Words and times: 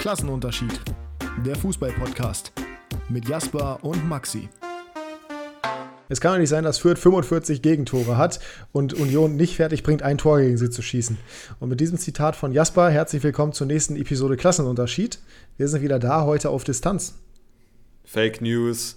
Klassenunterschied. 0.00 0.80
Der 1.44 1.54
Fußball-Podcast 1.56 2.52
mit 3.10 3.28
Jasper 3.28 3.80
und 3.82 4.08
Maxi. 4.08 4.48
Es 6.08 6.22
kann 6.22 6.32
doch 6.32 6.38
nicht 6.38 6.48
sein, 6.48 6.64
dass 6.64 6.78
Fürth 6.78 6.98
45 6.98 7.60
Gegentore 7.60 8.16
hat 8.16 8.40
und 8.72 8.94
Union 8.94 9.36
nicht 9.36 9.56
fertig 9.56 9.82
bringt, 9.82 10.02
ein 10.02 10.16
Tor 10.16 10.40
gegen 10.40 10.56
sie 10.56 10.70
zu 10.70 10.80
schießen. 10.80 11.18
Und 11.58 11.68
mit 11.68 11.80
diesem 11.80 11.98
Zitat 11.98 12.34
von 12.34 12.52
Jasper, 12.52 12.88
herzlich 12.88 13.22
willkommen 13.22 13.52
zur 13.52 13.66
nächsten 13.66 13.94
Episode 13.94 14.38
Klassenunterschied. 14.38 15.18
Wir 15.58 15.68
sind 15.68 15.82
wieder 15.82 15.98
da, 15.98 16.24
heute 16.24 16.48
auf 16.48 16.64
Distanz. 16.64 17.18
Fake 18.02 18.40
News. 18.40 18.96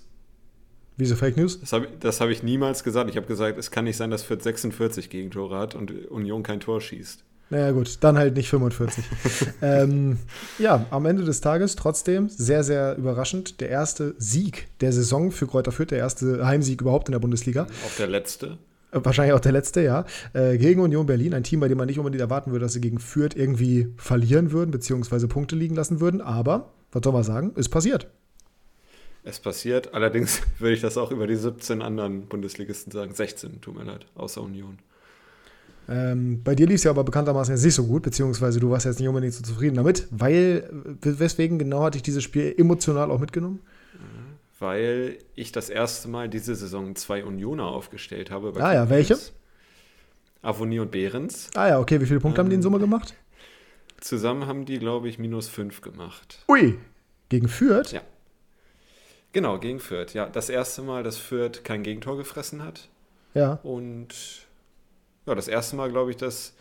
Wieso 0.95 1.17
Fake 1.17 1.35
News? 1.35 1.59
Das 1.59 1.73
habe 1.73 1.89
hab 2.01 2.29
ich 2.29 2.43
niemals 2.43 2.85
gesagt. 2.85 3.09
Ich 3.09 3.17
habe 3.17 3.27
gesagt, 3.27 3.57
es 3.57 3.71
kann 3.71 3.83
nicht 3.83 3.97
sein, 3.97 4.09
dass 4.09 4.23
Fürth 4.23 4.43
46 4.43 5.09
Gegentore 5.09 5.57
hat 5.57 5.75
und 5.75 6.07
Union 6.09 6.43
kein 6.43 6.61
Tor 6.61 6.79
schießt. 6.79 7.25
Naja, 7.50 7.71
gut, 7.71 7.98
dann 8.02 8.18
halt 8.18 8.36
nicht 8.36 8.50
45. 8.50 9.04
ähm, 9.62 10.18
ja, 10.57 10.86
am 10.90 11.05
Ende 11.05 11.23
des 11.23 11.41
Tages 11.41 11.76
trotzdem 11.76 12.30
sehr, 12.30 12.63
sehr 12.63 12.95
überraschend. 12.98 13.62
Der 13.62 13.70
erste 13.70 14.16
Sieg 14.17 14.67
der 14.81 14.91
Saison 14.91 15.31
für 15.31 15.45
Kräuter 15.45 15.72
Fürth, 15.72 15.91
der 15.91 16.00
erste 16.00 16.45
Heimsieg 16.45 16.81
überhaupt 16.81 17.09
in 17.09 17.12
der 17.12 17.20
Bundesliga. 17.20 17.67
Auch 17.86 17.95
der 17.98 18.08
letzte. 18.08 18.58
Äh, 18.94 19.00
wahrscheinlich 19.03 19.34
auch 19.34 19.40
der 19.40 19.52
letzte, 19.52 19.81
ja. 19.81 20.05
Äh, 20.34 20.58
gegen 20.58 20.81
Union 20.81 21.05
Berlin, 21.05 21.34
ein 21.34 21.44
Team, 21.44 21.59
bei 21.59 21.67
dem 21.67 21.77
man 21.77 21.88
nicht 21.88 22.00
unbedingt 22.00 22.22
erwarten 22.22 22.52
würde, 22.52 22.66
dass 22.66 22.73
sie 22.73 22.81
gegen 22.81 23.00
Fürth 23.00 23.36
irgendwie 23.36 23.94
verlieren 23.98 24.52
würden, 24.52 24.72
beziehungsweise 24.72 25.28
Punkte 25.28 25.55
liegen 25.55 25.75
lassen 25.75 26.00
würden. 26.00 26.22
Aber, 26.22 26.72
was 26.91 27.03
soll 27.03 27.14
man 27.14 27.23
sagen, 27.23 27.52
ist 27.55 27.70
passiert. 27.70 28.08
Es 29.23 29.39
passiert. 29.39 29.94
Allerdings 29.94 30.41
würde 30.59 30.75
ich 30.75 30.81
das 30.81 30.98
auch 30.98 31.12
über 31.12 31.28
die 31.28 31.36
17 31.36 31.81
anderen 31.81 32.28
Bundesligisten 32.28 32.91
sagen. 32.91 33.14
16, 33.14 33.62
tut 33.62 33.75
mir 33.75 33.84
leid, 33.84 34.05
außer 34.16 34.41
Union. 34.41 34.80
Ähm, 35.90 36.42
bei 36.44 36.55
dir 36.55 36.68
lief 36.68 36.76
es 36.76 36.84
ja 36.84 36.92
aber 36.92 37.04
bekanntermaßen 37.04 37.54
jetzt 37.54 37.64
nicht 37.64 37.76
so 37.76 37.86
gut, 37.86 38.04
beziehungsweise 38.04 38.60
du 38.60 38.70
warst 38.70 38.86
jetzt 38.86 39.00
nicht 39.00 39.10
unbedingt 39.10 39.34
so 39.34 39.44
zufrieden 39.44 39.76
damit, 39.76 40.08
weil, 40.12 40.70
weswegen 41.02 41.59
genau 41.59 41.84
hatte 41.84 41.98
ich 41.98 42.04
dieses 42.04 42.23
Spiel 42.23 42.56
emotional 42.58 43.12
auch 43.12 43.20
mitgenommen? 43.20 43.59
Weil 44.59 45.17
ich 45.36 45.52
das 45.52 45.70
erste 45.70 46.08
Mal 46.08 46.30
diese 46.30 46.56
Saison 46.56 46.95
zwei 46.95 47.25
Unioner 47.25 47.66
aufgestellt 47.66 48.31
habe. 48.31 48.53
Ah 48.64 48.73
ja, 48.73 48.90
welche? 48.90 49.17
Avonie 50.42 50.80
und 50.80 50.92
Behrens. 50.92 51.50
Ah 51.56 51.67
ja, 51.67 51.80
okay, 51.80 52.00
wie 52.00 52.06
viele 52.06 52.20
Punkte 52.20 52.40
ähm, 52.40 52.45
haben 52.45 52.50
die 52.50 52.56
in 52.56 52.62
Summe 52.62 52.80
gemacht? 52.80 53.16
Zusammen 54.00 54.47
haben 54.47 54.66
die, 54.66 54.80
glaube 54.80 55.09
ich, 55.09 55.20
minus 55.20 55.47
fünf 55.47 55.81
gemacht. 55.81 56.45
Ui, 56.50 56.78
gegen 57.30 57.47
Fürth? 57.47 57.92
Ja. 57.92 58.02
Genau, 59.31 59.58
gegen 59.59 59.80
Fürth. 59.80 60.14
Ja, 60.14 60.28
das 60.28 60.50
erste 60.50 60.81
Mal, 60.81 61.03
dass 61.03 61.18
Fürth 61.18 61.64
kein 61.64 61.84
Gegentor 61.84 62.18
gefressen 62.18 62.64
hat. 62.64 62.90
Ja. 63.34 63.59
Und 63.64 64.09
ja, 65.25 65.35
das 65.35 65.47
erste 65.47 65.75
Mal, 65.75 65.89
glaube 65.89 66.11
ich, 66.11 66.17
dass 66.17 66.53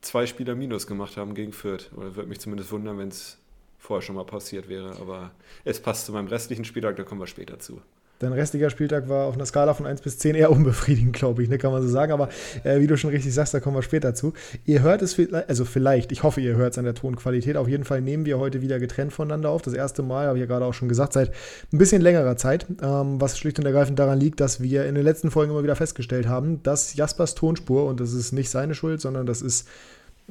zwei 0.00 0.26
Spieler 0.26 0.54
Minus 0.54 0.86
gemacht 0.86 1.16
haben 1.16 1.34
gegen 1.34 1.52
Fürth. 1.52 1.90
Oder 1.96 2.16
würde 2.16 2.28
mich 2.28 2.40
zumindest 2.40 2.72
wundern, 2.72 2.98
wenn 2.98 3.08
es 3.08 3.38
vorher 3.78 4.02
schon 4.02 4.16
mal 4.16 4.24
passiert 4.24 4.68
wäre. 4.68 4.96
Aber 5.00 5.32
es 5.64 5.80
passt 5.80 6.06
zu 6.06 6.12
meinem 6.12 6.28
restlichen 6.28 6.64
Spieltag, 6.64 6.96
da 6.96 7.02
kommen 7.02 7.20
wir 7.20 7.26
später 7.26 7.58
zu. 7.58 7.80
Dein 8.20 8.34
restlicher 8.34 8.68
Spieltag 8.68 9.08
war 9.08 9.24
auf 9.24 9.34
einer 9.34 9.46
Skala 9.46 9.72
von 9.72 9.86
1 9.86 10.02
bis 10.02 10.18
10 10.18 10.34
eher 10.34 10.50
unbefriedigend, 10.52 11.14
glaube 11.14 11.42
ich, 11.42 11.48
ne, 11.48 11.56
kann 11.56 11.72
man 11.72 11.80
so 11.80 11.88
sagen. 11.88 12.12
Aber 12.12 12.28
äh, 12.64 12.78
wie 12.78 12.86
du 12.86 12.98
schon 12.98 13.08
richtig 13.08 13.32
sagst, 13.32 13.54
da 13.54 13.60
kommen 13.60 13.76
wir 13.76 13.82
später 13.82 14.14
zu. 14.14 14.34
Ihr 14.66 14.82
hört 14.82 15.00
es, 15.00 15.16
also 15.48 15.64
vielleicht, 15.64 16.12
ich 16.12 16.22
hoffe, 16.22 16.42
ihr 16.42 16.54
hört 16.54 16.74
es 16.74 16.78
an 16.78 16.84
der 16.84 16.94
Tonqualität. 16.94 17.56
Auf 17.56 17.66
jeden 17.66 17.84
Fall 17.84 18.02
nehmen 18.02 18.26
wir 18.26 18.38
heute 18.38 18.60
wieder 18.60 18.78
getrennt 18.78 19.14
voneinander 19.14 19.48
auf. 19.48 19.62
Das 19.62 19.72
erste 19.72 20.02
Mal, 20.02 20.26
habe 20.26 20.36
ich 20.36 20.40
ja 20.42 20.46
gerade 20.46 20.66
auch 20.66 20.74
schon 20.74 20.90
gesagt, 20.90 21.14
seit 21.14 21.30
ein 21.72 21.78
bisschen 21.78 22.02
längerer 22.02 22.36
Zeit. 22.36 22.66
Ähm, 22.82 23.18
was 23.22 23.38
schlicht 23.38 23.58
und 23.58 23.64
ergreifend 23.64 23.98
daran 23.98 24.20
liegt, 24.20 24.40
dass 24.40 24.60
wir 24.60 24.84
in 24.84 24.96
den 24.96 25.04
letzten 25.04 25.30
Folgen 25.30 25.52
immer 25.52 25.62
wieder 25.62 25.76
festgestellt 25.76 26.28
haben, 26.28 26.62
dass 26.62 26.94
Jaspers 26.96 27.34
Tonspur, 27.34 27.86
und 27.86 28.00
das 28.00 28.12
ist 28.12 28.32
nicht 28.32 28.50
seine 28.50 28.74
Schuld, 28.74 29.00
sondern 29.00 29.24
das 29.24 29.40
ist 29.40 29.66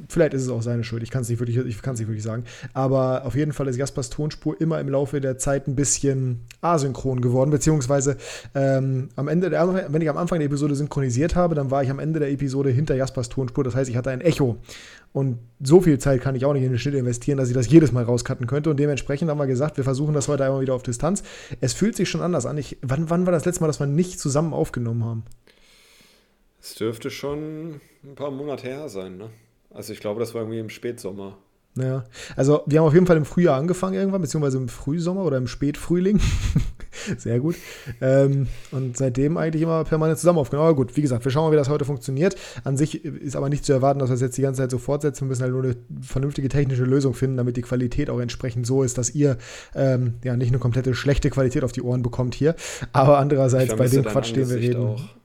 Vielleicht 0.07 0.33
ist 0.33 0.43
es 0.43 0.49
auch 0.49 0.61
seine 0.61 0.83
Schuld, 0.83 1.03
ich 1.03 1.11
kann 1.11 1.21
es 1.21 1.29
nicht, 1.29 1.39
wirklich, 1.39 1.57
nicht 1.57 1.83
wirklich 1.83 2.23
sagen. 2.23 2.43
Aber 2.73 3.25
auf 3.25 3.35
jeden 3.35 3.53
Fall 3.53 3.67
ist 3.67 3.77
Jaspers 3.77 4.09
Tonspur 4.09 4.59
immer 4.59 4.79
im 4.79 4.89
Laufe 4.89 5.21
der 5.21 5.37
Zeit 5.37 5.67
ein 5.67 5.75
bisschen 5.75 6.41
asynchron 6.61 7.21
geworden, 7.21 7.51
beziehungsweise 7.51 8.17
ähm, 8.55 9.09
am 9.15 9.27
Ende 9.27 9.49
der, 9.49 9.91
wenn 9.91 10.01
ich 10.01 10.09
am 10.09 10.17
Anfang 10.17 10.39
der 10.39 10.47
Episode 10.47 10.75
synchronisiert 10.75 11.35
habe, 11.35 11.55
dann 11.55 11.71
war 11.71 11.83
ich 11.83 11.89
am 11.89 11.99
Ende 11.99 12.19
der 12.19 12.31
Episode 12.31 12.69
hinter 12.69 12.95
Jaspers 12.95 13.29
Tonspur. 13.29 13.63
Das 13.63 13.75
heißt, 13.75 13.89
ich 13.89 13.97
hatte 13.97 14.11
ein 14.11 14.21
Echo. 14.21 14.57
Und 15.11 15.39
so 15.59 15.81
viel 15.81 15.97
Zeit 15.97 16.21
kann 16.21 16.35
ich 16.35 16.45
auch 16.45 16.53
nicht 16.53 16.63
in 16.63 16.69
den 16.69 16.77
Schnitt 16.77 16.93
investieren, 16.93 17.37
dass 17.37 17.49
ich 17.49 17.55
das 17.55 17.69
jedes 17.69 17.91
Mal 17.91 18.03
rauscutten 18.03 18.45
könnte. 18.45 18.69
Und 18.69 18.77
dementsprechend 18.77 19.29
haben 19.29 19.39
wir 19.39 19.47
gesagt, 19.47 19.77
wir 19.77 19.83
versuchen 19.83 20.13
das 20.13 20.27
heute 20.27 20.45
einmal 20.45 20.61
wieder 20.61 20.75
auf 20.75 20.83
Distanz. 20.83 21.23
Es 21.61 21.73
fühlt 21.73 21.95
sich 21.95 22.09
schon 22.09 22.21
anders 22.21 22.45
an. 22.45 22.57
Ich, 22.57 22.77
wann, 22.81 23.09
wann 23.09 23.25
war 23.25 23.33
das 23.33 23.45
letzte 23.45 23.61
Mal, 23.61 23.67
dass 23.67 23.79
wir 23.79 23.87
nicht 23.87 24.19
zusammen 24.19 24.53
aufgenommen 24.53 25.03
haben? 25.03 25.23
Es 26.61 26.75
dürfte 26.75 27.09
schon 27.09 27.81
ein 28.03 28.15
paar 28.15 28.31
Monate 28.31 28.67
her 28.67 28.89
sein, 28.89 29.17
ne? 29.17 29.29
Also 29.71 29.93
ich 29.93 29.99
glaube, 29.99 30.19
das 30.19 30.33
war 30.33 30.41
irgendwie 30.41 30.59
im 30.59 30.69
Spätsommer. 30.69 31.37
Ja, 31.75 32.03
also 32.35 32.63
wir 32.65 32.79
haben 32.79 32.87
auf 32.87 32.93
jeden 32.93 33.05
Fall 33.05 33.17
im 33.17 33.25
Frühjahr 33.25 33.57
angefangen 33.57 33.93
irgendwann, 33.93 34.21
beziehungsweise 34.21 34.57
im 34.57 34.67
Frühsommer 34.67 35.23
oder 35.23 35.37
im 35.37 35.47
Spätfrühling. 35.47 36.19
Sehr 37.17 37.39
gut. 37.39 37.55
Ähm, 38.01 38.47
und 38.71 38.97
seitdem 38.97 39.37
eigentlich 39.37 39.61
immer 39.61 39.83
permanent 39.83 40.19
zusammen 40.19 40.39
aufgenommen. 40.39 40.67
Aber 40.67 40.75
gut, 40.75 40.97
wie 40.97 41.01
gesagt, 41.01 41.23
wir 41.23 41.31
schauen 41.31 41.45
mal, 41.45 41.51
wie 41.51 41.57
das 41.57 41.69
heute 41.69 41.85
funktioniert. 41.85 42.35
An 42.63 42.75
sich 42.75 43.05
ist 43.05 43.35
aber 43.35 43.49
nicht 43.49 43.63
zu 43.63 43.71
erwarten, 43.71 43.99
dass 43.99 44.09
wir 44.09 44.15
es 44.15 44.21
jetzt 44.21 44.37
die 44.37 44.41
ganze 44.41 44.61
Zeit 44.61 44.71
so 44.71 44.79
fortsetzen. 44.79 45.21
Wir 45.21 45.27
müssen 45.29 45.43
halt 45.43 45.53
nur 45.53 45.63
eine 45.63 45.75
vernünftige 46.01 46.49
technische 46.49 46.83
Lösung 46.83 47.13
finden, 47.13 47.37
damit 47.37 47.55
die 47.55 47.61
Qualität 47.61 48.09
auch 48.09 48.19
entsprechend 48.19 48.67
so 48.67 48.83
ist, 48.83 48.97
dass 48.97 49.11
ihr 49.11 49.37
ähm, 49.75 50.15
ja 50.23 50.35
nicht 50.35 50.49
eine 50.49 50.59
komplette 50.59 50.95
schlechte 50.95 51.29
Qualität 51.29 51.63
auf 51.63 51.71
die 51.71 51.81
Ohren 51.81 52.01
bekommt 52.01 52.35
hier. 52.35 52.55
Aber 52.91 53.19
andererseits 53.19 53.75
bei 53.75 53.87
dem 53.87 54.03
Quatsch, 54.03 54.35
den 54.35 54.49
wir 54.49 54.57
reden. 54.57 54.81
Auch 54.81 55.18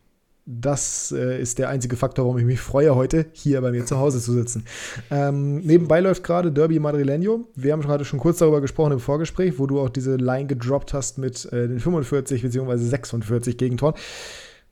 das 0.47 1.11
äh, 1.13 1.41
ist 1.41 1.59
der 1.59 1.71
einzige 1.71 1.97
Faktor, 1.97 2.27
warum 2.27 2.39
ich 2.39 2.45
mich 2.45 2.61
freue, 2.61 2.95
heute 2.95 3.27
hier 3.33 3.61
bei 3.63 3.71
mir 3.71 3.87
zu 3.87 3.99
Hause 3.99 4.21
zu 4.21 4.33
sitzen. 4.33 4.67
Ähm, 5.11 5.61
nebenbei 5.61 6.01
läuft 6.01 6.23
gerade 6.23 6.53
Derby 6.53 6.79
Madrileño. 6.79 7.47
Wir 7.55 7.73
haben 7.73 7.81
gerade 7.81 8.05
schon 8.05 8.19
kurz 8.19 8.39
darüber 8.39 8.61
gesprochen 8.61 8.93
im 8.93 9.01
Vorgespräch, 9.01 9.59
wo 9.59 9.67
du 9.67 9.81
auch 9.81 9.89
diese 9.89 10.17
Line 10.17 10.47
gedroppt 10.47 10.93
hast 10.93 11.17
mit 11.17 11.47
äh, 11.47 11.69
den 11.69 11.81
45 11.81 12.43
bzw. 12.43 12.77
46 12.77 13.57
Gegentoren. 13.57 13.95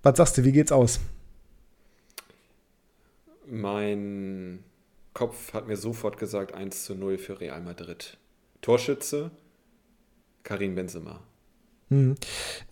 Was 0.03 0.17
sagst 0.19 0.37
du, 0.37 0.45
wie 0.45 0.53
geht's 0.53 0.73
aus? 0.73 1.01
Mein 3.47 4.63
Kopf 5.15 5.55
hat 5.55 5.69
mir 5.69 5.77
sofort 5.77 6.19
gesagt 6.19 6.55
1 6.55 6.85
zu 6.85 6.95
0 6.95 7.17
für 7.17 7.41
Real 7.41 7.63
Madrid. 7.63 8.19
Torschütze 8.61 9.31
Karim 10.43 10.75
Benzema. 10.75 11.21
Hm. 11.93 12.15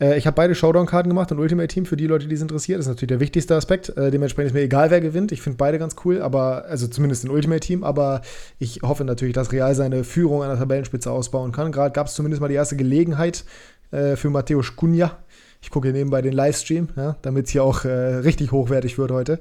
Äh, 0.00 0.16
ich 0.16 0.26
habe 0.26 0.34
beide 0.34 0.54
Showdown-Karten 0.54 1.08
gemacht 1.08 1.30
und 1.30 1.38
Ultimate 1.38 1.68
Team 1.68 1.84
für 1.84 1.96
die 1.96 2.06
Leute, 2.06 2.26
die 2.26 2.34
es 2.34 2.40
interessiert. 2.40 2.78
Das 2.78 2.86
ist 2.86 2.90
natürlich 2.90 3.08
der 3.08 3.20
wichtigste 3.20 3.54
Aspekt. 3.54 3.90
Äh, 3.90 4.10
dementsprechend 4.10 4.48
ist 4.48 4.54
mir 4.54 4.62
egal, 4.62 4.90
wer 4.90 5.00
gewinnt. 5.00 5.30
Ich 5.30 5.42
finde 5.42 5.58
beide 5.58 5.78
ganz 5.78 5.94
cool, 6.04 6.22
aber, 6.22 6.64
also 6.64 6.88
zumindest 6.88 7.24
in 7.24 7.30
Ultimate 7.30 7.60
Team, 7.60 7.84
aber 7.84 8.22
ich 8.58 8.80
hoffe 8.82 9.04
natürlich, 9.04 9.34
dass 9.34 9.52
Real 9.52 9.74
seine 9.74 10.04
Führung 10.04 10.42
an 10.42 10.48
der 10.48 10.58
Tabellenspitze 10.58 11.10
ausbauen 11.10 11.52
kann. 11.52 11.70
Gerade 11.70 11.92
gab 11.92 12.06
es 12.06 12.14
zumindest 12.14 12.40
mal 12.40 12.48
die 12.48 12.54
erste 12.54 12.76
Gelegenheit 12.76 13.44
äh, 13.90 14.16
für 14.16 14.30
Matthäus 14.30 14.74
Cunha 14.76 15.18
ich 15.62 15.70
gucke 15.70 15.92
nebenbei 15.92 16.22
den 16.22 16.32
Livestream, 16.32 16.88
ja, 16.96 17.16
damit 17.22 17.46
es 17.46 17.52
hier 17.52 17.62
auch 17.62 17.84
äh, 17.84 17.90
richtig 17.90 18.50
hochwertig 18.50 18.96
wird 18.96 19.10
heute. 19.10 19.38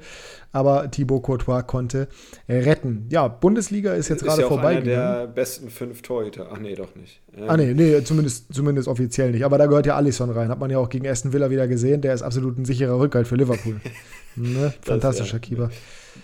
Aber 0.52 0.92
Thibaut 0.92 1.24
Courtois 1.24 1.62
konnte 1.62 2.08
äh, 2.48 2.58
retten. 2.58 3.06
Ja, 3.10 3.28
Bundesliga 3.28 3.94
ist 3.94 4.10
jetzt 4.10 4.24
gerade 4.24 4.42
ja 4.42 4.48
vorbei. 4.48 4.78
Einer 4.78 4.82
der 4.82 5.28
besten 5.28 5.70
fünf 5.70 6.02
Torhüter. 6.02 6.50
Ach 6.52 6.60
nee, 6.60 6.76
doch 6.76 6.96
nicht. 6.96 7.22
Ähm. 7.38 7.46
Ah 7.48 7.56
nee, 7.56 7.74
nee, 7.74 8.04
zumindest, 8.04 8.54
zumindest 8.54 8.88
offiziell 8.88 9.32
nicht. 9.32 9.46
Aber 9.46 9.58
da 9.58 9.68
gehört 9.68 9.86
ja 9.86 9.96
Alisson 9.96 10.30
rein. 10.32 10.50
Hat 10.50 10.60
man 10.60 10.70
ja 10.70 10.80
auch 10.80 10.90
gegen 10.90 11.08
Aston 11.08 11.32
Villa 11.32 11.50
wieder 11.52 11.68
gesehen. 11.68 12.02
Der 12.02 12.14
ist 12.14 12.22
absolut 12.22 12.58
ein 12.58 12.66
sicherer 12.66 13.00
Rückhalt 13.00 13.28
für 13.28 13.36
Liverpool. 13.36 13.80
ne? 14.36 14.74
Fantastischer 14.82 15.40
das, 15.40 15.50
ja. 15.50 15.56
Keeper. 15.56 15.70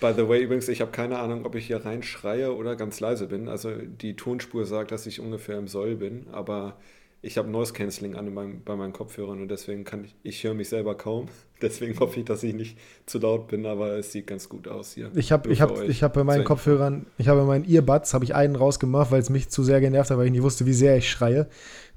By 0.02 0.14
the 0.16 0.28
way, 0.28 0.44
übrigens, 0.44 0.68
ich 0.68 0.82
habe 0.82 0.92
keine 0.92 1.20
Ahnung, 1.20 1.46
ob 1.46 1.56
ich 1.56 1.68
hier 1.68 1.86
reinschreie 1.86 2.54
oder 2.54 2.76
ganz 2.76 3.00
leise 3.00 3.28
bin. 3.28 3.48
Also 3.48 3.72
die 3.72 4.16
Tonspur 4.16 4.66
sagt, 4.66 4.92
dass 4.92 5.06
ich 5.06 5.22
ungefähr 5.22 5.58
im 5.58 5.68
Soll 5.68 5.96
bin, 5.96 6.26
aber 6.34 6.76
ich 7.26 7.40
habe 7.40 7.50
Noise 7.50 7.74
Cancelling 7.74 8.16
an 8.16 8.32
meinem, 8.32 8.62
bei 8.64 8.76
meinen 8.76 8.94
Kopfhörern 8.94 9.42
und 9.42 9.50
deswegen 9.50 9.84
kann 9.84 10.06
ich, 10.06 10.16
ich 10.22 10.44
höre 10.44 10.54
mich 10.54 10.70
selber 10.70 10.96
kaum. 10.96 11.28
Deswegen 11.62 11.98
hoffe 12.02 12.20
ich, 12.20 12.26
dass 12.26 12.44
ich 12.44 12.54
nicht 12.54 12.78
zu 13.06 13.18
laut 13.18 13.48
bin, 13.48 13.66
aber 13.66 13.98
es 13.98 14.12
sieht 14.12 14.28
ganz 14.28 14.50
gut 14.50 14.68
aus 14.68 14.92
hier. 14.92 15.10
Ich 15.16 15.32
habe 15.32 15.50
ich 15.50 15.62
hab, 15.62 15.82
ich 15.82 16.04
hab 16.04 16.14
bei 16.14 16.26
meinen 16.26 16.44
Kopfhörern, 16.44 17.06
ich 17.18 17.30
habe 17.30 17.40
bei 17.40 17.46
meinen 17.46 17.66
Earbuds, 17.68 18.14
habe 18.14 18.26
ich 18.26 18.36
einen 18.36 18.58
rausgemacht, 18.58 19.10
weil 19.10 19.22
es 19.22 19.30
mich 19.30 19.48
zu 19.48 19.64
sehr 19.64 19.80
genervt 19.80 20.12
hat, 20.12 20.18
weil 20.18 20.26
ich 20.26 20.34
nicht 20.34 20.44
wusste, 20.44 20.66
wie 20.66 20.74
sehr 20.74 20.98
ich 20.98 21.10
schreie, 21.10 21.48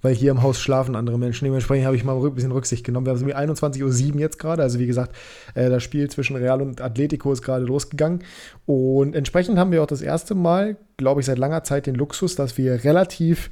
weil 0.00 0.14
hier 0.14 0.30
im 0.30 0.42
Haus 0.44 0.60
schlafen 0.60 0.94
andere 0.94 1.18
Menschen. 1.18 1.44
Dementsprechend 1.44 1.86
habe 1.86 1.96
ich 1.96 2.04
mal 2.04 2.16
ein 2.16 2.34
bisschen 2.34 2.52
Rücksicht 2.52 2.84
genommen. 2.84 3.06
Wir 3.06 3.14
haben 3.14 3.50
es 3.50 3.60
21.07 3.60 4.14
Uhr 4.14 4.20
jetzt 4.20 4.38
gerade, 4.38 4.62
also 4.62 4.78
wie 4.78 4.86
gesagt, 4.86 5.16
äh, 5.54 5.68
das 5.68 5.82
Spiel 5.82 6.08
zwischen 6.08 6.36
Real 6.36 6.62
und 6.62 6.80
Atletico 6.80 7.32
ist 7.32 7.42
gerade 7.42 7.64
losgegangen 7.64 8.22
und 8.64 9.16
entsprechend 9.16 9.58
haben 9.58 9.72
wir 9.72 9.82
auch 9.82 9.88
das 9.88 10.02
erste 10.02 10.36
Mal, 10.36 10.76
glaube 10.98 11.20
ich, 11.20 11.26
seit 11.26 11.38
langer 11.38 11.64
Zeit 11.64 11.86
den 11.86 11.96
Luxus, 11.96 12.36
dass 12.36 12.56
wir 12.56 12.84
relativ 12.84 13.50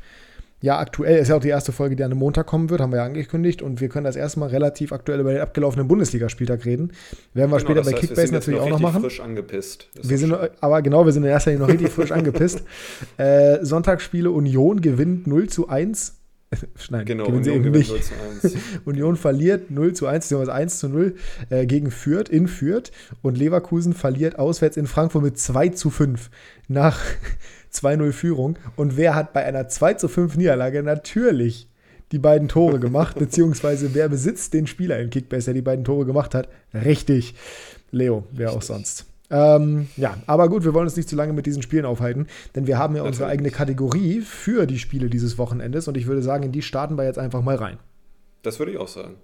ja, 0.60 0.78
aktuell 0.78 1.18
ist 1.18 1.28
ja 1.28 1.36
auch 1.36 1.40
die 1.40 1.48
erste 1.48 1.70
Folge, 1.70 1.96
die 1.96 2.02
an 2.02 2.10
einem 2.10 2.18
Montag 2.18 2.46
kommen 2.46 2.70
wird, 2.70 2.80
haben 2.80 2.90
wir 2.90 2.98
ja 2.98 3.04
angekündigt. 3.04 3.60
Und 3.60 3.80
wir 3.80 3.88
können 3.88 4.04
das 4.04 4.16
erstmal 4.16 4.48
relativ 4.48 4.92
aktuell 4.92 5.20
über 5.20 5.32
den 5.32 5.42
abgelaufenen 5.42 5.86
Bundesligaspieltag 5.86 6.64
reden. 6.64 6.92
Werden 7.34 7.50
wir 7.50 7.58
genau, 7.58 7.58
später 7.58 7.82
bei 7.82 7.92
heißt, 7.92 8.00
Kickbase 8.00 8.32
natürlich 8.32 8.60
auch 8.60 8.68
noch 8.70 8.80
machen. 8.80 9.02
frisch 9.02 9.20
angepisst. 9.20 9.90
wir 10.02 10.18
sind, 10.18 10.34
aber 10.60 10.82
genau, 10.82 11.04
wir 11.04 11.12
sind 11.12 11.24
in 11.24 11.30
erster 11.30 11.50
Linie 11.50 11.66
noch 11.66 11.72
richtig 11.72 11.90
frisch 11.90 12.12
angepisst. 12.12 12.62
Äh, 13.18 13.64
Sonntagsspiele 13.64 14.30
Union 14.30 14.80
gewinnt 14.80 15.26
0 15.26 15.48
zu 15.48 15.68
1. 15.68 16.16
Nein, 16.90 17.04
genau, 17.04 17.24
gewinnen 17.24 17.44
sie 17.44 17.52
eben 17.52 17.70
nicht. 17.70 17.90
0 17.90 18.00
zu 18.00 18.14
1. 18.42 18.56
Union 18.84 19.16
verliert 19.16 19.70
0 19.70 19.92
zu 19.94 20.06
1, 20.06 20.24
beziehungsweise 20.24 20.52
1 20.52 20.78
zu 20.78 20.88
0 20.88 21.14
äh, 21.50 21.66
gegen 21.66 21.90
Fürth, 21.90 22.28
in 22.28 22.48
Fürth. 22.48 22.90
Und 23.22 23.36
Leverkusen 23.36 23.92
verliert 23.92 24.38
auswärts 24.38 24.76
in 24.76 24.86
Frankfurt 24.86 25.22
mit 25.22 25.38
2 25.38 25.70
zu 25.70 25.90
5. 25.90 26.30
Nach 26.68 27.00
2-0 27.82 28.12
Führung. 28.12 28.58
Und 28.76 28.96
wer 28.96 29.14
hat 29.14 29.32
bei 29.32 29.44
einer 29.44 29.68
2 29.68 29.94
zu 29.94 30.08
5 30.08 30.36
Niederlage 30.36 30.82
natürlich 30.82 31.68
die 32.12 32.18
beiden 32.18 32.48
Tore 32.48 32.78
gemacht, 32.78 33.18
beziehungsweise 33.18 33.94
wer 33.94 34.08
besitzt 34.08 34.54
den 34.54 34.66
Spieler 34.66 34.98
in 34.98 35.10
Kickbase, 35.10 35.46
der 35.46 35.54
die 35.54 35.62
beiden 35.62 35.84
Tore 35.84 36.06
gemacht 36.06 36.34
hat? 36.34 36.48
Richtig. 36.74 37.34
Leo, 37.90 38.24
wer 38.32 38.52
auch 38.52 38.62
sonst. 38.62 39.06
Ähm, 39.30 39.88
ja, 39.96 40.16
aber 40.26 40.48
gut, 40.48 40.64
wir 40.64 40.72
wollen 40.72 40.86
uns 40.86 40.96
nicht 40.96 41.08
zu 41.08 41.16
lange 41.16 41.32
mit 41.32 41.46
diesen 41.46 41.62
Spielen 41.62 41.84
aufhalten, 41.84 42.26
denn 42.54 42.66
wir 42.66 42.78
haben 42.78 42.94
ja 42.94 43.02
unsere 43.02 43.28
eigene 43.28 43.50
Kategorie 43.50 44.20
für 44.20 44.66
die 44.66 44.78
Spiele 44.78 45.10
dieses 45.10 45.36
Wochenendes 45.36 45.88
und 45.88 45.96
ich 45.96 46.06
würde 46.06 46.22
sagen, 46.22 46.44
in 46.44 46.52
die 46.52 46.62
starten 46.62 46.96
wir 46.96 47.04
jetzt 47.04 47.18
einfach 47.18 47.42
mal 47.42 47.56
rein. 47.56 47.78
Das 48.42 48.58
würde 48.60 48.72
ich 48.72 48.78
auch 48.78 48.88
sagen. 48.88 49.16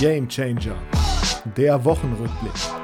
Game 0.00 0.28
Changer, 0.28 0.76
der 1.56 1.84
Wochenrückblick. 1.84 2.83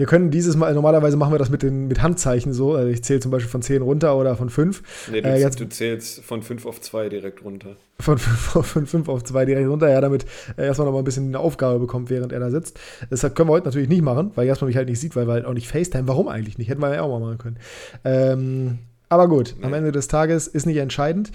Wir 0.00 0.06
können 0.06 0.30
dieses 0.30 0.56
Mal, 0.56 0.72
normalerweise 0.72 1.18
machen 1.18 1.34
wir 1.34 1.38
das 1.38 1.50
mit, 1.50 1.62
den, 1.62 1.86
mit 1.86 2.00
Handzeichen 2.00 2.54
so. 2.54 2.74
Also 2.74 2.88
ich 2.88 3.04
zähle 3.04 3.20
zum 3.20 3.30
Beispiel 3.30 3.50
von 3.50 3.60
10 3.60 3.82
runter 3.82 4.16
oder 4.16 4.34
von 4.34 4.48
5. 4.48 5.08
Nee, 5.12 5.20
du, 5.20 5.28
äh, 5.28 5.38
jetzt, 5.38 5.60
du 5.60 5.68
zählst 5.68 6.24
von 6.24 6.40
5 6.42 6.64
auf 6.64 6.80
2 6.80 7.10
direkt 7.10 7.44
runter. 7.44 7.76
Von 7.98 8.16
5 8.16 8.56
auf, 8.56 8.66
von 8.66 8.86
5 8.86 9.08
auf 9.10 9.22
2 9.24 9.44
direkt 9.44 9.68
runter, 9.68 9.90
ja, 9.90 10.00
damit 10.00 10.24
er 10.56 10.64
erstmal 10.64 10.86
noch 10.86 10.94
mal 10.94 11.00
ein 11.00 11.04
bisschen 11.04 11.26
eine 11.26 11.38
Aufgabe 11.38 11.78
bekommt, 11.78 12.08
während 12.08 12.32
er 12.32 12.40
da 12.40 12.50
sitzt. 12.50 12.80
Das 13.10 13.20
können 13.34 13.50
wir 13.50 13.52
heute 13.52 13.66
natürlich 13.66 13.90
nicht 13.90 14.00
machen, 14.00 14.32
weil 14.36 14.46
erstmal 14.46 14.68
mich 14.68 14.78
halt 14.78 14.88
nicht 14.88 14.98
sieht, 14.98 15.14
weil 15.16 15.28
wir 15.28 15.34
halt 15.34 15.44
auch 15.44 15.52
nicht 15.52 15.68
FaceTime. 15.68 16.08
Warum 16.08 16.28
eigentlich 16.28 16.56
nicht? 16.56 16.70
Hätten 16.70 16.80
wir 16.80 16.94
ja 16.94 17.02
auch 17.02 17.10
mal 17.10 17.20
machen 17.20 17.36
können. 17.36 17.58
Ähm, 18.02 18.78
aber 19.10 19.28
gut, 19.28 19.54
nee. 19.58 19.66
am 19.66 19.74
Ende 19.74 19.92
des 19.92 20.08
Tages 20.08 20.48
ist 20.48 20.64
nicht 20.64 20.78
entscheidend. 20.78 21.30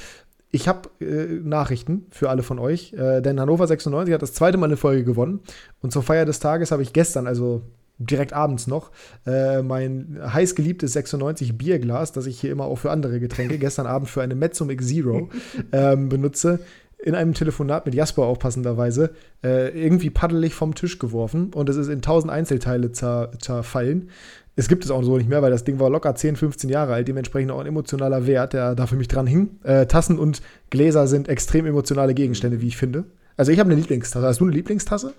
Ich 0.49 0.67
habe 0.67 0.89
äh, 1.01 1.39
Nachrichten 1.43 2.07
für 2.09 2.31
alle 2.31 2.41
von 2.41 2.57
euch, 2.57 2.93
äh, 2.93 3.21
denn 3.21 3.39
Hannover 3.39 3.67
96 3.67 4.11
hat 4.11 4.23
das 4.23 4.33
zweite 4.33 4.57
Mal 4.57 4.65
eine 4.65 4.77
Folge 4.77 5.03
gewonnen. 5.03 5.41
Und 5.81 5.91
zur 5.91 6.01
Feier 6.01 6.25
des 6.25 6.39
Tages 6.39 6.71
habe 6.71 6.81
ich 6.81 6.93
gestern, 6.93 7.27
also 7.27 7.61
direkt 7.97 8.33
abends 8.33 8.67
noch, 8.67 8.91
äh, 9.25 9.61
mein 9.61 10.19
heißgeliebtes 10.21 10.93
96 10.93 11.57
Bierglas, 11.57 12.11
das 12.11 12.25
ich 12.25 12.39
hier 12.39 12.51
immer 12.51 12.65
auch 12.65 12.77
für 12.77 12.91
andere 12.91 13.19
Getränke, 13.19 13.57
gestern 13.59 13.87
Abend 13.87 14.09
für 14.09 14.21
eine 14.21 14.35
Mezzomix 14.35 14.87
Zero 14.87 15.29
ähm, 15.71 16.09
benutze, 16.09 16.59
in 16.97 17.13
einem 17.15 17.33
Telefonat 17.33 17.85
mit 17.85 17.93
Jasper 17.93 18.23
auch 18.23 18.39
passenderweise, 18.39 19.11
äh, 19.43 19.69
irgendwie 19.69 20.09
paddelig 20.09 20.53
vom 20.53 20.75
Tisch 20.75 20.97
geworfen 20.97 21.53
und 21.53 21.69
es 21.69 21.75
ist 21.75 21.87
in 21.87 22.01
tausend 22.01 22.31
Einzelteile 22.31 22.91
zer 22.91 23.31
zerfallen. 23.39 24.09
Es 24.57 24.69
gibt 24.69 24.85
es 24.85 24.91
auch 24.91 25.03
so 25.03 25.17
nicht 25.17 25.29
mehr, 25.29 25.41
weil 25.41 25.51
das 25.51 25.65
Ding 25.65 25.79
war 25.79 25.89
locker 25.89 26.15
10, 26.15 26.37
15 26.37 26.69
Jahre 26.69 26.93
alt, 26.93 27.07
dementsprechend 27.07 27.51
auch 27.51 27.59
ein 27.59 27.65
emotionaler 27.65 28.25
Wert, 28.25 28.53
der 28.53 28.73
da 28.73 28.87
für 28.87 28.95
mich 28.95 29.09
dran 29.09 29.27
hing. 29.27 29.59
Äh, 29.63 29.85
Tassen 29.85 30.17
und 30.17 30.41
Gläser 30.69 31.07
sind 31.07 31.27
extrem 31.27 31.65
emotionale 31.65 32.13
Gegenstände, 32.13 32.61
wie 32.61 32.67
ich 32.69 32.77
finde. 32.77 33.03
Also 33.35 33.51
ich 33.51 33.59
habe 33.59 33.69
eine 33.69 33.79
Lieblingstasse. 33.79 34.25
Hast 34.25 34.39
du 34.39 34.45
eine 34.45 34.53
Lieblingstasse? 34.53 35.13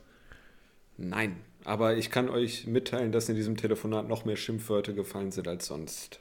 Nein. 0.96 1.36
Aber 1.66 1.96
ich 1.96 2.12
kann 2.12 2.28
euch 2.28 2.68
mitteilen, 2.68 3.10
dass 3.10 3.28
in 3.28 3.34
diesem 3.34 3.56
Telefonat 3.56 4.06
noch 4.06 4.24
mehr 4.24 4.36
Schimpfwörter 4.36 4.92
gefallen 4.92 5.32
sind 5.32 5.48
als 5.48 5.66
sonst. 5.66 6.20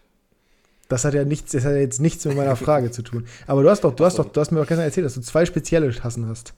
Das 0.87 1.05
hat 1.05 1.13
ja 1.13 1.23
nichts, 1.23 1.51
das 1.51 1.65
hat 1.65 1.73
ja 1.73 1.77
jetzt 1.77 2.01
nichts 2.01 2.25
mit 2.25 2.35
meiner 2.35 2.55
Frage 2.55 2.89
zu 2.89 3.03
tun. 3.03 3.27
Aber 3.45 3.61
du 3.61 3.69
hast 3.69 3.83
doch, 3.83 3.95
du 3.95 4.05
hast 4.05 4.17
doch, 4.17 4.25
du 4.25 4.41
hast 4.41 4.49
mir 4.49 4.59
doch 4.59 4.67
gestern 4.67 4.85
erzählt, 4.85 5.05
dass 5.05 5.13
du 5.13 5.21
zwei 5.21 5.45
spezielle 5.45 5.93
Tassen 5.93 6.27
hast. 6.27 6.55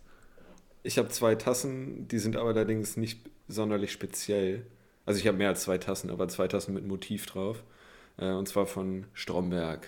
Ich 0.84 0.98
habe 0.98 1.10
zwei 1.10 1.36
Tassen, 1.36 2.07
die 2.07 2.18
sind 2.18 2.38
aber 2.38 2.51
allerdings 2.51 2.95
nicht 2.95 3.19
sonderlich 3.50 3.92
speziell. 3.92 4.66
Also 5.06 5.19
ich 5.19 5.28
habe 5.28 5.38
mehr 5.38 5.50
als 5.50 5.63
zwei 5.63 5.78
Tassen, 5.78 6.10
aber 6.10 6.30
zwei 6.30 6.48
Tassen 6.48 6.74
mit 6.74 6.88
Motiv 6.88 7.25
drauf. 7.25 7.63
Äh, 8.18 8.31
und 8.31 8.48
zwar 8.48 8.68
von 8.68 9.06
Stromberg. 9.13 9.86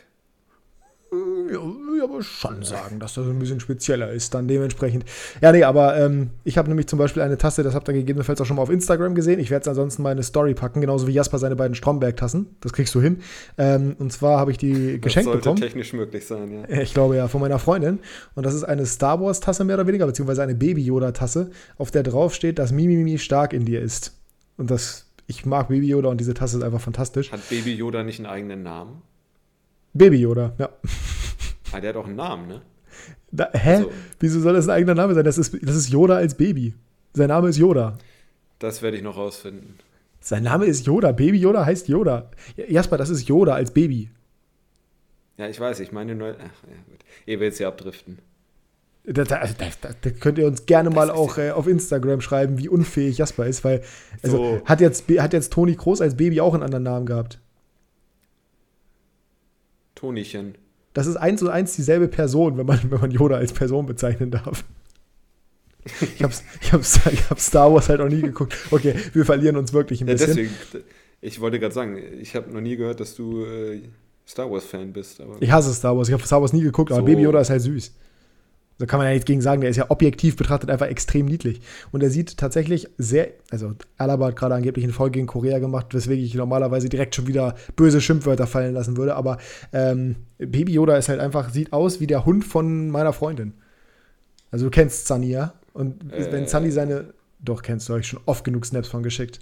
Äh, 1.11 1.53
ja, 1.53 1.59
ich 1.99 2.03
aber 2.03 2.21
schon 2.23 2.63
sagen, 2.63 2.99
dass 2.99 3.13
das 3.13 3.25
ein 3.27 3.39
bisschen 3.39 3.59
spezieller 3.59 4.11
ist, 4.11 4.33
dann 4.33 4.47
dementsprechend. 4.47 5.05
Ja, 5.41 5.51
nee, 5.51 5.63
aber 5.63 5.97
ähm, 5.97 6.29
ich 6.43 6.57
habe 6.57 6.69
nämlich 6.69 6.87
zum 6.87 6.99
Beispiel 6.99 7.21
eine 7.21 7.37
Tasse, 7.37 7.63
das 7.63 7.73
habt 7.75 7.87
ihr 7.87 7.93
gegebenenfalls 7.93 8.39
auch 8.41 8.45
schon 8.45 8.55
mal 8.55 8.61
auf 8.61 8.69
Instagram 8.69 9.15
gesehen. 9.15 9.39
Ich 9.39 9.49
werde 9.49 9.61
es 9.61 9.67
ansonsten 9.67 10.03
mal 10.03 10.11
in 10.11 10.17
eine 10.17 10.23
Story 10.23 10.53
packen, 10.53 10.81
genauso 10.81 11.07
wie 11.07 11.11
Jasper 11.11 11.39
seine 11.39 11.55
beiden 11.55 11.75
Stromberg-Tassen. 11.75 12.55
Das 12.61 12.73
kriegst 12.73 12.93
du 12.95 13.01
hin. 13.01 13.19
Ähm, 13.57 13.95
und 13.99 14.11
zwar 14.13 14.39
habe 14.39 14.51
ich 14.51 14.57
die 14.57 14.93
das 14.93 15.01
geschenkt 15.01 15.25
sollte 15.25 15.39
bekommen. 15.39 15.61
technisch 15.61 15.93
möglich 15.93 16.25
sein, 16.25 16.65
ja. 16.69 16.79
Ich 16.81 16.93
glaube 16.93 17.15
ja, 17.15 17.27
von 17.27 17.41
meiner 17.41 17.59
Freundin. 17.59 17.99
Und 18.35 18.45
das 18.45 18.53
ist 18.53 18.63
eine 18.63 18.85
Star 18.85 19.19
Wars-Tasse 19.19 19.63
mehr 19.63 19.75
oder 19.75 19.87
weniger, 19.87 20.05
beziehungsweise 20.05 20.43
eine 20.43 20.55
Baby-Yoda-Tasse, 20.55 21.51
auf 21.77 21.91
der 21.91 22.03
drauf 22.03 22.33
steht, 22.33 22.59
dass 22.59 22.71
Mimimi 22.71 23.17
stark 23.17 23.53
in 23.53 23.65
dir 23.65 23.81
ist. 23.81 24.13
Und 24.57 24.71
das, 24.71 25.05
ich 25.27 25.45
mag 25.45 25.69
Baby 25.69 25.87
Yoda 25.87 26.09
und 26.09 26.19
diese 26.19 26.33
Tasse 26.33 26.57
ist 26.57 26.63
einfach 26.63 26.81
fantastisch. 26.81 27.31
Hat 27.31 27.47
Baby 27.49 27.73
Yoda 27.75 28.03
nicht 28.03 28.19
einen 28.19 28.25
eigenen 28.25 28.63
Namen? 28.63 29.01
Baby 29.99 30.17
Yoda, 30.17 30.53
ja. 30.57 30.69
Ah, 31.71 31.79
der 31.79 31.89
hat 31.89 31.97
auch 31.97 32.07
einen 32.07 32.15
Namen, 32.15 32.47
ne? 32.47 32.61
Da, 33.31 33.49
hä? 33.53 33.75
Also, 33.75 33.91
Wieso 34.19 34.39
soll 34.39 34.53
das 34.53 34.67
ein 34.67 34.75
eigener 34.75 34.95
Name 34.95 35.13
sein? 35.13 35.23
Das 35.23 35.37
ist, 35.37 35.53
das 35.61 35.75
ist 35.75 35.89
Yoda 35.89 36.15
als 36.15 36.35
Baby. 36.35 36.73
Sein 37.13 37.27
Name 37.27 37.49
ist 37.49 37.57
Yoda. 37.57 37.97
Das 38.57 38.81
werde 38.81 38.97
ich 38.97 39.03
noch 39.03 39.17
rausfinden. 39.17 39.75
Sein 40.19 40.43
Name 40.43 40.65
ist 40.65 40.85
Yoda. 40.85 41.11
Baby 41.11 41.37
Yoda 41.37 41.65
heißt 41.65 41.87
Yoda. 41.87 42.31
Jasper, 42.67 42.97
das 42.97 43.09
ist 43.09 43.27
Yoda 43.27 43.53
als 43.53 43.71
Baby. 43.71 44.09
Ja, 45.37 45.47
ich 45.47 45.59
weiß, 45.59 45.79
ich 45.79 45.91
meine 45.91 46.15
nur. 46.15 46.35
Ach, 46.37 46.67
ja, 46.67 46.75
gut. 46.89 46.99
Ihr 47.25 47.39
werdet 47.39 47.55
sie 47.55 47.65
abdriften. 47.65 48.19
Da, 49.05 49.23
da, 49.23 49.47
da, 49.47 49.89
da, 50.01 50.09
könnt 50.11 50.37
ihr 50.37 50.45
uns 50.45 50.65
gerne 50.65 50.89
mal 50.89 51.09
auch 51.09 51.37
äh, 51.37 51.51
auf 51.51 51.67
Instagram 51.67 52.21
schreiben, 52.21 52.57
wie 52.57 52.67
unfähig 52.67 53.17
Jasper 53.17 53.47
ist, 53.47 53.63
weil 53.63 53.81
also 54.21 54.37
so. 54.37 54.61
hat, 54.65 54.81
jetzt, 54.81 55.09
hat 55.09 55.33
jetzt 55.33 55.53
Toni 55.53 55.75
Kroos 55.75 56.01
als 56.01 56.17
Baby 56.17 56.41
auch 56.41 56.53
einen 56.53 56.63
anderen 56.63 56.83
Namen 56.83 57.05
gehabt. 57.05 57.39
Tonichen. 59.99 60.55
Das 60.93 61.07
ist 61.07 61.17
eins 61.17 61.41
und 61.41 61.49
eins 61.49 61.75
dieselbe 61.75 62.07
Person, 62.07 62.57
wenn 62.57 62.65
man, 62.65 62.79
wenn 62.89 63.01
man 63.01 63.11
Yoda 63.11 63.35
als 63.35 63.51
Person 63.51 63.85
bezeichnen 63.85 64.31
darf. 64.31 64.63
Ich 66.01 66.23
habe 66.23 66.33
ich 66.61 66.73
hab, 66.73 66.81
ich 66.81 67.29
hab 67.29 67.39
Star 67.39 67.73
Wars 67.73 67.89
halt 67.89 68.01
auch 68.01 68.09
nie 68.09 68.21
geguckt. 68.21 68.55
Okay, 68.71 68.95
wir 69.13 69.25
verlieren 69.25 69.55
uns 69.55 69.73
wirklich 69.73 70.01
ein 70.01 70.07
ja, 70.07 70.13
bisschen. 70.13 70.35
Deswegen, 70.35 70.53
ich 71.21 71.39
wollte 71.39 71.59
gerade 71.59 71.73
sagen, 71.73 71.97
ich 72.19 72.35
habe 72.35 72.51
noch 72.51 72.61
nie 72.61 72.75
gehört, 72.75 72.99
dass 72.99 73.15
du 73.15 73.43
äh, 73.43 73.81
Star 74.27 74.49
Wars-Fan 74.49 74.93
bist. 74.93 75.21
ich 75.39 75.51
hasse 75.51 75.73
Star 75.73 75.97
Wars. 75.97 76.07
Ich 76.07 76.13
habe 76.13 76.23
Star 76.23 76.41
Wars 76.41 76.53
nie 76.53 76.61
geguckt, 76.61 76.91
aber 76.91 77.01
so. 77.01 77.05
Baby 77.05 77.23
Yoda 77.23 77.41
ist 77.41 77.49
halt 77.49 77.61
süß. 77.61 77.93
Da 78.79 78.85
kann 78.85 78.97
man 78.97 79.07
ja 79.07 79.13
nichts 79.13 79.25
gegen 79.25 79.41
sagen, 79.41 79.59
der 79.59 79.69
ist 79.69 79.75
ja 79.75 79.89
objektiv 79.89 80.37
betrachtet 80.37 80.69
einfach 80.69 80.87
extrem 80.87 81.25
niedlich. 81.25 81.59
Und 81.91 82.01
er 82.01 82.09
sieht 82.09 82.37
tatsächlich 82.37 82.87
sehr, 82.97 83.27
also 83.51 83.73
Alaba 83.97 84.27
hat 84.27 84.37
gerade 84.37 84.55
angeblich 84.55 84.85
eine 84.85 84.93
Folge 84.93 85.19
gegen 85.19 85.27
Korea 85.27 85.59
gemacht, 85.59 85.93
weswegen 85.93 86.23
ich 86.23 86.33
normalerweise 86.33 86.87
direkt 86.87 87.13
schon 87.13 87.27
wieder 87.27 87.55
böse 87.75 87.99
Schimpfwörter 87.99 88.47
fallen 88.47 88.73
lassen 88.73 88.95
würde. 88.95 89.15
Aber 89.15 89.37
ähm, 89.73 90.15
Baby 90.37 90.73
Yoda 90.73 90.95
ist 90.95 91.09
halt 91.09 91.19
einfach, 91.19 91.49
sieht 91.49 91.73
aus 91.73 91.99
wie 91.99 92.07
der 92.07 92.25
Hund 92.25 92.45
von 92.45 92.89
meiner 92.89 93.11
Freundin. 93.11 93.53
Also 94.49 94.65
du 94.65 94.71
kennst 94.71 95.07
Sunny, 95.07 95.29
ja? 95.29 95.55
Und 95.73 96.11
äh, 96.13 96.31
wenn 96.31 96.47
Sunny 96.47 96.71
seine, 96.71 97.13
doch 97.39 97.61
kennst 97.61 97.89
du 97.89 97.93
euch 97.93 98.07
schon 98.07 98.21
oft 98.25 98.45
genug 98.45 98.65
Snaps 98.65 98.87
von 98.87 99.03
geschickt. 99.03 99.41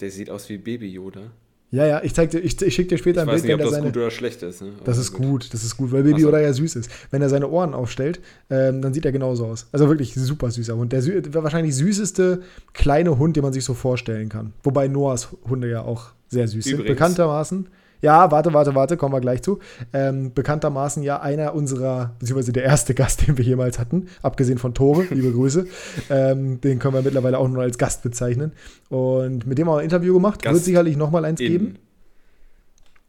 Der 0.00 0.10
sieht 0.10 0.28
aus 0.28 0.50
wie 0.50 0.58
Baby 0.58 0.92
Yoda. 0.92 1.30
Ja, 1.72 1.86
ja, 1.86 2.02
ich, 2.02 2.14
zeig 2.14 2.30
dir, 2.30 2.40
ich, 2.40 2.60
ich 2.60 2.74
schicke 2.74 2.88
dir 2.88 2.98
später 2.98 3.22
ich 3.22 3.28
ein 3.28 3.34
Bild, 3.34 3.44
nicht, 3.44 3.52
wenn 3.52 3.60
er 3.60 3.70
seine. 3.70 3.84
Das 3.84 3.92
gut 3.92 4.02
oder 4.02 4.10
schlecht 4.10 4.42
ist, 4.42 4.60
ne? 4.60 4.72
Das 4.84 4.98
ist 4.98 5.12
gut. 5.12 5.26
gut. 5.26 5.54
das 5.54 5.62
ist 5.62 5.76
gut, 5.76 5.92
weil 5.92 6.02
Baby 6.02 6.22
so. 6.22 6.28
oder 6.28 6.40
ja 6.40 6.52
süß 6.52 6.76
ist. 6.76 6.90
Wenn 7.10 7.22
er 7.22 7.28
seine 7.28 7.48
Ohren 7.48 7.74
aufstellt, 7.74 8.20
ähm, 8.50 8.82
dann 8.82 8.92
sieht 8.92 9.04
er 9.04 9.12
genauso 9.12 9.46
aus. 9.46 9.68
Also 9.70 9.88
wirklich 9.88 10.14
super 10.14 10.50
süßer 10.50 10.76
Hund. 10.76 10.92
Der 10.92 11.02
sü 11.02 11.22
wahrscheinlich 11.32 11.76
süßeste 11.76 12.42
kleine 12.72 13.18
Hund, 13.18 13.36
den 13.36 13.44
man 13.44 13.52
sich 13.52 13.64
so 13.64 13.74
vorstellen 13.74 14.28
kann. 14.28 14.52
Wobei 14.64 14.88
Noahs 14.88 15.28
Hunde 15.48 15.70
ja 15.70 15.82
auch 15.82 16.10
sehr 16.28 16.48
süß 16.48 16.66
Übrigens, 16.66 16.78
sind. 16.78 16.86
Bekanntermaßen. 16.88 17.68
Ja, 18.02 18.30
warte, 18.30 18.52
warte, 18.52 18.74
warte, 18.74 18.96
kommen 18.96 19.14
wir 19.14 19.20
gleich 19.20 19.42
zu. 19.42 19.58
Ähm, 19.92 20.32
bekanntermaßen 20.32 21.02
ja 21.02 21.20
einer 21.20 21.54
unserer, 21.54 22.14
beziehungsweise 22.18 22.52
der 22.52 22.64
erste 22.64 22.94
Gast, 23.00 23.26
den 23.26 23.36
wir 23.36 23.44
jemals 23.44 23.78
hatten, 23.78 24.08
abgesehen 24.22 24.58
von 24.58 24.74
Tore, 24.74 25.04
liebe 25.10 25.32
Grüße. 25.32 25.66
Ähm, 26.08 26.60
den 26.60 26.78
können 26.78 26.94
wir 26.94 27.02
mittlerweile 27.02 27.38
auch 27.38 27.48
nur 27.48 27.62
als 27.62 27.78
Gast 27.78 28.02
bezeichnen. 28.02 28.52
Und 28.88 29.46
mit 29.46 29.58
dem 29.58 29.68
haben 29.68 29.74
wir 29.76 29.78
ein 29.80 29.84
Interview 29.84 30.14
gemacht. 30.14 30.42
Gast 30.42 30.54
Wird 30.54 30.64
sicherlich 30.64 30.96
nochmal 30.96 31.24
eins 31.24 31.40
in. 31.40 31.48
geben. 31.48 31.78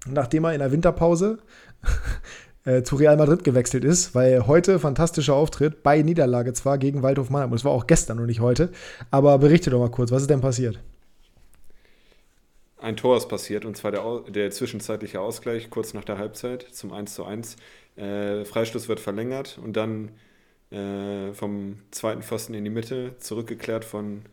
Nachdem 0.08 0.46
er 0.46 0.54
in 0.54 0.60
der 0.60 0.72
Winterpause 0.72 1.38
äh, 2.66 2.82
zu 2.84 2.96
Real 2.96 3.18
Madrid 3.18 3.44
gewechselt 3.44 3.86
ist, 3.86 4.16
weil 4.16 4.48
heute 4.48 4.80
fantastischer 4.80 5.36
Auftritt, 5.36 5.84
bei 5.84 6.02
Niederlage 6.02 6.54
zwar 6.54 6.78
gegen 6.78 7.04
Waldhof 7.04 7.30
Mannheim. 7.30 7.52
Und 7.52 7.60
das 7.60 7.66
war 7.66 7.72
auch 7.72 7.88
gestern 7.88 8.20
und 8.20 8.26
nicht 8.26 8.40
heute. 8.42 8.72
Aber 9.12 9.38
berichte 9.38 9.70
doch 9.70 9.80
mal 9.80 9.92
kurz, 9.92 10.12
was 10.12 10.24
ist 10.24 10.30
denn 10.30 10.42
passiert? 10.42 10.80
Ein 12.82 12.98
Tor 12.98 13.18
ist 13.18 13.30
passiert, 13.30 13.66
und 13.66 13.78
zwar 13.78 13.92
der, 13.92 14.24
der 14.30 14.52
zwischenzeitliche 14.52 15.22
Ausgleich 15.22 15.70
kurz 15.70 15.94
nach 15.94 16.04
der 16.04 16.18
Halbzeit 16.18 16.64
zum 16.72 16.92
1 16.92 17.14
zu 17.14 17.24
1. 17.24 17.56
Äh, 17.96 18.46
Freistoß 18.46 18.90
wird 18.90 19.00
verlängert 19.00 19.60
und 19.64 19.78
dann 19.78 20.12
äh, 20.72 21.34
vom 21.34 21.78
zweiten 21.92 22.24
Pfosten 22.24 22.54
in 22.54 22.64
die 22.64 22.70
Mitte 22.70 23.16
zurückgeklärt 23.20 23.86
von 23.86 24.24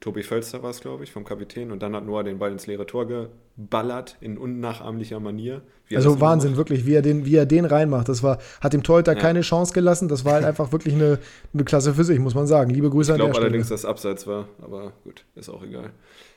Tobi 0.00 0.22
Völster 0.22 0.62
war 0.62 0.70
es, 0.70 0.80
glaube 0.80 1.04
ich, 1.04 1.12
vom 1.12 1.24
Kapitän. 1.24 1.72
Und 1.72 1.82
dann 1.82 1.96
hat 1.96 2.04
Noah 2.04 2.22
den 2.22 2.38
Ball 2.38 2.52
ins 2.52 2.66
leere 2.66 2.86
Tor 2.86 3.06
geballert 3.06 4.16
in 4.20 4.36
unnachahmlicher 4.36 5.20
Manier. 5.20 5.62
Also 5.94 6.20
Wahnsinn, 6.20 6.50
macht. 6.50 6.58
wirklich, 6.58 6.84
wie 6.84 6.94
er, 6.94 7.02
den, 7.02 7.24
wie 7.24 7.34
er 7.34 7.46
den 7.46 7.64
reinmacht. 7.64 8.08
Das 8.08 8.22
war, 8.22 8.38
hat 8.60 8.74
dem 8.74 8.82
Torhüter 8.82 9.14
ja. 9.14 9.18
keine 9.18 9.40
Chance 9.40 9.72
gelassen. 9.72 10.08
Das 10.08 10.24
war 10.24 10.34
halt 10.34 10.44
einfach 10.44 10.70
wirklich 10.70 10.94
eine, 10.94 11.18
eine 11.54 11.64
Klasse 11.64 11.94
für 11.94 12.04
sich, 12.04 12.18
muss 12.18 12.34
man 12.34 12.46
sagen. 12.46 12.70
Liebe 12.70 12.90
Grüße 12.90 13.12
ich 13.12 13.14
an 13.14 13.18
der 13.18 13.26
Ich 13.28 13.32
glaube 13.32 13.46
allerdings, 13.46 13.68
dass 13.68 13.86
Abseits 13.86 14.26
war, 14.26 14.48
aber 14.60 14.92
gut, 15.02 15.24
ist 15.34 15.48
auch 15.48 15.62
egal. 15.62 15.90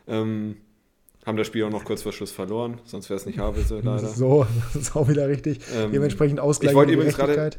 Ähm, 0.07 0.55
haben 1.25 1.37
das 1.37 1.47
Spiel 1.47 1.63
auch 1.63 1.69
noch 1.69 1.83
kurz 1.85 2.01
vor 2.01 2.11
Schluss 2.13 2.31
verloren, 2.31 2.79
sonst 2.85 3.09
wäre 3.09 3.19
es 3.19 3.25
nicht 3.25 3.39
Havelse 3.39 3.79
leider. 3.83 4.07
So, 4.07 4.45
das 4.73 4.83
ist 4.83 4.95
auch 4.95 5.07
wieder 5.07 5.27
richtig. 5.27 5.59
Ähm, 5.75 5.91
Dementsprechend 5.91 6.39
Ausgleich 6.39 6.71
ich 6.71 6.75
wollte 6.75 6.93
übrigens 6.93 7.15
gerade, 7.15 7.51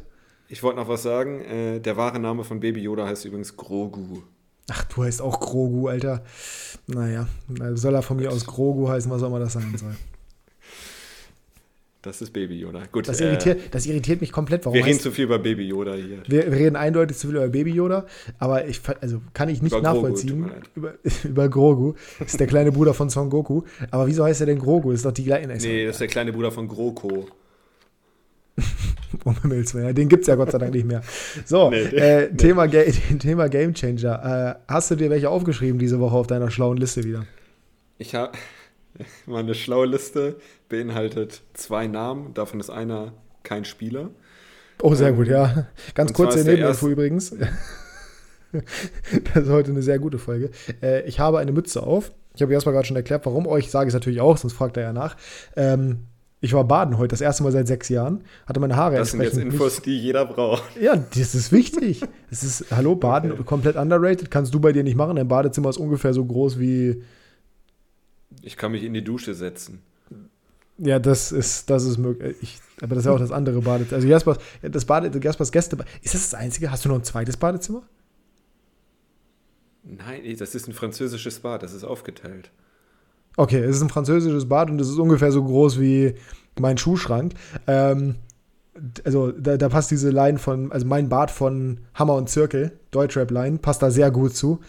Ich 0.49 0.63
wollte 0.63 0.79
noch 0.79 0.87
was 0.87 1.03
sagen. 1.03 1.41
Äh, 1.41 1.79
der 1.79 1.97
wahre 1.97 2.19
Name 2.19 2.43
von 2.43 2.59
Baby 2.59 2.81
Yoda 2.81 3.05
heißt 3.07 3.25
übrigens 3.25 3.55
Grogu. 3.55 4.21
Ach, 4.69 4.83
du 4.85 5.03
heißt 5.03 5.21
auch 5.21 5.39
Grogu, 5.39 5.87
Alter. 5.87 6.23
Naja, 6.87 7.27
soll 7.73 7.95
er 7.95 8.01
von 8.01 8.17
mir 8.17 8.31
aus 8.31 8.45
Grogu 8.45 8.87
heißen, 8.89 9.11
was 9.11 9.21
auch 9.23 9.27
immer 9.27 9.39
das 9.39 9.53
sein 9.53 9.73
soll. 9.77 9.95
Das 12.01 12.19
ist 12.19 12.33
Baby 12.33 12.59
Yoda. 12.59 12.81
Gut, 12.91 13.07
das, 13.07 13.21
irritiert, 13.21 13.59
äh, 13.59 13.69
das 13.69 13.85
irritiert 13.85 14.21
mich 14.21 14.31
komplett. 14.31 14.65
Warum 14.65 14.75
wir 14.75 14.83
reden 14.83 14.99
zu 14.99 15.11
viel 15.11 15.25
über 15.25 15.37
Baby 15.37 15.67
Yoda 15.67 15.93
hier. 15.93 16.23
Wir, 16.27 16.51
wir, 16.51 16.57
reden 16.57 16.75
eindeutig 16.75 17.15
zu 17.15 17.27
viel 17.27 17.35
über 17.35 17.47
Baby 17.47 17.71
Yoda, 17.73 18.07
aber 18.39 18.65
ich 18.65 18.81
also 19.01 19.21
kann 19.33 19.49
ich 19.49 19.61
nicht 19.61 19.71
über 19.71 19.83
nachvollziehen. 19.83 20.47
Grogu, 20.47 20.65
über, 20.75 20.93
über 21.23 21.49
Grogu. 21.49 21.93
Das 22.17 22.31
ist 22.31 22.39
der 22.39 22.47
kleine 22.47 22.71
Bruder 22.71 22.95
von 22.95 23.11
Son 23.11 23.29
Goku. 23.29 23.61
Aber 23.91 24.07
wieso 24.07 24.23
heißt 24.23 24.41
er 24.41 24.47
denn 24.47 24.57
Grogu? 24.57 24.89
Das 24.89 25.01
ist 25.01 25.05
doch 25.05 25.11
die 25.11 25.25
gleiche. 25.25 25.47
Nee, 25.47 25.85
das 25.85 25.95
ist 25.95 26.01
der 26.01 26.07
kleine 26.07 26.33
Bruder 26.33 26.51
von 26.51 26.67
Groko. 26.67 27.27
um 29.23 29.41
Himmels 29.41 29.73
Willen. 29.75 29.93
Den 29.93 30.09
gibt 30.09 30.21
es 30.21 30.27
ja 30.27 30.35
Gott 30.35 30.51
sei 30.51 30.57
Dank 30.57 30.73
nicht 30.73 30.85
mehr. 30.85 31.01
So, 31.45 31.69
nee, 31.69 31.81
äh, 31.81 32.29
nee. 32.29 32.37
Thema, 32.37 32.67
Ga 32.67 32.83
Thema 33.19 33.47
Game 33.47 33.73
Changer. 33.73 34.57
Äh, 34.67 34.71
hast 34.71 34.89
du 34.89 34.95
dir 34.95 35.09
welche 35.09 35.29
aufgeschrieben 35.29 35.79
diese 35.79 35.99
Woche 35.99 36.15
auf 36.15 36.27
deiner 36.27 36.49
schlauen 36.49 36.77
Liste 36.77 37.03
wieder? 37.03 37.25
Ich 37.97 38.15
habe 38.15 38.31
meine 39.25 39.55
schlaue 39.55 39.85
Liste 39.85 40.37
beinhaltet 40.71 41.43
zwei 41.53 41.85
Namen, 41.85 42.33
davon 42.33 42.59
ist 42.59 42.69
einer 42.69 43.13
kein 43.43 43.65
Spieler. 43.65 44.09
Oh, 44.81 44.95
sehr 44.95 45.09
ähm, 45.09 45.17
gut, 45.17 45.27
ja. 45.27 45.67
Ganz 45.93 46.13
kurze 46.13 46.43
Nebeninfo 46.43 46.87
übrigens. 46.87 47.35
das 48.51 49.43
ist 49.43 49.49
heute 49.49 49.71
eine 49.71 49.83
sehr 49.83 49.99
gute 49.99 50.17
Folge. 50.17 50.49
Äh, 50.81 51.03
ich 51.07 51.19
habe 51.19 51.39
eine 51.39 51.51
Mütze 51.51 51.83
auf. 51.83 52.11
Ich 52.35 52.41
habe 52.41 52.53
erstmal 52.53 52.73
gerade 52.73 52.87
schon 52.87 52.95
erklärt, 52.95 53.25
warum. 53.25 53.45
Euch 53.45 53.69
sage 53.69 53.87
ich 53.87 53.89
es 53.89 53.93
natürlich 53.93 54.21
auch, 54.21 54.37
sonst 54.37 54.53
fragt 54.53 54.77
er 54.77 54.83
ja 54.83 54.93
nach. 54.93 55.17
Ähm, 55.55 56.07
ich 56.39 56.53
war 56.53 56.63
baden 56.63 56.97
heute, 56.97 57.09
das 57.09 57.21
erste 57.21 57.43
Mal 57.43 57.51
seit 57.51 57.67
sechs 57.67 57.89
Jahren. 57.89 58.23
Hatte 58.47 58.59
meine 58.59 58.75
Haare 58.75 58.95
Das 58.95 59.11
sind 59.11 59.21
jetzt 59.21 59.37
Infos, 59.37 59.75
nicht. 59.75 59.85
die 59.85 59.99
jeder 59.99 60.25
braucht. 60.25 60.63
Ja, 60.81 60.95
das 60.95 61.35
ist 61.35 61.51
wichtig. 61.51 62.01
Es 62.31 62.43
ist, 62.43 62.71
hallo, 62.71 62.95
Baden, 62.95 63.33
okay. 63.33 63.43
komplett 63.43 63.75
underrated. 63.75 64.31
Kannst 64.31 64.53
du 64.53 64.59
bei 64.59 64.71
dir 64.71 64.83
nicht 64.83 64.95
machen. 64.95 65.17
Dein 65.17 65.27
Badezimmer 65.27 65.69
ist 65.69 65.77
ungefähr 65.77 66.13
so 66.13 66.25
groß 66.25 66.59
wie. 66.59 67.03
Ich 68.41 68.57
kann 68.57 68.71
mich 68.71 68.83
in 68.83 68.93
die 68.93 69.03
Dusche 69.03 69.33
setzen. 69.35 69.83
Ja, 70.83 70.97
das 70.97 71.31
ist, 71.31 71.69
das 71.69 71.85
ist 71.85 71.99
möglich. 71.99 72.35
Ich, 72.41 72.59
aber 72.81 72.95
das 72.95 73.03
ist 73.03 73.05
ja 73.05 73.11
auch 73.11 73.19
das 73.19 73.31
andere 73.31 73.61
Badezimmer. 73.61 73.97
Also 73.97 74.07
Jaspers, 74.07 74.37
das 74.63 74.85
Bade, 74.85 75.11
Jaspers 75.21 75.51
Gäste. 75.51 75.77
Ist 76.01 76.15
das 76.15 76.31
das 76.31 76.33
einzige? 76.33 76.71
Hast 76.71 76.85
du 76.85 76.89
noch 76.89 76.95
ein 76.95 77.03
zweites 77.03 77.37
Badezimmer? 77.37 77.83
Nein, 79.83 80.23
das 80.39 80.55
ist 80.55 80.67
ein 80.67 80.73
französisches 80.73 81.39
Bad, 81.39 81.61
das 81.61 81.73
ist 81.73 81.83
aufgeteilt. 81.83 82.49
Okay, 83.37 83.59
es 83.59 83.77
ist 83.77 83.81
ein 83.83 83.89
französisches 83.89 84.49
Bad 84.49 84.71
und 84.71 84.81
es 84.81 84.89
ist 84.89 84.97
ungefähr 84.97 85.31
so 85.31 85.43
groß 85.43 85.79
wie 85.79 86.15
mein 86.59 86.77
Schuhschrank. 86.79 87.33
Ähm, 87.67 88.15
also 89.05 89.31
da, 89.31 89.57
da, 89.57 89.69
passt 89.69 89.91
diese 89.91 90.09
Line 90.09 90.39
von, 90.39 90.71
also 90.71 90.87
mein 90.87 91.09
Bad 91.09 91.29
von 91.29 91.81
Hammer 91.93 92.15
und 92.15 92.29
Zirkel, 92.29 92.71
Deutschrap-Line, 92.89 93.59
passt 93.59 93.83
da 93.83 93.91
sehr 93.91 94.09
gut 94.09 94.35
zu. 94.35 94.61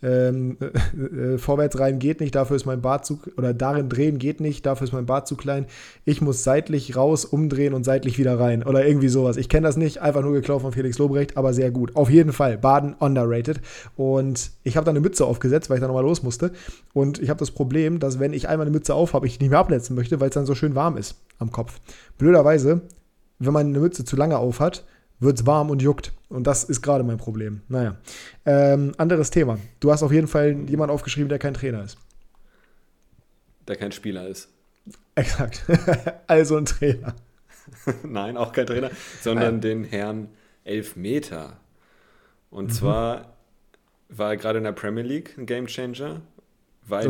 Ähm, 0.00 0.58
äh, 0.60 1.34
äh, 1.34 1.38
vorwärts 1.38 1.78
rein 1.80 1.98
geht 1.98 2.20
nicht, 2.20 2.34
dafür 2.34 2.54
ist 2.54 2.66
mein 2.66 2.80
Bad 2.80 3.04
zu, 3.04 3.18
oder 3.36 3.52
darin 3.52 3.88
drehen 3.88 4.18
geht 4.18 4.40
nicht, 4.40 4.64
dafür 4.64 4.86
ist 4.86 4.92
mein 4.92 5.06
Bad 5.06 5.26
zu 5.26 5.36
klein. 5.36 5.66
Ich 6.04 6.20
muss 6.20 6.44
seitlich 6.44 6.94
raus, 6.94 7.24
umdrehen 7.24 7.74
und 7.74 7.84
seitlich 7.84 8.16
wieder 8.18 8.38
rein. 8.38 8.62
Oder 8.62 8.86
irgendwie 8.86 9.08
sowas. 9.08 9.36
Ich 9.36 9.48
kenne 9.48 9.66
das 9.66 9.76
nicht, 9.76 10.00
einfach 10.00 10.22
nur 10.22 10.32
geklaut 10.32 10.62
von 10.62 10.72
Felix 10.72 10.98
Lobrecht, 10.98 11.36
aber 11.36 11.52
sehr 11.52 11.72
gut. 11.72 11.96
Auf 11.96 12.10
jeden 12.10 12.32
Fall, 12.32 12.58
Baden 12.58 12.94
underrated. 12.94 13.60
Und 13.96 14.52
ich 14.62 14.76
habe 14.76 14.84
da 14.84 14.90
eine 14.90 15.00
Mütze 15.00 15.26
aufgesetzt, 15.26 15.68
weil 15.68 15.78
ich 15.78 15.80
da 15.80 15.88
nochmal 15.88 16.04
los 16.04 16.22
musste. 16.22 16.52
Und 16.92 17.18
ich 17.18 17.28
habe 17.28 17.40
das 17.40 17.50
Problem, 17.50 17.98
dass 17.98 18.20
wenn 18.20 18.32
ich 18.32 18.48
einmal 18.48 18.66
eine 18.66 18.74
Mütze 18.74 18.94
auf 18.94 19.14
habe, 19.14 19.26
ich 19.26 19.40
nicht 19.40 19.50
mehr 19.50 19.58
abnetzen 19.58 19.96
möchte, 19.96 20.20
weil 20.20 20.28
es 20.28 20.34
dann 20.34 20.46
so 20.46 20.54
schön 20.54 20.76
warm 20.76 20.96
ist 20.96 21.16
am 21.38 21.50
Kopf. 21.50 21.80
Blöderweise, 22.18 22.82
wenn 23.40 23.52
man 23.52 23.66
eine 23.66 23.80
Mütze 23.80 24.04
zu 24.04 24.14
lange 24.14 24.38
auf 24.38 24.60
wird 25.20 25.40
es 25.40 25.46
warm 25.46 25.70
und 25.70 25.82
juckt. 25.82 26.12
Und 26.28 26.46
das 26.46 26.64
ist 26.64 26.82
gerade 26.82 27.04
mein 27.04 27.18
Problem. 27.18 27.62
Naja. 27.68 27.96
Ähm, 28.44 28.92
anderes 28.98 29.30
Thema. 29.30 29.58
Du 29.80 29.90
hast 29.90 30.02
auf 30.02 30.12
jeden 30.12 30.28
Fall 30.28 30.56
jemanden 30.68 30.92
aufgeschrieben, 30.92 31.28
der 31.28 31.38
kein 31.38 31.54
Trainer 31.54 31.82
ist. 31.82 31.98
Der 33.66 33.76
kein 33.76 33.92
Spieler 33.92 34.28
ist. 34.28 34.48
Exakt. 35.14 35.64
also 36.26 36.56
ein 36.56 36.64
Trainer. 36.64 37.14
Nein, 38.02 38.36
auch 38.36 38.52
kein 38.52 38.66
Trainer, 38.66 38.90
sondern 39.20 39.56
ja. 39.56 39.60
den 39.60 39.84
Herrn 39.84 40.28
Elfmeter. 40.64 41.58
Und 42.50 42.66
mhm. 42.66 42.70
zwar 42.70 43.36
war 44.08 44.30
er 44.30 44.36
gerade 44.36 44.58
in 44.58 44.64
der 44.64 44.72
Premier 44.72 45.04
League 45.04 45.36
ein 45.36 45.44
Gamechanger, 45.44 46.22
weil 46.86 47.08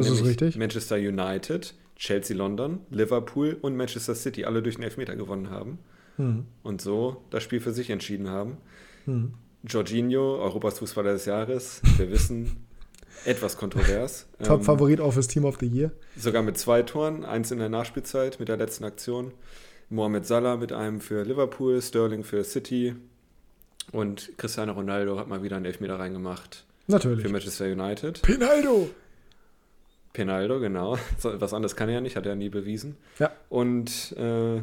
Manchester 0.57 0.97
United, 0.97 1.75
Chelsea 1.95 2.37
London, 2.37 2.81
Liverpool 2.91 3.57
und 3.61 3.77
Manchester 3.77 4.17
City 4.17 4.45
alle 4.45 4.62
durch 4.62 4.77
den 4.77 4.85
Elfmeter 4.85 5.15
gewonnen 5.15 5.50
haben 5.50 5.79
mhm. 6.19 6.47
und 6.63 6.81
so 6.81 7.23
das 7.31 7.43
Spiel 7.43 7.61
für 7.61 7.73
sich 7.73 7.91
entschieden 7.91 8.29
haben. 8.29 8.59
Mhm. 9.07 9.35
Jorginho, 9.67 10.39
Europas 10.39 10.79
Fußballer 10.79 11.13
des 11.13 11.25
Jahres, 11.25 11.81
wir 11.97 12.11
wissen, 12.11 12.57
etwas 13.25 13.57
kontrovers. 13.57 14.27
Top-Favorit 14.43 15.01
ähm, 15.01 15.07
auch 15.07 15.13
fürs 15.13 15.29
Team 15.29 15.45
of 15.45 15.59
the 15.59 15.67
Year. 15.67 15.91
Sogar 16.17 16.43
mit 16.43 16.59
zwei 16.59 16.83
Toren, 16.83 17.25
eins 17.25 17.51
in 17.51 17.59
der 17.59 17.69
Nachspielzeit 17.69 18.39
mit 18.39 18.49
der 18.49 18.57
letzten 18.57 18.85
Aktion. 18.85 19.33
Mohamed 19.91 20.27
Salah 20.27 20.57
mit 20.57 20.73
einem 20.73 21.01
für 21.01 21.23
Liverpool, 21.23 21.81
Sterling 21.81 22.23
für 22.23 22.45
City 22.45 22.95
und 23.91 24.37
Cristiano 24.37 24.73
Ronaldo 24.73 25.19
hat 25.19 25.29
mal 25.29 25.43
wieder 25.43 25.57
einen 25.57 25.65
Elfmeter 25.65 25.99
reingemacht. 25.99 26.65
Natürlich. 26.87 27.23
Für 27.23 27.33
Manchester 27.33 27.67
United. 27.67 28.23
Pinaldo! 28.23 28.91
Pinaldo, 30.13 30.61
genau. 30.61 30.99
Was 31.23 31.55
anderes 31.55 31.77
kann 31.77 31.89
er 31.89 31.97
ja 31.97 32.01
nicht, 32.01 32.17
hat 32.17 32.27
er 32.27 32.35
nie 32.35 32.49
bewiesen. 32.49 32.97
Ja. 33.19 33.31
Und 33.49 34.15
äh, 34.19 34.63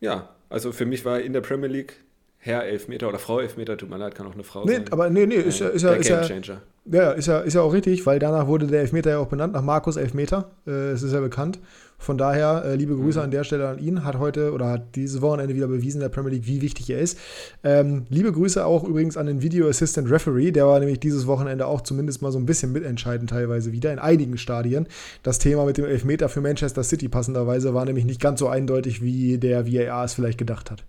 ja, 0.00 0.28
also 0.48 0.72
für 0.72 0.86
mich 0.86 1.04
war 1.04 1.20
in 1.20 1.32
der 1.32 1.40
Premier 1.40 1.68
League 1.68 1.96
Herr 2.38 2.64
Elfmeter 2.64 3.08
oder 3.08 3.18
Frau 3.18 3.38
Elfmeter, 3.40 3.76
tut 3.76 3.90
mir 3.90 3.98
leid, 3.98 4.14
kann 4.14 4.26
auch 4.26 4.32
eine 4.32 4.44
Frau 4.44 4.64
nee, 4.64 4.76
sein. 4.76 4.84
Aber 4.90 5.10
nee, 5.10 5.26
nee, 5.26 5.34
ist 5.34 5.60
ja, 5.60 5.68
ist 5.68 5.82
ja, 5.82 5.92
ist 5.92 6.08
ja, 6.08 6.62
ja, 6.92 7.12
ist 7.12 7.26
ja, 7.26 7.38
ist 7.40 7.54
ja 7.54 7.62
auch 7.62 7.72
richtig, 7.72 8.04
weil 8.06 8.18
danach 8.18 8.46
wurde 8.46 8.66
der 8.66 8.80
Elfmeter 8.80 9.10
ja 9.10 9.18
auch 9.18 9.28
benannt, 9.28 9.52
nach 9.52 9.62
Markus 9.62 9.96
Elfmeter. 9.96 10.50
Äh, 10.66 10.90
es 10.90 11.02
ist 11.02 11.12
ja 11.12 11.20
bekannt. 11.20 11.60
Von 11.98 12.18
daher, 12.18 12.64
äh, 12.64 12.74
liebe 12.76 12.96
Grüße 12.96 13.18
mhm. 13.18 13.24
an 13.24 13.30
der 13.30 13.44
Stelle 13.44 13.68
an 13.68 13.78
ihn. 13.78 14.04
Hat 14.04 14.18
heute 14.18 14.52
oder 14.52 14.70
hat 14.70 14.96
dieses 14.96 15.20
Wochenende 15.20 15.54
wieder 15.54 15.68
bewiesen 15.68 15.98
in 15.98 16.02
der 16.02 16.08
Premier 16.08 16.32
League, 16.32 16.46
wie 16.46 16.62
wichtig 16.62 16.90
er 16.90 16.98
ist. 16.98 17.18
Ähm, 17.62 18.06
liebe 18.08 18.32
Grüße 18.32 18.64
auch 18.64 18.84
übrigens 18.84 19.16
an 19.16 19.26
den 19.26 19.42
Video 19.42 19.68
Assistant 19.68 20.10
Referee. 20.10 20.50
Der 20.50 20.66
war 20.66 20.80
nämlich 20.80 20.98
dieses 20.98 21.26
Wochenende 21.26 21.66
auch 21.66 21.82
zumindest 21.82 22.22
mal 22.22 22.32
so 22.32 22.38
ein 22.38 22.46
bisschen 22.46 22.72
mitentscheidend 22.72 23.30
teilweise 23.30 23.70
wieder 23.70 23.92
in 23.92 23.98
einigen 23.98 24.38
Stadien. 24.38 24.88
Das 25.22 25.38
Thema 25.38 25.66
mit 25.66 25.76
dem 25.76 25.84
Elfmeter 25.84 26.28
für 26.28 26.40
Manchester 26.40 26.82
City 26.82 27.08
passenderweise 27.08 27.74
war 27.74 27.84
nämlich 27.84 28.04
nicht 28.04 28.20
ganz 28.20 28.40
so 28.40 28.48
eindeutig, 28.48 29.02
wie 29.02 29.38
der 29.38 29.66
VAR 29.66 30.04
es 30.04 30.14
vielleicht 30.14 30.38
gedacht 30.38 30.70
hat. 30.70 30.84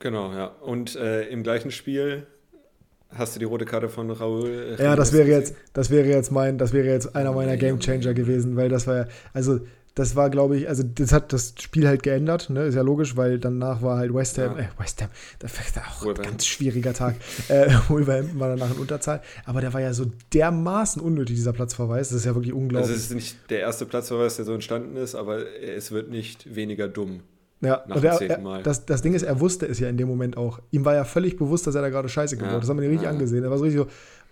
Genau, 0.00 0.32
ja. 0.32 0.46
Und 0.46 0.96
äh, 0.96 1.28
im 1.28 1.42
gleichen 1.42 1.70
Spiel 1.70 2.26
hast 3.18 3.34
du 3.34 3.38
die 3.38 3.44
rote 3.44 3.64
Karte 3.64 3.88
von 3.88 4.10
Raúl. 4.10 4.76
Äh, 4.78 4.82
ja, 4.82 4.96
das 4.96 5.12
wäre 5.12 5.28
jetzt, 5.28 5.54
das 5.72 5.90
wäre 5.90 6.06
jetzt 6.06 6.30
mein, 6.30 6.58
das 6.58 6.72
wäre 6.72 6.86
jetzt 6.86 7.14
einer 7.14 7.32
meiner 7.32 7.56
Game 7.56 7.78
Changer 7.80 8.14
gewesen, 8.14 8.56
weil 8.56 8.68
das 8.68 8.86
war 8.86 8.96
ja, 8.96 9.06
also 9.32 9.60
das 9.96 10.14
war, 10.14 10.28
glaube 10.28 10.58
ich, 10.58 10.68
also 10.68 10.82
das 10.82 11.10
hat 11.10 11.32
das 11.32 11.54
Spiel 11.58 11.88
halt 11.88 12.02
geändert, 12.02 12.50
ne? 12.50 12.64
Ist 12.64 12.74
ja 12.74 12.82
logisch, 12.82 13.16
weil 13.16 13.38
danach 13.38 13.80
war 13.80 13.96
halt 13.96 14.12
West 14.12 14.36
Ham, 14.36 14.58
ja. 14.58 14.64
äh, 14.64 14.68
West 14.78 15.00
Ham, 15.00 15.08
das 15.38 15.52
war 15.74 15.82
auch 15.84 16.06
ein 16.06 16.22
ganz 16.22 16.46
schwieriger 16.46 16.92
Tag. 16.92 17.16
äh, 17.48 17.70
Wolverhampton 17.88 18.38
war 18.38 18.50
danach 18.50 18.72
in 18.72 18.76
Unterzahl, 18.76 19.22
aber 19.46 19.62
der 19.62 19.72
war 19.72 19.80
ja 19.80 19.94
so 19.94 20.04
dermaßen 20.34 21.00
unnötig, 21.00 21.36
dieser 21.36 21.54
Platzverweis. 21.54 22.10
Das 22.10 22.18
ist 22.18 22.26
ja 22.26 22.34
wirklich 22.34 22.52
unglaublich. 22.52 22.90
Also 22.90 22.94
es 22.94 23.06
ist 23.06 23.14
nicht 23.14 23.50
der 23.50 23.60
erste 23.60 23.86
Platzverweis, 23.86 24.36
der 24.36 24.44
so 24.44 24.52
entstanden 24.52 24.96
ist, 24.96 25.14
aber 25.14 25.38
es 25.62 25.90
wird 25.90 26.10
nicht 26.10 26.54
weniger 26.54 26.88
dumm. 26.88 27.22
Ja, 27.60 27.84
nach 27.86 28.00
dem 28.00 28.12
zehnten 28.12 28.42
Mal. 28.42 28.62
Das, 28.62 28.84
das 28.84 29.02
Ding 29.02 29.14
ist, 29.14 29.22
er 29.22 29.40
wusste 29.40 29.66
es 29.66 29.80
ja 29.80 29.88
in 29.88 29.96
dem 29.96 30.08
Moment 30.08 30.36
auch. 30.36 30.60
Ihm 30.70 30.84
war 30.84 30.94
ja 30.94 31.04
völlig 31.04 31.36
bewusst, 31.36 31.66
dass 31.66 31.74
er 31.74 31.82
da 31.82 31.88
gerade 31.88 32.08
Scheiße 32.08 32.36
gebaut 32.36 32.48
hat. 32.48 32.54
Ja, 32.54 32.60
das 32.60 32.68
haben 32.68 32.78
wir 32.78 32.84
ihn 32.84 32.90
richtig 32.90 33.06
ja. 33.06 33.10
angesehen. 33.10 33.44
Er 33.44 33.50
war 33.50 33.58
so 33.58 33.64
richtig 33.64 33.80
so, 33.80 33.88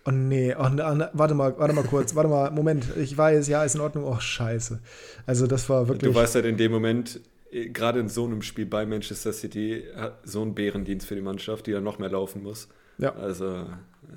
oh 0.07 0.11
nee, 0.11 0.54
oh, 0.54 0.62
oh, 0.62 0.99
warte 1.12 1.35
mal, 1.35 1.59
warte 1.59 1.75
mal 1.75 1.85
kurz, 1.85 2.14
warte 2.14 2.28
mal, 2.28 2.50
Moment, 2.50 2.87
ich 2.97 3.16
weiß, 3.16 3.49
ja, 3.49 3.64
ist 3.64 3.75
in 3.75 3.81
Ordnung, 3.81 4.04
oh 4.04 4.19
scheiße. 4.19 4.78
Also 5.26 5.47
das 5.47 5.69
war 5.69 5.88
wirklich... 5.88 6.12
Du 6.12 6.19
weißt 6.19 6.35
halt 6.35 6.45
in 6.45 6.59
dem 6.59 6.71
Moment, 6.73 7.21
äh, 7.50 7.69
gerade 7.71 8.00
in 8.00 8.09
so 8.09 8.25
einem 8.25 8.43
Spiel 8.43 8.66
bei 8.66 8.85
Manchester 8.85 9.33
City, 9.33 9.85
so 10.25 10.43
ein 10.43 10.54
Bärendienst 10.54 11.07
für 11.07 11.14
die 11.14 11.23
Mannschaft, 11.23 11.66
die 11.66 11.73
dann 11.73 11.85
noch 11.85 11.99
mehr 11.99 12.11
laufen 12.11 12.43
muss. 12.43 12.69
Ja. 12.99 13.14
Also, 13.14 13.66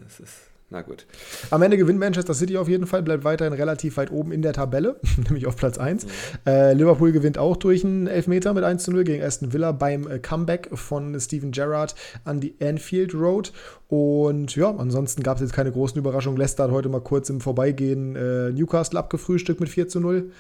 es 0.06 0.20
ist 0.20 0.34
na 0.70 0.82
gut. 0.82 1.06
Am 1.50 1.62
Ende 1.62 1.78
gewinnt 1.78 1.98
Manchester 1.98 2.34
City 2.34 2.58
auf 2.58 2.68
jeden 2.68 2.88
Fall, 2.88 3.02
bleibt 3.02 3.24
weiterhin 3.24 3.54
relativ 3.54 3.96
weit 3.96 4.12
oben 4.12 4.34
in 4.34 4.42
der 4.42 4.52
Tabelle, 4.52 5.00
nämlich 5.18 5.48
auf 5.48 5.56
Platz 5.56 5.78
1. 5.78 6.06
Mhm. 6.06 6.10
Äh, 6.46 6.74
Liverpool 6.74 7.14
gewinnt 7.14 7.38
auch 7.38 7.56
durch 7.56 7.86
einen 7.86 8.08
Elfmeter 8.08 8.54
mit 8.54 8.66
1 8.66 8.84
zu 8.84 8.92
0 8.92 9.06
gegen 9.06 9.24
Aston 9.24 9.54
Villa 9.54 9.72
beim 9.72 10.08
äh, 10.08 10.20
Comeback 10.20 10.70
von 10.74 11.18
Steven 11.20 11.52
Gerrard 11.52 11.96
an 12.26 12.42
die 12.42 12.56
Anfield 12.62 13.14
Road. 13.14 13.54
Und 13.88 14.58
ja, 14.58 14.76
ansonsten 14.76 15.24
gab 15.24 15.38
es 15.38 15.42
jetzt 15.42 15.54
keine 15.54 15.72
großen 15.72 15.98
Überraschungen. 15.98 16.38
Leicester 16.38 16.66
hat 16.66 16.72
heute 16.72 16.90
mal 16.90 17.02
kurz 17.02 17.30
im 17.30 17.40
Vorbeigehen 17.40 18.18
äh, 18.18 18.52
Newcastle 18.52 19.00
abgefrühstückt 19.00 19.62
mit 19.62 19.70
4 19.70 19.88
zu 19.88 20.02
0. 20.02 20.32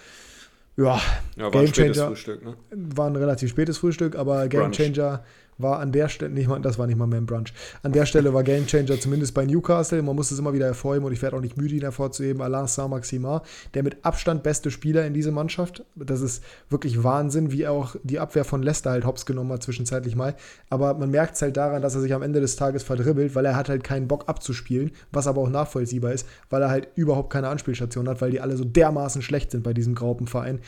Ja, 0.75 0.99
ja 1.37 1.43
war 1.43 1.51
Game 1.51 1.61
ein 1.61 1.71
Changer. 1.71 2.07
Frühstück, 2.07 2.43
ne? 2.43 2.55
War 2.71 3.07
ein 3.09 3.15
relativ 3.15 3.49
spätes 3.49 3.77
Frühstück, 3.77 4.15
aber 4.17 4.49
Game 4.49 4.71
Changer 4.71 5.23
war 5.57 5.79
an 5.79 5.91
der 5.91 6.09
Stelle, 6.09 6.31
nicht 6.31 6.47
mal, 6.47 6.59
das 6.59 6.77
war 6.77 6.87
nicht 6.87 6.97
mal 6.97 7.07
mehr 7.07 7.19
ein 7.19 7.25
Brunch, 7.25 7.53
an 7.83 7.91
der 7.91 8.05
Stelle 8.05 8.33
war 8.33 8.43
Gamechanger 8.43 8.99
zumindest 8.99 9.33
bei 9.33 9.45
Newcastle, 9.45 10.01
man 10.01 10.15
muss 10.15 10.31
es 10.31 10.39
immer 10.39 10.53
wieder 10.53 10.65
hervorheben 10.65 11.05
und 11.05 11.13
ich 11.13 11.21
werde 11.21 11.37
auch 11.37 11.41
nicht 11.41 11.57
müde, 11.57 11.75
ihn 11.75 11.81
hervorzuheben, 11.81 12.41
Alain 12.41 12.67
Saint-Maximin, 12.67 13.39
der 13.73 13.83
mit 13.83 14.05
Abstand 14.05 14.43
beste 14.43 14.71
Spieler 14.71 15.05
in 15.05 15.13
dieser 15.13 15.31
Mannschaft, 15.31 15.83
das 15.95 16.21
ist 16.21 16.43
wirklich 16.69 17.03
Wahnsinn, 17.03 17.51
wie 17.51 17.63
er 17.63 17.71
auch 17.71 17.95
die 18.03 18.19
Abwehr 18.19 18.45
von 18.45 18.63
Leicester 18.63 18.91
halt 18.91 19.05
hops 19.05 19.25
genommen 19.25 19.51
hat 19.51 19.63
zwischenzeitlich 19.63 20.15
mal, 20.15 20.35
aber 20.69 20.93
man 20.93 21.11
merkt 21.11 21.35
es 21.35 21.41
halt 21.41 21.57
daran, 21.57 21.81
dass 21.81 21.95
er 21.95 22.01
sich 22.01 22.13
am 22.13 22.21
Ende 22.21 22.41
des 22.41 22.55
Tages 22.55 22.83
verdribbelt, 22.83 23.35
weil 23.35 23.45
er 23.45 23.55
hat 23.55 23.69
halt 23.69 23.83
keinen 23.83 24.07
Bock 24.07 24.27
abzuspielen, 24.27 24.91
was 25.11 25.27
aber 25.27 25.41
auch 25.41 25.49
nachvollziehbar 25.49 26.13
ist, 26.13 26.27
weil 26.49 26.61
er 26.61 26.69
halt 26.69 26.87
überhaupt 26.95 27.31
keine 27.31 27.49
Anspielstation 27.49 28.07
hat, 28.09 28.21
weil 28.21 28.31
die 28.31 28.41
alle 28.41 28.57
so 28.57 28.63
dermaßen 28.63 29.21
schlecht 29.21 29.51
sind 29.51 29.63
bei 29.63 29.73
diesem 29.73 29.95
Graupenverein. 29.95 30.59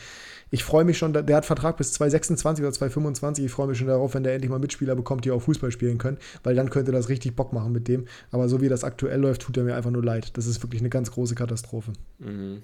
Ich 0.52 0.64
freue 0.64 0.84
mich 0.84 0.98
schon, 0.98 1.12
der 1.12 1.36
hat 1.36 1.46
Vertrag 1.46 1.76
bis 1.76 1.92
2026 1.92 2.64
oder 2.64 2.72
2025. 2.72 3.44
Ich 3.44 3.52
freue 3.52 3.68
mich 3.68 3.78
schon 3.78 3.86
darauf, 3.86 4.14
wenn 4.14 4.24
der 4.24 4.34
endlich 4.34 4.50
mal 4.50 4.58
Mitspieler 4.80 4.96
bekommt, 4.96 5.24
die 5.24 5.30
auch 5.30 5.42
Fußball 5.42 5.70
spielen 5.70 5.98
können, 5.98 6.18
weil 6.42 6.54
dann 6.54 6.70
könnte 6.70 6.92
das 6.92 7.08
richtig 7.08 7.36
Bock 7.36 7.52
machen 7.52 7.72
mit 7.72 7.88
dem. 7.88 8.06
Aber 8.30 8.48
so 8.48 8.60
wie 8.60 8.68
das 8.68 8.84
aktuell 8.84 9.20
läuft, 9.20 9.42
tut 9.42 9.56
er 9.56 9.64
mir 9.64 9.76
einfach 9.76 9.90
nur 9.90 10.04
leid. 10.04 10.36
Das 10.36 10.46
ist 10.46 10.62
wirklich 10.62 10.80
eine 10.80 10.90
ganz 10.90 11.10
große 11.10 11.34
Katastrophe. 11.34 11.92
Mhm. 12.18 12.62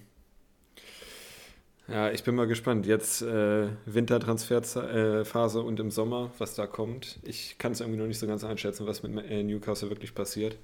Ja, 1.89 2.11
ich 2.11 2.25
bin 2.25 2.35
mal 2.35 2.49
gespannt. 2.49 2.87
Jetzt 2.87 3.23
äh, 3.23 3.69
Wintertransferphase 3.87 5.61
und 5.61 5.79
im 5.79 5.93
Sommer, 5.93 6.33
was 6.39 6.55
da 6.55 6.67
kommt. 6.67 7.21
Ich 7.23 7.59
kann 7.59 7.73
es 7.73 7.81
irgendwie 7.81 7.99
noch 7.99 8.09
nicht 8.09 8.19
so 8.19 8.27
ganz 8.27 8.43
einschätzen, 8.43 8.87
was 8.87 9.05
mit 9.05 9.31
äh, 9.31 9.43
Newcastle 9.45 9.89
wirklich 9.91 10.15
passiert. 10.15 10.57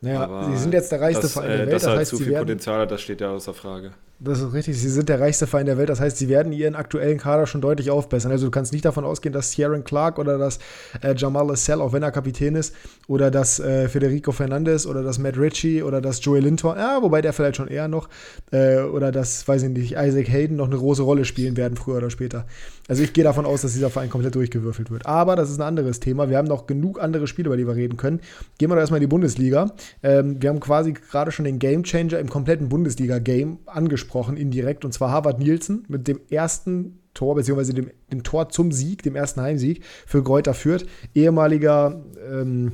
Naja, 0.00 0.50
sie 0.50 0.58
sind 0.58 0.74
jetzt 0.74 0.92
der 0.92 1.00
reichste 1.00 1.22
das, 1.22 1.32
Verein 1.32 1.48
der 1.48 1.56
äh, 1.56 1.60
Welt. 1.66 1.72
Das, 1.74 1.82
das 1.82 1.98
heißt, 1.98 2.10
zu 2.10 2.18
viel 2.18 2.38
Potenzial 2.38 2.80
hat, 2.80 2.90
das 2.90 3.02
steht 3.02 3.20
ja 3.20 3.30
außer 3.32 3.54
Frage. 3.54 3.92
Das 4.18 4.40
ist 4.40 4.54
richtig. 4.54 4.80
Sie 4.80 4.88
sind 4.88 5.10
der 5.10 5.20
reichste 5.20 5.46
Verein 5.46 5.66
der 5.66 5.76
Welt. 5.76 5.90
Das 5.90 6.00
heißt, 6.00 6.16
sie 6.16 6.30
werden 6.30 6.50
ihren 6.50 6.74
aktuellen 6.74 7.18
Kader 7.18 7.46
schon 7.46 7.60
deutlich 7.60 7.90
aufbessern. 7.90 8.32
Also 8.32 8.46
du 8.46 8.50
kannst 8.50 8.72
nicht 8.72 8.86
davon 8.86 9.04
ausgehen, 9.04 9.34
dass 9.34 9.50
Ciaran 9.50 9.84
Clark 9.84 10.18
oder 10.18 10.38
dass 10.38 10.58
äh, 11.02 11.14
Jamal 11.14 11.46
Lascelles, 11.46 11.82
auch 11.82 11.92
wenn 11.92 12.02
er 12.02 12.10
Kapitän 12.12 12.54
ist, 12.54 12.74
oder 13.08 13.30
dass 13.30 13.60
äh, 13.60 13.90
Federico 13.90 14.32
Fernandes 14.32 14.86
oder 14.86 15.02
dass 15.02 15.18
Matt 15.18 15.36
Ritchie 15.36 15.82
oder 15.82 16.00
dass 16.00 16.24
Joey 16.24 16.40
Linton, 16.40 16.78
ja, 16.78 17.02
wobei 17.02 17.20
der 17.20 17.34
vielleicht 17.34 17.56
schon 17.56 17.68
eher 17.68 17.88
noch, 17.88 18.08
äh, 18.52 18.78
oder 18.80 19.12
dass, 19.12 19.46
weiß 19.46 19.64
ich 19.64 19.68
nicht, 19.68 19.92
Isaac 19.92 20.28
Hayden 20.28 20.56
noch 20.56 20.66
eine 20.66 20.78
große 20.78 21.02
Rolle 21.02 21.26
spielen 21.26 21.58
werden, 21.58 21.76
früher 21.76 21.98
oder 21.98 22.08
später. 22.08 22.46
Also 22.88 23.02
ich 23.02 23.12
gehe 23.12 23.24
davon 23.24 23.44
aus, 23.44 23.62
dass 23.62 23.74
dieser 23.74 23.90
Verein 23.90 24.08
komplett 24.08 24.34
durchgewürfelt 24.34 24.90
wird. 24.90 25.04
Aber 25.04 25.36
das 25.36 25.50
ist 25.50 25.58
ein 25.58 25.66
anderes 25.66 26.00
Thema. 26.00 26.30
Wir 26.30 26.38
haben 26.38 26.48
noch 26.48 26.66
genug 26.66 27.02
andere 27.02 27.26
Spiele, 27.26 27.48
über 27.48 27.56
die 27.58 27.66
wir 27.66 27.74
reden 27.74 27.98
können. 27.98 28.20
Gehen 28.56 28.70
wir 28.70 28.76
doch 28.76 28.80
erstmal 28.80 28.98
in 28.98 29.02
die 29.02 29.08
Bundesliga. 29.08 29.72
Ähm, 30.02 30.40
wir 30.40 30.48
haben 30.48 30.60
quasi 30.60 30.94
gerade 30.94 31.32
schon 31.32 31.44
den 31.44 31.58
Gamechanger 31.58 32.18
im 32.18 32.30
kompletten 32.30 32.70
Bundesliga-Game 32.70 33.58
angesprochen, 33.66 34.05
indirekt 34.36 34.84
und 34.84 34.92
zwar 34.92 35.10
Harvard 35.10 35.38
Nielsen 35.38 35.84
mit 35.88 36.08
dem 36.08 36.20
ersten 36.30 37.00
Tor, 37.14 37.34
beziehungsweise 37.34 37.74
dem, 37.74 37.90
dem 38.12 38.22
Tor 38.22 38.48
zum 38.50 38.72
Sieg, 38.72 39.02
dem 39.02 39.16
ersten 39.16 39.40
Heimsieg 39.40 39.82
für 40.06 40.22
Greuther 40.22 40.54
Fürth, 40.54 40.86
ehemaliger 41.14 42.04
ähm, 42.30 42.72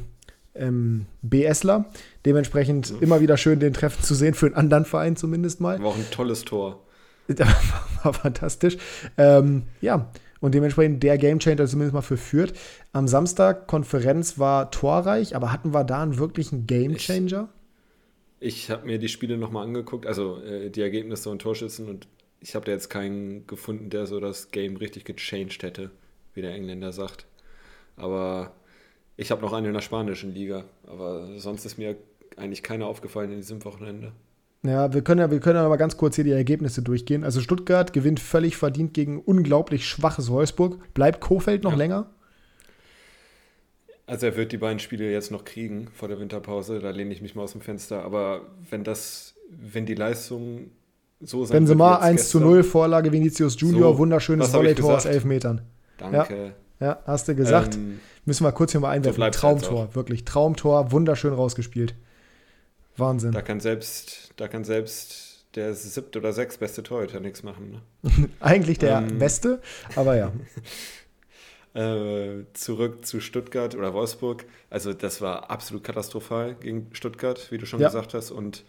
ähm, 0.54 1.06
BSler. 1.22 1.86
Dementsprechend 2.26 2.92
mhm. 2.92 3.02
immer 3.02 3.20
wieder 3.20 3.36
schön, 3.36 3.60
den 3.60 3.72
Treffen 3.72 4.02
zu 4.02 4.14
sehen, 4.14 4.34
für 4.34 4.46
einen 4.46 4.56
anderen 4.56 4.84
Verein 4.84 5.16
zumindest 5.16 5.60
mal. 5.60 5.78
War 5.80 5.88
auch 5.88 5.96
ein 5.96 6.10
tolles 6.10 6.44
Tor. 6.44 6.80
war 8.02 8.12
fantastisch. 8.12 8.76
Ähm, 9.16 9.62
ja, 9.80 10.10
und 10.40 10.54
dementsprechend 10.54 11.02
der 11.02 11.18
Gamechanger 11.18 11.66
zumindest 11.66 11.94
mal 11.94 12.02
für 12.02 12.16
Fürth. 12.16 12.52
Am 12.92 13.06
Samstag, 13.06 13.68
Konferenz 13.68 14.38
war 14.38 14.70
torreich, 14.72 15.36
aber 15.36 15.52
hatten 15.52 15.72
wir 15.72 15.84
da 15.84 16.02
einen 16.02 16.18
wirklichen 16.18 16.66
Gamechanger? 16.66 17.48
Ich 17.48 17.61
habe 18.70 18.86
mir 18.86 18.98
die 18.98 19.08
Spiele 19.08 19.36
nochmal 19.36 19.64
angeguckt, 19.64 20.06
also 20.06 20.40
äh, 20.42 20.70
die 20.70 20.80
Ergebnisse 20.80 21.30
und 21.30 21.40
Torschützen 21.40 21.88
und 21.88 22.08
ich 22.40 22.54
habe 22.54 22.64
da 22.64 22.72
jetzt 22.72 22.90
keinen 22.90 23.46
gefunden, 23.46 23.88
der 23.88 24.06
so 24.06 24.18
das 24.18 24.50
Game 24.50 24.76
richtig 24.76 25.04
gechanged 25.04 25.62
hätte, 25.62 25.90
wie 26.34 26.42
der 26.42 26.54
Engländer 26.54 26.92
sagt. 26.92 27.24
Aber 27.96 28.52
ich 29.16 29.30
habe 29.30 29.42
noch 29.42 29.52
einen 29.52 29.66
in 29.66 29.74
der 29.74 29.80
spanischen 29.80 30.34
Liga, 30.34 30.64
aber 30.86 31.38
sonst 31.38 31.64
ist 31.64 31.78
mir 31.78 31.96
eigentlich 32.36 32.62
keiner 32.62 32.86
aufgefallen 32.86 33.30
in 33.30 33.36
diesem 33.36 33.64
Wochenende. 33.64 34.12
Ja, 34.64 34.92
wir 34.92 35.02
können 35.02 35.20
ja, 35.20 35.30
wir 35.30 35.40
können 35.40 35.56
ja 35.56 35.68
mal 35.68 35.76
ganz 35.76 35.96
kurz 35.96 36.16
hier 36.16 36.24
die 36.24 36.30
Ergebnisse 36.30 36.82
durchgehen. 36.82 37.24
Also 37.24 37.40
Stuttgart 37.40 37.92
gewinnt 37.92 38.20
völlig 38.20 38.56
verdient 38.56 38.94
gegen 38.94 39.20
unglaublich 39.20 39.86
schwaches 39.86 40.30
Wolfsburg. 40.30 40.94
Bleibt 40.94 41.20
Kofeld 41.20 41.64
noch 41.64 41.72
ja. 41.72 41.78
länger? 41.78 42.10
Also 44.12 44.26
er 44.26 44.36
wird 44.36 44.52
die 44.52 44.58
beiden 44.58 44.78
Spiele 44.78 45.10
jetzt 45.10 45.30
noch 45.30 45.46
kriegen 45.46 45.88
vor 45.94 46.06
der 46.06 46.20
Winterpause, 46.20 46.80
da 46.80 46.90
lehne 46.90 47.14
ich 47.14 47.22
mich 47.22 47.34
mal 47.34 47.44
aus 47.44 47.52
dem 47.52 47.62
Fenster. 47.62 48.04
Aber 48.04 48.42
wenn 48.68 48.84
das, 48.84 49.32
wenn 49.48 49.86
die 49.86 49.94
Leistung 49.94 50.70
so 51.22 51.46
sein 51.46 51.60
Benzema 51.60 51.96
1 51.96 52.28
zu 52.28 52.38
0, 52.38 52.62
Vorlage 52.62 53.10
Vinicius 53.10 53.58
Junior, 53.58 53.94
so, 53.94 53.98
wunderschönes 53.98 54.52
Volley-Tor 54.52 54.96
aus 54.98 55.06
elf 55.06 55.24
Metern. 55.24 55.62
Danke. 55.96 56.52
Ja, 56.78 56.86
ja 56.86 56.98
hast 57.06 57.26
du 57.26 57.34
gesagt. 57.34 57.76
Ähm, 57.76 58.00
Müssen 58.26 58.44
wir 58.44 58.52
kurz 58.52 58.72
hier 58.72 58.82
mal 58.82 58.90
einwerfen. 58.90 59.22
So 59.22 59.30
Traumtor, 59.30 59.94
wirklich. 59.94 60.26
Traumtor, 60.26 60.92
wunderschön 60.92 61.32
rausgespielt. 61.32 61.94
Wahnsinn. 62.98 63.32
Da 63.32 63.40
kann 63.40 63.60
selbst, 63.60 64.34
da 64.36 64.46
kann 64.46 64.64
selbst 64.64 65.46
der 65.54 65.72
siebte 65.72 66.18
oder 66.18 66.34
sechs 66.34 66.58
beste 66.58 66.82
Torhüter 66.82 67.20
nichts 67.20 67.42
machen. 67.42 67.80
Ne? 68.02 68.28
Eigentlich 68.40 68.78
der 68.78 68.98
ähm, 68.98 69.18
beste, 69.18 69.62
aber 69.96 70.16
ja. 70.16 70.32
Äh, 71.74 72.44
zurück 72.52 73.06
zu 73.06 73.20
Stuttgart 73.20 73.74
oder 73.74 73.94
Wolfsburg. 73.94 74.44
Also 74.68 74.92
das 74.92 75.22
war 75.22 75.50
absolut 75.50 75.82
katastrophal 75.82 76.54
gegen 76.54 76.88
Stuttgart, 76.92 77.50
wie 77.50 77.56
du 77.56 77.64
schon 77.64 77.80
ja. 77.80 77.88
gesagt 77.88 78.12
hast. 78.12 78.30
Und 78.30 78.64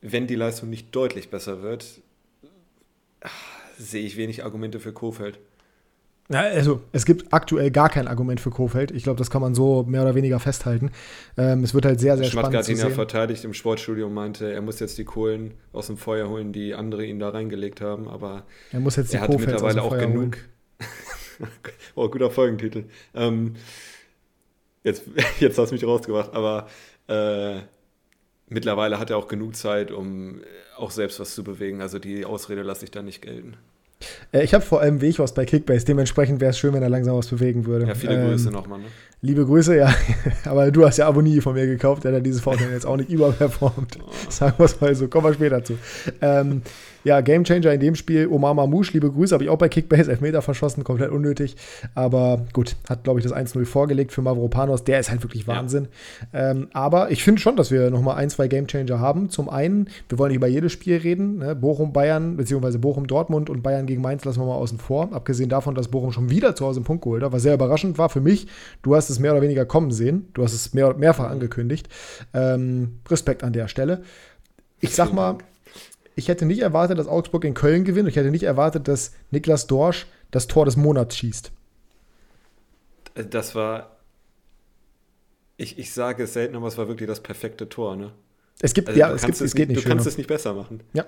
wenn 0.00 0.26
die 0.26 0.34
Leistung 0.34 0.68
nicht 0.68 0.94
deutlich 0.94 1.30
besser 1.30 1.62
wird, 1.62 2.00
ach, 3.20 3.30
sehe 3.78 4.04
ich 4.04 4.16
wenig 4.16 4.44
Argumente 4.44 4.80
für 4.80 4.92
Kofeld. 4.92 5.38
Ja, 6.30 6.40
also 6.40 6.82
es 6.92 7.06
gibt 7.06 7.32
aktuell 7.32 7.70
gar 7.70 7.88
kein 7.88 8.06
Argument 8.06 8.38
für 8.38 8.50
Kofeld. 8.50 8.90
Ich 8.90 9.02
glaube, 9.02 9.16
das 9.16 9.30
kann 9.30 9.40
man 9.40 9.54
so 9.54 9.84
mehr 9.84 10.02
oder 10.02 10.14
weniger 10.14 10.38
festhalten. 10.38 10.90
Ähm, 11.38 11.64
es 11.64 11.72
wird 11.72 11.86
halt 11.86 12.00
sehr, 12.00 12.18
sehr 12.18 12.26
spannend 12.26 12.64
zu 12.64 12.74
sehen. 12.74 12.90
verteidigt 12.90 13.44
im 13.44 13.54
Sportstudio 13.54 14.06
und 14.06 14.14
meinte, 14.14 14.52
er 14.52 14.60
muss 14.60 14.78
jetzt 14.78 14.98
die 14.98 15.04
Kohlen 15.04 15.54
aus 15.72 15.86
dem 15.86 15.96
Feuer 15.96 16.28
holen, 16.28 16.52
die 16.52 16.74
andere 16.74 17.06
ihm 17.06 17.18
da 17.18 17.30
reingelegt 17.30 17.80
haben. 17.80 18.08
Aber 18.08 18.44
er 18.72 18.80
muss 18.80 18.96
jetzt 18.96 19.12
die 19.12 19.16
er 19.16 19.22
hatte 19.22 19.38
mittlerweile 19.38 19.82
auch 19.82 19.96
genug. 19.96 20.36
oh, 21.94 22.08
guter 22.08 22.30
Folgentitel. 22.30 22.84
Ähm, 23.14 23.54
jetzt, 24.84 25.04
jetzt 25.40 25.58
hast 25.58 25.70
du 25.70 25.74
mich 25.74 25.84
rausgebracht, 25.84 26.32
aber 26.34 26.68
äh, 27.08 27.60
mittlerweile 28.48 28.98
hat 28.98 29.10
er 29.10 29.16
auch 29.16 29.28
genug 29.28 29.56
Zeit, 29.56 29.90
um 29.90 30.40
auch 30.76 30.90
selbst 30.90 31.20
was 31.20 31.34
zu 31.34 31.44
bewegen. 31.44 31.80
Also 31.80 31.98
die 31.98 32.24
Ausrede 32.24 32.62
lasse 32.62 32.84
ich 32.84 32.90
da 32.90 33.02
nicht 33.02 33.22
gelten. 33.22 33.56
Äh, 34.32 34.44
ich 34.44 34.54
habe 34.54 34.64
vor 34.64 34.80
allem 34.80 35.00
Weg 35.00 35.18
was 35.18 35.34
bei 35.34 35.44
Kickbase, 35.44 35.84
dementsprechend 35.84 36.40
wäre 36.40 36.50
es 36.50 36.58
schön, 36.58 36.72
wenn 36.72 36.82
er 36.82 36.88
langsam 36.88 37.16
was 37.16 37.26
bewegen 37.28 37.66
würde. 37.66 37.86
Ja, 37.86 37.94
viele 37.94 38.14
ähm, 38.14 38.28
Grüße 38.28 38.50
nochmal. 38.50 38.80
Ne? 38.80 38.86
Liebe 39.20 39.44
Grüße, 39.44 39.76
ja. 39.76 39.92
Aber 40.44 40.70
du 40.70 40.86
hast 40.86 40.98
ja 40.98 41.08
Abonnie 41.08 41.40
von 41.40 41.54
mir 41.54 41.66
gekauft, 41.66 42.04
der 42.04 42.14
hat 42.14 42.24
dieses 42.24 42.40
Vorteil 42.40 42.70
jetzt 42.70 42.86
auch 42.86 42.96
nicht 42.96 43.10
überperformt. 43.10 43.98
Oh. 44.00 44.10
Sagen 44.28 44.54
wir 44.58 44.66
es 44.66 44.80
mal 44.80 44.94
so, 44.94 45.08
kommen 45.08 45.26
wir 45.26 45.34
später 45.34 45.64
zu. 45.64 45.78
Ähm, 46.20 46.62
ja, 47.08 47.22
Gamechanger 47.22 47.72
in 47.72 47.80
dem 47.80 47.94
Spiel, 47.94 48.28
Omar 48.28 48.52
Mamouche, 48.52 48.92
liebe 48.92 49.10
Grüße, 49.10 49.34
habe 49.34 49.42
ich 49.42 49.48
auch 49.48 49.56
bei 49.56 49.70
Kickbase 49.70 50.10
Elfmeter 50.10 50.42
verschossen, 50.42 50.84
komplett 50.84 51.10
unnötig. 51.10 51.56
Aber 51.94 52.44
gut, 52.52 52.76
hat, 52.86 53.02
glaube 53.02 53.18
ich, 53.18 53.26
das 53.26 53.34
1-0 53.34 53.64
vorgelegt 53.64 54.12
für 54.12 54.20
Mavropanos. 54.20 54.84
Der 54.84 55.00
ist 55.00 55.10
halt 55.10 55.22
wirklich 55.22 55.48
Wahnsinn. 55.48 55.88
Ja. 56.34 56.50
Ähm, 56.50 56.68
aber 56.74 57.10
ich 57.10 57.24
finde 57.24 57.40
schon, 57.40 57.56
dass 57.56 57.70
wir 57.70 57.90
nochmal 57.90 58.16
ein, 58.16 58.28
zwei 58.28 58.46
Gamechanger 58.46 59.00
haben. 59.00 59.30
Zum 59.30 59.48
einen, 59.48 59.88
wir 60.10 60.18
wollen 60.18 60.28
nicht 60.28 60.36
über 60.36 60.48
jedes 60.48 60.70
Spiel 60.72 60.98
reden. 60.98 61.38
Ne? 61.38 61.56
Bochum, 61.56 61.94
Bayern, 61.94 62.36
beziehungsweise 62.36 62.78
Bochum, 62.78 63.06
Dortmund 63.06 63.48
und 63.48 63.62
Bayern 63.62 63.86
gegen 63.86 64.02
Mainz 64.02 64.26
lassen 64.26 64.40
wir 64.40 64.46
mal 64.46 64.56
außen 64.56 64.78
vor. 64.78 65.08
Abgesehen 65.12 65.48
davon, 65.48 65.74
dass 65.74 65.88
Bochum 65.88 66.12
schon 66.12 66.28
wieder 66.28 66.54
zu 66.54 66.66
Hause 66.66 66.80
einen 66.80 66.84
Punkt 66.84 67.02
geholt 67.04 67.22
hat, 67.22 67.32
was 67.32 67.42
sehr 67.42 67.54
überraschend 67.54 67.96
war 67.96 68.10
für 68.10 68.20
mich. 68.20 68.48
Du 68.82 68.94
hast 68.94 69.08
es 69.08 69.18
mehr 69.18 69.32
oder 69.32 69.40
weniger 69.40 69.64
kommen 69.64 69.92
sehen. 69.92 70.28
Du 70.34 70.44
hast 70.44 70.52
es 70.52 70.74
mehr, 70.74 70.94
mehrfach 70.94 71.30
angekündigt. 71.30 71.88
Ähm, 72.34 72.98
Respekt 73.08 73.42
an 73.44 73.54
der 73.54 73.68
Stelle. 73.68 74.02
Ich 74.80 74.94
sag 74.94 75.14
mal, 75.14 75.38
ich 76.18 76.28
hätte 76.28 76.44
nicht 76.44 76.60
erwartet, 76.60 76.98
dass 76.98 77.06
Augsburg 77.06 77.44
in 77.44 77.54
Köln 77.54 77.84
gewinnt. 77.84 78.08
Ich 78.08 78.16
hätte 78.16 78.30
nicht 78.30 78.42
erwartet, 78.42 78.88
dass 78.88 79.12
Niklas 79.30 79.66
Dorsch 79.66 80.06
das 80.30 80.48
Tor 80.48 80.64
des 80.64 80.76
Monats 80.76 81.16
schießt. 81.16 81.52
Das 83.30 83.54
war. 83.54 83.96
Ich, 85.56 85.78
ich 85.78 85.92
sage 85.92 86.24
es 86.24 86.34
selten, 86.34 86.56
aber 86.56 86.68
es 86.68 86.76
war 86.76 86.88
wirklich 86.88 87.08
das 87.08 87.20
perfekte 87.20 87.68
Tor, 87.68 87.96
ne? 87.96 88.12
Es 88.60 88.74
gibt, 88.74 88.88
also, 88.88 88.98
ja, 88.98 89.12
es, 89.12 89.22
gibt, 89.22 89.40
es 89.40 89.54
geht 89.54 89.68
nicht. 89.68 89.84
Du 89.84 89.88
kannst 89.88 90.06
es 90.06 90.18
nicht 90.18 90.26
besser 90.26 90.54
machen. 90.54 90.80
Ja. 90.92 91.06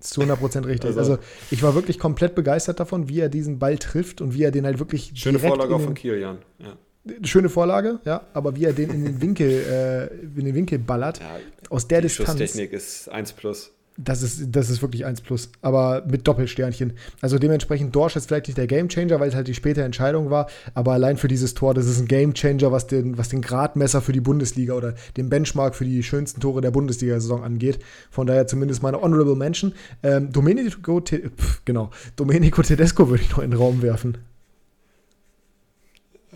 Zu 0.00 0.20
100% 0.20 0.66
richtig. 0.66 0.86
Also, 0.86 1.00
also, 1.00 1.18
ich 1.50 1.62
war 1.62 1.74
wirklich 1.74 1.98
komplett 1.98 2.36
begeistert 2.36 2.78
davon, 2.78 3.08
wie 3.08 3.18
er 3.18 3.28
diesen 3.28 3.58
Ball 3.58 3.78
trifft 3.78 4.20
und 4.20 4.34
wie 4.34 4.44
er 4.44 4.52
den 4.52 4.64
halt 4.64 4.78
wirklich. 4.78 5.12
Schöne 5.14 5.40
Vorlage 5.40 5.74
auch 5.74 5.80
von 5.80 5.94
Kilian, 5.94 6.38
ja 6.58 6.76
schöne 7.22 7.48
Vorlage, 7.48 8.00
ja, 8.04 8.26
aber 8.32 8.56
wie 8.56 8.64
er 8.64 8.72
den 8.72 8.90
in 8.90 9.04
den 9.04 9.20
Winkel, 9.20 9.48
äh, 9.48 10.14
in 10.38 10.44
den 10.44 10.54
Winkel 10.54 10.78
ballert, 10.78 11.20
ja, 11.20 11.38
aus 11.70 11.88
der 11.88 12.00
die 12.00 12.08
Distanz. 12.08 12.32
Die 12.32 12.44
Technik 12.44 12.72
ist 12.72 13.08
1 13.08 13.32
plus. 13.32 13.72
Das 14.00 14.22
ist, 14.22 14.54
das 14.54 14.70
ist 14.70 14.80
wirklich 14.80 15.04
1 15.04 15.22
plus, 15.22 15.50
aber 15.60 16.04
mit 16.08 16.26
Doppelsternchen. 16.28 16.92
Also 17.20 17.36
dementsprechend 17.36 17.96
Dorsch 17.96 18.14
ist 18.14 18.28
vielleicht 18.28 18.46
nicht 18.46 18.56
der 18.56 18.68
Gamechanger, 18.68 19.18
weil 19.18 19.28
es 19.28 19.34
halt 19.34 19.48
die 19.48 19.54
späte 19.54 19.82
Entscheidung 19.82 20.30
war, 20.30 20.48
aber 20.74 20.92
allein 20.92 21.16
für 21.16 21.26
dieses 21.26 21.54
Tor, 21.54 21.74
das 21.74 21.86
ist 21.86 21.98
ein 21.98 22.06
Gamechanger, 22.06 22.70
was 22.70 22.86
den, 22.86 23.18
was 23.18 23.28
den 23.28 23.42
Gradmesser 23.42 24.00
für 24.00 24.12
die 24.12 24.20
Bundesliga 24.20 24.74
oder 24.74 24.94
den 25.16 25.28
Benchmark 25.28 25.74
für 25.74 25.84
die 25.84 26.04
schönsten 26.04 26.40
Tore 26.40 26.60
der 26.60 26.70
Bundesliga-Saison 26.70 27.42
angeht. 27.42 27.80
Von 28.08 28.28
daher 28.28 28.46
zumindest 28.46 28.84
meine 28.84 29.02
Honorable 29.02 29.34
Mention. 29.34 29.72
Ähm, 30.04 30.30
Domenico, 30.32 31.00
Te 31.00 31.30
pf, 31.36 31.62
genau, 31.64 31.90
Domenico 32.14 32.62
Tedesco 32.62 33.10
würde 33.10 33.24
ich 33.24 33.30
noch 33.30 33.40
in 33.40 33.50
den 33.50 33.58
Raum 33.58 33.82
werfen. 33.82 34.18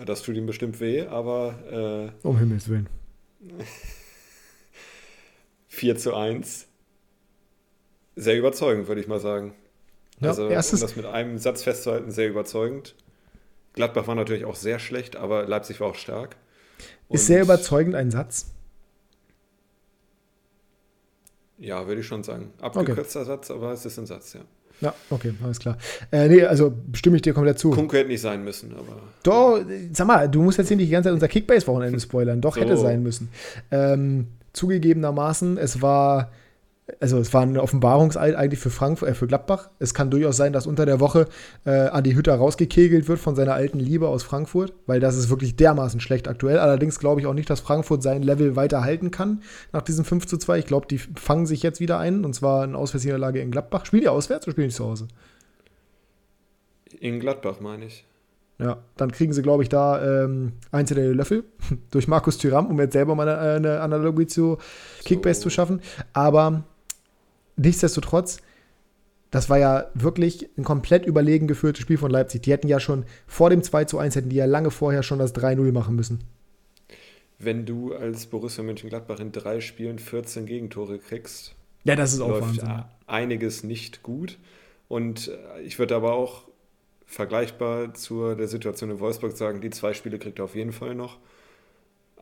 Das 0.05 0.23
tut 0.23 0.37
ihm 0.37 0.47
bestimmt 0.47 0.81
weh, 0.81 1.03
aber. 1.03 2.11
Äh, 2.23 2.27
um 2.27 2.39
Himmels 2.39 2.69
Willen. 2.69 2.89
4 5.69 5.97
zu 5.97 6.15
1. 6.15 6.67
Sehr 8.17 8.39
überzeugend, 8.39 8.89
würde 8.89 9.01
ich 9.01 9.09
mal 9.09 9.21
sagen. 9.21 9.55
Ja, 10.21 10.29
also, 10.29 10.47
um 10.47 10.51
das 10.53 10.97
mit 10.97 11.07
einem 11.07 11.39
Satz 11.39 11.63
festzuhalten, 11.63 12.11
sehr 12.11 12.29
überzeugend. 12.29 12.95
Gladbach 13.75 14.07
war 14.07 14.15
natürlich 14.15 14.45
auch 14.45 14.55
sehr 14.55 14.79
schlecht, 14.79 15.17
aber 15.17 15.47
Leipzig 15.47 15.81
war 15.81 15.89
auch 15.89 15.95
stark. 15.95 16.37
Und 17.09 17.17
ist 17.17 17.27
sehr 17.27 17.43
überzeugend 17.43 17.95
ein 17.95 18.11
Satz? 18.11 18.47
Ja, 21.59 21.87
würde 21.87 22.01
ich 22.01 22.07
schon 22.07 22.23
sagen. 22.23 22.53
Abgekürzter 22.61 23.21
okay. 23.21 23.29
Satz, 23.29 23.51
aber 23.51 23.73
es 23.73 23.87
ist 23.87 23.99
ein 23.99 24.07
Satz, 24.07 24.35
ja. 24.35 24.41
Ja, 24.81 24.95
okay, 25.11 25.33
alles 25.45 25.61
klar. 25.61 25.79
Äh, 26.11 26.29
nee, 26.29 26.43
also 26.43 26.73
stimme 26.93 27.15
ich 27.15 27.23
dir 27.23 27.33
komplett 27.35 27.59
zu. 27.59 27.71
Kunke 27.71 27.99
hätte 27.99 28.09
nicht 28.09 28.21
sein 28.21 28.43
müssen, 28.43 28.75
aber. 28.75 29.01
Doch, 29.23 29.65
sag 29.93 30.07
mal, 30.09 30.29
du 30.29 30.43
musst 30.43 30.59
jetzt 30.59 30.69
hier 30.69 30.77
nicht 30.77 30.89
die 30.89 30.93
ganze 30.93 31.09
Zeit 31.09 31.15
unser 31.15 31.29
Kickbase-Wochenende 31.29 32.01
spoilern. 32.01 32.41
Doch, 32.41 32.57
so. 32.57 32.61
hätte 32.61 32.77
sein 32.77 33.03
müssen. 33.05 33.29
Ähm, 33.71 34.27
zugegebenermaßen, 34.53 35.57
es 35.57 35.81
war 35.83 36.33
also 37.01 37.19
es 37.19 37.33
war 37.33 37.43
ein 37.43 37.57
Offenbarungseid 37.59 38.35
eigentlich 38.35 38.59
für 38.59 38.71
Frankfurt, 38.71 39.09
äh, 39.09 39.15
für 39.15 39.27
Gladbach. 39.27 39.71
Es 39.79 39.95
kann 39.95 40.11
durchaus 40.11 40.37
sein, 40.37 40.53
dass 40.53 40.67
unter 40.67 40.85
der 40.85 41.01
Woche 41.01 41.27
äh, 41.65 41.71
Adi 41.71 42.13
Hütter 42.15 42.35
rausgekegelt 42.35 43.09
wird 43.09 43.21
von 43.21 43.37
seiner 43.37 43.55
alten 43.55 43.79
Liebe 43.79 44.09
aus 44.09 44.23
Frankfurt, 44.23 44.73
weil 44.87 44.99
das 44.99 45.17
ist 45.17 45.31
wirklich 45.31 45.57
dermaßen 45.57 46.01
schlecht 46.01 46.27
aktuell. 46.27 46.59
Allerdings 46.59 46.99
glaube 46.99 47.21
ich 47.21 47.27
auch 47.27 47.35
nicht, 47.35 47.49
dass 47.49 47.61
Frankfurt 47.61 48.03
sein 48.03 48.23
Level 48.23 48.57
weiter 48.57 48.83
halten 48.83 49.11
kann 49.11 49.43
nach 49.73 49.83
diesem 49.83 50.05
5 50.05 50.27
zu 50.27 50.39
2. 50.39 50.59
Ich 50.59 50.67
glaube, 50.67 50.87
die 50.87 50.99
fangen 50.99 51.47
sich 51.47 51.63
jetzt 51.63 51.81
wieder 51.81 51.99
ein 51.99 52.25
und 52.25 52.35
zwar 52.35 52.65
eine 52.65 52.77
Auswärtsniederlage 52.77 53.41
in 53.41 53.51
Gladbach. 53.53 53.87
Spielen 53.87 54.03
die 54.03 54.09
auswärts 54.09 54.47
oder 54.47 54.53
spielen 54.53 54.69
die 54.69 54.75
zu 54.75 54.85
Hause? 54.85 55.09
In 56.99 57.21
Gladbach, 57.21 57.61
meine 57.61 57.87
ich. 57.87 58.05
Ja, 58.59 58.79
dann 58.97 59.11
kriegen 59.11 59.33
sie, 59.33 59.43
glaube 59.43 59.63
ich, 59.63 59.69
da 59.69 60.25
ähm, 60.25 60.53
einzelne 60.71 61.13
Löffel 61.13 61.45
durch 61.91 62.07
Markus 62.07 62.39
Thüram, 62.39 62.67
um 62.67 62.79
jetzt 62.81 62.93
selber 62.93 63.15
mal 63.15 63.29
eine, 63.29 63.55
eine 63.55 63.81
Analogie 63.81 64.27
zu 64.27 64.59
Kickbase 65.05 65.41
so. 65.41 65.45
zu 65.45 65.51
schaffen. 65.51 65.81
Aber 66.13 66.65
nichtsdestotrotz, 67.63 68.39
das 69.31 69.49
war 69.49 69.59
ja 69.59 69.87
wirklich 69.95 70.49
ein 70.59 70.65
komplett 70.65 71.07
überlegen 71.07 71.47
geführtes 71.47 71.83
Spiel 71.83 71.97
von 71.97 72.11
Leipzig. 72.11 72.43
Die 72.43 72.53
hätten 72.53 72.69
ja 72.69 72.81
schon 72.81 73.05
vor 73.27 73.51
dem 73.51 73.63
2 73.63 73.87
zu 73.87 73.99
1 73.99 74.15
hätten 74.15 74.29
die 74.29 74.37
ja 74.37 74.45
lange 74.45 74.71
vorher 74.71 75.03
schon 75.03 75.19
das 75.19 75.35
3-0 75.35 75.73
machen 75.73 75.97
müssen. 75.97 76.23
Wenn 77.39 77.65
du 77.65 77.95
als 77.95 78.27
Borussia 78.27 78.63
Mönchengladbach 78.63 79.19
in 79.19 79.33
drei 79.33 79.61
Spielen 79.61 79.99
14 79.99 80.47
Gegentore 80.47 80.99
kriegst, 80.99 81.55
ja, 81.85 81.97
das 81.97 82.13
ist 82.13 82.21
auch 82.21 82.29
läuft 82.29 82.63
Wahnsinn. 82.63 82.85
einiges 83.07 83.65
nicht 83.65 84.03
gut. 84.03 84.39
Und 84.89 85.29
äh, 85.29 85.63
ich 85.63 85.79
würde 85.79 85.97
aber 85.97 86.13
auch 86.13 86.45
vergleichbar 87.07 87.95
zu 87.95 88.35
der 88.35 88.49
Situation 88.49 88.91
in 88.91 89.01
Wolfsburg 89.01 89.37
sagen, 89.37 89.61
die 89.61 89.71
zwei 89.71 89.95
Spiele 89.95 90.19
kriegt 90.19 90.39
er 90.39 90.45
auf 90.45 90.55
jeden 90.55 90.73
Fall 90.73 90.95
noch 90.95 91.19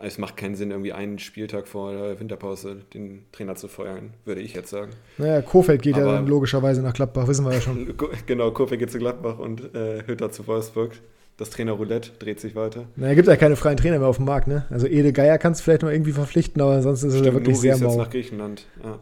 es 0.02 0.18
macht 0.18 0.36
keinen 0.36 0.54
Sinn, 0.54 0.70
irgendwie 0.70 0.92
einen 0.92 1.18
Spieltag 1.18 1.68
vor 1.68 1.92
der 1.92 2.20
Winterpause 2.20 2.82
den 2.94 3.24
Trainer 3.32 3.54
zu 3.54 3.68
feuern, 3.68 4.14
würde 4.24 4.40
ich 4.40 4.54
jetzt 4.54 4.70
sagen. 4.70 4.92
Naja, 5.18 5.42
Kofeld 5.42 5.82
geht 5.82 5.94
Aber, 5.94 6.06
ja 6.06 6.12
dann 6.12 6.26
logischerweise 6.26 6.82
nach 6.82 6.94
Gladbach, 6.94 7.28
wissen 7.28 7.44
wir 7.44 7.52
ja 7.52 7.60
schon. 7.60 7.94
genau, 8.26 8.50
Kofeld 8.50 8.80
geht 8.80 8.90
zu 8.90 8.98
Gladbach 8.98 9.38
und 9.38 9.74
äh, 9.74 10.02
Hütter 10.06 10.30
zu 10.30 10.46
Wolfsburg. 10.46 10.92
Das 11.36 11.48
Trainer 11.48 11.72
Roulette 11.72 12.10
dreht 12.18 12.38
sich 12.38 12.54
weiter. 12.54 12.84
Naja, 12.96 13.14
gibt 13.14 13.26
ja 13.26 13.34
keine 13.36 13.56
freien 13.56 13.78
Trainer 13.78 13.98
mehr 13.98 14.08
auf 14.08 14.16
dem 14.16 14.26
Markt, 14.26 14.46
ne? 14.46 14.66
Also 14.68 14.86
Ede 14.86 15.10
Geier 15.10 15.38
kannst 15.38 15.60
du 15.60 15.64
vielleicht 15.64 15.80
noch 15.80 15.88
irgendwie 15.88 16.12
verpflichten, 16.12 16.60
aber 16.60 16.72
ansonsten 16.72 17.08
ist 17.08 17.14
er 17.14 17.24
ja 17.24 17.32
wirklich 17.32 17.56
Nuri 17.56 17.62
sehr 17.62 17.74
ist 17.76 17.80
mau. 17.80 17.96
nach 17.96 18.10
Griechenland, 18.10 18.66
ja. 18.84 18.98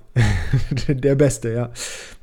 Der 0.94 1.16
Beste, 1.16 1.52
ja. 1.52 1.72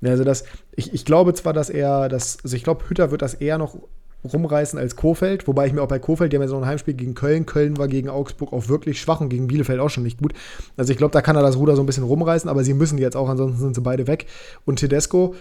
Also 0.01 0.23
das, 0.23 0.45
ich, 0.73 0.93
ich 0.93 1.03
glaube 1.03 1.33
zwar, 1.33 1.51
dass 1.51 1.69
er 1.69 2.07
das, 2.07 2.38
also 2.41 2.55
ich 2.55 2.63
glaube, 2.63 2.89
Hütter 2.89 3.11
wird 3.11 3.23
das 3.23 3.33
eher 3.33 3.57
noch 3.57 3.77
rumreißen 4.25 4.77
als 4.77 4.95
Kofeld, 4.95 5.47
wobei 5.47 5.67
ich 5.67 5.73
mir 5.73 5.81
auch 5.81 5.88
bei 5.88 5.99
Kofeld, 5.99 6.31
die 6.31 6.38
haben 6.38 6.43
ja 6.43 6.47
so 6.47 6.57
ein 6.57 6.65
Heimspiel 6.65 6.93
gegen 6.93 7.13
Köln, 7.13 7.45
Köln 7.45 7.77
war 7.77 7.88
gegen 7.88 8.09
Augsburg 8.09 8.53
auch 8.53 8.67
wirklich 8.67 8.99
schwach 8.99 9.21
und 9.21 9.29
gegen 9.29 9.47
Bielefeld 9.47 9.79
auch 9.79 9.89
schon 9.89 10.03
nicht 10.03 10.21
gut. 10.21 10.33
Also 10.77 10.91
ich 10.91 10.97
glaube, 10.97 11.11
da 11.11 11.21
kann 11.21 11.35
er 11.35 11.41
das 11.41 11.57
Ruder 11.57 11.75
so 11.75 11.83
ein 11.83 11.85
bisschen 11.85 12.03
rumreißen, 12.03 12.49
aber 12.49 12.63
sie 12.63 12.73
müssen 12.73 12.97
jetzt 12.97 13.15
auch, 13.15 13.29
ansonsten 13.29 13.59
sind 13.59 13.75
sie 13.75 13.81
beide 13.81 14.07
weg. 14.07 14.25
Und 14.65 14.77
Tedesco, 14.79 15.35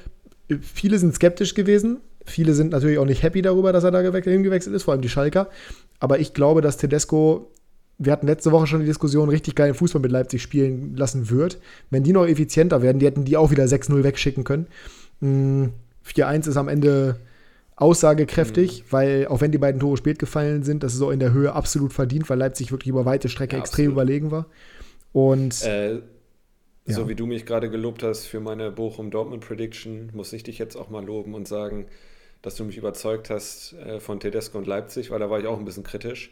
viele 0.61 0.99
sind 0.99 1.15
skeptisch 1.15 1.55
gewesen, 1.55 1.99
viele 2.25 2.55
sind 2.55 2.73
natürlich 2.73 2.99
auch 2.99 3.07
nicht 3.07 3.23
happy 3.23 3.43
darüber, 3.43 3.73
dass 3.73 3.85
er 3.85 3.91
da 3.91 4.01
hingewechselt 4.01 4.75
ist, 4.75 4.85
vor 4.85 4.93
allem 4.93 5.03
die 5.03 5.09
Schalker. 5.09 5.49
Aber 5.99 6.19
ich 6.19 6.35
glaube, 6.35 6.61
dass 6.61 6.77
Tedesco 6.77 7.51
wir 7.99 8.13
hatten 8.13 8.27
letzte 8.27 8.53
Woche 8.53 8.67
schon 8.67 8.81
die 8.81 8.87
Diskussion, 8.87 9.29
richtig 9.29 9.55
geilen 9.55 9.75
Fußball 9.75 10.03
mit 10.03 10.11
Leipzig 10.11 10.43
spielen 10.43 10.97
lassen 10.97 11.31
wird. 11.31 11.59
Wenn 11.91 12.03
die 12.03 12.13
noch 12.13 12.27
effizienter 12.27 12.83
werden, 12.83 12.99
die 12.99 13.07
hätten 13.07 13.25
die 13.25 13.37
auch 13.37 13.51
wieder 13.51 13.65
6-0 13.65 14.03
wegschicken 14.03 14.45
können. 14.45 14.67
4-1 15.23 15.23
hm, 15.23 15.73
ist 16.51 16.57
am 16.57 16.69
Ende 16.69 17.17
aussagekräftig, 17.77 18.83
mhm. 18.83 18.87
weil 18.91 19.27
auch 19.27 19.41
wenn 19.41 19.53
die 19.53 19.59
beiden 19.59 19.81
Tore 19.81 19.97
spät 19.97 20.19
gefallen 20.19 20.63
sind, 20.63 20.83
das 20.83 20.95
ist 20.95 21.03
auch 21.03 21.11
in 21.11 21.19
der 21.19 21.33
Höhe 21.33 21.53
absolut 21.53 21.93
verdient, 21.93 22.29
weil 22.31 22.39
Leipzig 22.39 22.71
wirklich 22.71 22.89
über 22.89 23.05
weite 23.05 23.29
Strecke 23.29 23.57
ja, 23.57 23.61
extrem 23.61 23.87
absolut. 23.87 23.93
überlegen 23.95 24.31
war. 24.31 24.47
Und 25.13 25.63
äh, 25.65 25.95
ja. 25.95 26.01
so 26.87 27.09
wie 27.09 27.15
du 27.15 27.27
mich 27.27 27.47
gerade 27.47 27.71
gelobt 27.71 28.03
hast 28.03 28.27
für 28.27 28.41
meine 28.41 28.71
Bochum-Dortmund-Prediction, 28.71 30.11
muss 30.13 30.33
ich 30.33 30.43
dich 30.43 30.59
jetzt 30.59 30.77
auch 30.77 30.91
mal 30.91 31.05
loben 31.05 31.35
und 31.35 31.49
sagen, 31.49 31.87
dass 32.43 32.57
du 32.57 32.65
mich 32.65 32.77
überzeugt 32.77 33.31
hast 33.31 33.73
äh, 33.75 34.01
von 34.01 34.21
Tedesco 34.21 34.59
und 34.59 34.67
Leipzig, 34.67 35.11
weil 35.11 35.19
da 35.19 35.31
war 35.31 35.41
ich 35.41 35.47
auch 35.47 35.59
ein 35.59 35.65
bisschen 35.65 35.85
kritisch. 35.85 36.31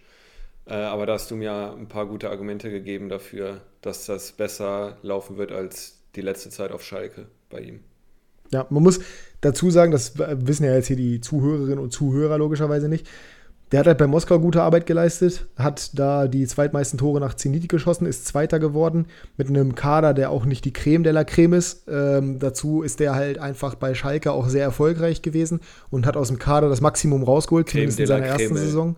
Äh, 0.66 0.74
aber 0.74 1.06
da 1.06 1.14
hast 1.14 1.30
du 1.30 1.36
mir 1.36 1.72
ein 1.72 1.88
paar 1.88 2.06
gute 2.06 2.30
Argumente 2.30 2.70
gegeben 2.70 3.08
dafür, 3.08 3.62
dass 3.80 4.06
das 4.06 4.32
besser 4.32 4.98
laufen 5.02 5.38
wird 5.38 5.50
als 5.50 5.98
die 6.14 6.20
letzte 6.20 6.50
Zeit 6.50 6.70
auf 6.70 6.84
Schalke 6.84 7.26
bei 7.50 7.60
ihm. 7.60 7.80
Ja, 8.52 8.66
man 8.68 8.82
muss 8.82 9.00
dazu 9.42 9.70
sagen, 9.70 9.92
das 9.92 10.14
wissen 10.16 10.64
ja 10.64 10.74
jetzt 10.74 10.86
hier 10.86 10.96
die 10.96 11.20
Zuhörerinnen 11.20 11.78
und 11.78 11.92
Zuhörer 11.92 12.38
logischerweise 12.38 12.88
nicht. 12.88 13.06
Der 13.72 13.80
hat 13.80 13.86
halt 13.86 13.96
bei 13.96 14.06
Moskau 14.06 14.38
gute 14.38 14.62
Arbeit 14.62 14.84
geleistet, 14.84 15.46
hat 15.56 15.98
da 15.98 16.28
die 16.28 16.46
zweitmeisten 16.46 16.98
Tore 16.98 17.20
nach 17.20 17.32
Zenit 17.32 17.70
geschossen, 17.70 18.04
ist 18.04 18.26
Zweiter 18.26 18.58
geworden 18.58 19.06
mit 19.38 19.48
einem 19.48 19.74
Kader, 19.74 20.12
der 20.12 20.30
auch 20.30 20.44
nicht 20.44 20.66
die 20.66 20.74
Creme 20.74 21.04
de 21.04 21.12
la 21.12 21.24
Creme 21.24 21.54
ist. 21.54 21.84
Ähm, 21.88 22.38
dazu 22.38 22.82
ist 22.82 23.00
der 23.00 23.14
halt 23.14 23.38
einfach 23.38 23.74
bei 23.74 23.94
Schalke 23.94 24.32
auch 24.32 24.48
sehr 24.48 24.62
erfolgreich 24.62 25.22
gewesen 25.22 25.60
und 25.88 26.04
hat 26.04 26.18
aus 26.18 26.28
dem 26.28 26.38
Kader 26.38 26.68
das 26.68 26.82
Maximum 26.82 27.22
rausgeholt, 27.22 27.70
zumindest 27.70 27.98
in 27.98 28.06
seiner 28.06 28.26
ersten 28.26 28.56
Saison. 28.56 28.96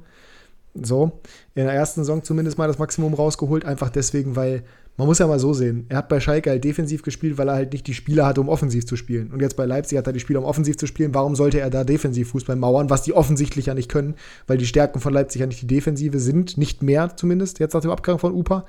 So, 0.74 1.20
in 1.54 1.66
der 1.66 1.72
ersten 1.72 2.00
Saison 2.00 2.24
zumindest 2.24 2.59
mal 2.59 2.66
das 2.66 2.78
Maximum 2.78 3.14
rausgeholt, 3.14 3.64
einfach 3.64 3.90
deswegen, 3.90 4.35
weil 4.35 4.64
man 4.96 5.09
muss 5.09 5.18
ja 5.18 5.26
mal 5.26 5.40
so 5.40 5.52
sehen, 5.52 5.87
er 5.88 5.98
hat 5.98 6.09
bei 6.09 6.20
Schalke 6.20 6.50
halt 6.50 6.62
defensiv 6.62 7.02
gespielt, 7.02 7.37
weil 7.37 7.48
er 7.48 7.54
halt 7.54 7.72
nicht 7.72 7.87
die 7.87 7.94
Spieler 7.94 8.26
hatte, 8.26 8.40
um 8.40 8.48
offensiv 8.48 8.87
zu 8.87 8.96
spielen. 8.96 9.33
Und 9.33 9.42
jetzt 9.42 9.57
bei 9.57 9.66
Leipzig 9.66 9.98
hat 9.98 10.07
er 10.07 10.12
die 10.12 10.20
Spieler, 10.20 10.38
um 10.38 10.44
offensiv 10.44 10.76
zu 10.76 10.87
spielen. 10.87 11.14
Warum 11.14 11.35
sollte 11.35 11.59
er 11.59 11.68
da 11.68 11.83
defensiv 11.83 12.30
Fußball 12.30 12.54
mauern, 12.54 12.90
was 12.90 13.02
die 13.02 13.12
offensichtlich 13.12 13.66
ja 13.66 13.74
nicht 13.74 13.90
können, 13.90 14.14
weil 14.46 14.57
die 14.57 14.66
Stärken 14.66 15.00
von 15.00 15.12
Leipzig 15.12 15.40
ja 15.40 15.46
nicht 15.46 15.62
die 15.62 15.66
Defensive 15.66 16.20
sind, 16.20 16.57
nicht 16.59 16.83
mehr 16.83 17.16
zumindest, 17.16 17.59
jetzt 17.59 17.74
nach 17.74 17.80
dem 17.80 17.90
Abgang 17.90 18.20
von 18.20 18.33
Upa, 18.33 18.66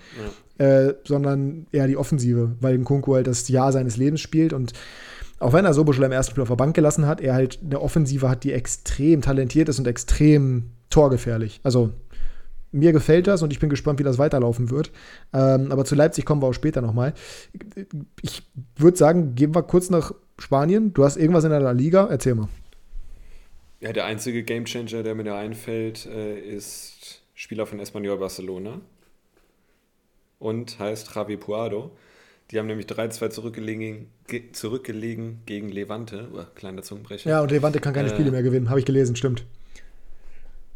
ja. 0.58 0.66
äh, 0.66 0.96
sondern 1.04 1.68
eher 1.72 1.88
die 1.88 1.98
Offensive, 1.98 2.56
weil 2.60 2.78
Nkunku 2.78 3.14
halt 3.14 3.28
das 3.28 3.48
Jahr 3.48 3.72
seines 3.72 3.98
Lebens 3.98 4.22
spielt 4.22 4.52
und 4.52 4.74
auch 5.40 5.54
wenn 5.54 5.66
er 5.66 5.74
Soboschel 5.74 6.06
im 6.06 6.12
ersten 6.14 6.32
Spiel 6.32 6.44
auf 6.44 6.48
der 6.48 6.56
Bank 6.56 6.76
gelassen 6.76 7.06
hat, 7.06 7.20
er 7.20 7.34
halt 7.34 7.60
eine 7.64 7.82
Offensive 7.82 8.30
hat, 8.30 8.44
die 8.44 8.54
extrem 8.54 9.22
talentiert 9.22 9.68
ist 9.68 9.80
und 9.80 9.88
extrem 9.88 10.72
torgefährlich. 10.90 11.60
Also 11.62 11.92
mir 12.76 12.92
gefällt 12.92 13.28
das 13.28 13.42
und 13.42 13.52
ich 13.52 13.60
bin 13.60 13.70
gespannt, 13.70 14.00
wie 14.00 14.04
das 14.04 14.18
weiterlaufen 14.18 14.70
wird. 14.70 14.92
Ähm, 15.34 15.72
aber 15.72 15.86
zu 15.86 15.96
Leipzig 15.96 16.26
kommen 16.26 16.42
wir 16.42 16.48
auch 16.48 16.54
später 16.54 16.82
nochmal. 16.82 17.14
Ich 18.22 18.44
würde 18.78 18.98
sagen, 18.98 19.36
gehen 19.36 19.56
wir 19.56 19.64
kurz 19.64 19.90
nach 19.90 20.14
Spanien. 20.38 20.94
Du 20.94 21.04
hast 21.04 21.18
irgendwas 21.18 21.46
in 21.46 21.52
der 21.52 21.74
Liga, 21.74 22.08
erzähl 22.10 22.36
mal. 22.36 22.50
Ja, 23.80 23.94
der 23.94 24.06
einzige 24.06 24.44
Gamechanger, 24.44 25.04
der 25.04 25.16
mir 25.16 25.24
da 25.24 25.38
einfällt, 25.38 26.06
äh, 26.06 26.40
ist 26.40 27.22
Spieler 27.34 27.66
von 27.66 27.80
Espanyol 27.80 28.18
Barcelona 28.18 28.82
und 30.40 30.80
heißt 30.80 31.16
Javi 31.16 31.38
Puado. 31.38 31.92
Die 32.52 32.60
haben 32.60 32.68
nämlich 32.68 32.86
3-2 32.86 33.30
zurückgelegen, 33.30 34.08
zurückgelegen 34.52 35.42
gegen 35.46 35.70
Levante. 35.70 36.28
Oh, 36.34 36.44
kleiner 36.54 36.84
Zungenbrecher. 36.84 37.30
Ja, 37.30 37.42
und 37.42 37.52
Levante 37.52 37.80
kann 37.80 37.94
keine 37.94 38.10
äh, 38.10 38.12
Spiele 38.12 38.32
mehr 38.32 38.44
gewinnen, 38.44 38.70
habe 38.70 38.80
ich 38.80 38.86
gelesen, 38.86 39.16
stimmt. 39.16 39.46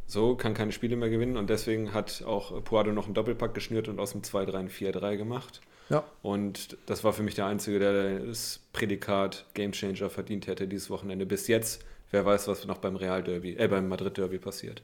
So, 0.09 0.35
kann 0.35 0.55
keine 0.55 0.71
Spiele 0.71 0.95
mehr 0.95 1.11
gewinnen 1.11 1.37
und 1.37 1.51
deswegen 1.51 1.93
hat 1.93 2.23
auch 2.23 2.63
Puado 2.63 2.91
noch 2.91 3.05
einen 3.05 3.13
Doppelpack 3.13 3.53
geschnürt 3.53 3.87
und 3.87 3.99
aus 3.99 4.13
dem 4.13 4.23
2-3 4.23 4.55
ein 4.55 4.69
4-3 4.69 5.17
gemacht. 5.17 5.61
Ja. 5.89 6.03
Und 6.23 6.77
das 6.87 7.03
war 7.03 7.13
für 7.13 7.21
mich 7.21 7.35
der 7.35 7.45
Einzige, 7.45 7.77
der 7.77 8.19
das 8.21 8.59
Prädikat 8.73 9.45
Gamechanger 9.53 10.09
verdient 10.09 10.47
hätte 10.47 10.67
dieses 10.67 10.89
Wochenende. 10.89 11.27
Bis 11.27 11.47
jetzt, 11.47 11.85
wer 12.09 12.25
weiß, 12.25 12.47
was 12.47 12.65
noch 12.65 12.79
beim 12.79 12.95
Real 12.95 13.21
Derby, 13.21 13.55
äh, 13.55 13.67
beim 13.67 13.87
Madrid 13.87 14.17
Derby 14.17 14.39
passiert. 14.39 14.81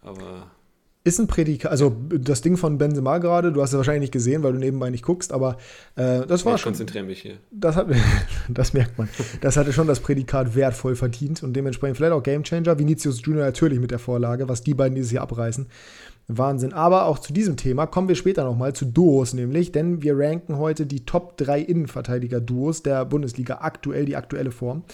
Aber 0.00 0.50
ist 1.04 1.18
ein 1.18 1.26
Prädikat, 1.26 1.70
also 1.70 1.96
das 2.10 2.42
Ding 2.42 2.56
von 2.56 2.78
Benzema 2.78 3.18
gerade, 3.18 3.52
du 3.52 3.60
hast 3.60 3.72
es 3.72 3.76
wahrscheinlich 3.76 4.02
nicht 4.02 4.12
gesehen, 4.12 4.42
weil 4.42 4.52
du 4.52 4.58
nebenbei 4.58 4.88
nicht 4.90 5.04
guckst, 5.04 5.32
aber 5.32 5.56
äh, 5.96 6.26
das 6.26 6.44
war 6.44 6.54
ich 6.54 6.60
schon. 6.60 6.72
Ich 6.72 6.78
konzentriere 6.78 7.04
mich 7.04 7.22
hier. 7.22 7.38
Das, 7.50 7.74
hat, 7.74 7.88
das 8.48 8.72
merkt 8.72 8.98
man. 8.98 9.08
Das 9.40 9.56
hatte 9.56 9.72
schon 9.72 9.88
das 9.88 10.00
Prädikat 10.00 10.54
wertvoll 10.54 10.94
verdient 10.94 11.42
und 11.42 11.54
dementsprechend 11.54 11.96
vielleicht 11.96 12.12
auch 12.12 12.22
Gamechanger. 12.22 12.78
Vinicius 12.78 13.20
Junior 13.22 13.44
natürlich 13.44 13.80
mit 13.80 13.90
der 13.90 13.98
Vorlage, 13.98 14.48
was 14.48 14.62
die 14.62 14.74
beiden 14.74 14.94
dieses 14.94 15.10
Jahr 15.10 15.24
abreißen. 15.24 15.66
Wahnsinn. 16.28 16.72
Aber 16.72 17.06
auch 17.06 17.18
zu 17.18 17.32
diesem 17.32 17.56
Thema 17.56 17.86
kommen 17.86 18.08
wir 18.08 18.14
später 18.14 18.44
nochmal 18.44 18.72
zu 18.74 18.84
Duos 18.84 19.34
nämlich, 19.34 19.72
denn 19.72 20.02
wir 20.02 20.16
ranken 20.16 20.56
heute 20.56 20.86
die 20.86 21.04
Top 21.04 21.36
3 21.36 21.60
Innenverteidiger-Duos 21.60 22.82
der 22.82 23.04
Bundesliga 23.04 23.58
aktuell, 23.60 24.04
die 24.04 24.16
aktuelle 24.16 24.52
Form. 24.52 24.84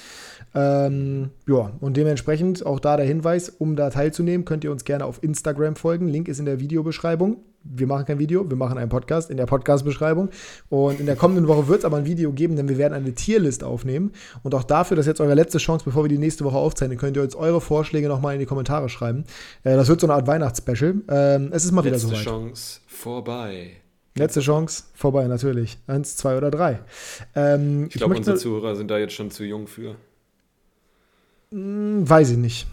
Ähm, 0.55 1.31
ja, 1.47 1.73
und 1.81 1.97
dementsprechend 1.97 2.65
auch 2.65 2.81
da 2.81 2.97
der 2.97 3.07
Hinweis, 3.07 3.49
um 3.49 3.77
da 3.77 3.91
teilzunehmen, 3.91 4.45
könnt 4.45 4.65
ihr 4.65 4.73
uns 4.73 4.85
gerne 4.85 5.05
auf 5.05 5.23
Instagram 5.23 5.77
folgen. 5.77 6.09
Link 6.09 6.29
ist 6.29 6.39
in 6.39 6.47
der 6.47 6.61
Videobeschreibung. 6.61 7.39
Wir 7.65 7.87
machen 7.87 8.07
kein 8.07 8.19
Video, 8.19 8.49
wir 8.49 8.57
machen 8.57 8.79
einen 8.79 8.89
Podcast 8.89 9.31
in 9.31 9.37
der 9.37 9.45
Podcast-Beschreibung. 9.45 10.31
Und 10.71 11.01
in 11.01 11.07
der 11.07 11.17
kommenden 11.17 11.49
Woche 11.49 11.69
wird 11.69 11.81
es 11.81 11.85
aber 11.85 11.99
ein 11.99 12.07
Video 12.07 12.33
geben, 12.33 12.57
denn 12.57 12.69
wir 12.69 12.79
werden 12.79 12.95
eine 12.95 13.15
Tierlist 13.15 13.63
aufnehmen. 13.63 14.13
Und 14.43 14.55
auch 14.55 14.65
dafür, 14.65 14.97
das 14.97 15.05
ist 15.05 15.09
jetzt 15.09 15.21
eure 15.21 15.35
letzte 15.35 15.59
Chance, 15.59 15.85
bevor 15.85 16.05
wir 16.05 16.09
die 16.09 16.19
nächste 16.19 16.45
Woche 16.45 16.57
aufzeichnen, 16.57 16.97
könnt 16.99 17.17
ihr 17.17 17.23
uns 17.23 17.35
eure 17.35 17.61
Vorschläge 17.61 18.09
nochmal 18.09 18.35
in 18.35 18.41
die 18.41 18.47
Kommentare 18.47 18.89
schreiben. 18.89 19.25
Äh, 19.65 19.77
das 19.77 19.89
wird 19.89 20.01
so 20.01 20.07
eine 20.07 20.15
Art 20.15 20.27
Weihnachtsspecial. 20.27 20.95
Ähm, 21.09 21.51
es 21.53 21.65
ist 21.65 21.73
mal 21.73 21.85
Letzte 21.85 22.09
wieder 22.09 22.17
soweit. 22.17 22.25
Chance 22.25 22.81
vorbei. 22.87 23.71
Letzte 24.17 24.41
Chance, 24.41 24.85
vorbei 24.95 25.27
natürlich. 25.27 25.79
Eins, 25.87 26.17
zwei 26.17 26.37
oder 26.37 26.51
drei. 26.51 26.81
Ähm, 27.35 27.87
Ich 27.91 27.97
glaube, 27.97 28.17
unsere 28.17 28.37
Zuhörer 28.37 28.77
sind 28.77 28.91
da 28.91 28.99
jetzt 28.99 29.13
schon 29.13 29.31
zu 29.31 29.45
jung 29.45 29.67
für. 29.67 29.97
Hm, 31.53 32.09
Weiß 32.09 32.31
ich 32.31 32.37
nicht. 32.39 32.67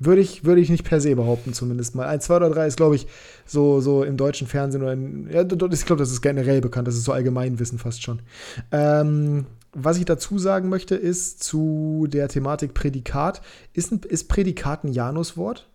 Würde 0.00 0.20
ich, 0.20 0.44
würde 0.44 0.60
ich 0.60 0.70
nicht 0.70 0.84
per 0.84 1.00
se 1.00 1.16
behaupten, 1.16 1.54
zumindest 1.54 1.96
mal. 1.96 2.06
Eins, 2.06 2.26
zwei 2.26 2.36
oder 2.36 2.50
drei 2.50 2.68
ist, 2.68 2.76
glaube 2.76 2.94
ich, 2.94 3.08
so, 3.46 3.80
so 3.80 4.04
im 4.04 4.16
deutschen 4.16 4.46
Fernsehen 4.46 4.82
oder 4.82 4.92
in, 4.92 5.28
ja, 5.28 5.42
ich 5.42 5.48
glaube, 5.48 5.98
das 5.98 6.12
ist 6.12 6.22
generell 6.22 6.60
bekannt, 6.60 6.86
das 6.86 6.94
ist 6.94 7.02
so 7.02 7.10
Allgemeinwissen 7.12 7.80
fast 7.80 8.04
schon. 8.04 8.22
Ähm, 8.70 9.46
was 9.72 9.98
ich 9.98 10.04
dazu 10.04 10.38
sagen 10.38 10.68
möchte, 10.68 10.94
ist 10.94 11.42
zu 11.42 12.06
der 12.08 12.28
Thematik 12.28 12.74
Prädikat. 12.74 13.42
Ist, 13.72 13.90
ein, 13.90 14.00
ist 14.08 14.28
Prädikat 14.28 14.84
ein 14.84 14.92
Januswort? 14.92 15.68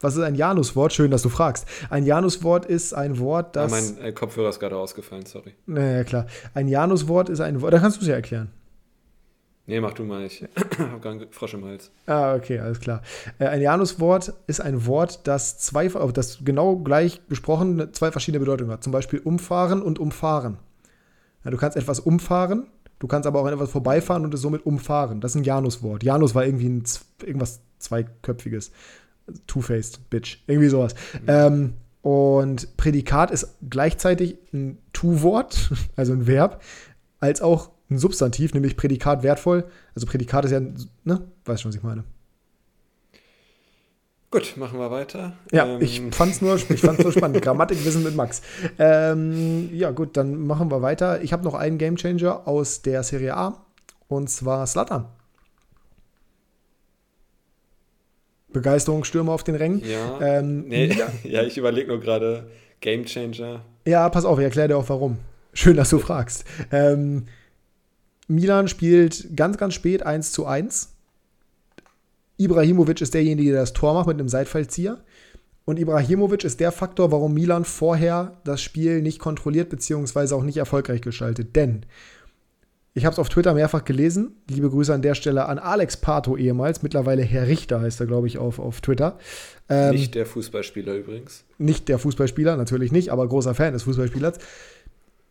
Was 0.00 0.14
ist 0.16 0.22
ein 0.22 0.34
Januswort? 0.34 0.92
Schön, 0.92 1.10
dass 1.10 1.22
du 1.22 1.30
fragst. 1.30 1.64
Ein 1.88 2.04
Januswort 2.04 2.66
ist 2.66 2.92
ein 2.92 3.18
Wort, 3.18 3.56
Ah, 3.56 3.62
das. 3.66 3.70
mein 3.70 4.04
äh, 4.04 4.12
Kopfhörer 4.12 4.50
ist 4.50 4.60
gerade 4.60 4.76
ausgefallen, 4.76 5.24
sorry. 5.24 5.54
naja, 5.64 6.04
klar. 6.04 6.26
Ein 6.52 6.68
Januswort 6.68 7.30
ist 7.30 7.40
ein 7.40 7.62
Wort. 7.62 7.72
Da 7.72 7.78
kannst 7.78 7.96
du 7.96 8.02
es 8.02 8.08
ja 8.08 8.14
erklären. 8.16 8.50
Nee, 9.66 9.80
mach 9.80 9.92
du 9.92 10.02
mal, 10.02 10.24
ich 10.24 10.42
habe 10.78 11.00
gar 11.00 11.12
einen 11.12 11.30
Frosch 11.30 11.54
im 11.54 11.64
Hals. 11.64 11.90
Ah, 12.06 12.34
okay, 12.34 12.58
alles 12.58 12.80
klar. 12.80 13.02
Äh, 13.38 13.46
ein 13.46 13.60
Januswort 13.60 14.32
ist 14.48 14.60
ein 14.60 14.86
Wort, 14.86 15.20
das 15.24 15.58
zwei, 15.58 15.88
das 15.88 16.44
genau 16.44 16.76
gleich 16.76 17.20
gesprochen 17.28 17.88
zwei 17.92 18.10
verschiedene 18.10 18.40
Bedeutungen 18.40 18.72
hat. 18.72 18.82
Zum 18.82 18.92
Beispiel 18.92 19.20
umfahren 19.20 19.80
und 19.80 19.98
umfahren. 20.00 20.58
Ja, 21.44 21.50
du 21.50 21.56
kannst 21.56 21.76
etwas 21.76 22.00
umfahren, 22.00 22.66
du 22.98 23.06
kannst 23.06 23.26
aber 23.26 23.40
auch 23.40 23.46
an 23.46 23.52
etwas 23.54 23.70
vorbeifahren 23.70 24.24
und 24.24 24.34
es 24.34 24.40
somit 24.40 24.66
umfahren. 24.66 25.20
Das 25.20 25.32
ist 25.32 25.36
ein 25.36 25.44
Januswort. 25.44 26.02
Janus 26.02 26.34
war 26.34 26.44
irgendwie 26.44 26.68
ein, 26.68 26.82
irgendwas 27.24 27.60
zweiköpfiges. 27.78 28.72
Two-faced, 29.46 30.10
Bitch. 30.10 30.38
Irgendwie 30.48 30.68
sowas. 30.68 30.94
Ähm, 31.28 31.74
und 32.02 32.76
Prädikat 32.76 33.30
ist 33.30 33.56
gleichzeitig 33.68 34.36
ein 34.52 34.78
Tu-Wort, 34.92 35.70
also 35.96 36.12
ein 36.12 36.26
Verb, 36.26 36.60
als 37.20 37.40
auch 37.40 37.70
ein 37.92 37.98
Substantiv, 37.98 38.54
nämlich 38.54 38.76
Prädikat 38.76 39.22
wertvoll. 39.22 39.64
Also 39.94 40.06
Prädikat 40.06 40.44
ist 40.44 40.50
ja, 40.50 40.60
ne? 41.04 41.22
Weißt 41.44 41.62
schon, 41.62 41.70
was 41.70 41.76
ich 41.76 41.82
meine. 41.82 42.04
Gut, 44.30 44.56
machen 44.56 44.78
wir 44.78 44.90
weiter. 44.90 45.34
Ja, 45.52 45.66
Ähm, 45.66 45.82
ich 45.82 46.00
fand's 46.10 46.40
nur, 46.40 46.56
ich 46.56 46.80
fand's 46.80 47.02
nur 47.02 47.12
spannend. 47.12 47.42
Grammatikwissen 47.42 48.02
mit 48.02 48.16
Max. 48.16 48.40
Ähm, 48.78 49.68
ja, 49.74 49.90
gut, 49.90 50.16
dann 50.16 50.46
machen 50.46 50.70
wir 50.70 50.80
weiter. 50.80 51.22
Ich 51.22 51.34
habe 51.34 51.44
noch 51.44 51.54
einen 51.54 51.76
Gamechanger 51.76 52.48
aus 52.48 52.80
der 52.80 53.02
Serie 53.02 53.36
A 53.36 53.62
und 54.08 54.30
zwar 54.30 54.66
Slatan. 54.66 55.04
Begeisterungsstürme 58.52 59.30
auf 59.30 59.44
den 59.44 59.54
Rängen. 59.54 59.82
Ja, 59.84 60.20
Ähm, 60.20 60.68
nee, 60.68 60.86
ja. 60.86 61.08
ja, 61.24 61.42
ich 61.42 61.58
überlege 61.58 61.88
nur 61.88 62.00
gerade, 62.00 62.50
Game 62.80 63.04
Changer. 63.04 63.62
Ja, 63.86 64.08
pass 64.08 64.24
auf, 64.24 64.38
ich 64.38 64.44
erkläre 64.44 64.68
dir 64.68 64.76
auch 64.76 64.88
warum. 64.88 65.18
Schön, 65.52 65.76
dass 65.76 65.90
du 65.90 65.98
fragst. 65.98 66.44
Ähm, 66.70 67.26
Milan 68.32 68.68
spielt 68.68 69.36
ganz, 69.36 69.58
ganz 69.58 69.74
spät 69.74 70.04
1 70.04 70.32
zu 70.32 70.46
1. 70.46 70.88
Ibrahimovic 72.38 73.00
ist 73.00 73.14
derjenige, 73.14 73.52
der 73.52 73.60
das 73.60 73.72
Tor 73.72 73.94
macht 73.94 74.06
mit 74.06 74.18
einem 74.18 74.28
Seitfallzieher. 74.28 74.98
Und 75.64 75.78
Ibrahimovic 75.78 76.42
ist 76.42 76.58
der 76.58 76.72
Faktor, 76.72 77.12
warum 77.12 77.34
Milan 77.34 77.64
vorher 77.64 78.40
das 78.44 78.60
Spiel 78.62 79.00
nicht 79.02 79.20
kontrolliert 79.20 79.68
bzw. 79.68 80.34
auch 80.34 80.42
nicht 80.42 80.56
erfolgreich 80.56 81.02
gestaltet. 81.02 81.54
Denn 81.54 81.86
ich 82.94 83.04
habe 83.04 83.12
es 83.12 83.18
auf 83.18 83.28
Twitter 83.28 83.54
mehrfach 83.54 83.84
gelesen. 83.84 84.36
Liebe 84.48 84.68
Grüße 84.68 84.92
an 84.92 85.02
der 85.02 85.14
Stelle 85.14 85.46
an 85.46 85.58
Alex 85.58 85.96
Pato 85.96 86.36
ehemals. 86.36 86.82
Mittlerweile 86.82 87.22
Herr 87.22 87.46
Richter 87.46 87.80
heißt 87.80 88.00
er, 88.00 88.06
glaube 88.06 88.26
ich, 88.26 88.38
auf, 88.38 88.58
auf 88.58 88.80
Twitter. 88.80 89.18
Ähm, 89.68 89.92
Nicht 89.92 90.14
der 90.14 90.26
Fußballspieler 90.26 90.96
übrigens. 90.96 91.44
nicht 91.58 91.88
der 91.88 91.98
Fußballspieler, 91.98 92.56
natürlich 92.56 92.92
nicht, 92.92 93.10
aber 93.10 93.26
großer 93.26 93.54
Fan 93.54 93.72
des 93.72 93.84
Fußballspielers. 93.84 94.38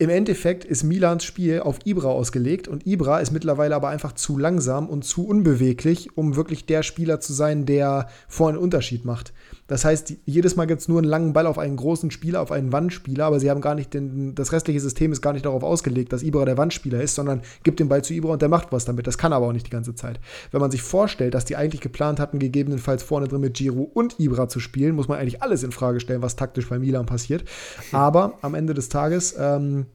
Im 0.01 0.09
Endeffekt 0.09 0.65
ist 0.65 0.81
Milans 0.81 1.23
Spiel 1.23 1.59
auf 1.59 1.77
Ibra 1.85 2.07
ausgelegt 2.07 2.67
und 2.67 2.87
Ibra 2.87 3.19
ist 3.19 3.29
mittlerweile 3.29 3.75
aber 3.75 3.89
einfach 3.89 4.13
zu 4.13 4.35
langsam 4.35 4.89
und 4.89 5.05
zu 5.05 5.27
unbeweglich, 5.27 6.17
um 6.17 6.35
wirklich 6.35 6.65
der 6.65 6.81
Spieler 6.81 7.19
zu 7.19 7.33
sein, 7.33 7.67
der 7.67 8.09
vorne 8.27 8.57
einen 8.57 8.63
Unterschied 8.63 9.05
macht. 9.05 9.31
Das 9.71 9.85
heißt, 9.85 10.15
jedes 10.25 10.57
Mal 10.57 10.65
gibt 10.65 10.81
es 10.81 10.89
nur 10.89 10.97
einen 10.97 11.07
langen 11.07 11.31
Ball 11.31 11.47
auf 11.47 11.57
einen 11.57 11.77
großen 11.77 12.11
Spieler, 12.11 12.41
auf 12.41 12.51
einen 12.51 12.73
Wandspieler, 12.73 13.23
aber 13.23 13.39
sie 13.39 13.49
haben 13.49 13.61
gar 13.61 13.73
nicht 13.73 13.93
den, 13.93 14.35
das 14.35 14.51
restliche 14.51 14.81
System 14.81 15.13
ist 15.13 15.21
gar 15.21 15.31
nicht 15.31 15.45
darauf 15.45 15.63
ausgelegt, 15.63 16.11
dass 16.11 16.23
Ibra 16.23 16.43
der 16.43 16.57
Wandspieler 16.57 17.01
ist, 17.01 17.15
sondern 17.15 17.41
gibt 17.63 17.79
den 17.79 17.87
Ball 17.87 18.03
zu 18.03 18.13
Ibra 18.13 18.33
und 18.33 18.41
der 18.41 18.49
macht 18.49 18.73
was 18.73 18.83
damit. 18.83 19.07
Das 19.07 19.17
kann 19.17 19.31
er 19.31 19.37
aber 19.37 19.47
auch 19.47 19.53
nicht 19.53 19.67
die 19.67 19.71
ganze 19.71 19.95
Zeit. 19.95 20.19
Wenn 20.51 20.59
man 20.59 20.71
sich 20.71 20.81
vorstellt, 20.81 21.35
dass 21.35 21.45
die 21.45 21.55
eigentlich 21.55 21.79
geplant 21.79 22.19
hatten, 22.19 22.37
gegebenenfalls 22.37 23.01
vorne 23.01 23.29
drin 23.29 23.39
mit 23.39 23.53
Giroud 23.53 23.91
und 23.93 24.19
Ibra 24.19 24.49
zu 24.49 24.59
spielen, 24.59 24.93
muss 24.93 25.07
man 25.07 25.19
eigentlich 25.19 25.41
alles 25.41 25.63
in 25.63 25.71
Frage 25.71 26.01
stellen, 26.01 26.21
was 26.21 26.35
taktisch 26.35 26.67
bei 26.67 26.77
Milan 26.77 27.05
passiert. 27.05 27.45
Aber 27.93 28.39
am 28.41 28.55
Ende 28.55 28.73
des 28.73 28.89
Tages 28.89 29.35
ähm, 29.39 29.85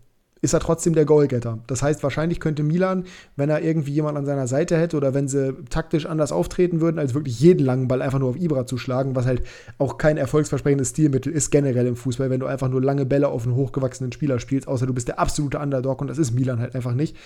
ist 0.46 0.52
er 0.52 0.60
trotzdem 0.60 0.94
der 0.94 1.04
Goalgetter. 1.04 1.58
Das 1.66 1.82
heißt, 1.82 2.04
wahrscheinlich 2.04 2.38
könnte 2.38 2.62
Milan, 2.62 3.04
wenn 3.34 3.50
er 3.50 3.62
irgendwie 3.62 3.92
jemand 3.92 4.16
an 4.16 4.24
seiner 4.24 4.46
Seite 4.46 4.78
hätte 4.78 4.96
oder 4.96 5.12
wenn 5.12 5.26
sie 5.26 5.54
taktisch 5.70 6.06
anders 6.06 6.30
auftreten 6.30 6.80
würden, 6.80 7.00
als 7.00 7.14
wirklich 7.14 7.40
jeden 7.40 7.66
langen 7.66 7.88
Ball 7.88 8.00
einfach 8.00 8.20
nur 8.20 8.30
auf 8.30 8.36
Ibra 8.36 8.64
zu 8.64 8.78
schlagen, 8.78 9.16
was 9.16 9.26
halt 9.26 9.42
auch 9.78 9.98
kein 9.98 10.16
erfolgsversprechendes 10.16 10.90
Stilmittel 10.90 11.32
ist 11.32 11.50
generell 11.50 11.88
im 11.88 11.96
Fußball, 11.96 12.30
wenn 12.30 12.38
du 12.38 12.46
einfach 12.46 12.68
nur 12.68 12.80
lange 12.80 13.04
Bälle 13.04 13.26
auf 13.26 13.44
einen 13.44 13.56
hochgewachsenen 13.56 14.12
Spieler 14.12 14.38
spielst, 14.38 14.68
außer 14.68 14.86
du 14.86 14.94
bist 14.94 15.08
der 15.08 15.18
absolute 15.18 15.58
Underdog 15.58 16.00
und 16.00 16.06
das 16.06 16.18
ist 16.18 16.32
Milan 16.32 16.60
halt 16.60 16.76
einfach 16.76 16.94
nicht. 16.94 17.16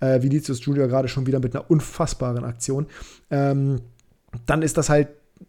Äh, 0.00 0.22
Vinicius 0.22 0.64
Junior 0.64 0.88
gerade 0.88 1.08
schon 1.08 1.26
wieder 1.26 1.38
mit 1.38 1.54
einer 1.54 1.70
unfassbaren 1.70 2.44
Aktion. 2.44 2.86
Ähm, 3.30 3.82
dann 4.46 4.62
ist 4.62 4.78
das 4.78 4.88
halt 4.88 5.08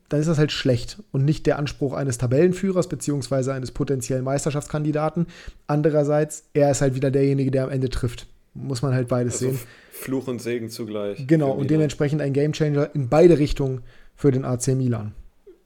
dann 0.09 0.19
ist 0.19 0.27
das 0.27 0.37
halt 0.37 0.51
schlecht 0.51 0.97
und 1.11 1.25
nicht 1.25 1.45
der 1.45 1.57
Anspruch 1.59 1.93
eines 1.93 2.17
Tabellenführers 2.17 2.87
beziehungsweise 2.89 3.53
eines 3.53 3.71
potenziellen 3.71 4.23
Meisterschaftskandidaten. 4.23 5.27
Andererseits, 5.67 6.43
er 6.53 6.71
ist 6.71 6.81
halt 6.81 6.95
wieder 6.95 7.11
derjenige, 7.11 7.51
der 7.51 7.63
am 7.65 7.69
Ende 7.69 7.89
trifft. 7.89 8.27
Muss 8.53 8.81
man 8.81 8.93
halt 8.93 9.07
beides 9.07 9.35
Also 9.35 9.49
sehen. 9.51 9.59
Fluch 9.91 10.27
und 10.27 10.41
Segen 10.41 10.69
zugleich. 10.69 11.25
Genau, 11.27 11.51
und 11.51 11.69
dementsprechend 11.69 12.21
ein 12.21 12.33
Gamechanger 12.33 12.89
in 12.93 13.07
beide 13.07 13.37
Richtungen 13.39 13.83
für 14.15 14.31
den 14.31 14.43
AC 14.43 14.69
Milan. 14.75 15.13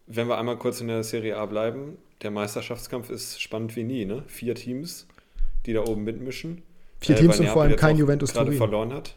Wenn 0.07 0.27
wir 0.27 0.37
einmal 0.37 0.57
kurz 0.57 0.81
in 0.81 0.87
der 0.87 1.03
Serie 1.03 1.37
A 1.37 1.45
bleiben, 1.47 1.97
der 2.21 2.29
Meisterschaftskampf 2.31 3.09
ist 3.09 3.41
spannend 3.41 3.75
wie 3.75 3.83
nie, 3.83 4.05
ne? 4.05 4.23
Vier 4.27 4.53
Teams, 4.53 5.07
die 5.65 5.73
da 5.73 5.81
oben 5.81 6.03
mitmischen. 6.03 6.61
Vier 6.99 7.15
Äh, 7.15 7.19
Teams 7.21 7.39
und 7.39 7.47
vor 7.47 7.63
allem 7.63 7.75
kein 7.75 7.97
Juventus 7.97 8.33
Turin. 8.33 8.53
verloren 8.53 8.93
hat. 8.93 9.15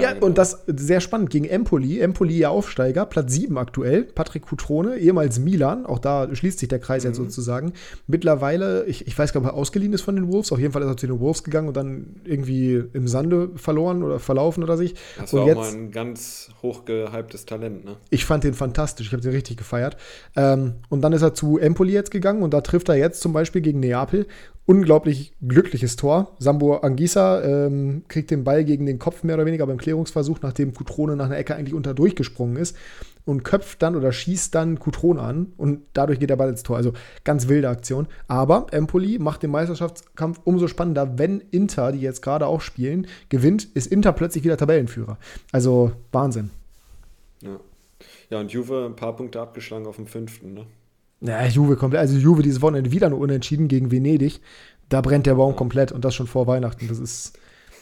Ja, 0.00 0.12
genau. 0.14 0.26
und 0.26 0.38
das 0.38 0.64
sehr 0.66 1.00
spannend 1.00 1.30
gegen 1.30 1.44
Empoli. 1.44 2.00
Empoli 2.00 2.38
ja 2.38 2.48
Aufsteiger, 2.48 3.04
Platz 3.06 3.32
7 3.34 3.58
aktuell. 3.58 4.04
Patrick 4.04 4.46
Cutrone, 4.46 4.96
ehemals 4.96 5.38
Milan, 5.38 5.84
auch 5.84 5.98
da 5.98 6.34
schließt 6.34 6.58
sich 6.58 6.68
der 6.68 6.78
Kreis 6.78 7.04
jetzt 7.04 7.18
Mhm. 7.18 7.24
sozusagen. 7.24 7.72
Mittlerweile, 8.06 8.84
ich, 8.86 9.06
ich 9.06 9.18
weiß 9.18 9.32
gar 9.32 9.40
nicht, 9.40 9.48
ob 9.50 9.54
er 9.54 9.58
ausgeliehen 9.58 9.92
ist 9.92 10.00
von 10.02 10.16
den 10.16 10.32
Wolves. 10.32 10.50
Auf 10.52 10.58
jeden 10.58 10.72
Fall 10.72 10.82
ist 10.82 10.88
er 10.88 10.96
zu 10.96 11.06
den 11.06 11.20
Wolves 11.20 11.44
gegangen 11.44 11.68
und 11.68 11.76
dann 11.76 12.16
irgendwie 12.24 12.82
im 12.92 13.06
Sande 13.08 13.50
verloren 13.56 14.02
oder 14.02 14.18
verlaufen 14.18 14.62
oder 14.64 14.76
sich. 14.76 14.94
Das 15.18 15.32
und 15.32 15.40
war 15.40 15.44
auch 15.44 15.48
jetzt- 15.48 15.56
mal 15.58 15.80
ein 15.82 15.90
ganz 15.90 16.48
hochgehyptes 16.62 17.44
Talent, 17.46 17.84
ne? 17.84 17.96
Ich 18.10 18.24
fand 18.24 18.44
den 18.44 18.54
fantastisch, 18.54 19.08
ich 19.08 19.12
habe 19.12 19.22
den 19.22 19.32
richtig 19.32 19.58
gefeiert. 19.58 19.96
Ähm, 20.34 20.74
und 20.88 21.02
dann 21.02 21.12
ist 21.12 21.22
er 21.22 21.34
zu 21.34 21.58
Empoli 21.58 21.92
jetzt 21.92 22.10
gegangen 22.10 22.42
und 22.42 22.54
da 22.54 22.60
trifft 22.62 22.88
er 22.88 22.96
jetzt 22.96 23.20
zum 23.20 23.32
Beispiel 23.32 23.60
gegen 23.60 23.80
Neapel. 23.80 24.26
Unglaublich 24.66 25.32
glückliches 25.46 25.96
Tor. 25.96 26.36
Sambo 26.38 26.76
Anguissa 26.76 27.40
ähm, 27.42 28.02
kriegt 28.08 28.30
den 28.30 28.44
Ball 28.44 28.64
gegen 28.64 28.84
den 28.84 28.98
Kopf 28.98 29.22
mehr 29.22 29.36
oder 29.36 29.46
weniger 29.46 29.57
beim 29.66 29.78
Klärungsversuch, 29.78 30.38
nachdem 30.42 30.74
Cutrone 30.74 31.16
nach 31.16 31.26
einer 31.26 31.38
Ecke 31.38 31.54
eigentlich 31.54 31.74
unter 31.74 31.94
durchgesprungen 31.94 32.56
ist 32.56 32.76
und 33.24 33.44
köpft 33.44 33.82
dann 33.82 33.96
oder 33.96 34.12
schießt 34.12 34.54
dann 34.54 34.78
Cutrone 34.78 35.20
an 35.20 35.52
und 35.56 35.82
dadurch 35.92 36.18
geht 36.18 36.30
der 36.30 36.36
Ball 36.36 36.48
ins 36.48 36.62
Tor. 36.62 36.76
Also 36.76 36.92
ganz 37.24 37.48
wilde 37.48 37.68
Aktion. 37.68 38.06
Aber 38.26 38.66
Empoli 38.70 39.18
macht 39.18 39.42
den 39.42 39.50
Meisterschaftskampf 39.50 40.40
umso 40.44 40.66
spannender, 40.66 41.18
wenn 41.18 41.42
Inter, 41.50 41.92
die 41.92 42.00
jetzt 42.00 42.22
gerade 42.22 42.46
auch 42.46 42.60
spielen, 42.60 43.06
gewinnt, 43.28 43.64
ist 43.64 43.86
Inter 43.86 44.12
plötzlich 44.12 44.44
wieder 44.44 44.56
Tabellenführer. 44.56 45.18
Also 45.52 45.92
Wahnsinn. 46.12 46.50
Ja. 47.42 47.60
Ja, 48.30 48.40
und 48.40 48.52
Juve 48.52 48.86
ein 48.86 48.96
paar 48.96 49.16
Punkte 49.16 49.40
abgeschlagen 49.40 49.86
auf 49.86 49.96
dem 49.96 50.06
fünften, 50.06 50.54
ne? 50.54 50.66
Ja, 51.20 51.44
Juve 51.46 51.76
komplett. 51.76 52.00
Also 52.00 52.16
Juve 52.16 52.42
dieses 52.42 52.62
Wochenende 52.62 52.92
wieder 52.92 53.10
nur 53.10 53.18
unentschieden 53.18 53.68
gegen 53.68 53.90
Venedig. 53.90 54.40
Da 54.88 55.00
brennt 55.00 55.26
der 55.26 55.34
Baum 55.34 55.56
komplett 55.56 55.92
und 55.92 56.04
das 56.04 56.14
schon 56.14 56.26
vor 56.26 56.46
Weihnachten. 56.46 56.88
Das 56.88 56.98
ist 56.98 57.38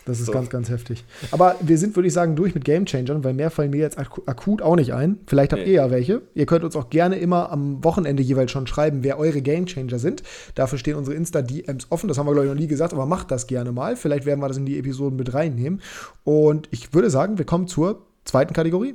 Das 0.07 0.21
ist 0.21 0.27
so. 0.27 0.33
ganz, 0.33 0.49
ganz 0.49 0.71
heftig. 0.71 1.05
Aber 1.33 1.57
wir 1.61 1.77
sind, 1.79 1.97
würde 1.97 2.07
ich 2.07 2.14
sagen, 2.14 2.37
durch 2.37 2.55
mit 2.55 2.64
Game 2.64 2.87
Changern, 2.87 3.25
weil 3.25 3.35
mehr 3.35 3.51
fallen 3.51 3.73
mir 3.73 3.81
jetzt 3.81 3.99
akut 3.99 4.62
auch 4.62 4.77
nicht 4.77 4.95
ein. 4.95 5.19
Vielleicht 5.27 5.53
habt 5.53 5.62
nee. 5.62 5.71
ihr 5.71 5.75
ja 5.75 5.90
welche. 5.90 6.23
Ihr 6.33 6.47
könnt 6.47 6.62
uns 6.62 6.77
auch 6.77 6.90
gerne 6.90 7.16
immer 7.16 7.51
am 7.51 7.83
Wochenende 7.83 8.23
jeweils 8.23 8.53
schon 8.53 8.69
schreiben, 8.69 9.03
wer 9.03 9.19
eure 9.19 9.42
Game 9.42 9.66
Changer 9.66 9.99
sind. 9.99 10.23
Dafür 10.55 10.79
stehen 10.79 10.95
unsere 10.95 11.16
Insta-DMs 11.16 11.88
offen. 11.90 12.07
Das 12.07 12.19
haben 12.19 12.27
wir, 12.27 12.35
glaube 12.35 12.47
ich, 12.47 12.53
noch 12.55 12.61
nie 12.61 12.69
gesagt, 12.69 12.92
aber 12.92 13.05
macht 13.05 13.33
das 13.33 13.49
gerne 13.49 13.73
mal. 13.73 13.97
Vielleicht 13.97 14.27
werden 14.27 14.38
wir 14.38 14.47
das 14.47 14.57
in 14.57 14.64
die 14.64 14.79
Episoden 14.79 15.16
mit 15.16 15.35
reinnehmen. 15.35 15.83
Und 16.23 16.69
ich 16.71 16.95
würde 16.95 17.11
sagen, 17.11 17.37
wir 17.38 17.45
kommen 17.45 17.66
zur 17.66 18.07
zweiten 18.25 18.55
Kategorie. 18.55 18.95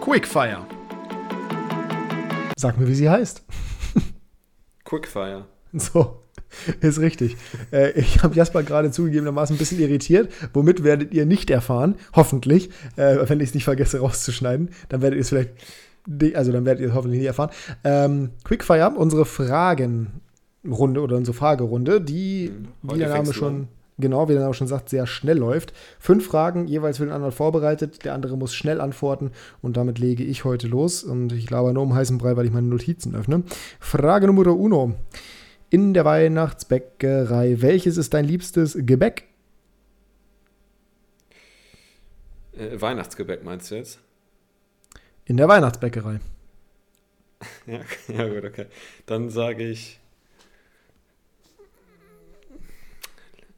Quickfire. 0.00 0.66
Sag 2.56 2.78
mir, 2.78 2.88
wie 2.88 2.94
sie 2.94 3.10
heißt. 3.10 3.42
Quickfire. 4.84 5.44
So, 5.74 6.22
ist 6.80 7.00
richtig. 7.00 7.36
Äh, 7.70 7.92
ich 7.92 8.22
habe 8.22 8.34
Jasper 8.34 8.62
gerade 8.62 8.90
zugegebenermaßen 8.90 9.56
ein 9.56 9.58
bisschen 9.58 9.80
irritiert. 9.80 10.32
Womit 10.52 10.84
werdet 10.84 11.12
ihr 11.12 11.26
nicht 11.26 11.50
erfahren? 11.50 11.96
Hoffentlich. 12.14 12.70
Äh, 12.96 13.28
wenn 13.28 13.40
ich 13.40 13.50
es 13.50 13.54
nicht 13.54 13.64
vergesse 13.64 14.00
rauszuschneiden, 14.00 14.70
dann 14.88 15.02
werdet 15.02 15.16
ihr 15.16 15.22
es 15.22 15.28
vielleicht, 15.28 15.50
also 16.34 16.52
dann 16.52 16.64
werdet 16.64 16.82
ihr 16.82 16.88
es 16.88 16.94
hoffentlich 16.94 17.20
nicht 17.20 17.28
erfahren. 17.28 17.50
Ähm, 17.84 18.30
Quickfire, 18.44 18.92
unsere 18.96 19.24
Fragenrunde 19.24 21.00
oder 21.00 21.16
unsere 21.16 21.36
Fragerunde, 21.36 22.00
die, 22.00 22.48
hm, 22.48 22.68
wie 22.82 22.98
der 22.98 23.08
Name 23.08 23.32
schon 23.32 23.68
genau, 23.98 24.28
wie 24.28 24.32
der 24.32 24.42
Name 24.42 24.54
schon 24.54 24.66
sagt, 24.66 24.88
sehr 24.88 25.06
schnell 25.06 25.38
läuft. 25.38 25.72
Fünf 25.98 26.26
Fragen 26.26 26.66
jeweils 26.66 26.98
für 26.98 27.04
den 27.04 27.12
anderen 27.12 27.32
vorbereitet. 27.32 28.04
Der 28.04 28.14
andere 28.14 28.36
muss 28.36 28.54
schnell 28.54 28.80
antworten 28.80 29.30
und 29.62 29.76
damit 29.76 29.98
lege 29.98 30.24
ich 30.24 30.44
heute 30.44 30.68
los. 30.68 31.02
Und 31.02 31.32
ich 31.32 31.48
laber 31.48 31.72
nur 31.72 31.82
um 31.82 31.94
heißen 31.94 32.18
Brei, 32.18 32.36
weil 32.36 32.46
ich 32.46 32.52
meine 32.52 32.66
Notizen 32.66 33.14
öffne. 33.14 33.44
Frage 33.80 34.26
Nummer 34.26 34.46
uno. 34.48 34.94
In 35.72 35.94
der 35.94 36.04
Weihnachtsbäckerei, 36.04 37.62
welches 37.62 37.96
ist 37.96 38.12
dein 38.12 38.26
liebstes 38.26 38.76
Gebäck? 38.78 39.24
Äh, 42.54 42.78
Weihnachtsgebäck 42.78 43.42
meinst 43.42 43.70
du 43.70 43.76
jetzt? 43.76 43.98
In 45.24 45.38
der 45.38 45.48
Weihnachtsbäckerei. 45.48 46.20
ja, 47.66 47.80
ja, 48.08 48.28
gut, 48.28 48.44
okay. 48.44 48.66
Dann 49.06 49.30
sage 49.30 49.66
ich 49.66 49.98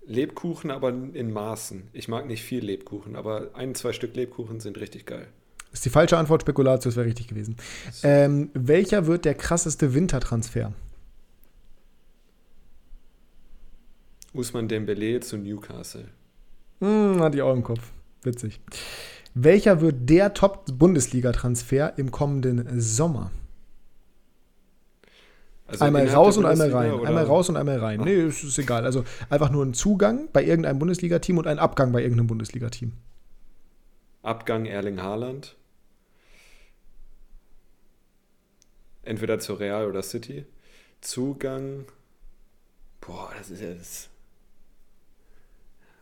Lebkuchen, 0.06 0.70
aber 0.70 0.90
in 0.90 1.32
Maßen. 1.32 1.88
Ich 1.92 2.06
mag 2.06 2.26
nicht 2.26 2.44
viel 2.44 2.64
Lebkuchen, 2.64 3.16
aber 3.16 3.50
ein, 3.54 3.74
zwei 3.74 3.92
Stück 3.92 4.14
Lebkuchen 4.14 4.60
sind 4.60 4.78
richtig 4.78 5.04
geil. 5.06 5.26
ist 5.72 5.84
die 5.84 5.90
falsche 5.90 6.16
Antwort, 6.16 6.42
Spekulatius 6.42 6.94
wäre 6.94 7.06
richtig 7.06 7.26
gewesen. 7.26 7.56
Ähm, 8.04 8.50
welcher 8.54 9.08
wird 9.08 9.24
der 9.24 9.34
krasseste 9.34 9.94
Wintertransfer? 9.94 10.72
Usman 14.34 14.68
Dembele 14.68 15.20
zu 15.20 15.38
Newcastle. 15.38 16.08
Hm, 16.80 17.20
hatte 17.20 17.36
ich 17.36 17.42
auch 17.42 17.54
im 17.54 17.62
Kopf. 17.62 17.92
Witzig. 18.22 18.60
Welcher 19.34 19.80
wird 19.80 20.08
der 20.08 20.34
Top-Bundesliga-Transfer 20.34 21.98
im 21.98 22.10
kommenden 22.10 22.80
Sommer? 22.80 23.30
Also 25.66 25.84
einmal 25.84 26.06
raus 26.08 26.36
und 26.36 26.46
einmal 26.46 26.70
rein. 26.70 26.92
Oder? 26.92 27.08
Einmal 27.08 27.24
raus 27.24 27.48
und 27.48 27.56
einmal 27.56 27.78
rein. 27.78 28.00
Nee, 28.00 28.26
ist, 28.26 28.44
ist 28.44 28.58
egal. 28.58 28.84
Also 28.84 29.04
einfach 29.30 29.50
nur 29.50 29.64
ein 29.64 29.74
Zugang 29.74 30.28
bei 30.32 30.44
irgendeinem 30.44 30.78
Bundesliga-Team 30.78 31.38
und 31.38 31.46
ein 31.46 31.58
Abgang 31.58 31.90
bei 31.90 32.02
irgendeinem 32.02 32.26
Bundesliga-Team. 32.26 32.92
Abgang 34.22 34.66
Erling 34.66 35.00
Haaland. 35.00 35.56
Entweder 39.02 39.38
zu 39.38 39.54
Real 39.54 39.86
oder 39.86 40.02
City. 40.02 40.46
Zugang. 41.00 41.86
Boah, 43.00 43.30
das 43.36 43.50
ist 43.50 43.60
ja 43.60 43.74
das. 43.74 44.08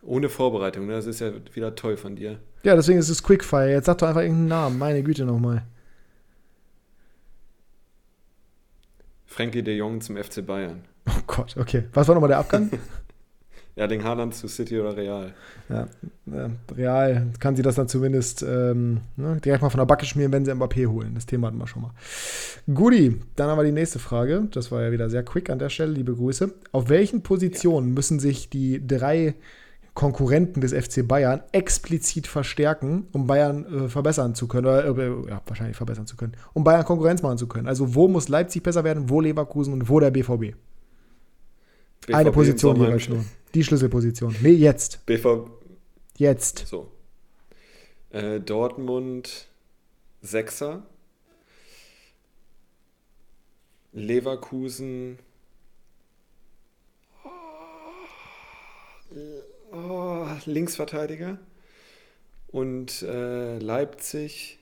Ohne 0.05 0.29
Vorbereitung, 0.29 0.85
ne? 0.87 0.93
das 0.93 1.05
ist 1.05 1.21
ja 1.21 1.31
wieder 1.53 1.75
toll 1.75 1.97
von 1.97 2.15
dir. 2.15 2.39
Ja, 2.63 2.75
deswegen 2.75 2.99
ist 2.99 3.09
es 3.09 3.23
Quickfire. 3.23 3.71
Jetzt 3.71 3.85
sag 3.85 3.97
doch 3.97 4.07
einfach 4.07 4.21
irgendeinen 4.21 4.49
Namen. 4.49 4.77
Meine 4.77 5.01
Güte 5.01 5.25
nochmal. 5.25 5.63
Frankie 9.25 9.63
de 9.63 9.75
Jong 9.75 10.01
zum 10.01 10.17
FC 10.17 10.45
Bayern. 10.45 10.83
Oh 11.07 11.21
Gott, 11.25 11.55
okay. 11.57 11.85
Was 11.93 12.07
war 12.07 12.15
nochmal 12.15 12.29
der 12.29 12.39
Abgang? 12.39 12.69
Erling 13.75 14.03
Haaland 14.03 14.35
zu 14.35 14.47
City 14.47 14.79
oder 14.79 14.95
Real. 14.95 15.33
Ja, 15.67 15.87
Real 16.75 17.27
kann 17.39 17.55
sie 17.55 17.63
das 17.63 17.75
dann 17.75 17.87
zumindest 17.87 18.43
ähm, 18.43 19.01
ne, 19.15 19.39
direkt 19.43 19.63
mal 19.63 19.69
von 19.69 19.79
der 19.79 19.85
Backe 19.85 20.05
schmieren, 20.05 20.31
wenn 20.31 20.45
sie 20.45 20.53
Mbappé 20.53 20.85
holen. 20.87 21.15
Das 21.15 21.25
Thema 21.25 21.47
hatten 21.47 21.57
wir 21.57 21.65
schon 21.67 21.81
mal. 21.81 21.91
Guti, 22.71 23.19
dann 23.35 23.49
haben 23.49 23.57
wir 23.57 23.63
die 23.63 23.71
nächste 23.71 23.97
Frage. 23.97 24.47
Das 24.51 24.71
war 24.71 24.83
ja 24.83 24.91
wieder 24.91 25.09
sehr 25.09 25.23
quick 25.23 25.49
an 25.49 25.57
der 25.57 25.69
Stelle. 25.69 25.93
Liebe 25.93 26.13
Grüße. 26.13 26.53
Auf 26.71 26.89
welchen 26.89 27.23
Positionen 27.23 27.89
ja. 27.89 27.93
müssen 27.95 28.19
sich 28.19 28.49
die 28.49 28.85
drei 28.85 29.33
Konkurrenten 29.93 30.61
des 30.61 30.73
FC 30.73 31.07
Bayern 31.07 31.43
explizit 31.51 32.25
verstärken, 32.25 33.07
um 33.11 33.27
Bayern 33.27 33.85
äh, 33.85 33.89
verbessern 33.89 34.33
zu 34.33 34.47
können, 34.47 34.65
oder 34.65 34.85
äh, 34.85 35.29
ja, 35.29 35.41
wahrscheinlich 35.45 35.77
verbessern 35.77 36.07
zu 36.07 36.15
können, 36.15 36.33
um 36.53 36.63
Bayern 36.63 36.83
Konkurrenz 36.83 37.21
machen 37.21 37.37
zu 37.37 37.47
können. 37.47 37.67
Also 37.67 37.93
wo 37.93 38.07
muss 38.07 38.27
Leipzig 38.27 38.63
besser 38.63 38.83
werden, 38.83 39.09
wo 39.09 39.21
Leverkusen 39.21 39.73
und 39.73 39.89
wo 39.89 39.99
der 39.99 40.09
BVB? 40.09 40.55
BVB 42.01 42.13
Eine 42.13 42.31
Position 42.31 42.75
jeweils 42.75 43.07
nur. 43.07 43.23
Die 43.53 43.63
Schlüsselposition. 43.63 44.35
Nee, 44.41 44.53
jetzt. 44.53 45.05
BVB. 45.05 45.49
Jetzt. 46.17 46.65
So. 46.67 46.91
Äh, 48.09 48.39
Dortmund 48.39 49.47
Sechser. 50.21 50.83
Leverkusen 53.91 55.19
oh, 59.73 60.27
Linksverteidiger. 60.45 61.37
Und 62.47 63.01
äh, 63.01 63.57
Leipzig 63.57 64.59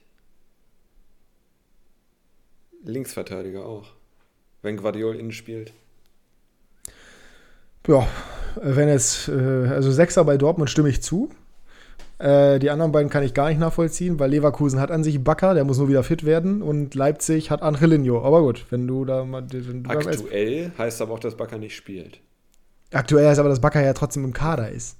Linksverteidiger 2.84 3.64
auch. 3.64 3.88
Wenn 4.62 4.76
Guardiol 4.76 5.16
innen 5.16 5.32
spielt. 5.32 5.72
Ja, 7.86 8.06
wenn 8.60 8.88
es, 8.88 9.28
äh, 9.28 9.32
also 9.68 9.90
Sechser 9.90 10.24
bei 10.24 10.36
Dortmund 10.36 10.70
stimme 10.70 10.88
ich 10.88 11.02
zu. 11.02 11.30
Äh, 12.18 12.60
die 12.60 12.70
anderen 12.70 12.92
beiden 12.92 13.10
kann 13.10 13.24
ich 13.24 13.34
gar 13.34 13.48
nicht 13.48 13.58
nachvollziehen, 13.58 14.20
weil 14.20 14.30
Leverkusen 14.30 14.78
hat 14.78 14.92
an 14.92 15.02
sich 15.02 15.22
Bakker, 15.22 15.54
der 15.54 15.64
muss 15.64 15.78
nur 15.78 15.88
wieder 15.88 16.04
fit 16.04 16.24
werden 16.24 16.62
und 16.62 16.94
Leipzig 16.94 17.50
hat 17.50 17.62
Angelino. 17.62 18.22
Aber 18.22 18.42
gut, 18.42 18.66
wenn 18.70 18.86
du 18.86 19.04
da 19.04 19.24
mal. 19.24 19.42
Du 19.42 19.58
Aktuell 19.88 20.70
heißt 20.78 21.02
aber 21.02 21.14
auch, 21.14 21.18
dass 21.18 21.36
Bakker 21.36 21.58
nicht 21.58 21.74
spielt. 21.74 22.20
Aktuell 22.92 23.26
heißt 23.26 23.40
aber, 23.40 23.48
dass 23.48 23.60
Bakker 23.60 23.82
ja 23.82 23.92
trotzdem 23.94 24.24
im 24.24 24.32
Kader 24.32 24.70
ist. 24.70 24.96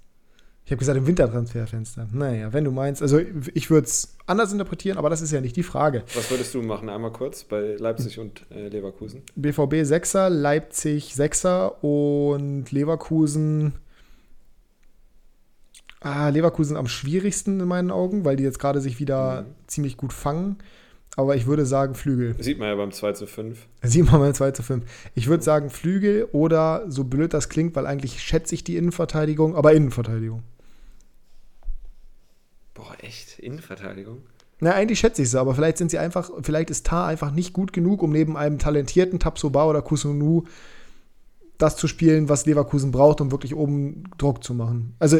Ich 0.64 0.70
habe 0.70 0.78
gesagt, 0.78 0.96
im 0.96 1.06
Wintertransferfenster. 1.06 2.06
Naja, 2.12 2.52
wenn 2.52 2.64
du 2.64 2.70
meinst, 2.70 3.02
also 3.02 3.18
ich 3.52 3.70
würde 3.70 3.86
es 3.86 4.16
anders 4.26 4.52
interpretieren, 4.52 4.96
aber 4.96 5.10
das 5.10 5.20
ist 5.20 5.32
ja 5.32 5.40
nicht 5.40 5.56
die 5.56 5.64
Frage. 5.64 6.04
Was 6.14 6.30
würdest 6.30 6.54
du 6.54 6.62
machen? 6.62 6.88
Einmal 6.88 7.12
kurz 7.12 7.42
bei 7.42 7.74
Leipzig 7.78 8.20
und 8.20 8.46
äh, 8.50 8.68
Leverkusen. 8.68 9.22
BVB 9.34 9.82
6er, 9.82 10.28
Leipzig 10.28 11.14
6er 11.14 11.80
und 11.80 12.70
Leverkusen. 12.70 13.72
Ah, 16.00 16.28
Leverkusen 16.28 16.76
am 16.76 16.86
schwierigsten 16.86 17.60
in 17.60 17.68
meinen 17.68 17.90
Augen, 17.90 18.24
weil 18.24 18.36
die 18.36 18.44
jetzt 18.44 18.58
gerade 18.58 18.80
sich 18.80 19.00
wieder 19.00 19.42
mhm. 19.42 19.46
ziemlich 19.66 19.96
gut 19.96 20.12
fangen. 20.12 20.58
Aber 21.16 21.36
ich 21.36 21.46
würde 21.46 21.66
sagen 21.66 21.94
Flügel. 21.94 22.34
Sieht 22.38 22.58
man 22.58 22.68
ja 22.68 22.74
beim 22.74 22.90
2 22.90 23.12
zu 23.12 23.26
5. 23.26 23.66
Sieht 23.82 24.10
man 24.10 24.20
beim 24.20 24.34
2 24.34 24.52
zu 24.52 24.62
5. 24.62 24.84
Ich 25.14 25.28
würde 25.28 25.42
sagen 25.42 25.68
Flügel 25.68 26.28
oder 26.32 26.84
so 26.88 27.04
blöd 27.04 27.34
das 27.34 27.48
klingt, 27.48 27.76
weil 27.76 27.86
eigentlich 27.86 28.22
schätze 28.22 28.54
ich 28.54 28.64
die 28.64 28.76
Innenverteidigung, 28.76 29.54
aber 29.54 29.74
Innenverteidigung. 29.74 30.42
Boah, 32.74 32.96
echt? 33.00 33.38
Innenverteidigung? 33.38 34.22
Na, 34.60 34.72
eigentlich 34.72 35.00
schätze 35.00 35.22
ich 35.22 35.30
sie, 35.30 35.40
aber 35.40 35.54
vielleicht 35.54 35.76
sind 35.76 35.90
sie 35.90 35.98
einfach, 35.98 36.30
vielleicht 36.42 36.70
ist 36.70 36.86
Tar 36.86 37.06
einfach 37.08 37.32
nicht 37.32 37.52
gut 37.52 37.72
genug, 37.72 38.00
um 38.02 38.12
neben 38.12 38.36
einem 38.36 38.58
talentierten 38.58 39.18
Tapsoba 39.18 39.66
oder 39.66 39.82
Kusunu 39.82 40.44
das 41.58 41.76
zu 41.76 41.88
spielen, 41.88 42.28
was 42.28 42.46
Leverkusen 42.46 42.90
braucht, 42.90 43.20
um 43.20 43.30
wirklich 43.30 43.54
oben 43.54 44.04
Druck 44.18 44.42
zu 44.42 44.54
machen. 44.54 44.94
Also 44.98 45.18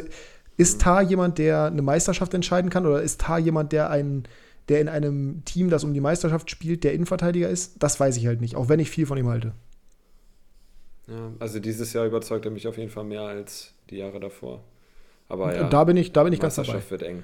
ist 0.56 0.78
mhm. 0.78 0.82
Tar 0.82 1.02
jemand, 1.02 1.38
der 1.38 1.64
eine 1.64 1.82
Meisterschaft 1.82 2.34
entscheiden 2.34 2.70
kann, 2.70 2.86
oder 2.86 3.02
ist 3.02 3.20
Tar 3.20 3.38
jemand, 3.38 3.72
der 3.72 3.90
einen, 3.90 4.24
der 4.68 4.80
in 4.80 4.88
einem 4.88 5.44
Team, 5.44 5.70
das 5.70 5.84
um 5.84 5.94
die 5.94 6.00
Meisterschaft 6.00 6.50
spielt, 6.50 6.84
der 6.84 6.92
Innenverteidiger 6.92 7.48
ist? 7.48 7.82
Das 7.82 7.98
weiß 7.98 8.16
ich 8.16 8.26
halt 8.26 8.40
nicht, 8.40 8.56
auch 8.56 8.68
wenn 8.68 8.80
ich 8.80 8.90
viel 8.90 9.06
von 9.06 9.18
ihm 9.18 9.28
halte. 9.28 9.52
Ja, 11.08 11.32
also 11.38 11.58
dieses 11.58 11.92
Jahr 11.92 12.06
überzeugt 12.06 12.44
er 12.44 12.50
mich 12.50 12.66
auf 12.68 12.78
jeden 12.78 12.90
Fall 12.90 13.04
mehr 13.04 13.22
als 13.22 13.74
die 13.90 13.96
Jahre 13.96 14.20
davor. 14.20 14.62
Aber 15.28 15.54
ja, 15.54 15.68
da 15.68 15.84
bin 15.84 15.96
ich, 15.96 16.12
da 16.12 16.24
bin 16.24 16.32
ich 16.32 16.40
ganz 16.40 16.56
dabei. 16.56 16.80
wird 16.88 17.02
eng. 17.02 17.22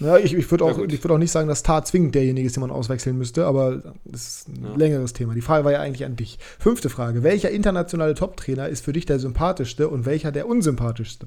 Ja, 0.00 0.16
ich, 0.16 0.32
ich 0.32 0.50
würde 0.50 0.64
auch, 0.64 0.78
würd 0.78 1.10
auch 1.10 1.18
nicht 1.18 1.30
sagen, 1.30 1.46
dass 1.46 1.62
Tar 1.62 1.84
zwingend 1.84 2.14
derjenige 2.14 2.46
ist, 2.46 2.56
den 2.56 2.62
man 2.62 2.70
auswechseln 2.70 3.18
müsste, 3.18 3.44
aber 3.44 3.94
das 4.06 4.28
ist 4.28 4.48
ein 4.48 4.64
ja. 4.64 4.74
längeres 4.74 5.12
Thema. 5.12 5.34
Die 5.34 5.42
Frage 5.42 5.64
war 5.64 5.72
ja 5.72 5.80
eigentlich 5.80 6.06
an 6.06 6.16
dich. 6.16 6.38
Fünfte 6.58 6.88
Frage. 6.88 7.22
Welcher 7.22 7.50
internationale 7.50 8.14
Top-Trainer 8.14 8.68
ist 8.68 8.82
für 8.82 8.94
dich 8.94 9.04
der 9.04 9.18
sympathischste 9.18 9.88
und 9.88 10.06
welcher 10.06 10.32
der 10.32 10.48
unsympathischste? 10.48 11.26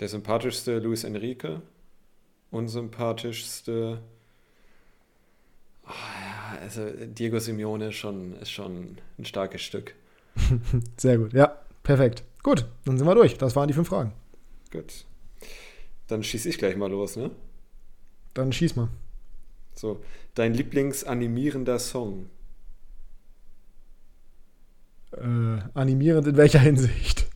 Der 0.00 0.08
sympathischste 0.08 0.78
Luis 0.78 1.04
Enrique. 1.04 1.60
Unsympathischste. 2.50 4.00
Oh, 5.84 5.90
ja 5.90 6.38
also 6.60 6.88
Diego 7.06 7.38
Simeone 7.38 7.92
schon, 7.92 8.34
ist 8.40 8.50
schon 8.50 8.98
ein 9.18 9.24
starkes 9.24 9.62
Stück. 9.62 9.94
Sehr 10.96 11.18
gut, 11.18 11.32
ja, 11.32 11.58
perfekt. 11.82 12.24
Gut, 12.42 12.66
dann 12.84 12.98
sind 12.98 13.06
wir 13.06 13.14
durch. 13.14 13.36
Das 13.36 13.56
waren 13.56 13.68
die 13.68 13.74
fünf 13.74 13.88
Fragen. 13.88 14.12
Gut. 14.70 15.04
Dann 16.06 16.22
schieße 16.22 16.48
ich 16.48 16.58
gleich 16.58 16.76
mal 16.76 16.90
los, 16.90 17.16
ne? 17.16 17.30
Dann 18.34 18.52
schieß 18.52 18.76
mal. 18.76 18.88
So, 19.74 20.00
dein 20.34 20.54
Lieblingsanimierender 20.54 21.78
Song? 21.78 22.30
Äh, 25.12 25.58
animierend 25.74 26.26
in 26.26 26.36
welcher 26.36 26.60
Hinsicht? 26.60 27.27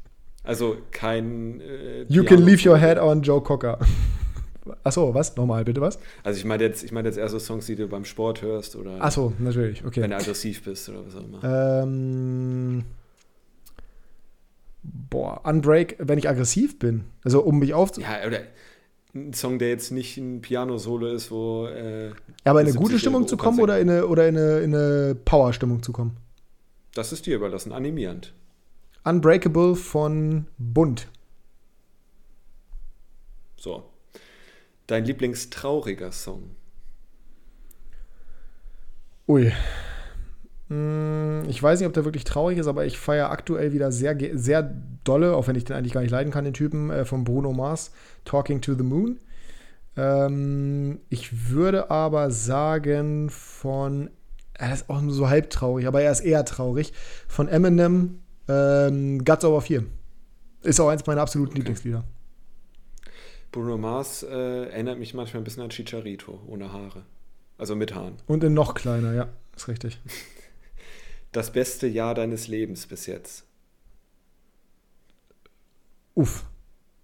Also 0.45 0.77
kein. 0.91 1.61
Äh, 1.61 2.05
you 2.09 2.25
can 2.25 2.45
leave 2.45 2.69
your 2.69 2.79
head 2.79 2.99
on 2.99 3.23
Joe 3.23 3.41
Cocker. 3.41 3.79
Achso, 4.85 5.13
was? 5.15 5.37
Nochmal, 5.37 5.65
bitte 5.65 5.81
was? 5.81 5.99
Also 6.23 6.39
ich 6.39 6.45
meine 6.45 6.63
jetzt, 6.63 6.85
ich 6.85 6.93
meine 6.93 7.09
jetzt 7.09 7.19
eher 7.19 7.29
so 7.29 7.39
Songs, 7.39 7.67
die 7.67 7.77
du 7.77 7.89
beim 7.89 8.05
Sport 8.05 8.43
hörst 8.43 8.77
oder. 8.77 9.03
Achso, 9.03 9.33
natürlich, 9.39 9.85
okay. 9.85 10.03
Wenn 10.03 10.11
du 10.11 10.17
aggressiv 10.17 10.63
bist 10.63 10.89
oder 10.89 11.05
was 11.07 11.17
auch 11.17 11.25
immer. 11.25 11.83
Ähm, 11.83 12.85
boah, 14.83 15.41
Unbreak, 15.45 15.97
wenn 15.99 16.19
ich 16.19 16.29
aggressiv 16.29 16.79
bin. 16.79 17.05
Also 17.25 17.43
um 17.43 17.59
mich 17.59 17.75
aufzu. 17.75 18.01
Ja, 18.01 18.27
oder 18.27 18.41
ein 19.15 19.33
Song, 19.33 19.59
der 19.59 19.69
jetzt 19.69 19.91
nicht 19.91 20.17
ein 20.17 20.41
Piano-Solo 20.41 21.09
ist, 21.09 21.31
wo. 21.31 21.67
Äh, 21.67 22.09
ja, 22.09 22.15
aber 22.45 22.61
in 22.61 22.69
eine 22.69 22.77
gute 22.77 22.99
Stimmung 22.99 23.27
zu 23.27 23.37
kommen 23.37 23.61
oder 23.61 23.79
in 23.79 23.91
eine, 23.91 24.07
oder 24.07 24.29
in 24.29 24.37
eine, 24.37 24.61
in 24.61 24.75
eine 24.75 25.17
Power-Stimmung 25.25 25.83
zu 25.83 25.93
kommen? 25.93 26.17
Das 26.95 27.13
ist 27.13 27.27
dir 27.27 27.37
überlassen, 27.37 27.73
animierend. 27.73 28.33
Unbreakable 29.05 29.75
von 29.75 30.47
Bund. 30.59 31.09
So. 33.57 33.85
Dein 34.87 35.05
Lieblingstrauriger 35.05 36.13
Song? 36.13 36.57
Ui. 39.29 39.53
Hm, 40.69 41.43
ich 41.49 41.63
weiß 41.63 41.81
nicht, 41.81 41.87
ob 41.87 41.93
der 41.93 42.05
wirklich 42.05 42.25
traurig 42.25 42.59
ist, 42.59 42.67
aber 42.67 42.85
ich 42.87 42.99
feiere 42.99 43.31
aktuell 43.31 43.73
wieder 43.73 43.93
sehr, 43.93 44.17
sehr 44.35 44.75
dolle, 45.05 45.37
auch 45.37 45.49
wenn 45.49 45.57
ich 45.57 45.65
den 45.65 45.77
eigentlich 45.77 45.93
gar 45.93 46.01
nicht 46.01 46.11
leiden 46.11 46.33
kann, 46.33 46.45
den 46.45 46.55
Typen 46.55 46.91
äh, 46.91 47.05
von 47.05 47.25
Bruno 47.25 47.53
Mars, 47.53 47.93
Talking 48.25 48.61
to 48.61 48.75
the 48.75 48.83
Moon. 48.83 49.19
Ähm, 49.97 51.01
ich 51.09 51.51
würde 51.51 51.91
aber 51.91 52.31
sagen 52.31 53.29
von, 53.31 54.11
er 54.55 54.73
ist 54.73 54.89
auch 54.89 55.01
nur 55.01 55.13
so 55.13 55.29
halb 55.29 55.51
traurig, 55.51 55.87
aber 55.87 56.03
er 56.03 56.13
ist 56.13 56.21
eher 56.21 56.45
traurig, 56.45 56.93
von 57.29 57.49
Eminem, 57.49 58.22
ähm, 58.49 59.25
Guts 59.25 59.45
Over 59.45 59.61
4. 59.61 59.85
Ist 60.63 60.81
auch 60.81 60.89
eins 60.89 61.07
meiner 61.07 61.23
absoluten 61.23 61.53
okay. 61.53 61.59
Lieblingslieder. 61.59 62.05
Bruno 63.51 63.77
Mars 63.77 64.23
äh, 64.23 64.65
erinnert 64.71 64.99
mich 64.99 65.13
manchmal 65.13 65.43
ein 65.43 65.45
bisschen 65.45 65.63
an 65.63 65.71
Chicharito, 65.71 66.41
ohne 66.47 66.73
Haare. 66.73 67.03
Also 67.59 67.77
mit 67.77 67.95
Haaren. 67.95 68.17
Und 68.27 68.43
in 68.45 68.55
noch 68.55 68.75
kleiner, 68.75 69.13
ja, 69.13 69.29
ist 69.57 69.69
richtig. 69.69 70.01
Das 71.33 71.51
beste 71.51 71.87
Jahr 71.87 72.15
deines 72.15 72.47
Lebens 72.47 72.87
bis 72.87 73.07
jetzt? 73.07 73.45
Uff. 76.15 76.45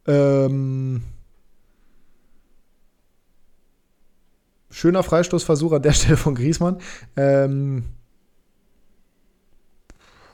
Ähm. 0.07 1.03
Schöner 4.71 5.03
Freistoßversuch 5.03 5.73
an 5.73 5.83
der 5.83 5.93
Stelle 5.95 6.19
von 6.19 6.35
Griesmann. 6.35 6.79
Ähm, 7.17 7.85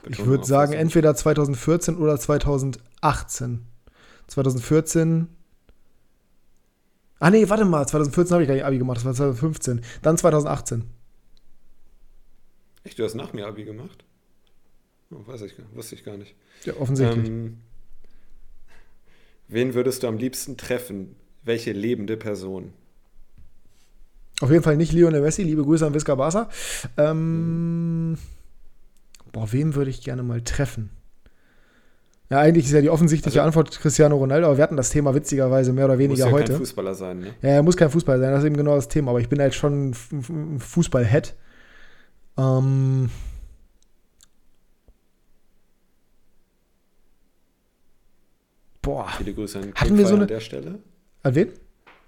ich 0.07 0.25
würde 0.25 0.45
sagen, 0.45 0.73
entweder 0.73 1.15
2014 1.15 1.97
oder 1.97 2.19
2018. 2.19 3.65
2014 4.27 5.27
Ah 7.19 7.29
nee, 7.29 7.47
warte 7.47 7.65
mal, 7.65 7.87
2014 7.87 8.33
habe 8.33 8.43
ich 8.43 8.47
gar 8.47 8.55
nicht 8.55 8.65
Abi 8.65 8.77
gemacht, 8.77 8.97
das 8.97 9.05
war 9.05 9.13
2015. 9.13 9.81
Dann 10.01 10.17
2018. 10.17 10.83
Echt, 12.83 12.99
du 12.99 13.03
hast 13.03 13.15
nach 13.15 13.33
mir 13.33 13.47
Abi 13.47 13.63
gemacht? 13.63 14.03
Oh, 15.11 15.25
weiß 15.25 15.41
ich, 15.43 15.55
wusste 15.73 15.95
ich 15.95 16.03
gar 16.03 16.17
nicht. 16.17 16.35
Ja, 16.65 16.75
offensichtlich. 16.77 17.27
Ähm, 17.27 17.57
wen 19.47 19.73
würdest 19.73 20.03
du 20.03 20.07
am 20.07 20.17
liebsten 20.17 20.57
treffen? 20.57 21.15
Welche 21.43 21.71
lebende 21.71 22.17
Person? 22.17 22.73
Auf 24.41 24.51
jeden 24.51 24.63
Fall 24.63 24.75
nicht 24.75 24.91
Lionel 24.91 25.21
Messi, 25.21 25.43
liebe 25.43 25.63
Grüße 25.63 25.85
an 25.85 25.93
Visca 25.93 26.15
Barca. 26.15 26.49
Ähm, 26.97 28.09
mhm. 28.11 28.17
Boah, 29.35 29.51
wen 29.51 29.75
würde 29.75 29.89
ich 29.89 30.01
gerne 30.01 30.23
mal 30.23 30.41
treffen? 30.41 30.91
Ja, 32.29 32.39
eigentlich 32.39 32.67
ist 32.67 32.71
ja 32.71 32.79
die 32.79 32.89
offensichtliche 32.89 33.41
also, 33.41 33.59
Antwort 33.59 33.77
Cristiano 33.81 34.15
Ronaldo, 34.15 34.47
aber 34.47 34.55
wir 34.55 34.63
hatten 34.63 34.77
das 34.77 34.91
Thema 34.91 35.13
witzigerweise 35.13 35.73
mehr 35.73 35.83
oder 35.83 35.97
weniger 35.97 36.23
muss 36.23 36.31
ja 36.31 36.31
heute. 36.31 36.53
Kein 36.53 36.59
Fußballer 36.59 36.95
sein, 36.95 37.19
ne? 37.19 37.35
Ja, 37.41 37.49
er 37.49 37.61
muss 37.61 37.75
kein 37.75 37.89
Fußballer 37.89 38.19
sein, 38.19 38.31
das 38.31 38.39
ist 38.39 38.45
eben 38.45 38.55
genau 38.55 38.75
das 38.75 38.87
Thema. 38.87 39.11
Aber 39.11 39.19
ich 39.19 39.27
bin 39.27 39.41
halt 39.41 39.53
schon 39.53 39.89
ein 39.89 40.59
Fußball-Head. 40.61 41.35
Ähm. 42.37 43.09
Boah. 48.81 49.09
Viele 49.17 49.33
Grüße 49.33 49.59
an 49.59 49.73
Hatten 49.75 49.97
wir 49.97 50.07
so 50.07 50.13
eine, 50.13 50.21
an 50.21 50.27
der 50.29 50.39
Stelle. 50.39 50.79
An 51.23 51.35
wen? 51.35 51.49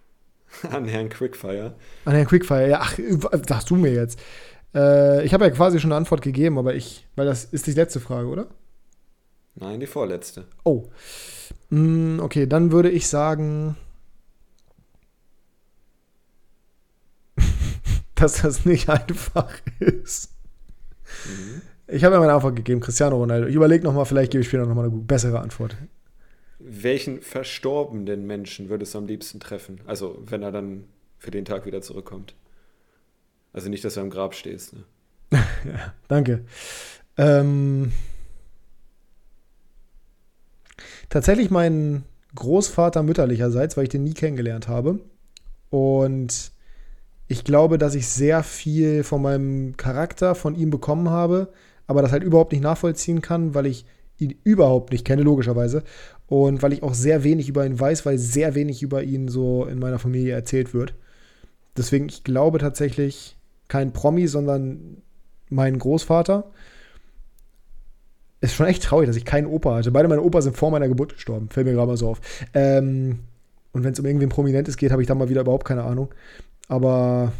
An 0.71 0.86
Herrn 0.86 1.09
Quickfire. 1.09 1.75
An 2.05 2.13
Herrn 2.13 2.25
Quickfire, 2.25 2.69
ja, 2.69 2.80
ach, 2.80 2.97
sagst 3.45 3.69
du 3.69 3.75
mir 3.75 3.91
jetzt. 3.91 4.17
Äh, 4.74 5.26
ich 5.26 5.34
habe 5.34 5.45
ja 5.45 5.51
quasi 5.51 5.80
schon 5.80 5.91
eine 5.91 5.97
Antwort 5.97 6.22
gegeben, 6.22 6.57
aber 6.57 6.76
ich, 6.76 7.07
weil 7.15 7.26
das 7.26 7.45
ist 7.45 7.68
die 7.68 7.74
letzte 7.74 7.99
Frage, 7.99 8.28
oder? 8.28 8.47
Nein, 9.55 9.80
die 9.80 9.88
vorletzte. 9.88 10.45
Oh. 10.63 10.86
Mm, 11.70 12.20
okay, 12.20 12.45
dann 12.45 12.72
würde 12.72 12.89
ich 12.89 13.07
sagen, 13.07 13.76
dass 18.15 18.41
das 18.41 18.65
nicht 18.65 18.89
einfach 18.89 19.51
ist. 19.80 20.32
Mhm. 21.26 21.61
Ich 21.88 22.03
habe 22.03 22.15
ja 22.15 22.20
meine 22.20 22.34
Antwort 22.34 22.55
gegeben, 22.55 22.82
Cristiano 22.82 23.15
Ronaldo. 23.15 23.47
Ich 23.47 23.55
überlege 23.55 23.84
nochmal, 23.84 24.05
vielleicht 24.05 24.32
gebe 24.32 24.41
ich 24.41 24.47
später 24.47 24.65
nochmal 24.65 24.86
eine 24.86 24.95
bessere 24.95 25.39
Antwort. 25.39 25.78
Welchen 26.59 27.22
verstorbenen 27.22 28.28
Menschen 28.28 28.70
würdest 28.70 28.93
du 28.93 28.97
am 28.97 29.07
liebsten 29.07 29.39
treffen? 29.39 29.80
Also, 29.86 30.22
wenn 30.26 30.43
er 30.43 30.51
dann 30.51 30.84
für 31.18 31.32
den 31.32 31.45
Tag 31.45 31.65
wieder 31.65 31.82
zurückkommt. 31.82 32.36
Also 33.58 33.72
nicht, 33.72 33.84
dass 33.84 33.95
du 33.95 34.01
am 34.01 34.12
Grab 34.12 34.36
stehst. 34.36 34.74
Ne? 34.74 34.84
ja, 35.32 35.93
danke. 36.08 36.45
Ähm, 37.18 37.91
tatsächlich 41.10 41.49
mein 41.49 42.03
Großvater 42.36 43.01
mütterlicherseits, 43.01 43.76
weil 43.76 43.86
ich 43.86 43.89
den 43.89 44.03
nie 44.03 44.14
kennengelernt 44.14 44.68
habe. 44.68 44.99
Und 45.72 46.51
ich 47.28 47.45
glaube, 47.45 47.80
dass 47.80 47.95
ich 47.95 48.08
sehr 48.08 48.43
viel 48.43 49.03
von 49.03 49.24
meinem 49.24 49.76
Charakter 49.76 50.36
von 50.36 50.53
ihm 50.53 50.70
bekommen 50.70 51.10
habe, 51.10 51.51
aber 51.88 52.03
das 52.03 52.12
halt 52.12 52.22
überhaupt 52.22 52.51
nicht 52.51 52.62
nachvollziehen 52.62 53.24
kann, 53.24 53.55
weil 53.55 53.66
ich 53.66 53.86
ihn 54.20 54.36
überhaupt 54.43 54.91
nicht 54.91 55.03
kenne, 55.03 55.24
logischerweise. 55.24 55.82
Und 56.28 56.62
weil 56.62 56.74
ich 56.74 56.84
auch 56.84 56.93
sehr 56.93 57.24
wenig 57.24 57.49
über 57.49 57.66
ihn 57.66 57.80
weiß, 57.80 58.05
weil 58.05 58.20
sehr 58.20 58.53
wenig 58.53 58.84
über 58.84 59.01
ihn 59.01 59.30
so 59.30 59.66
in 59.66 59.80
meiner 59.80 59.97
Familie 59.97 60.36
erzählt 60.36 60.76
wird. 60.76 60.93
Deswegen, 61.76 62.08
ich 62.08 62.24
glaube 62.24 62.60
tatsächlich 62.60 63.37
kein 63.68 63.93
Promi, 63.93 64.28
sondern 64.28 65.01
mein 65.49 65.78
Großvater 65.80 66.45
ist 68.41 68.53
schon 68.53 68.68
echt 68.68 68.84
traurig, 68.84 69.07
dass 69.07 69.15
ich 69.15 69.26
keinen 69.26 69.47
Opa 69.47 69.76
hatte. 69.76 69.91
Beide 69.91 70.07
meine 70.07 70.22
Opas 70.22 70.43
sind 70.43 70.55
vor 70.55 70.72
meiner 70.72 70.88
Geburt 70.88 71.13
gestorben. 71.13 71.49
Fällt 71.49 71.65
mir 71.65 71.74
gerade 71.74 71.88
mal 71.88 71.97
so 71.97 72.09
auf. 72.09 72.22
Ähm, 72.53 73.20
und 73.72 73.84
wenn 73.84 73.93
es 73.93 73.99
um 73.99 74.05
irgendwen 74.05 74.30
Prominentes 74.30 74.78
geht, 74.78 74.91
habe 74.91 75.01
ich 75.01 75.07
da 75.07 75.15
mal 75.15 75.30
wieder 75.30 75.41
überhaupt 75.41 75.65
keine 75.65 75.84
Ahnung. 75.84 76.13
Aber. 76.68 77.32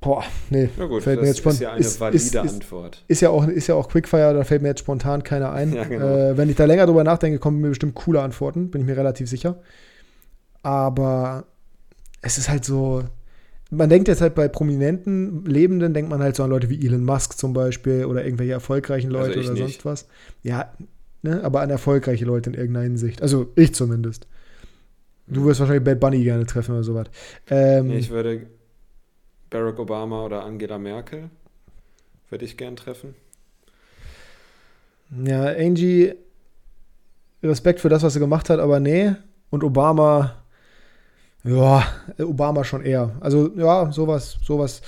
Boah, 0.00 0.24
nee. 0.48 0.70
Na 0.78 0.86
gut, 0.86 1.02
fällt 1.02 1.20
mir 1.20 1.26
jetzt 1.26 1.38
spontan. 1.38 1.56
Ist 1.56 1.60
ja 1.60 1.72
eine 1.72 1.80
ist, 1.80 2.00
valide 2.00 2.48
ist, 2.48 2.54
Antwort. 2.54 3.04
Ist, 3.06 3.20
ja 3.20 3.28
auch, 3.28 3.46
ist 3.46 3.66
ja 3.66 3.74
auch 3.74 3.88
Quickfire, 3.88 4.32
da 4.32 4.44
fällt 4.44 4.62
mir 4.62 4.68
jetzt 4.68 4.80
spontan 4.80 5.22
keiner 5.22 5.52
ein. 5.52 5.72
Ja, 5.74 5.84
genau. 5.84 6.06
äh, 6.06 6.36
wenn 6.38 6.48
ich 6.48 6.56
da 6.56 6.64
länger 6.64 6.86
drüber 6.86 7.04
nachdenke, 7.04 7.38
kommen 7.38 7.60
mir 7.60 7.68
bestimmt 7.68 7.94
coole 7.94 8.22
Antworten, 8.22 8.70
bin 8.70 8.80
ich 8.80 8.86
mir 8.86 8.96
relativ 8.96 9.28
sicher. 9.28 9.60
Aber 10.62 11.44
es 12.22 12.38
ist 12.38 12.48
halt 12.48 12.64
so 12.64 13.04
man 13.70 13.88
denkt 13.88 14.08
jetzt 14.08 14.20
halt 14.20 14.34
bei 14.34 14.48
prominenten 14.48 15.44
Lebenden, 15.44 15.94
denkt 15.94 16.10
man 16.10 16.20
halt 16.22 16.36
so 16.36 16.42
an 16.42 16.50
Leute 16.50 16.68
wie 16.68 16.84
Elon 16.84 17.04
Musk 17.04 17.38
zum 17.38 17.52
Beispiel 17.52 18.04
oder 18.04 18.24
irgendwelche 18.24 18.52
erfolgreichen 18.52 19.10
Leute 19.10 19.38
also 19.38 19.52
oder 19.52 19.60
nicht. 19.60 19.80
sonst 19.82 19.84
was. 19.84 20.08
Ja, 20.42 20.72
ne, 21.22 21.42
aber 21.44 21.60
an 21.60 21.70
erfolgreiche 21.70 22.24
Leute 22.24 22.50
in 22.50 22.54
irgendeiner 22.54 22.84
Hinsicht. 22.84 23.22
Also 23.22 23.52
ich 23.54 23.74
zumindest. 23.74 24.26
Du 25.28 25.44
wirst 25.44 25.60
wahrscheinlich 25.60 25.84
Bad 25.84 26.00
Bunny 26.00 26.24
gerne 26.24 26.44
treffen 26.44 26.72
oder 26.72 26.82
sowas. 26.82 27.06
Ähm, 27.48 27.90
ich 27.90 28.10
würde 28.10 28.46
Barack 29.48 29.78
Obama 29.78 30.24
oder 30.24 30.44
Angela 30.44 30.78
Merkel 30.78 31.30
würde 32.30 32.44
ich 32.44 32.56
gern 32.56 32.76
treffen. 32.76 33.14
Ja, 35.24 35.46
Angie, 35.46 36.14
Respekt 37.42 37.80
für 37.80 37.88
das, 37.88 38.02
was 38.02 38.14
sie 38.14 38.20
gemacht 38.20 38.48
hat, 38.48 38.60
aber 38.60 38.80
nee. 38.80 39.12
Und 39.50 39.64
Obama, 39.64 40.39
ja, 41.44 41.86
Obama 42.18 42.64
schon 42.64 42.82
eher. 42.82 43.16
Also 43.20 43.50
ja, 43.56 43.90
sowas, 43.92 44.38
sowas 44.42 44.82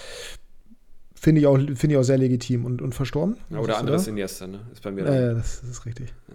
finde 1.14 1.40
ich, 1.40 1.46
auch, 1.46 1.57
find 1.57 1.84
ich 1.84 1.96
auch 1.96 2.03
sehr 2.03 2.18
legitim 2.18 2.64
und, 2.64 2.82
und 2.82 2.94
verstorben. 2.94 3.36
Ja, 3.48 3.59
oder 3.59 3.78
anderes 3.78 4.07
Iniesta, 4.07 4.46
ne? 4.46 4.61
Ist 4.72 4.82
bei 4.82 4.90
mir 4.90 5.05
Ja, 5.05 5.14
ja 5.14 5.34
das, 5.34 5.61
das, 5.61 5.70
ist 5.70 5.86
richtig. 5.86 6.12
Ja. 6.28 6.34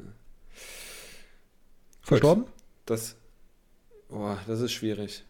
Verstorben? 2.01 2.45
Das, 2.85 3.17
oh, 4.09 4.35
das 4.47 4.61
ist 4.61 4.71
schwierig. 4.71 5.25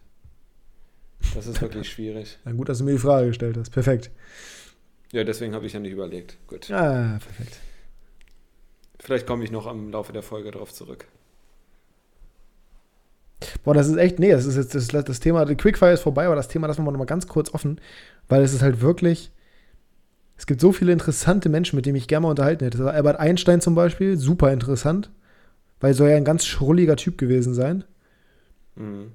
Das 1.34 1.48
ist 1.48 1.60
wirklich 1.60 1.90
schwierig. 1.92 2.38
Na 2.46 2.52
gut, 2.52 2.70
dass 2.70 2.78
du 2.78 2.84
mir 2.84 2.92
die 2.92 3.00
Frage 3.00 3.28
gestellt 3.28 3.58
hast. 3.58 3.72
Perfekt. 3.72 4.12
Ja, 5.12 5.24
deswegen 5.24 5.56
habe 5.56 5.66
ich 5.66 5.74
ja 5.74 5.80
nicht 5.80 5.94
überlegt. 5.94 6.38
Gut. 6.48 6.70
Ah, 6.70 7.18
perfekt. 7.20 7.60
Vielleicht 9.00 9.26
komme 9.26 9.44
ich 9.44 9.52
noch 9.52 9.66
im 9.66 9.90
Laufe 9.90 10.14
der 10.14 10.22
Folge 10.22 10.52
darauf 10.52 10.72
zurück. 10.74 11.08
Boah, 13.64 13.74
das 13.74 13.88
ist 13.88 13.98
echt, 13.98 14.20
nee, 14.20 14.32
das 14.32 14.46
ist 14.46 14.56
jetzt 14.56 14.74
das, 14.74 14.88
das 14.88 15.20
Thema, 15.20 15.46
die 15.46 15.56
Quickfire 15.56 15.94
ist 15.94 16.02
vorbei, 16.02 16.26
aber 16.26 16.36
das 16.36 16.48
Thema 16.48 16.68
lassen 16.68 16.84
wir 16.84 16.92
noch 16.92 16.98
mal 16.98 17.06
ganz 17.06 17.28
kurz 17.28 17.54
offen, 17.54 17.80
weil 18.28 18.42
es 18.42 18.54
ist 18.54 18.64
halt 18.64 18.82
wirklich, 18.82 19.32
es 20.38 20.48
gibt 20.48 20.60
so 20.60 20.72
viele 20.72 20.92
interessante 20.92 21.50
Menschen, 21.50 21.76
mit 21.76 21.86
denen 21.86 21.98
ich 21.98 22.08
gerne 22.08 22.24
mal 22.24 22.32
unterhalten 22.32 22.64
hätte. 22.64 22.90
Albert 22.90 23.20
Einstein 23.20 23.62
zum 23.62 23.76
Beispiel, 23.76 24.18
super 24.18 24.52
interessant, 24.52 25.12
weil 25.80 25.94
soll 25.94 26.10
ja 26.10 26.18
ein 26.18 26.26
ganz 26.26 26.46
schrulliger 26.46 26.96
Typ 26.96 27.18
gewesen 27.18 27.54
sein. 27.54 27.84
Mhm. 28.76 29.12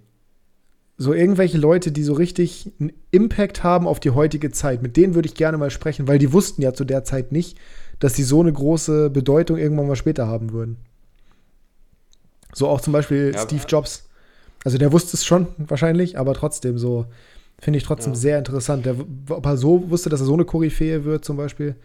So 0.98 1.12
irgendwelche 1.12 1.58
Leute, 1.58 1.90
die 1.90 2.04
so 2.04 2.12
richtig 2.12 2.70
einen 2.78 2.92
Impact 3.10 3.64
haben 3.64 3.88
auf 3.88 3.98
die 3.98 4.10
heutige 4.10 4.52
Zeit, 4.52 4.82
mit 4.82 4.96
denen 4.96 5.16
würde 5.16 5.26
ich 5.26 5.34
gerne 5.34 5.58
mal 5.58 5.70
sprechen, 5.70 6.06
weil 6.06 6.18
die 6.18 6.32
wussten 6.32 6.62
ja 6.62 6.74
zu 6.74 6.84
der 6.84 7.02
Zeit 7.02 7.32
nicht, 7.32 7.58
dass 7.98 8.12
die 8.12 8.22
so 8.22 8.40
eine 8.40 8.52
große 8.52 9.10
Bedeutung 9.10 9.58
irgendwann 9.58 9.88
mal 9.88 9.96
später 9.96 10.28
haben 10.28 10.52
würden. 10.52 10.76
So 12.52 12.68
auch 12.68 12.80
zum 12.80 12.92
Beispiel 12.92 13.32
ja, 13.34 13.40
Steve 13.40 13.64
Jobs. 13.66 14.08
Also 14.64 14.78
der 14.78 14.92
wusste 14.92 15.16
es 15.16 15.24
schon 15.24 15.48
wahrscheinlich, 15.58 16.18
aber 16.18 16.34
trotzdem 16.34 16.78
so, 16.78 17.06
finde 17.58 17.78
ich 17.78 17.84
trotzdem 17.84 18.12
ja. 18.12 18.18
sehr 18.18 18.38
interessant. 18.38 18.86
Der, 18.86 18.96
ob 19.28 19.46
er 19.46 19.56
so 19.56 19.90
wusste, 19.90 20.08
dass 20.08 20.20
er 20.20 20.26
so 20.26 20.34
eine 20.34 20.44
Koryphäe 20.44 21.04
wird 21.04 21.24
zum 21.24 21.36
Beispiel. 21.36 21.76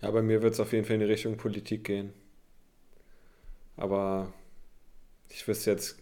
Ja, 0.00 0.10
bei 0.10 0.22
mir 0.22 0.42
wird 0.42 0.54
es 0.54 0.60
auf 0.60 0.72
jeden 0.72 0.84
Fall 0.84 0.94
in 0.94 1.00
die 1.00 1.06
Richtung 1.06 1.36
Politik 1.36 1.84
gehen. 1.84 2.12
Aber 3.76 4.32
ich 5.28 5.46
wüsste 5.46 5.70
jetzt 5.70 5.96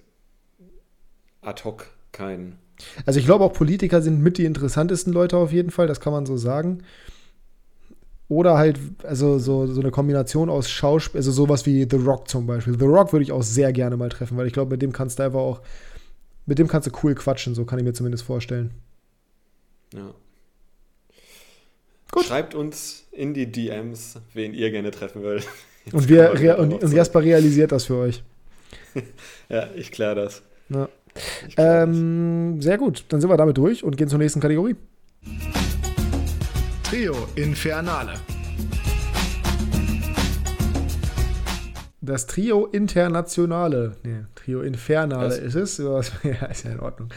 ad 1.41 1.63
hoc 1.65 1.87
keinen. 2.13 2.59
Also 3.07 3.21
ich 3.21 3.27
glaube 3.27 3.45
auch 3.45 3.53
Politiker 3.53 4.03
sind 4.03 4.23
mit 4.23 4.39
die 4.39 4.45
interessantesten 4.45 5.13
Leute 5.13 5.37
auf 5.37 5.53
jeden 5.53 5.71
Fall, 5.71 5.87
das 5.87 6.01
kann 6.01 6.13
man 6.13 6.27
so 6.27 6.37
sagen. 6.37 6.83
Oder 8.31 8.57
halt, 8.57 8.79
also 9.03 9.41
so, 9.41 9.67
so 9.67 9.81
eine 9.81 9.91
Kombination 9.91 10.51
aus 10.51 10.71
Schauspiel, 10.71 11.19
also 11.19 11.33
sowas 11.33 11.67
wie 11.67 11.85
The 11.91 11.97
Rock 11.97 12.29
zum 12.29 12.47
Beispiel. 12.47 12.79
The 12.79 12.85
Rock 12.85 13.13
würde 13.13 13.25
ich 13.25 13.33
auch 13.33 13.43
sehr 13.43 13.73
gerne 13.73 13.97
mal 13.97 14.09
treffen, 14.09 14.39
weil 14.39 14.47
ich 14.47 14.53
glaube, 14.53 14.71
mit 14.71 14.81
dem 14.81 14.93
kannst 14.93 15.19
du 15.19 15.25
einfach 15.25 15.41
auch, 15.41 15.61
mit 16.47 16.57
dem 16.61 16.69
kannst 16.69 16.87
du 16.87 16.93
cool 17.03 17.17
quatschen, 17.17 17.57
so 17.57 17.65
kann 17.65 17.81
ich 17.81 17.85
mir 17.85 17.93
zumindest 17.93 18.23
vorstellen. 18.23 18.71
Ja. 19.93 20.15
Gut. 22.13 22.25
Schreibt 22.25 22.55
uns 22.55 23.09
in 23.11 23.35
die 23.35 23.51
DMs, 23.51 24.21
wen 24.33 24.55
ihr 24.55 24.71
gerne 24.71 24.93
treffen 24.93 25.25
wollt. 25.25 25.49
und, 25.93 26.09
wir, 26.09 26.33
rea 26.39 26.55
und, 26.55 26.85
und 26.85 26.93
Jasper 26.93 27.25
realisiert 27.25 27.73
das 27.73 27.87
für 27.87 27.97
euch. 27.97 28.23
ja, 29.49 29.67
ich 29.75 29.91
kläre 29.91 30.15
das. 30.15 30.43
Ja. 30.69 30.89
Klär 31.53 31.83
ähm, 31.83 32.53
das. 32.59 32.65
Sehr 32.65 32.79
gut, 32.79 33.07
dann 33.09 33.21
sind 33.21 33.29
wir 33.29 33.37
damit 33.37 33.59
durch 33.59 33.83
und 33.83 33.97
gehen 33.97 34.09
zur 34.09 34.21
nächsten 34.21 34.39
Kategorie. 34.39 34.77
Trio 36.91 37.15
Infernale. 37.37 38.15
Das 42.01 42.27
Trio 42.27 42.67
Internationale, 42.67 43.93
nee, 44.03 44.25
Trio 44.35 44.63
Infernale 44.63 45.29
Was? 45.29 45.39
ist 45.39 45.55
es, 45.55 45.79
ja, 46.25 46.47
ist 46.47 46.65
ja 46.65 46.73
in 46.73 46.81
Ordnung, 46.81 47.11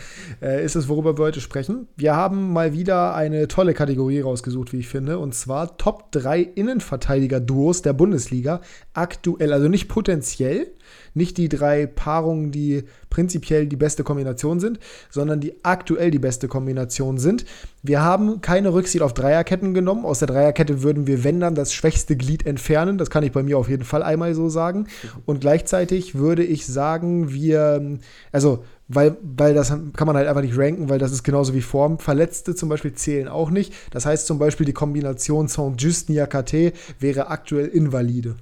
äh, 0.43 0.63
ist 0.63 0.75
es, 0.75 0.87
worüber 0.89 1.17
wir 1.17 1.25
heute 1.25 1.41
sprechen. 1.41 1.87
Wir 1.95 2.15
haben 2.15 2.53
mal 2.53 2.73
wieder 2.73 3.15
eine 3.15 3.47
tolle 3.47 3.73
Kategorie 3.73 4.19
rausgesucht, 4.19 4.73
wie 4.73 4.79
ich 4.81 4.89
finde, 4.89 5.17
und 5.17 5.33
zwar 5.33 5.75
Top 5.77 6.11
3 6.11 6.41
Innenverteidiger-Duos 6.41 7.81
der 7.81 7.93
Bundesliga 7.93 8.61
aktuell, 8.93 9.53
also 9.53 9.69
nicht 9.69 9.87
potenziell, 9.87 10.67
nicht 11.13 11.37
die 11.37 11.49
drei 11.49 11.85
Paarungen, 11.85 12.51
die 12.51 12.83
prinzipiell 13.09 13.67
die 13.67 13.75
beste 13.75 14.03
Kombination 14.03 14.59
sind, 14.59 14.79
sondern 15.09 15.39
die 15.39 15.53
aktuell 15.63 16.11
die 16.11 16.19
beste 16.19 16.47
Kombination 16.47 17.17
sind. 17.17 17.45
Wir 17.83 18.01
haben 18.01 18.41
keine 18.41 18.73
Rücksicht 18.73 19.03
auf 19.03 19.13
Dreierketten 19.13 19.73
genommen. 19.73 20.05
Aus 20.05 20.19
der 20.19 20.27
Dreierkette 20.27 20.81
würden 20.83 21.05
wir, 21.05 21.23
wenn 21.23 21.39
dann, 21.39 21.53
das 21.53 21.73
schwächste 21.73 22.15
Glied 22.15 22.45
entfernen. 22.45 22.97
Das 22.97 23.09
kann 23.09 23.23
ich 23.23 23.31
bei 23.31 23.43
mir 23.43 23.57
auf 23.57 23.69
jeden 23.69 23.83
Fall 23.83 24.01
einmal 24.01 24.33
so 24.33 24.49
sagen. 24.49 24.87
Und 25.25 25.41
gleichzeitig 25.41 26.15
würde 26.15 26.43
ich 26.43 26.65
sagen, 26.65 27.31
wir, 27.31 27.99
also 28.31 28.63
weil, 28.87 29.17
weil 29.21 29.53
das 29.53 29.69
kann 29.69 30.07
man 30.07 30.15
halt 30.15 30.27
einfach 30.27 30.41
nicht 30.41 30.57
ranken, 30.57 30.89
weil 30.89 30.99
das 30.99 31.11
ist 31.11 31.23
genauso 31.23 31.53
wie 31.53 31.61
Form. 31.61 31.99
Verletzte 31.99 32.55
zum 32.55 32.69
Beispiel 32.69 32.93
zählen 32.93 33.27
auch 33.27 33.49
nicht. 33.49 33.73
Das 33.91 34.05
heißt 34.05 34.27
zum 34.27 34.39
Beispiel, 34.39 34.65
die 34.65 34.73
Kombination 34.73 35.47
Saint-Just 35.47 36.09
Niakate 36.09 36.73
wäre 36.99 37.27
aktuell 37.27 37.67
invalide. 37.67 38.35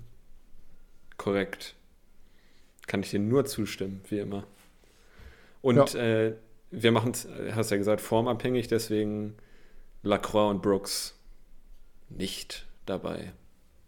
Korrekt. 1.18 1.76
Kann 2.92 3.04
ich 3.04 3.10
dir 3.10 3.20
nur 3.20 3.46
zustimmen, 3.46 4.02
wie 4.10 4.20
immer. 4.20 4.44
Und 5.62 5.94
ja. 5.94 6.26
äh, 6.26 6.34
wir 6.72 6.92
machen 6.92 7.12
es, 7.12 7.26
hast 7.56 7.72
ja 7.72 7.78
gesagt, 7.78 8.02
formabhängig, 8.02 8.68
deswegen 8.68 9.36
Lacroix 10.04 10.52
und 10.52 10.62
Brooks 10.62 11.18
nicht 12.10 12.68
dabei. 12.86 13.32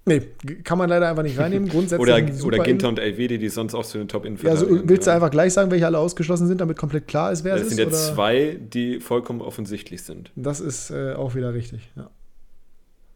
Nee, 0.06 0.22
kann 0.64 0.78
man 0.78 0.88
leider 0.88 1.10
einfach 1.10 1.24
nicht 1.24 1.38
reinnehmen. 1.38 1.68
Grundsätzlich 1.70 2.00
oder 2.00 2.46
oder 2.46 2.64
Ginter 2.64 2.88
und 2.88 2.98
Elvedi, 2.98 3.38
die 3.40 3.50
sonst 3.50 3.76
auch 3.76 3.86
zu 3.86 3.98
den 3.98 4.08
top 4.08 4.24
ja, 4.24 4.52
also 4.52 4.70
Willst 4.70 5.06
du 5.06 5.12
einfach 5.12 5.32
gleich 5.32 5.52
sagen, 5.52 5.70
welche 5.70 5.86
alle 5.86 6.00
ausgeschlossen 6.00 6.48
sind, 6.48 6.62
damit 6.62 6.78
komplett 6.78 7.06
klar 7.06 7.30
ist, 7.34 7.44
wer 7.44 7.56
es 7.56 7.64
ist? 7.64 7.72
Es 7.72 7.76
sind 7.76 7.86
jetzt 7.86 8.08
zwei, 8.14 8.58
die 8.58 9.02
vollkommen 9.02 9.42
offensichtlich 9.42 10.04
sind. 10.04 10.32
Das 10.38 10.62
ist 10.62 10.92
äh, 10.92 11.12
auch 11.12 11.36
wieder 11.36 11.54
richtig, 11.54 11.92
ja. 11.98 12.10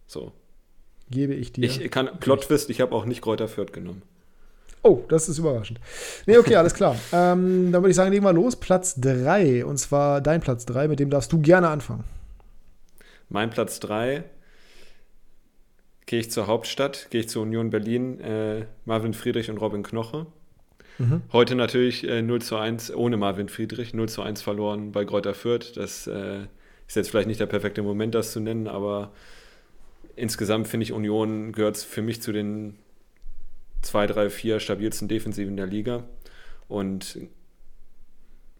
So. 0.05 0.33
Gebe 1.09 1.33
ich 1.33 1.53
dir. 1.53 1.63
Ich 1.63 1.89
kann, 1.91 2.09
Plot-Twist, 2.19 2.69
ich 2.69 2.81
habe 2.81 2.93
auch 2.93 3.05
nicht 3.05 3.21
Kräuter 3.21 3.47
Fürth 3.47 3.71
genommen. 3.71 4.01
Oh, 4.87 5.03
das 5.09 5.27
ist 5.27 5.37
überraschend. 5.37 5.81
Nee, 6.27 6.37
okay, 6.37 6.55
alles 6.55 6.73
klar. 6.73 6.95
ähm, 7.11 7.73
dann 7.73 7.81
würde 7.81 7.89
ich 7.89 7.95
sagen, 7.95 8.11
legen 8.11 8.23
wir 8.23 8.31
los. 8.31 8.55
Platz 8.55 8.95
3. 9.01 9.65
Und 9.65 9.77
zwar 9.77 10.21
dein 10.21 10.39
Platz 10.39 10.65
3, 10.65 10.87
mit 10.87 10.99
dem 10.99 11.09
darfst 11.09 11.33
du 11.33 11.41
gerne 11.41 11.67
anfangen. 11.67 12.05
Mein 13.27 13.49
Platz 13.49 13.81
3 13.81 14.23
gehe 16.05 16.21
ich 16.21 16.31
zur 16.31 16.47
Hauptstadt, 16.47 17.07
gehe 17.09 17.19
ich 17.19 17.27
zur 17.27 17.41
Union 17.41 17.69
Berlin, 17.69 18.21
äh, 18.21 18.65
Marvin 18.85 19.13
Friedrich 19.13 19.49
und 19.49 19.57
Robin 19.57 19.83
Knoche. 19.83 20.27
Mhm. 20.99 21.21
Heute 21.33 21.55
natürlich 21.55 22.07
äh, 22.07 22.21
0 22.21 22.41
zu 22.41 22.55
1 22.55 22.95
ohne 22.95 23.17
Marvin 23.17 23.49
Friedrich, 23.49 23.93
0 23.93 24.07
zu 24.07 24.21
1 24.21 24.41
verloren 24.41 24.93
bei 24.93 25.03
Kräuter 25.03 25.33
Fürth. 25.33 25.75
Das 25.75 26.07
äh, 26.07 26.43
ist 26.87 26.95
jetzt 26.95 27.09
vielleicht 27.09 27.27
nicht 27.27 27.41
der 27.41 27.45
perfekte 27.47 27.83
Moment, 27.83 28.15
das 28.15 28.31
zu 28.31 28.39
nennen, 28.39 28.69
aber 28.69 29.11
insgesamt 30.15 30.69
finde 30.69 30.85
ich, 30.85 30.93
Union 30.93 31.51
gehört 31.51 31.75
für 31.75 32.01
mich 32.01 32.21
zu 32.21 32.31
den 32.31 32.77
zwei, 33.87 34.05
drei, 34.05 34.29
vier 34.29 34.59
stabilsten 34.59 35.07
Defensiven 35.07 35.57
der 35.57 35.65
Liga. 35.65 36.03
Und 36.67 37.17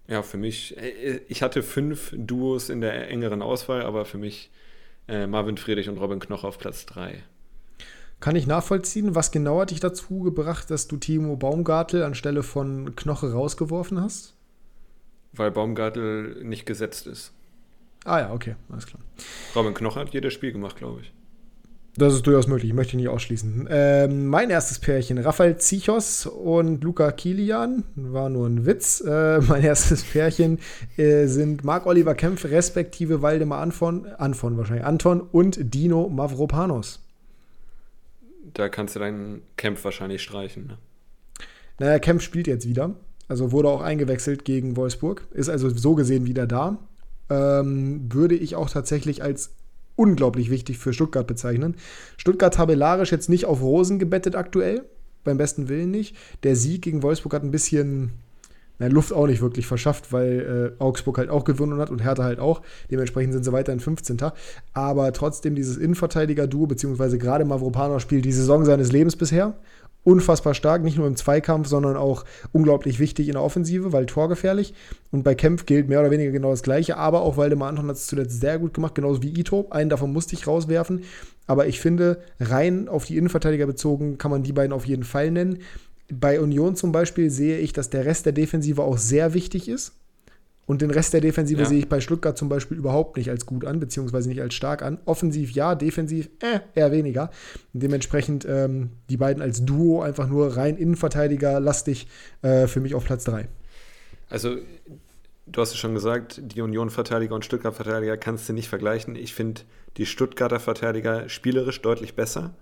ja, 0.07 0.23
für 0.23 0.37
mich, 0.37 0.77
äh, 0.77 1.21
ich 1.27 1.41
hatte 1.41 1.63
fünf 1.63 2.13
Duos 2.17 2.69
in 2.69 2.81
der 2.81 3.09
engeren 3.09 3.41
Auswahl, 3.41 3.83
aber 3.83 4.05
für 4.05 4.17
mich 4.17 4.49
äh, 5.07 5.27
Marvin 5.27 5.57
Friedrich 5.57 5.89
und 5.89 5.97
Robin 5.97 6.19
Knoch 6.19 6.43
auf 6.43 6.57
Platz 6.57 6.85
drei. 6.85 7.23
Kann 8.19 8.35
ich 8.35 8.47
nachvollziehen, 8.47 9.13
was 9.13 9.31
genau 9.31 9.61
hat 9.61 9.69
dich 9.69 9.79
dazu 9.79 10.21
gebracht, 10.21 10.71
dass 10.71 10.87
du 10.87 10.97
Timo 10.97 11.35
Baumgartel 11.35 12.03
anstelle 12.03 12.41
von 12.41 12.95
Knoche 12.95 13.31
rausgeworfen 13.31 14.01
hast? 14.01 14.33
Weil 15.33 15.51
Baumgartel 15.51 16.43
nicht 16.43 16.65
gesetzt 16.65 17.05
ist. 17.05 17.31
Ah 18.05 18.19
ja, 18.19 18.33
okay, 18.33 18.55
alles 18.69 18.87
klar. 18.87 19.01
Robin 19.55 19.73
Knoche 19.73 19.99
hat 19.99 20.13
jedes 20.13 20.33
Spiel 20.33 20.51
gemacht, 20.51 20.77
glaube 20.77 21.01
ich. 21.01 21.13
Das 21.97 22.13
ist 22.13 22.27
durchaus 22.27 22.45
möglich, 22.45 22.73
möchte 22.73 22.91
ich 22.91 22.97
nicht 22.97 23.09
ausschließen. 23.09 23.67
Ähm, 23.71 24.27
mein 24.27 24.51
erstes 24.51 24.77
Pärchen, 24.77 25.17
Rafael 25.17 25.57
Zichos 25.57 26.27
und 26.27 26.83
Luca 26.83 27.11
Kilian, 27.11 27.85
war 27.95 28.29
nur 28.29 28.47
ein 28.47 28.67
Witz. 28.67 29.01
Äh, 29.01 29.41
mein 29.41 29.63
erstes 29.63 30.03
Pärchen 30.03 30.59
äh, 30.97 31.25
sind 31.25 31.63
Marc-Oliver 31.63 32.13
Kempf, 32.13 32.45
respektive 32.45 33.23
Waldemar 33.23 33.61
Anton, 33.61 34.05
Anton 34.05 34.57
wahrscheinlich, 34.57 34.85
Anton 34.85 35.21
und 35.21 35.73
Dino 35.73 36.07
Mavropanos. 36.07 36.99
Da 38.53 38.69
kannst 38.69 38.95
du 38.95 38.99
deinen 38.99 39.41
Kempf 39.55 39.83
wahrscheinlich 39.83 40.21
streichen. 40.21 40.67
Ne? 40.67 40.77
Naja, 41.79 41.97
Kempf 41.97 42.21
spielt 42.21 42.45
jetzt 42.45 42.67
wieder. 42.67 42.93
Also 43.27 43.51
wurde 43.51 43.69
auch 43.69 43.81
eingewechselt 43.81 44.45
gegen 44.45 44.77
Wolfsburg. 44.77 45.25
Ist 45.31 45.49
also 45.49 45.69
so 45.69 45.95
gesehen 45.95 46.27
wieder 46.27 46.45
da. 46.45 46.77
Ähm, 47.29 48.05
würde 48.13 48.35
ich 48.35 48.55
auch 48.55 48.69
tatsächlich 48.69 49.23
als 49.23 49.51
unglaublich 49.97 50.49
wichtig 50.49 50.77
für 50.77 50.93
Stuttgart 50.93 51.27
bezeichnen. 51.27 51.75
Stuttgart 52.15 52.53
tabellarisch 52.53 53.11
jetzt 53.11 53.29
nicht 53.29 53.45
auf 53.45 53.61
Rosen 53.61 53.99
gebettet 53.99 54.35
aktuell, 54.35 54.85
beim 55.25 55.37
besten 55.37 55.67
Willen 55.67 55.91
nicht. 55.91 56.15
Der 56.43 56.55
Sieg 56.55 56.83
gegen 56.83 57.03
Wolfsburg 57.03 57.33
hat 57.33 57.43
ein 57.43 57.51
bisschen 57.51 58.13
na, 58.79 58.87
Luft 58.87 59.11
auch 59.11 59.25
nicht 59.25 59.41
wirklich 59.41 59.65
verschafft, 59.65 60.13
weil 60.13 60.75
äh, 60.79 60.81
Augsburg 60.81 61.17
halt 61.17 61.29
auch 61.29 61.43
gewonnen 61.43 61.79
hat 61.79 61.89
und 61.89 62.03
Hertha 62.03 62.23
halt 62.23 62.39
auch. 62.39 62.61
Dementsprechend 62.91 63.33
sind 63.33 63.43
sie 63.43 63.51
weiterhin 63.51 63.79
15. 63.79 64.17
Aber 64.73 65.11
trotzdem 65.13 65.55
dieses 65.55 65.77
Innenverteidiger-Duo, 65.77 66.67
beziehungsweise 66.67 67.17
gerade 67.17 67.43
Mavropanos 67.43 68.03
spielt 68.03 68.25
die 68.25 68.31
Saison 68.31 68.65
seines 68.65 68.91
Lebens 68.91 69.15
bisher 69.15 69.55
unfassbar 70.07 70.53
stark, 70.53 70.83
nicht 70.83 70.97
nur 70.97 71.05
im 71.05 71.17
Zweikampf, 71.17 71.67
sondern 71.67 71.97
auch 71.97 72.23
unglaublich 72.53 72.97
wichtig 72.97 73.27
in 73.27 73.33
der 73.33 73.43
Offensive, 73.43 73.91
weil 73.91 74.05
torgefährlich. 74.05 74.73
Und 75.11 75.23
bei 75.23 75.35
Kempf 75.35 75.65
gilt 75.65 75.89
mehr 75.89 75.99
oder 75.99 76.11
weniger 76.11 76.31
genau 76.31 76.51
das 76.51 76.63
Gleiche, 76.63 76.95
aber 76.95 77.23
auch 77.23 77.35
Waldemar 77.35 77.67
Anton 77.67 77.89
hat 77.89 77.97
es 77.97 78.07
zuletzt 78.07 78.39
sehr 78.39 78.57
gut 78.57 78.73
gemacht, 78.73 78.95
genauso 78.95 79.21
wie 79.21 79.37
Ito. 79.37 79.67
Einen 79.69 79.89
davon 79.89 80.13
musste 80.13 80.33
ich 80.33 80.47
rauswerfen. 80.47 81.03
Aber 81.45 81.67
ich 81.67 81.81
finde, 81.81 82.21
rein 82.39 82.87
auf 82.87 83.03
die 83.03 83.17
Innenverteidiger 83.17 83.65
bezogen, 83.65 84.17
kann 84.17 84.31
man 84.31 84.43
die 84.43 84.53
beiden 84.53 84.71
auf 84.71 84.85
jeden 84.85 85.03
Fall 85.03 85.29
nennen. 85.29 85.59
Bei 86.09 86.39
Union 86.39 86.77
zum 86.77 86.93
Beispiel 86.93 87.29
sehe 87.29 87.59
ich, 87.59 87.73
dass 87.73 87.89
der 87.89 88.05
Rest 88.05 88.25
der 88.25 88.31
Defensive 88.33 88.83
auch 88.83 88.97
sehr 88.97 89.33
wichtig 89.33 89.67
ist. 89.67 89.91
Und 90.67 90.81
den 90.81 90.91
Rest 90.91 91.13
der 91.13 91.21
Defensive 91.21 91.61
Ja. 91.61 91.65
sehe 91.65 91.79
ich 91.79 91.89
bei 91.89 92.01
Stuttgart 92.01 92.37
zum 92.37 92.49
Beispiel 92.49 92.77
überhaupt 92.77 93.15
nicht 93.17 93.29
als 93.29 93.45
gut 93.45 93.65
an, 93.65 93.79
beziehungsweise 93.79 94.27
nicht 94.29 94.41
als 94.41 94.53
stark 94.53 94.83
an. 94.83 94.99
Offensiv 95.05 95.51
ja, 95.51 95.73
defensiv 95.75 96.29
äh, 96.41 96.59
eher 96.75 96.91
weniger. 96.91 97.31
Und 97.73 97.81
dementsprechend 97.81 98.45
ähm, 98.47 98.91
die 99.09 99.17
beiden 99.17 99.41
als 99.41 99.65
Duo 99.65 100.01
einfach 100.01 100.27
nur 100.27 100.57
rein 100.57 100.77
Innenverteidiger 100.77 101.59
lastig 101.61 102.07
äh, 102.41 102.67
für 102.67 102.81
mich 102.81 102.93
auf 102.95 103.05
Platz 103.05 103.23
3. 103.23 103.47
Also, 104.29 104.57
du 105.45 105.61
hast 105.61 105.71
es 105.71 105.77
schon 105.77 105.93
gesagt, 105.93 106.41
die 106.43 106.61
Union-Verteidiger 106.61 107.33
und 107.33 107.45
Stuttgart-Verteidiger 107.45 108.17
kannst 108.17 108.49
du 108.49 108.53
nicht 108.53 108.67
vergleichen. 108.67 109.15
Ich 109.15 109.33
finde 109.33 109.61
die 109.95 110.05
Stuttgarter 110.05 110.59
Verteidiger 110.59 111.29
spielerisch 111.29 111.81
deutlich 111.81 112.13
besser. 112.13 112.53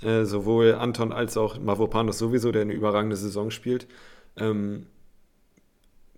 Äh, 0.00 0.24
sowohl 0.24 0.74
Anton 0.74 1.12
als 1.12 1.36
auch 1.36 1.58
Mavropanos 1.60 2.18
sowieso, 2.18 2.50
der 2.50 2.62
eine 2.62 2.72
überragende 2.72 3.16
Saison 3.16 3.50
spielt. 3.50 3.86
Ähm, 4.38 4.86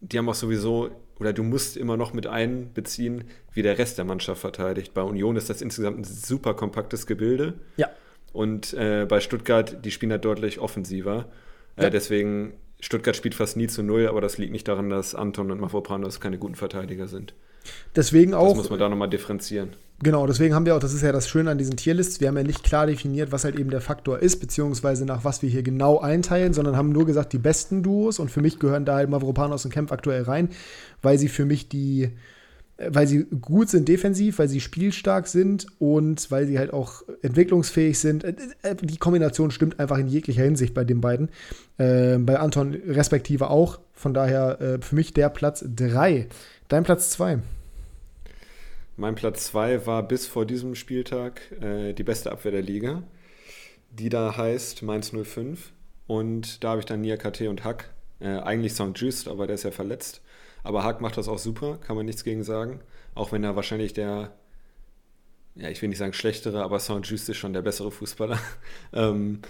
die 0.02 0.18
haben 0.18 0.28
auch 0.28 0.34
sowieso, 0.34 0.90
oder 1.18 1.32
du 1.32 1.42
musst 1.44 1.76
immer 1.76 1.96
noch 1.96 2.12
mit 2.12 2.26
einbeziehen, 2.26 3.24
wie 3.52 3.62
der 3.62 3.78
Rest 3.78 3.98
der 3.98 4.04
Mannschaft 4.04 4.40
verteidigt. 4.40 4.92
Bei 4.94 5.02
Union 5.02 5.36
ist 5.36 5.48
das 5.48 5.62
insgesamt 5.62 5.98
ein 5.98 6.04
super 6.04 6.54
kompaktes 6.54 7.06
Gebilde. 7.06 7.54
Ja. 7.76 7.88
Und 8.32 8.74
äh, 8.74 9.06
bei 9.08 9.20
Stuttgart, 9.20 9.84
die 9.84 9.90
spielen 9.90 10.10
halt 10.12 10.24
deutlich 10.24 10.58
offensiver. 10.58 11.28
Äh, 11.76 11.84
Ja. 11.84 11.90
Deswegen, 11.90 12.54
Stuttgart 12.80 13.14
spielt 13.14 13.34
fast 13.34 13.56
nie 13.56 13.68
zu 13.68 13.82
null, 13.82 14.08
aber 14.08 14.20
das 14.20 14.38
liegt 14.38 14.52
nicht 14.52 14.66
daran, 14.66 14.90
dass 14.90 15.14
Anton 15.14 15.50
und 15.52 15.60
Mavropanos 15.60 16.18
keine 16.20 16.38
guten 16.38 16.56
Verteidiger 16.56 17.06
sind. 17.06 17.34
Deswegen 17.96 18.32
Das 18.32 18.40
auch. 18.40 18.56
muss 18.56 18.70
man 18.70 18.78
da 18.78 18.88
nochmal 18.88 19.08
differenzieren. 19.10 19.70
Genau, 20.04 20.26
deswegen 20.26 20.52
haben 20.54 20.66
wir 20.66 20.74
auch, 20.74 20.80
das 20.80 20.94
ist 20.94 21.02
ja 21.02 21.12
das 21.12 21.28
Schöne 21.28 21.52
an 21.52 21.58
diesen 21.58 21.76
Tierlists, 21.76 22.20
wir 22.20 22.26
haben 22.26 22.36
ja 22.36 22.42
nicht 22.42 22.64
klar 22.64 22.86
definiert, 22.88 23.30
was 23.30 23.44
halt 23.44 23.56
eben 23.56 23.70
der 23.70 23.80
Faktor 23.80 24.18
ist, 24.18 24.40
beziehungsweise 24.40 25.06
nach 25.06 25.24
was 25.24 25.42
wir 25.42 25.48
hier 25.48 25.62
genau 25.62 26.00
einteilen, 26.00 26.54
sondern 26.54 26.76
haben 26.76 26.90
nur 26.90 27.06
gesagt, 27.06 27.32
die 27.32 27.38
besten 27.38 27.84
Duos 27.84 28.18
und 28.18 28.28
für 28.28 28.40
mich 28.40 28.58
gehören 28.58 28.84
da 28.84 28.96
halt 28.96 29.08
Mavropanos 29.08 29.64
und 29.64 29.70
Kempf 29.72 29.92
aktuell 29.92 30.22
rein, 30.24 30.48
weil 31.02 31.18
sie 31.18 31.28
für 31.28 31.44
mich 31.44 31.68
die, 31.68 32.10
äh, 32.78 32.90
weil 32.92 33.06
sie 33.06 33.26
gut 33.26 33.68
sind 33.68 33.86
defensiv, 33.88 34.40
weil 34.40 34.48
sie 34.48 34.60
spielstark 34.60 35.28
sind 35.28 35.68
und 35.78 36.32
weil 36.32 36.48
sie 36.48 36.58
halt 36.58 36.72
auch 36.72 37.02
entwicklungsfähig 37.22 37.96
sind. 37.96 38.24
Äh, 38.24 38.34
äh, 38.62 38.74
Die 38.74 38.96
Kombination 38.96 39.52
stimmt 39.52 39.78
einfach 39.78 39.98
in 39.98 40.08
jeglicher 40.08 40.42
Hinsicht 40.42 40.74
bei 40.74 40.82
den 40.82 41.00
beiden. 41.00 41.28
Äh, 41.78 42.18
bei 42.18 42.40
Anton 42.40 42.74
respektive 42.88 43.50
auch. 43.50 43.78
Von 43.92 44.14
daher 44.14 44.60
äh, 44.60 44.78
für 44.80 44.96
mich 44.96 45.14
der 45.14 45.28
Platz 45.28 45.64
3. 45.76 46.26
Dein 46.72 46.84
Platz 46.84 47.10
2. 47.10 47.38
Mein 48.96 49.14
Platz 49.14 49.44
2 49.48 49.84
war 49.84 50.02
bis 50.08 50.26
vor 50.26 50.46
diesem 50.46 50.74
Spieltag 50.74 51.42
äh, 51.60 51.92
die 51.92 52.02
beste 52.02 52.32
Abwehr 52.32 52.50
der 52.50 52.62
Liga, 52.62 53.02
die 53.90 54.08
da 54.08 54.38
heißt 54.38 54.80
Mainz 54.80 55.12
05. 55.12 55.70
Und 56.06 56.64
da 56.64 56.70
habe 56.70 56.80
ich 56.80 56.86
dann 56.86 57.02
Nia 57.02 57.18
KT 57.18 57.42
und 57.42 57.62
Hack. 57.64 57.90
Äh, 58.20 58.38
eigentlich 58.38 58.72
St. 58.72 58.92
Just, 58.94 59.28
aber 59.28 59.46
der 59.46 59.56
ist 59.56 59.64
ja 59.64 59.70
verletzt. 59.70 60.22
Aber 60.62 60.82
Hack 60.82 61.02
macht 61.02 61.18
das 61.18 61.28
auch 61.28 61.38
super, 61.38 61.76
kann 61.76 61.94
man 61.94 62.06
nichts 62.06 62.24
gegen 62.24 62.42
sagen. 62.42 62.80
Auch 63.14 63.32
wenn 63.32 63.44
er 63.44 63.54
wahrscheinlich 63.54 63.92
der, 63.92 64.32
ja, 65.56 65.68
ich 65.68 65.82
will 65.82 65.90
nicht 65.90 65.98
sagen 65.98 66.14
schlechtere, 66.14 66.62
aber 66.62 66.80
St. 66.80 67.00
Just 67.02 67.28
ist 67.28 67.36
schon 67.36 67.52
der 67.52 67.60
bessere 67.60 67.90
Fußballer 67.90 68.38
ähm, 68.94 69.42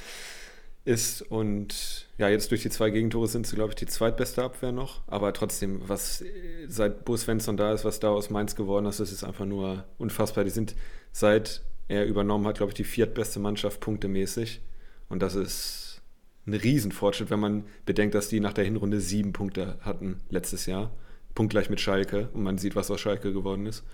ist. 0.84 1.22
Und 1.22 2.08
ja, 2.18 2.28
jetzt 2.28 2.50
durch 2.50 2.62
die 2.62 2.70
zwei 2.70 2.90
Gegentore 2.90 3.28
sind 3.28 3.46
sie, 3.46 3.56
glaube 3.56 3.70
ich, 3.70 3.76
die 3.76 3.86
zweitbeste 3.86 4.42
Abwehr 4.42 4.72
noch. 4.72 5.02
Aber 5.06 5.32
trotzdem, 5.32 5.80
was 5.86 6.24
seit 6.68 7.04
Bo 7.04 7.16
Svensson 7.16 7.56
da 7.56 7.72
ist, 7.72 7.84
was 7.84 8.00
da 8.00 8.10
aus 8.10 8.30
Mainz 8.30 8.56
geworden 8.56 8.86
ist, 8.86 9.00
das 9.00 9.12
ist 9.12 9.24
einfach 9.24 9.44
nur 9.44 9.84
unfassbar. 9.98 10.44
Die 10.44 10.50
sind 10.50 10.74
seit 11.12 11.62
er 11.88 12.06
übernommen 12.06 12.46
hat, 12.46 12.56
glaube 12.56 12.70
ich, 12.70 12.74
die 12.76 12.84
viertbeste 12.84 13.38
Mannschaft 13.38 13.80
punktemäßig. 13.80 14.60
Und 15.08 15.20
das 15.20 15.34
ist 15.34 16.00
ein 16.46 16.54
Riesenfortschritt, 16.54 17.30
wenn 17.30 17.40
man 17.40 17.64
bedenkt, 17.84 18.14
dass 18.14 18.28
die 18.28 18.40
nach 18.40 18.52
der 18.52 18.64
Hinrunde 18.64 19.00
sieben 19.00 19.32
Punkte 19.32 19.76
hatten 19.80 20.20
letztes 20.30 20.66
Jahr. 20.66 20.90
Punktgleich 21.34 21.70
mit 21.70 21.80
Schalke. 21.80 22.28
Und 22.32 22.42
man 22.42 22.58
sieht, 22.58 22.76
was 22.76 22.90
aus 22.90 23.00
Schalke 23.00 23.32
geworden 23.32 23.66
ist. 23.66 23.84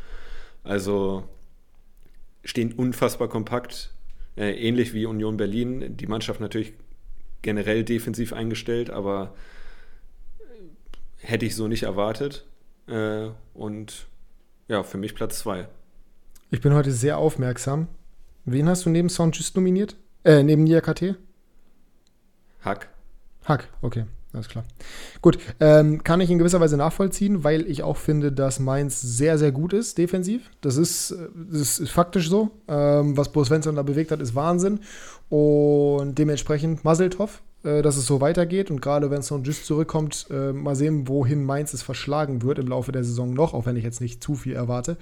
Also 0.65 1.29
stehen 2.45 2.73
unfassbar 2.73 3.29
kompakt. 3.29 3.91
Äh, 4.39 4.53
ähnlich 4.53 4.95
wie 4.95 5.05
Union 5.05 5.37
Berlin. 5.37 5.97
Die 5.97 6.07
Mannschaft 6.07 6.41
natürlich 6.41 6.75
generell 7.43 7.83
defensiv 7.83 8.33
eingestellt, 8.33 8.89
aber 8.89 9.35
äh, 10.39 11.27
hätte 11.27 11.45
ich 11.45 11.57
so 11.57 11.67
nicht 11.67 11.83
erwartet. 11.83 12.47
Äh, 12.87 13.31
und 13.55 14.07
ja, 14.69 14.85
für 14.85 14.97
mich 14.97 15.17
Platz 15.17 15.41
zwei. 15.41 15.69
Ich 16.51 16.61
bin 16.61 16.73
heute 16.73 16.93
sehr 16.93 17.19
aufmerksam. 17.19 17.89
Wen 18.45 18.69
hast 18.69 18.87
du 18.87 18.91
neben 18.91 19.09
Sound 19.09 19.37
Just 19.37 19.57
nominiert? 19.57 19.97
Äh, 20.25 20.45
neben 20.45 20.65
Nia 20.65 20.81
KT? 20.81 21.17
Hack. 22.61 22.89
Hack, 23.45 23.69
okay, 23.83 24.05
alles 24.33 24.49
klar. 24.49 24.65
Gut, 25.23 25.39
ähm, 25.59 26.05
kann 26.05 26.21
ich 26.21 26.31
in 26.31 26.39
gewisser 26.39 26.61
Weise 26.61 26.77
nachvollziehen, 26.77 27.45
weil 27.45 27.69
ich 27.69 27.83
auch 27.83 27.97
finde, 27.97 28.31
dass 28.31 28.61
Mainz 28.61 29.01
sehr, 29.01 29.39
sehr 29.39 29.53
gut 29.53 29.73
ist, 29.73 29.97
defensiv. 29.97 30.51
Das 30.61 30.77
ist, 30.77 31.13
äh, 31.13 31.29
das 31.51 31.79
ist 31.79 31.91
faktisch 31.91 32.29
so. 32.29 32.51
Ähm, 32.69 33.17
was 33.17 33.33
Bo 33.33 33.43
Svensson 33.43 33.77
da 33.77 33.83
bewegt 33.83 34.11
hat, 34.11 34.21
ist 34.21 34.35
Wahnsinn. 34.35 34.81
Und 35.31 36.19
dementsprechend 36.19 36.85
Muzzletov, 36.85 37.43
äh, 37.65 37.81
dass 37.81 37.97
es 37.97 38.07
so 38.07 38.21
weitergeht. 38.21 38.71
Und 38.71 38.83
gerade 38.83 39.11
wenn 39.11 39.23
Son 39.23 39.45
Just 39.45 39.65
zurückkommt, 39.65 40.27
äh, 40.31 40.53
mal 40.53 40.77
sehen, 40.77 41.09
wohin 41.09 41.45
Mainz 41.45 41.73
es 41.73 41.83
verschlagen 41.83 42.43
wird 42.43 42.59
im 42.59 42.69
Laufe 42.69 42.93
der 42.93 43.05
Saison 43.05 43.33
noch, 43.33 43.55
auch 43.55 43.65
wenn 43.65 43.77
ich 43.77 43.85
jetzt 43.85 44.01
nicht 44.01 44.23
zu 44.23 44.35
viel 44.35 44.55
erwarte. 44.55 44.99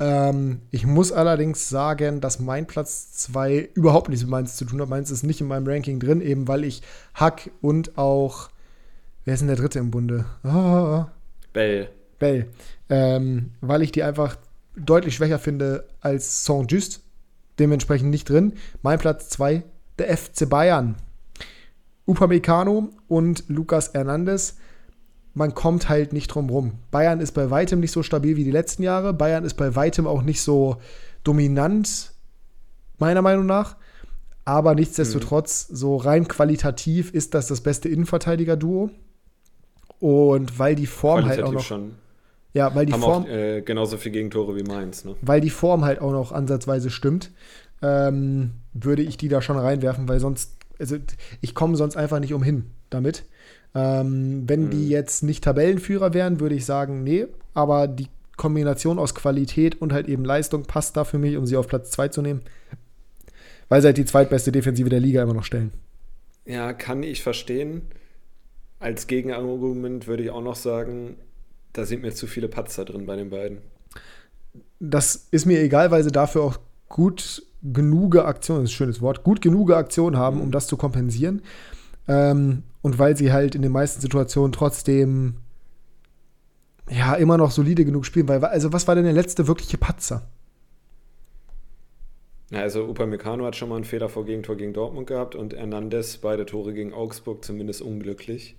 Ähm, 0.00 0.62
ich 0.70 0.86
muss 0.86 1.12
allerdings 1.12 1.68
sagen, 1.68 2.20
dass 2.20 2.40
mein 2.40 2.66
Platz 2.66 3.12
2 3.12 3.68
überhaupt 3.74 4.08
nichts 4.08 4.24
mit 4.24 4.30
Mainz 4.30 4.56
zu 4.56 4.64
tun 4.64 4.80
hat. 4.80 4.88
Mainz 4.88 5.10
ist 5.10 5.22
nicht 5.22 5.40
in 5.40 5.48
meinem 5.48 5.66
Ranking 5.66 6.00
drin, 6.00 6.20
eben 6.22 6.48
weil 6.48 6.64
ich 6.64 6.82
Hack 7.14 7.50
und 7.60 7.98
auch, 7.98 8.49
wer 9.30 9.34
ist 9.34 9.40
denn 9.42 9.46
der 9.46 9.56
dritte 9.56 9.78
im 9.78 9.92
Bunde? 9.92 10.24
Ah, 10.42 11.06
Bell. 11.52 11.88
Bell. 12.18 12.48
Ähm, 12.88 13.52
weil 13.60 13.82
ich 13.82 13.92
die 13.92 14.02
einfach 14.02 14.36
deutlich 14.74 15.14
schwächer 15.14 15.38
finde 15.38 15.84
als 16.00 16.44
Saint 16.44 16.72
Just. 16.72 17.04
Dementsprechend 17.60 18.10
nicht 18.10 18.28
drin. 18.28 18.54
Mein 18.82 18.98
Platz 18.98 19.28
2, 19.28 19.62
der 20.00 20.16
FC 20.16 20.48
Bayern. 20.48 20.96
Upamecano 22.06 22.90
und 23.06 23.44
Lucas 23.46 23.94
Hernandez. 23.94 24.56
Man 25.32 25.54
kommt 25.54 25.88
halt 25.88 26.12
nicht 26.12 26.26
drum 26.26 26.50
rum. 26.50 26.72
Bayern 26.90 27.20
ist 27.20 27.30
bei 27.30 27.52
weitem 27.52 27.78
nicht 27.78 27.92
so 27.92 28.02
stabil 28.02 28.34
wie 28.34 28.42
die 28.42 28.50
letzten 28.50 28.82
Jahre. 28.82 29.14
Bayern 29.14 29.44
ist 29.44 29.54
bei 29.54 29.76
weitem 29.76 30.08
auch 30.08 30.22
nicht 30.22 30.42
so 30.42 30.78
dominant, 31.22 32.14
meiner 32.98 33.22
Meinung 33.22 33.46
nach. 33.46 33.76
Aber 34.44 34.74
nichtsdestotrotz, 34.74 35.68
so 35.68 35.98
rein 35.98 36.26
qualitativ 36.26 37.14
ist 37.14 37.34
das 37.34 37.46
das 37.46 37.60
beste 37.60 37.88
Innenverteidiger-Duo. 37.88 38.90
Und 40.00 40.58
weil 40.58 40.74
die 40.74 40.86
Form 40.86 41.26
halt 41.26 41.42
auch 41.42 41.52
noch. 41.52 41.60
schon. 41.64 41.92
Ja, 42.52 42.74
weil 42.74 42.86
die 42.86 42.92
haben 42.92 43.00
Form, 43.02 43.24
auch 43.24 43.28
äh, 43.28 43.60
genauso 43.62 43.96
viele 43.96 44.14
Gegentore 44.14 44.56
wie 44.56 44.64
Mainz. 44.64 45.04
Ne? 45.04 45.14
weil 45.22 45.40
die 45.40 45.50
Form 45.50 45.84
halt 45.84 46.00
auch 46.00 46.10
noch 46.10 46.32
ansatzweise 46.32 46.90
stimmt, 46.90 47.30
ähm, 47.82 48.52
würde 48.72 49.02
ich 49.02 49.16
die 49.16 49.28
da 49.28 49.40
schon 49.40 49.56
reinwerfen, 49.56 50.08
weil 50.08 50.18
sonst, 50.18 50.56
also 50.78 50.96
ich 51.40 51.54
komme 51.54 51.76
sonst 51.76 51.96
einfach 51.96 52.18
nicht 52.18 52.34
umhin 52.34 52.64
damit. 52.90 53.24
Ähm, 53.72 54.44
wenn 54.48 54.64
Mhm. 54.64 54.70
die 54.70 54.88
jetzt 54.88 55.22
nicht 55.22 55.44
Tabellenführer 55.44 56.12
wären, 56.12 56.40
würde 56.40 56.56
ich 56.56 56.64
sagen, 56.64 57.04
nee, 57.04 57.26
aber 57.54 57.86
die 57.86 58.08
Kombination 58.36 58.98
aus 58.98 59.14
Qualität 59.14 59.80
und 59.80 59.92
halt 59.92 60.08
eben 60.08 60.24
Leistung 60.24 60.64
passt 60.64 60.96
da 60.96 61.04
für 61.04 61.18
mich, 61.18 61.36
um 61.36 61.46
sie 61.46 61.56
auf 61.56 61.68
Platz 61.68 61.90
2 61.92 62.08
zu 62.08 62.20
nehmen, 62.22 62.40
weil 63.68 63.80
sie 63.80 63.86
halt 63.88 63.98
die 63.98 64.04
zweitbeste 64.04 64.50
Defensive 64.50 64.88
der 64.88 64.98
Liga 65.00 65.22
immer 65.22 65.34
noch 65.34 65.44
stellen. 65.44 65.70
Ja, 66.46 66.72
kann 66.72 67.04
ich 67.04 67.22
verstehen. 67.22 67.82
Als 68.80 69.06
Gegenargument 69.06 70.06
würde 70.06 70.24
ich 70.24 70.30
auch 70.30 70.42
noch 70.42 70.56
sagen, 70.56 71.16
da 71.72 71.84
sind 71.84 72.02
mir 72.02 72.12
zu 72.12 72.26
viele 72.26 72.48
Patzer 72.48 72.84
drin 72.84 73.06
bei 73.06 73.14
den 73.14 73.30
beiden. 73.30 73.58
das 74.80 75.28
ist 75.30 75.46
mir 75.46 75.60
egal, 75.60 75.90
weil 75.90 76.02
sie 76.02 76.10
dafür 76.10 76.42
auch 76.42 76.58
gut 76.88 77.42
genug 77.62 78.16
Aktionen, 78.16 78.62
das 78.62 78.70
ist 78.70 78.74
ein 78.74 78.78
schönes 78.78 79.00
Wort, 79.02 79.22
gut 79.22 79.42
genug 79.42 79.70
Aktionen 79.70 80.16
haben, 80.16 80.40
um 80.40 80.50
das 80.50 80.66
zu 80.66 80.76
kompensieren. 80.76 81.42
Ähm, 82.08 82.62
und 82.82 82.98
weil 82.98 83.16
sie 83.16 83.32
halt 83.32 83.54
in 83.54 83.62
den 83.62 83.72
meisten 83.72 84.00
Situationen 84.00 84.52
trotzdem 84.52 85.36
ja 86.90 87.14
immer 87.14 87.36
noch 87.36 87.50
solide 87.50 87.84
genug 87.84 88.06
spielen. 88.06 88.28
Weil, 88.28 88.42
also, 88.44 88.72
was 88.72 88.88
war 88.88 88.94
denn 88.94 89.04
der 89.04 89.12
letzte 89.12 89.46
wirkliche 89.46 89.78
Patzer? 89.78 90.26
Ja, 92.50 92.60
also 92.60 92.88
Upamecano 92.88 93.44
hat 93.44 93.54
schon 93.54 93.68
mal 93.68 93.76
einen 93.76 93.84
Fehler 93.84 94.08
vor 94.08 94.24
Gegentor 94.24 94.56
gegen 94.56 94.72
Dortmund 94.72 95.06
gehabt 95.06 95.36
und 95.36 95.54
Hernandez 95.54 96.16
beide 96.16 96.46
Tore 96.46 96.72
gegen 96.72 96.92
Augsburg 96.92 97.44
zumindest 97.44 97.82
unglücklich. 97.82 98.56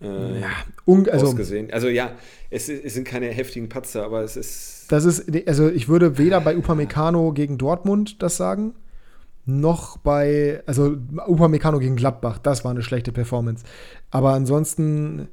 Äh, 0.00 0.40
Ja, 0.40 0.50
un 0.86 1.08
also, 1.08 1.26
ausgesehen. 1.26 1.72
Also 1.72 1.88
ja, 1.88 2.12
es, 2.50 2.68
es 2.68 2.94
sind 2.94 3.06
keine 3.06 3.26
heftigen 3.26 3.68
Patzer, 3.68 4.04
aber 4.04 4.22
es 4.22 4.36
ist 4.36 4.74
das 4.88 5.04
ist, 5.04 5.24
also 5.48 5.68
ich 5.68 5.88
würde 5.88 6.18
weder 6.18 6.40
bei 6.40 6.56
Upamecano 6.56 7.32
gegen 7.32 7.58
Dortmund 7.58 8.22
das 8.22 8.36
sagen, 8.36 8.74
noch 9.46 9.98
bei, 9.98 10.62
also 10.66 10.96
Upamecano 11.26 11.78
gegen 11.78 11.96
Gladbach, 11.96 12.38
das 12.38 12.64
war 12.64 12.70
eine 12.70 12.82
schlechte 12.82 13.12
Performance. 13.12 13.64
Aber 14.10 14.32
ansonsten 14.32 15.28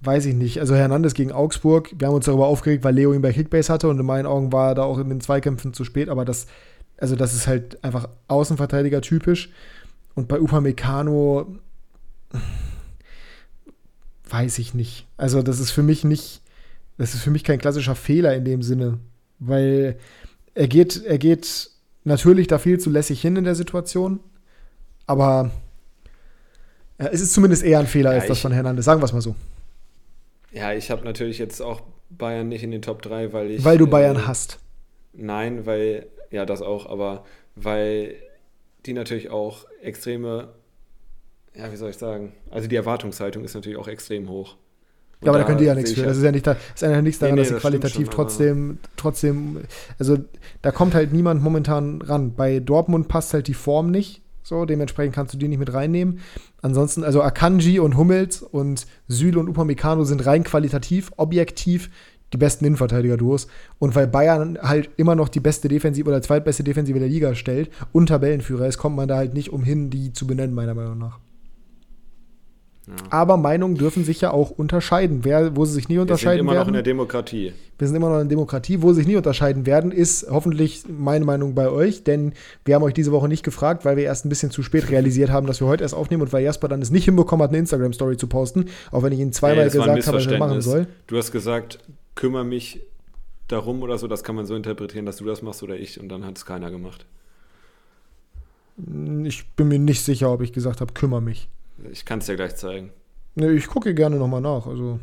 weiß 0.00 0.26
ich 0.26 0.34
nicht. 0.34 0.58
Also 0.58 0.74
Hernandez 0.74 1.14
gegen 1.14 1.32
Augsburg, 1.32 1.90
wir 1.96 2.08
haben 2.08 2.14
uns 2.14 2.26
darüber 2.26 2.46
aufgeregt, 2.46 2.82
weil 2.82 2.94
Leo 2.94 3.12
ihn 3.12 3.22
bei 3.22 3.32
Kickbase 3.32 3.72
hatte 3.72 3.88
und 3.88 4.00
in 4.00 4.06
meinen 4.06 4.26
Augen 4.26 4.52
war 4.52 4.70
er 4.70 4.74
da 4.74 4.82
auch 4.82 4.98
in 4.98 5.08
den 5.08 5.20
Zweikämpfen 5.20 5.74
zu 5.74 5.84
spät, 5.84 6.08
aber 6.08 6.24
das, 6.24 6.46
also 6.96 7.14
das 7.14 7.34
ist 7.34 7.46
halt 7.46 7.82
einfach 7.84 8.08
Außenverteidiger 8.28 9.00
typisch. 9.00 9.50
Und 10.14 10.28
bei 10.28 10.40
Upamecano 10.40 11.46
weiß 14.32 14.58
ich 14.58 14.74
nicht. 14.74 15.06
Also, 15.16 15.42
das 15.42 15.60
ist 15.60 15.70
für 15.70 15.82
mich 15.82 16.04
nicht, 16.04 16.40
das 16.98 17.14
ist 17.14 17.22
für 17.22 17.30
mich 17.30 17.44
kein 17.44 17.58
klassischer 17.58 17.94
Fehler 17.94 18.34
in 18.34 18.44
dem 18.44 18.62
Sinne, 18.62 18.98
weil 19.38 19.96
er 20.54 20.68
geht, 20.68 21.04
er 21.04 21.18
geht 21.18 21.70
natürlich 22.04 22.46
da 22.46 22.58
viel 22.58 22.78
zu 22.78 22.90
lässig 22.90 23.20
hin 23.20 23.36
in 23.36 23.44
der 23.44 23.54
Situation, 23.54 24.20
aber 25.06 25.50
ja, 26.98 27.06
es 27.08 27.20
ist 27.20 27.32
zumindest 27.32 27.62
eher 27.62 27.78
ein 27.78 27.86
Fehler 27.86 28.12
ja, 28.12 28.20
als 28.20 28.28
das 28.28 28.40
von 28.40 28.52
Hernandez, 28.52 28.84
sagen 28.84 29.00
wir 29.00 29.06
es 29.06 29.12
mal 29.12 29.20
so. 29.20 29.34
Ja, 30.52 30.72
ich 30.72 30.90
habe 30.90 31.04
natürlich 31.04 31.38
jetzt 31.38 31.60
auch 31.60 31.82
Bayern 32.10 32.48
nicht 32.48 32.62
in 32.62 32.70
den 32.70 32.82
Top 32.82 33.02
3, 33.02 33.32
weil 33.32 33.50
ich. 33.52 33.64
Weil 33.64 33.78
du 33.78 33.86
Bayern 33.86 34.16
äh, 34.16 34.20
hast. 34.26 34.58
Nein, 35.14 35.66
weil, 35.66 36.06
ja, 36.30 36.46
das 36.46 36.62
auch, 36.62 36.86
aber 36.86 37.24
weil 37.54 38.14
die 38.86 38.92
natürlich 38.92 39.30
auch 39.30 39.66
extreme, 39.82 40.48
ja, 41.54 41.70
wie 41.70 41.76
soll 41.76 41.90
ich 41.90 41.98
sagen, 41.98 42.32
also 42.50 42.68
die 42.68 42.76
Erwartungshaltung 42.76 43.44
ist 43.44 43.54
natürlich 43.54 43.78
auch 43.78 43.88
extrem 43.88 44.28
hoch. 44.28 44.56
Und 45.20 45.26
ja, 45.26 45.32
aber 45.32 45.38
da, 45.38 45.44
da 45.44 45.48
können 45.48 45.58
die 45.58 45.64
ja 45.66 45.74
nichts 45.74 45.92
für. 45.92 46.02
Das 46.02 46.16
ist 46.16 46.24
ja 46.24 46.32
nicht 46.32 46.46
da, 46.46 46.56
ist 46.74 46.82
ja 46.82 47.00
nichts 47.00 47.20
daran, 47.20 47.36
nee, 47.36 47.42
nee, 47.42 47.48
dass 47.48 47.56
sie 47.56 47.60
qualitativ 47.60 48.06
schon, 48.06 48.10
trotzdem, 48.10 48.78
trotzdem, 48.96 49.60
also 49.98 50.18
da 50.62 50.72
kommt 50.72 50.94
halt 50.94 51.12
niemand 51.12 51.42
momentan 51.42 52.02
ran. 52.02 52.34
Bei 52.34 52.58
Dortmund 52.58 53.08
passt 53.08 53.32
halt 53.34 53.46
die 53.46 53.54
Form 53.54 53.90
nicht. 53.90 54.22
So, 54.44 54.64
dementsprechend 54.64 55.14
kannst 55.14 55.32
du 55.32 55.38
die 55.38 55.46
nicht 55.46 55.60
mit 55.60 55.72
reinnehmen. 55.72 56.18
Ansonsten, 56.62 57.04
also 57.04 57.22
Akanji 57.22 57.78
und 57.78 57.96
Hummels 57.96 58.42
und 58.42 58.86
Süle 59.06 59.38
und 59.38 59.48
Upamecano 59.48 60.02
sind 60.02 60.26
rein 60.26 60.42
qualitativ, 60.42 61.12
objektiv 61.16 61.90
die 62.32 62.38
besten 62.38 62.64
Innenverteidiger-Duos. 62.64 63.46
Und 63.78 63.94
weil 63.94 64.08
Bayern 64.08 64.58
halt 64.60 64.90
immer 64.96 65.14
noch 65.14 65.28
die 65.28 65.40
beste 65.40 65.68
Defensive 65.68 66.08
oder 66.08 66.22
zweitbeste 66.22 66.64
Defensive 66.64 66.98
der 66.98 67.08
Liga 67.08 67.34
stellt 67.36 67.70
und 67.92 68.08
Tabellenführer 68.08 68.66
ist, 68.66 68.78
kommt 68.78 68.96
man 68.96 69.06
da 69.06 69.16
halt 69.16 69.34
nicht 69.34 69.52
umhin, 69.52 69.90
die 69.90 70.12
zu 70.12 70.26
benennen, 70.26 70.54
meiner 70.54 70.74
Meinung 70.74 70.98
nach. 70.98 71.20
Ja. 72.86 72.94
Aber 73.10 73.36
Meinungen 73.36 73.76
dürfen 73.76 74.04
sich 74.04 74.20
ja 74.20 74.32
auch 74.32 74.50
unterscheiden. 74.50 75.20
Wer, 75.22 75.54
wo 75.56 75.64
sie 75.64 75.74
sich 75.74 75.88
nie 75.88 75.98
unterscheiden 75.98 76.46
werden. 76.46 76.46
Wir 76.46 76.50
sind 76.50 76.50
immer 76.50 76.52
werden, 76.52 76.62
noch 76.62 76.68
in 76.68 76.74
der 76.74 76.82
Demokratie. 76.82 77.52
Wir 77.78 77.86
sind 77.86 77.96
immer 77.96 78.08
noch 78.08 78.16
in 78.16 78.28
der 78.28 78.36
Demokratie. 78.36 78.82
Wo 78.82 78.88
sie 78.88 78.96
sich 78.96 79.06
nie 79.06 79.14
unterscheiden 79.14 79.66
werden, 79.66 79.92
ist 79.92 80.26
hoffentlich 80.28 80.84
meine 80.88 81.24
Meinung 81.24 81.54
bei 81.54 81.68
euch. 81.68 82.02
Denn 82.02 82.32
wir 82.64 82.74
haben 82.74 82.82
euch 82.82 82.94
diese 82.94 83.12
Woche 83.12 83.28
nicht 83.28 83.44
gefragt, 83.44 83.84
weil 83.84 83.96
wir 83.96 84.04
erst 84.04 84.24
ein 84.24 84.30
bisschen 84.30 84.50
zu 84.50 84.64
spät 84.64 84.90
realisiert 84.90 85.30
haben, 85.30 85.46
dass 85.46 85.60
wir 85.60 85.68
heute 85.68 85.84
erst 85.84 85.94
aufnehmen 85.94 86.22
und 86.22 86.32
weil 86.32 86.42
Jasper 86.42 86.66
dann 86.66 86.82
es 86.82 86.90
nicht 86.90 87.04
hinbekommen 87.04 87.44
hat, 87.44 87.50
eine 87.50 87.58
Instagram-Story 87.58 88.16
zu 88.16 88.26
posten. 88.26 88.66
Auch 88.90 89.04
wenn 89.04 89.12
ich 89.12 89.20
ihn 89.20 89.32
zweimal 89.32 89.66
nee, 89.66 89.70
gesagt 89.70 90.06
habe, 90.06 90.16
was 90.16 90.26
er 90.26 90.38
machen 90.38 90.60
soll. 90.60 90.88
Du 91.06 91.16
hast 91.16 91.30
gesagt, 91.30 91.78
kümmere 92.16 92.44
mich 92.44 92.80
darum 93.46 93.82
oder 93.82 93.96
so. 93.96 94.08
Das 94.08 94.24
kann 94.24 94.34
man 94.34 94.46
so 94.46 94.56
interpretieren, 94.56 95.06
dass 95.06 95.18
du 95.18 95.24
das 95.24 95.40
machst 95.40 95.62
oder 95.62 95.76
ich. 95.76 96.00
Und 96.00 96.08
dann 96.08 96.26
hat 96.26 96.36
es 96.36 96.44
keiner 96.44 96.72
gemacht. 96.72 97.06
Ich 99.24 99.48
bin 99.54 99.68
mir 99.68 99.78
nicht 99.78 100.02
sicher, 100.02 100.32
ob 100.32 100.40
ich 100.40 100.52
gesagt 100.52 100.80
habe, 100.80 100.92
kümmere 100.94 101.22
mich. 101.22 101.48
Ich 101.90 102.04
kann 102.04 102.20
es 102.20 102.26
dir 102.26 102.36
gleich 102.36 102.56
zeigen. 102.56 102.90
Ne, 103.34 103.50
ich 103.52 103.66
gucke 103.66 103.94
gerne 103.94 104.16
nochmal 104.16 104.42
nach. 104.42 104.66
Also 104.66 105.00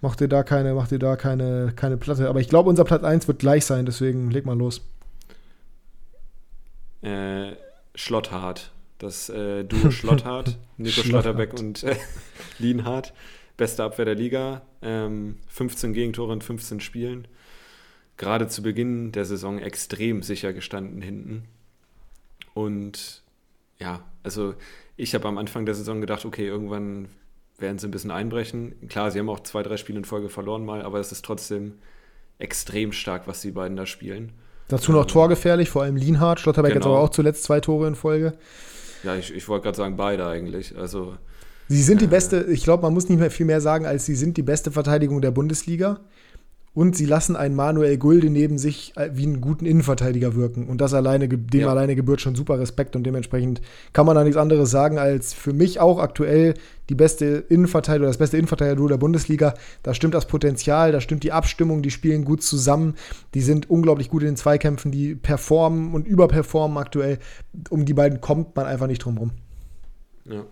mach 0.00 0.14
dir 0.14 0.28
da 0.28 0.42
keine, 0.44 0.74
mach 0.74 0.88
dir 0.88 0.98
da 0.98 1.16
keine, 1.16 1.72
keine 1.74 1.96
Platte. 1.96 2.28
Aber 2.28 2.40
ich 2.40 2.48
glaube, 2.48 2.70
unser 2.70 2.84
Platz 2.84 3.02
1 3.02 3.26
wird 3.26 3.40
gleich 3.40 3.64
sein, 3.64 3.86
deswegen 3.86 4.30
leg 4.30 4.46
mal 4.46 4.56
los. 4.56 4.82
Äh, 7.02 7.52
Schlotthart. 7.94 8.72
Das 8.98 9.28
äh, 9.28 9.64
Duo 9.64 9.90
Schlotthart, 9.90 10.56
Nico 10.78 11.02
Schlotterbeck 11.02 11.52
und 11.52 11.82
äh, 11.82 11.96
Lienhardt. 12.58 13.12
Beste 13.56 13.84
Abwehr 13.84 14.06
der 14.06 14.14
Liga. 14.14 14.62
Ähm, 14.80 15.36
15 15.48 15.92
Gegentore 15.92 16.32
in 16.32 16.40
15 16.40 16.80
Spielen. 16.80 17.28
Gerade 18.16 18.48
zu 18.48 18.62
Beginn 18.62 19.12
der 19.12 19.26
Saison 19.26 19.58
extrem 19.58 20.22
sicher 20.22 20.52
gestanden 20.52 21.02
hinten. 21.02 21.44
Und 22.54 23.22
ja, 23.78 24.02
also 24.22 24.54
ich 24.96 25.14
habe 25.14 25.28
am 25.28 25.38
Anfang 25.38 25.66
der 25.66 25.74
Saison 25.74 26.00
gedacht, 26.00 26.24
okay, 26.24 26.46
irgendwann 26.46 27.08
werden 27.58 27.78
sie 27.78 27.86
ein 27.86 27.90
bisschen 27.90 28.10
einbrechen. 28.10 28.74
Klar, 28.88 29.10
sie 29.10 29.18
haben 29.18 29.28
auch 29.28 29.40
zwei, 29.40 29.62
drei 29.62 29.76
Spiele 29.76 29.98
in 29.98 30.04
Folge 30.04 30.28
verloren 30.28 30.64
mal, 30.64 30.82
aber 30.82 31.00
es 31.00 31.12
ist 31.12 31.24
trotzdem 31.24 31.74
extrem 32.38 32.92
stark, 32.92 33.26
was 33.26 33.40
die 33.40 33.50
beiden 33.50 33.76
da 33.76 33.86
spielen. 33.86 34.32
Dazu 34.68 34.92
noch 34.92 35.02
ähm, 35.02 35.08
torgefährlich, 35.08 35.70
vor 35.70 35.82
allem 35.82 35.96
Lienhardt. 35.96 36.40
Schlotterbeck 36.40 36.72
genau. 36.72 36.86
hat 36.86 36.90
aber 36.90 37.00
auch 37.00 37.10
zuletzt 37.10 37.44
zwei 37.44 37.60
Tore 37.60 37.88
in 37.88 37.94
Folge. 37.94 38.34
Ja, 39.04 39.14
ich, 39.16 39.32
ich 39.34 39.48
wollte 39.48 39.64
gerade 39.64 39.76
sagen, 39.76 39.96
beide 39.96 40.26
eigentlich. 40.26 40.76
Also, 40.76 41.16
sie 41.68 41.82
sind 41.82 42.00
die 42.00 42.06
äh, 42.06 42.08
beste, 42.08 42.44
ich 42.44 42.64
glaube, 42.64 42.82
man 42.82 42.92
muss 42.92 43.08
nicht 43.08 43.18
mehr 43.18 43.30
viel 43.30 43.46
mehr 43.46 43.60
sagen, 43.60 43.86
als 43.86 44.06
sie 44.06 44.16
sind 44.16 44.36
die 44.36 44.42
beste 44.42 44.70
Verteidigung 44.70 45.20
der 45.20 45.30
Bundesliga 45.30 46.00
und 46.76 46.94
sie 46.94 47.06
lassen 47.06 47.36
einen 47.36 47.54
Manuel 47.54 47.96
Gulde 47.96 48.28
neben 48.28 48.58
sich 48.58 48.92
äh, 48.96 49.08
wie 49.14 49.22
einen 49.22 49.40
guten 49.40 49.64
Innenverteidiger 49.64 50.34
wirken. 50.34 50.68
Und 50.68 50.82
das 50.82 50.92
alleine, 50.92 51.26
dem 51.26 51.60
ja. 51.62 51.70
alleine 51.70 51.96
gebührt 51.96 52.20
schon 52.20 52.34
super 52.34 52.58
Respekt 52.58 52.94
und 52.96 53.04
dementsprechend 53.04 53.62
kann 53.94 54.04
man 54.04 54.14
da 54.14 54.22
nichts 54.22 54.36
anderes 54.36 54.70
sagen 54.70 54.98
als 54.98 55.32
für 55.32 55.54
mich 55.54 55.80
auch 55.80 55.98
aktuell 55.98 56.52
die 56.90 56.94
beste 56.94 57.46
Innenverteidiger, 57.48 58.06
das 58.06 58.18
beste 58.18 58.36
Innenverteidiger 58.36 58.88
der 58.88 58.98
Bundesliga. 58.98 59.54
Da 59.82 59.94
stimmt 59.94 60.12
das 60.12 60.26
Potenzial, 60.26 60.92
da 60.92 61.00
stimmt 61.00 61.22
die 61.22 61.32
Abstimmung, 61.32 61.80
die 61.80 61.90
spielen 61.90 62.26
gut 62.26 62.42
zusammen, 62.42 62.94
die 63.32 63.40
sind 63.40 63.70
unglaublich 63.70 64.10
gut 64.10 64.20
in 64.20 64.28
den 64.28 64.36
Zweikämpfen, 64.36 64.92
die 64.92 65.14
performen 65.14 65.94
und 65.94 66.06
überperformen 66.06 66.76
aktuell. 66.76 67.20
Um 67.70 67.86
die 67.86 67.94
beiden 67.94 68.20
kommt 68.20 68.54
man 68.54 68.66
einfach 68.66 68.86
nicht 68.86 69.02
drum 69.02 69.16
rum. 69.16 69.30
Ja. 70.26 70.44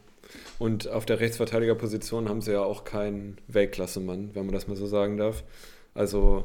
Und 0.58 0.88
auf 0.88 1.04
der 1.04 1.20
Rechtsverteidigerposition 1.20 2.30
haben 2.30 2.40
sie 2.40 2.52
ja 2.52 2.62
auch 2.62 2.84
keinen 2.84 3.36
Weltklasse-Mann, 3.48 4.30
wenn 4.32 4.46
man 4.46 4.54
das 4.54 4.68
mal 4.68 4.76
so 4.76 4.86
sagen 4.86 5.18
darf. 5.18 5.44
Also 5.94 6.44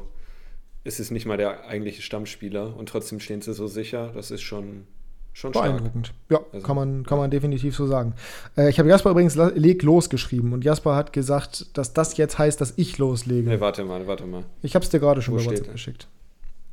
es 0.84 1.00
ist 1.00 1.10
nicht 1.10 1.26
mal 1.26 1.36
der 1.36 1.66
eigentliche 1.66 2.02
Stammspieler 2.02 2.76
und 2.76 2.88
trotzdem 2.88 3.20
stehen 3.20 3.42
sie 3.42 3.52
so 3.52 3.66
sicher. 3.66 4.12
Das 4.14 4.30
ist 4.30 4.42
schon, 4.42 4.86
schon 5.32 5.52
beeindruckend. 5.52 6.08
Stark. 6.08 6.18
Ja, 6.30 6.40
also, 6.52 6.66
kann, 6.66 6.76
man, 6.76 7.04
kann 7.04 7.18
man 7.18 7.30
definitiv 7.30 7.76
so 7.76 7.86
sagen. 7.86 8.14
Äh, 8.56 8.70
ich 8.70 8.78
habe 8.78 8.88
Jasper 8.88 9.10
übrigens 9.10 9.34
leg 9.34 9.82
losgeschrieben 9.82 10.52
und 10.52 10.64
Jasper 10.64 10.94
hat 10.94 11.12
gesagt, 11.12 11.76
dass 11.76 11.92
das 11.92 12.16
jetzt 12.16 12.38
heißt, 12.38 12.60
dass 12.60 12.74
ich 12.76 12.98
loslege. 12.98 13.48
Nee, 13.48 13.60
warte 13.60 13.84
mal, 13.84 14.06
warte 14.06 14.26
mal. 14.26 14.44
Ich 14.62 14.74
habe 14.74 14.84
es 14.84 14.90
dir 14.90 15.00
gerade 15.00 15.20
schon 15.20 15.36
bei 15.36 15.44
WhatsApp 15.44 15.72
geschickt. 15.72 16.08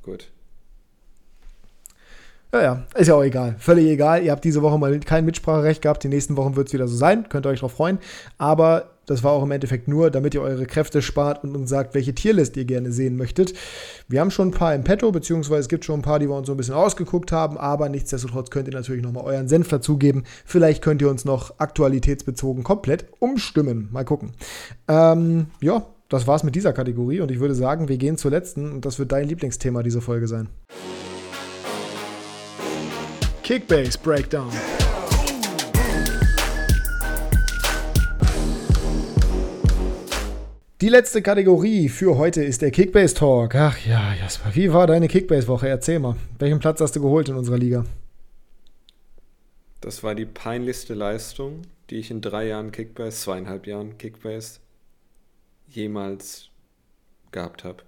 Gut. 0.03 0.30
Ja, 2.53 2.61
ja, 2.61 2.83
ist 2.95 3.07
ja 3.07 3.15
auch 3.15 3.23
egal. 3.23 3.55
Völlig 3.59 3.87
egal. 3.87 4.23
Ihr 4.23 4.31
habt 4.31 4.43
diese 4.43 4.61
Woche 4.61 4.77
mal 4.77 4.97
kein 5.01 5.25
Mitspracherecht 5.25 5.81
gehabt. 5.81 6.03
Die 6.03 6.07
nächsten 6.07 6.37
Wochen 6.37 6.55
wird 6.55 6.67
es 6.67 6.73
wieder 6.73 6.87
so 6.87 6.95
sein. 6.95 7.27
Könnt 7.29 7.45
ihr 7.45 7.49
euch 7.49 7.59
drauf 7.59 7.73
freuen. 7.73 7.99
Aber 8.37 8.91
das 9.07 9.23
war 9.23 9.31
auch 9.31 9.43
im 9.43 9.51
Endeffekt 9.51 9.87
nur, 9.87 10.11
damit 10.11 10.33
ihr 10.33 10.41
eure 10.41 10.65
Kräfte 10.65 11.01
spart 11.01 11.43
und 11.43 11.55
uns 11.55 11.69
sagt, 11.69 11.95
welche 11.95 12.13
Tierlist 12.13 12.57
ihr 12.57 12.65
gerne 12.65 12.91
sehen 12.91 13.15
möchtet. 13.15 13.53
Wir 14.09 14.19
haben 14.19 14.31
schon 14.31 14.49
ein 14.49 14.51
paar 14.51 14.75
im 14.75 14.83
Petto, 14.83 15.11
beziehungsweise 15.11 15.61
es 15.61 15.69
gibt 15.69 15.85
schon 15.85 15.99
ein 15.99 16.03
paar, 16.03 16.19
die 16.19 16.27
wir 16.27 16.35
uns 16.35 16.47
so 16.47 16.53
ein 16.53 16.57
bisschen 16.57 16.73
ausgeguckt 16.73 17.31
haben, 17.31 17.57
aber 17.57 17.87
nichtsdestotrotz 17.87 18.49
könnt 18.49 18.67
ihr 18.67 18.73
natürlich 18.73 19.01
nochmal 19.01 19.23
euren 19.23 19.47
Senf 19.47 19.69
dazugeben. 19.69 20.25
Vielleicht 20.45 20.83
könnt 20.83 21.01
ihr 21.01 21.09
uns 21.09 21.23
noch 21.23 21.57
aktualitätsbezogen 21.57 22.63
komplett 22.63 23.05
umstimmen. 23.19 23.87
Mal 23.93 24.03
gucken. 24.03 24.33
Ähm, 24.89 25.47
ja, 25.61 25.85
das 26.09 26.27
war's 26.27 26.43
mit 26.43 26.55
dieser 26.55 26.73
Kategorie 26.73 27.21
und 27.21 27.31
ich 27.31 27.39
würde 27.39 27.55
sagen, 27.55 27.87
wir 27.87 27.97
gehen 27.97 28.17
zur 28.17 28.31
letzten 28.31 28.73
und 28.73 28.85
das 28.85 28.99
wird 28.99 29.13
dein 29.13 29.27
Lieblingsthema 29.27 29.83
dieser 29.83 30.01
Folge 30.01 30.27
sein. 30.27 30.49
Kickbase 33.47 33.97
Breakdown. 33.97 34.51
Die 40.81 40.89
letzte 40.89 41.21
Kategorie 41.21 41.87
für 41.87 42.17
heute 42.17 42.43
ist 42.43 42.61
der 42.61 42.71
Kickbase 42.71 43.15
Talk. 43.15 43.55
Ach 43.55 43.77
ja, 43.85 44.13
Jasper, 44.15 44.53
wie 44.53 44.73
war 44.73 44.85
deine 44.85 45.07
Kickbase-Woche? 45.07 45.69
Erzähl 45.69 45.99
mal. 45.99 46.17
Welchen 46.39 46.59
Platz 46.59 46.81
hast 46.81 46.97
du 46.97 47.01
geholt 47.01 47.29
in 47.29 47.35
unserer 47.35 47.57
Liga? 47.57 47.85
Das 49.79 50.03
war 50.03 50.13
die 50.13 50.25
peinlichste 50.25 50.93
Leistung, 50.93 51.61
die 51.89 51.99
ich 51.99 52.11
in 52.11 52.19
drei 52.19 52.47
Jahren 52.47 52.73
Kickbase, 52.73 53.17
zweieinhalb 53.17 53.65
Jahren 53.65 53.97
Kickbase 53.97 54.59
jemals 55.69 56.49
gehabt 57.31 57.63
habe. 57.63 57.83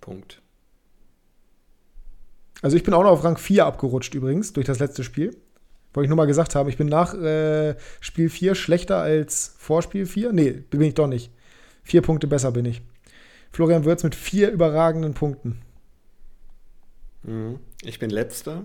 Punkt. 0.00 0.40
Also 2.64 2.78
ich 2.78 2.82
bin 2.82 2.94
auch 2.94 3.02
noch 3.02 3.10
auf 3.10 3.24
Rang 3.24 3.36
4 3.36 3.66
abgerutscht 3.66 4.14
übrigens 4.14 4.54
durch 4.54 4.64
das 4.64 4.78
letzte 4.78 5.04
Spiel. 5.04 5.36
Wollte 5.92 6.06
ich 6.06 6.08
nur 6.08 6.16
mal 6.16 6.24
gesagt 6.24 6.54
haben, 6.54 6.66
ich 6.70 6.78
bin 6.78 6.86
nach 6.86 7.12
äh, 7.12 7.76
Spiel 8.00 8.30
4 8.30 8.54
schlechter 8.54 8.96
als 8.96 9.54
vor 9.58 9.82
Spiel 9.82 10.06
4. 10.06 10.32
Nee, 10.32 10.52
bin 10.52 10.80
ich 10.80 10.94
doch 10.94 11.06
nicht. 11.06 11.30
Vier 11.82 12.00
Punkte 12.00 12.26
besser 12.26 12.52
bin 12.52 12.64
ich. 12.64 12.80
Florian 13.52 13.84
Würz 13.84 14.02
mit 14.02 14.14
vier 14.14 14.50
überragenden 14.50 15.12
Punkten. 15.12 15.60
Mhm. 17.22 17.58
Ich 17.82 17.98
bin 17.98 18.08
letzter. 18.08 18.64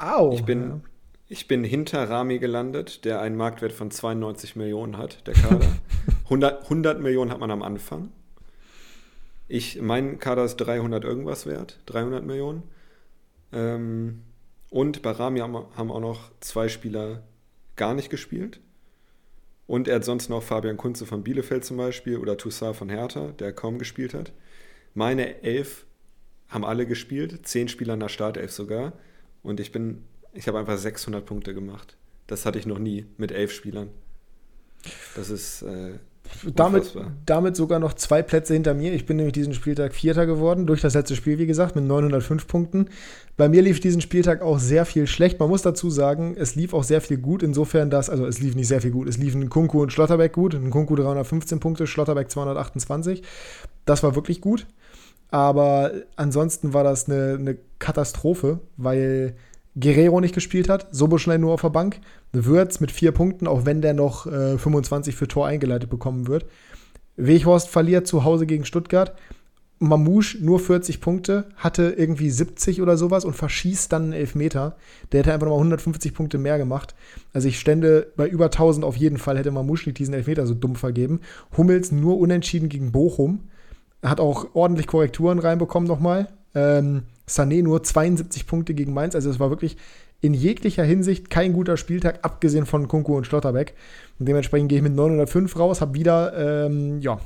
Au. 0.00 0.32
Ich 0.32 0.44
bin, 0.44 0.62
ja. 0.68 0.80
ich 1.28 1.46
bin 1.46 1.62
hinter 1.62 2.10
Rami 2.10 2.40
gelandet, 2.40 3.04
der 3.04 3.20
einen 3.20 3.36
Marktwert 3.36 3.72
von 3.72 3.92
92 3.92 4.56
Millionen 4.56 4.98
hat, 4.98 5.24
der 5.28 5.34
Kader. 5.34 5.68
100, 6.24 6.64
100 6.64 7.00
Millionen 7.00 7.30
hat 7.30 7.38
man 7.38 7.52
am 7.52 7.62
Anfang. 7.62 8.10
Ich, 9.46 9.80
mein 9.80 10.18
Kader 10.18 10.44
ist 10.44 10.56
300 10.56 11.04
irgendwas 11.04 11.46
wert, 11.46 11.78
300 11.86 12.26
Millionen. 12.26 12.64
Ähm, 13.52 14.22
und 14.70 15.02
bei 15.02 15.12
Rami 15.12 15.40
haben, 15.40 15.54
haben 15.76 15.90
auch 15.90 16.00
noch 16.00 16.30
zwei 16.40 16.68
Spieler 16.68 17.22
gar 17.76 17.94
nicht 17.94 18.10
gespielt. 18.10 18.60
Und 19.66 19.88
er 19.88 19.96
hat 19.96 20.04
sonst 20.04 20.28
noch 20.28 20.42
Fabian 20.42 20.76
Kunze 20.76 21.06
von 21.06 21.24
Bielefeld 21.24 21.64
zum 21.64 21.76
Beispiel 21.76 22.18
oder 22.18 22.36
Toussaint 22.36 22.76
von 22.76 22.88
Hertha, 22.88 23.32
der 23.38 23.52
kaum 23.52 23.78
gespielt 23.78 24.14
hat. 24.14 24.32
Meine 24.94 25.42
elf 25.42 25.86
haben 26.48 26.64
alle 26.64 26.86
gespielt, 26.86 27.46
zehn 27.46 27.68
Spieler 27.68 27.94
in 27.94 28.00
der 28.00 28.08
Startelf 28.08 28.52
sogar. 28.52 28.92
Und 29.42 29.60
ich 29.60 29.72
bin, 29.72 30.04
ich 30.32 30.46
habe 30.46 30.58
einfach 30.58 30.78
600 30.78 31.24
Punkte 31.26 31.52
gemacht. 31.54 31.96
Das 32.26 32.46
hatte 32.46 32.58
ich 32.58 32.66
noch 32.66 32.78
nie 32.78 33.06
mit 33.16 33.32
elf 33.32 33.52
Spielern. 33.52 33.90
Das 35.16 35.30
ist 35.30 35.62
äh, 35.62 35.98
damit, 36.54 36.94
damit 37.24 37.56
sogar 37.56 37.78
noch 37.78 37.94
zwei 37.94 38.22
Plätze 38.22 38.54
hinter 38.54 38.74
mir. 38.74 38.92
Ich 38.92 39.06
bin 39.06 39.16
nämlich 39.16 39.32
diesen 39.32 39.54
Spieltag 39.54 39.94
Vierter 39.94 40.26
geworden, 40.26 40.66
durch 40.66 40.80
das 40.80 40.94
letzte 40.94 41.16
Spiel, 41.16 41.38
wie 41.38 41.46
gesagt, 41.46 41.76
mit 41.76 41.84
905 41.84 42.46
Punkten. 42.46 42.88
Bei 43.36 43.50
mir 43.50 43.60
lief 43.60 43.80
diesen 43.80 44.00
Spieltag 44.00 44.40
auch 44.40 44.58
sehr 44.58 44.86
viel 44.86 45.06
schlecht. 45.06 45.38
Man 45.38 45.50
muss 45.50 45.60
dazu 45.60 45.90
sagen, 45.90 46.34
es 46.38 46.54
lief 46.54 46.72
auch 46.72 46.84
sehr 46.84 47.02
viel 47.02 47.18
gut, 47.18 47.42
insofern, 47.42 47.90
dass, 47.90 48.08
also 48.08 48.24
es 48.24 48.40
lief 48.40 48.54
nicht 48.54 48.68
sehr 48.68 48.80
viel 48.80 48.92
gut. 48.92 49.08
Es 49.08 49.18
liefen 49.18 49.50
Kunku 49.50 49.82
und 49.82 49.92
Schlotterbeck 49.92 50.32
gut. 50.32 50.54
Ein 50.54 50.70
Kunku 50.70 50.96
315 50.96 51.60
Punkte, 51.60 51.86
Schlotterbeck 51.86 52.30
228. 52.30 53.22
Das 53.84 54.02
war 54.02 54.14
wirklich 54.14 54.40
gut. 54.40 54.66
Aber 55.30 55.92
ansonsten 56.16 56.72
war 56.72 56.84
das 56.84 57.10
eine, 57.10 57.36
eine 57.38 57.58
Katastrophe, 57.78 58.60
weil 58.76 59.36
Guerrero 59.78 60.20
nicht 60.20 60.34
gespielt 60.34 60.70
hat, 60.70 60.86
Soboschlei 60.90 61.36
nur 61.36 61.52
auf 61.52 61.60
der 61.60 61.68
Bank, 61.68 62.00
Würz 62.32 62.80
mit 62.80 62.90
vier 62.90 63.12
Punkten, 63.12 63.46
auch 63.46 63.66
wenn 63.66 63.82
der 63.82 63.92
noch 63.92 64.26
äh, 64.26 64.56
25 64.56 65.14
für 65.14 65.28
Tor 65.28 65.46
eingeleitet 65.46 65.90
bekommen 65.90 66.26
wird. 66.26 66.46
Weghorst 67.16 67.68
verliert 67.68 68.06
zu 68.06 68.24
Hause 68.24 68.46
gegen 68.46 68.64
Stuttgart. 68.64 69.14
Mamouche 69.78 70.38
nur 70.40 70.58
40 70.58 71.00
Punkte, 71.00 71.44
hatte 71.56 71.94
irgendwie 71.96 72.30
70 72.30 72.80
oder 72.80 72.96
sowas 72.96 73.24
und 73.26 73.34
verschießt 73.34 73.92
dann 73.92 74.04
einen 74.04 74.12
Elfmeter. 74.14 74.76
Der 75.12 75.20
hätte 75.20 75.34
einfach 75.34 75.46
nochmal 75.46 75.60
150 75.60 76.14
Punkte 76.14 76.38
mehr 76.38 76.56
gemacht. 76.56 76.94
Also 77.34 77.48
ich 77.48 77.60
stände 77.60 78.10
bei 78.16 78.26
über 78.26 78.46
1000 78.46 78.84
auf 78.84 78.96
jeden 78.96 79.18
Fall, 79.18 79.36
hätte 79.36 79.50
Mamouche 79.50 79.88
nicht 79.88 79.98
diesen 79.98 80.14
Elfmeter 80.14 80.46
so 80.46 80.54
dumm 80.54 80.76
vergeben. 80.76 81.20
Hummels 81.56 81.92
nur 81.92 82.18
unentschieden 82.18 82.70
gegen 82.70 82.90
Bochum. 82.90 83.40
Hat 84.02 84.20
auch 84.20 84.54
ordentlich 84.54 84.86
Korrekturen 84.86 85.38
reinbekommen 85.38 85.88
nochmal. 85.88 86.28
Ähm, 86.54 87.02
Sané 87.28 87.62
nur 87.62 87.82
72 87.82 88.46
Punkte 88.46 88.72
gegen 88.72 88.94
Mainz. 88.94 89.14
Also 89.14 89.28
es 89.28 89.40
war 89.40 89.50
wirklich 89.50 89.76
in 90.22 90.32
jeglicher 90.32 90.84
Hinsicht 90.84 91.28
kein 91.28 91.52
guter 91.52 91.76
Spieltag, 91.76 92.20
abgesehen 92.22 92.64
von 92.64 92.88
Kunku 92.88 93.14
und 93.14 93.26
Schlotterbeck. 93.26 93.74
Und 94.18 94.26
dementsprechend 94.26 94.70
gehe 94.70 94.78
ich 94.78 94.84
mit 94.84 94.94
905 94.94 95.58
raus, 95.58 95.80
habe 95.82 95.94
wieder, 95.94 96.66
ähm, 96.66 97.00
ja, 97.00 97.20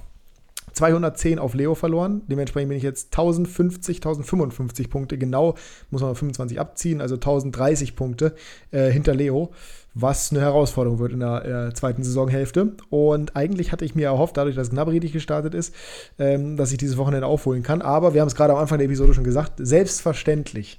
210 0.80 1.38
auf 1.38 1.54
Leo 1.54 1.74
verloren. 1.74 2.22
Dementsprechend 2.28 2.70
bin 2.70 2.78
ich 2.78 2.84
jetzt 2.84 3.12
1050, 3.12 3.98
1055 3.98 4.88
Punkte. 4.88 5.18
Genau, 5.18 5.54
muss 5.90 6.00
man 6.00 6.14
25 6.14 6.58
abziehen, 6.58 7.00
also 7.00 7.16
1030 7.16 7.96
Punkte 7.96 8.34
äh, 8.70 8.90
hinter 8.90 9.14
Leo 9.14 9.50
was 9.94 10.30
eine 10.30 10.40
Herausforderung 10.40 10.98
wird 11.00 11.12
in 11.12 11.20
der 11.20 11.68
äh, 11.68 11.74
zweiten 11.74 12.04
Saisonhälfte. 12.04 12.72
Und 12.90 13.36
eigentlich 13.36 13.72
hatte 13.72 13.84
ich 13.84 13.94
mir 13.94 14.06
erhofft, 14.06 14.36
dadurch, 14.36 14.54
dass 14.54 14.70
Gnabry 14.70 14.92
richtig 14.92 15.12
gestartet 15.12 15.54
ist, 15.54 15.74
ähm, 16.18 16.56
dass 16.56 16.70
ich 16.72 16.78
dieses 16.78 16.96
Wochenende 16.96 17.26
aufholen 17.26 17.62
kann. 17.62 17.82
Aber 17.82 18.14
wir 18.14 18.20
haben 18.20 18.28
es 18.28 18.34
gerade 18.34 18.52
am 18.52 18.58
Anfang 18.60 18.78
der 18.78 18.86
Episode 18.86 19.14
schon 19.14 19.24
gesagt, 19.24 19.54
selbstverständlich 19.58 20.78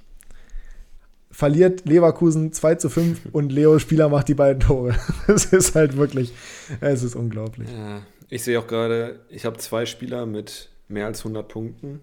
verliert 1.30 1.86
Leverkusen 1.86 2.52
2 2.52 2.74
zu 2.76 2.90
5 2.90 3.20
und 3.32 3.52
Leo 3.52 3.78
Spieler 3.78 4.08
macht 4.08 4.28
die 4.28 4.34
beiden 4.34 4.60
Tore. 4.60 4.94
Es 5.26 5.46
ist 5.46 5.74
halt 5.74 5.96
wirklich, 5.96 6.32
es 6.80 7.02
ist 7.02 7.16
unglaublich. 7.16 7.68
Ja, 7.70 8.02
ich 8.32 8.44
sehe 8.44 8.58
auch 8.58 8.66
gerade, 8.66 9.20
ich 9.28 9.44
habe 9.44 9.58
zwei 9.58 9.84
Spieler 9.84 10.24
mit 10.24 10.70
mehr 10.88 11.04
als 11.04 11.20
100 11.20 11.46
Punkten. 11.48 12.00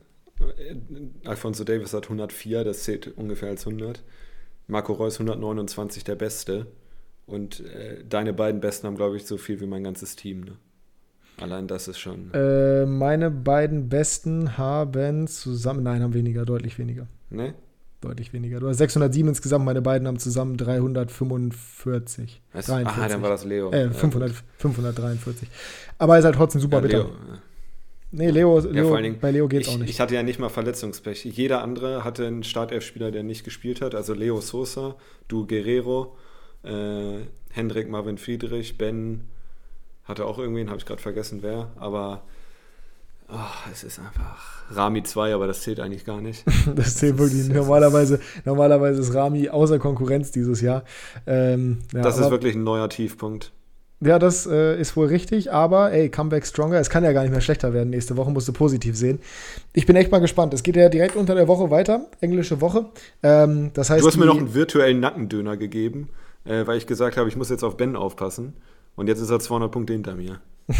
Alfonso 1.25 1.63
Davis 1.63 1.91
hat 1.93 2.03
104, 2.03 2.63
das 2.63 2.83
zählt 2.83 3.17
ungefähr 3.17 3.49
als 3.49 3.65
100. 3.65 4.03
Marco 4.67 4.93
Reus 4.93 5.15
129, 5.15 6.03
der 6.03 6.13
Beste. 6.13 6.67
Und 7.25 7.61
äh, 7.61 8.03
deine 8.07 8.31
beiden 8.33 8.61
Besten 8.61 8.85
haben, 8.85 8.95
glaube 8.95 9.17
ich, 9.17 9.25
so 9.25 9.37
viel 9.37 9.59
wie 9.59 9.65
mein 9.65 9.83
ganzes 9.83 10.15
Team. 10.15 10.41
Ne? 10.41 10.57
Allein 11.37 11.67
das 11.67 11.87
ist 11.87 11.97
schon. 11.97 12.31
Äh, 12.35 12.85
meine 12.85 13.31
beiden 13.31 13.89
Besten 13.89 14.55
haben 14.55 15.25
zusammen. 15.25 15.81
Nein, 15.81 16.03
haben 16.03 16.13
weniger, 16.13 16.45
deutlich 16.45 16.77
weniger. 16.77 17.07
Ne? 17.31 17.55
Deutlich 18.01 18.31
weniger. 18.31 18.59
Du 18.61 18.67
hast 18.69 18.77
607 18.77 19.27
insgesamt, 19.27 19.65
meine 19.65 19.81
beiden 19.81 20.07
haben 20.07 20.19
zusammen 20.19 20.55
345. 20.55 22.41
Was? 22.53 22.69
Ah, 22.69 23.07
dann 23.07 23.21
war 23.21 23.29
das 23.29 23.43
Leo. 23.43 23.71
Äh, 23.71 23.91
500, 23.91 24.31
ja, 24.31 24.37
543. 24.57 25.49
Aber 25.97 26.17
ist 26.17 26.23
halt 26.23 26.35
trotzdem 26.35 26.61
super 26.61 26.77
ja, 26.77 26.81
bitter. 26.81 26.97
Leo. 26.99 27.11
Nee, 28.11 28.31
Leo, 28.31 28.59
Leo 28.59 28.95
ja, 28.95 29.01
Dingen, 29.01 29.19
bei 29.19 29.31
Leo 29.31 29.47
geht 29.47 29.63
es 29.63 29.69
auch 29.69 29.77
nicht. 29.77 29.89
Ich 29.89 29.99
hatte 29.99 30.15
ja 30.15 30.23
nicht 30.23 30.39
mal 30.39 30.49
Verletzungspech. 30.49 31.25
Jeder 31.25 31.61
andere 31.61 32.03
hatte 32.03 32.25
einen 32.25 32.43
Startelf-Spieler, 32.43 33.11
der 33.11 33.23
nicht 33.23 33.43
gespielt 33.43 33.81
hat. 33.81 33.93
Also 33.93 34.13
Leo 34.13 34.41
Sosa, 34.41 34.95
du 35.27 35.45
Guerrero, 35.45 36.15
äh, 36.63 37.19
Hendrik 37.51 37.89
Marvin 37.89 38.17
Friedrich, 38.17 38.77
Ben 38.77 39.25
hatte 40.05 40.25
auch 40.25 40.39
irgendwen, 40.39 40.69
habe 40.69 40.79
ich 40.79 40.85
gerade 40.85 41.01
vergessen 41.01 41.39
wer, 41.41 41.69
aber 41.75 42.23
oh, 43.31 43.69
es 43.71 43.83
ist 43.83 43.99
einfach 43.99 44.63
Rami 44.71 45.03
2, 45.03 45.33
aber 45.33 45.47
das 45.47 45.61
zählt 45.61 45.79
eigentlich 45.79 46.05
gar 46.05 46.21
nicht. 46.21 46.43
das 46.75 46.95
zählt 46.95 47.17
wirklich. 47.17 47.41
Ist, 47.41 47.53
normalerweise, 47.53 48.19
normalerweise 48.45 49.01
ist 49.01 49.13
Rami 49.13 49.49
außer 49.49 49.79
Konkurrenz 49.79 50.31
dieses 50.31 50.61
Jahr. 50.61 50.83
Ähm, 51.25 51.79
ja, 51.93 52.01
das 52.01 52.17
ist 52.17 52.29
wirklich 52.29 52.55
ein 52.55 52.63
neuer 52.63 52.89
Tiefpunkt. 52.89 53.51
Ja, 54.01 54.17
das 54.17 54.47
äh, 54.47 54.79
ist 54.79 54.95
wohl 54.95 55.07
richtig, 55.07 55.51
aber 55.51 55.91
ey, 55.91 56.09
Comeback 56.09 56.45
Stronger, 56.45 56.79
es 56.79 56.89
kann 56.89 57.03
ja 57.03 57.11
gar 57.11 57.23
nicht 57.23 57.31
mehr 57.31 57.41
schlechter 57.41 57.73
werden. 57.73 57.89
Nächste 57.89 58.15
Woche 58.15 58.31
musst 58.31 58.47
du 58.47 58.53
positiv 58.53 58.95
sehen. 58.95 59.19
Ich 59.73 59.85
bin 59.85 59.97
echt 59.97 60.09
mal 60.09 60.19
gespannt. 60.19 60.53
Es 60.53 60.63
geht 60.63 60.77
ja 60.77 60.87
direkt 60.87 61.17
unter 61.17 61.35
der 61.35 61.49
Woche 61.49 61.69
weiter, 61.69 62.07
englische 62.21 62.61
Woche. 62.61 62.85
Ähm, 63.23 63.71
das 63.73 63.89
heißt, 63.89 64.01
du 64.01 64.07
hast 64.07 64.17
mir 64.17 64.25
noch 64.25 64.37
einen 64.37 64.53
virtuellen 64.53 65.01
Nackendöner 65.01 65.57
gegeben 65.57 66.09
äh, 66.45 66.65
weil 66.65 66.77
ich 66.77 66.87
gesagt 66.87 67.17
habe, 67.17 67.29
ich 67.29 67.35
muss 67.35 67.49
jetzt 67.49 67.63
auf 67.63 67.77
Ben 67.77 67.95
aufpassen. 67.95 68.53
Und 68.95 69.07
jetzt 69.07 69.19
ist 69.19 69.29
er 69.29 69.39
200 69.39 69.71
Punkte 69.71 69.93
hinter 69.93 70.15
mir. 70.15 70.41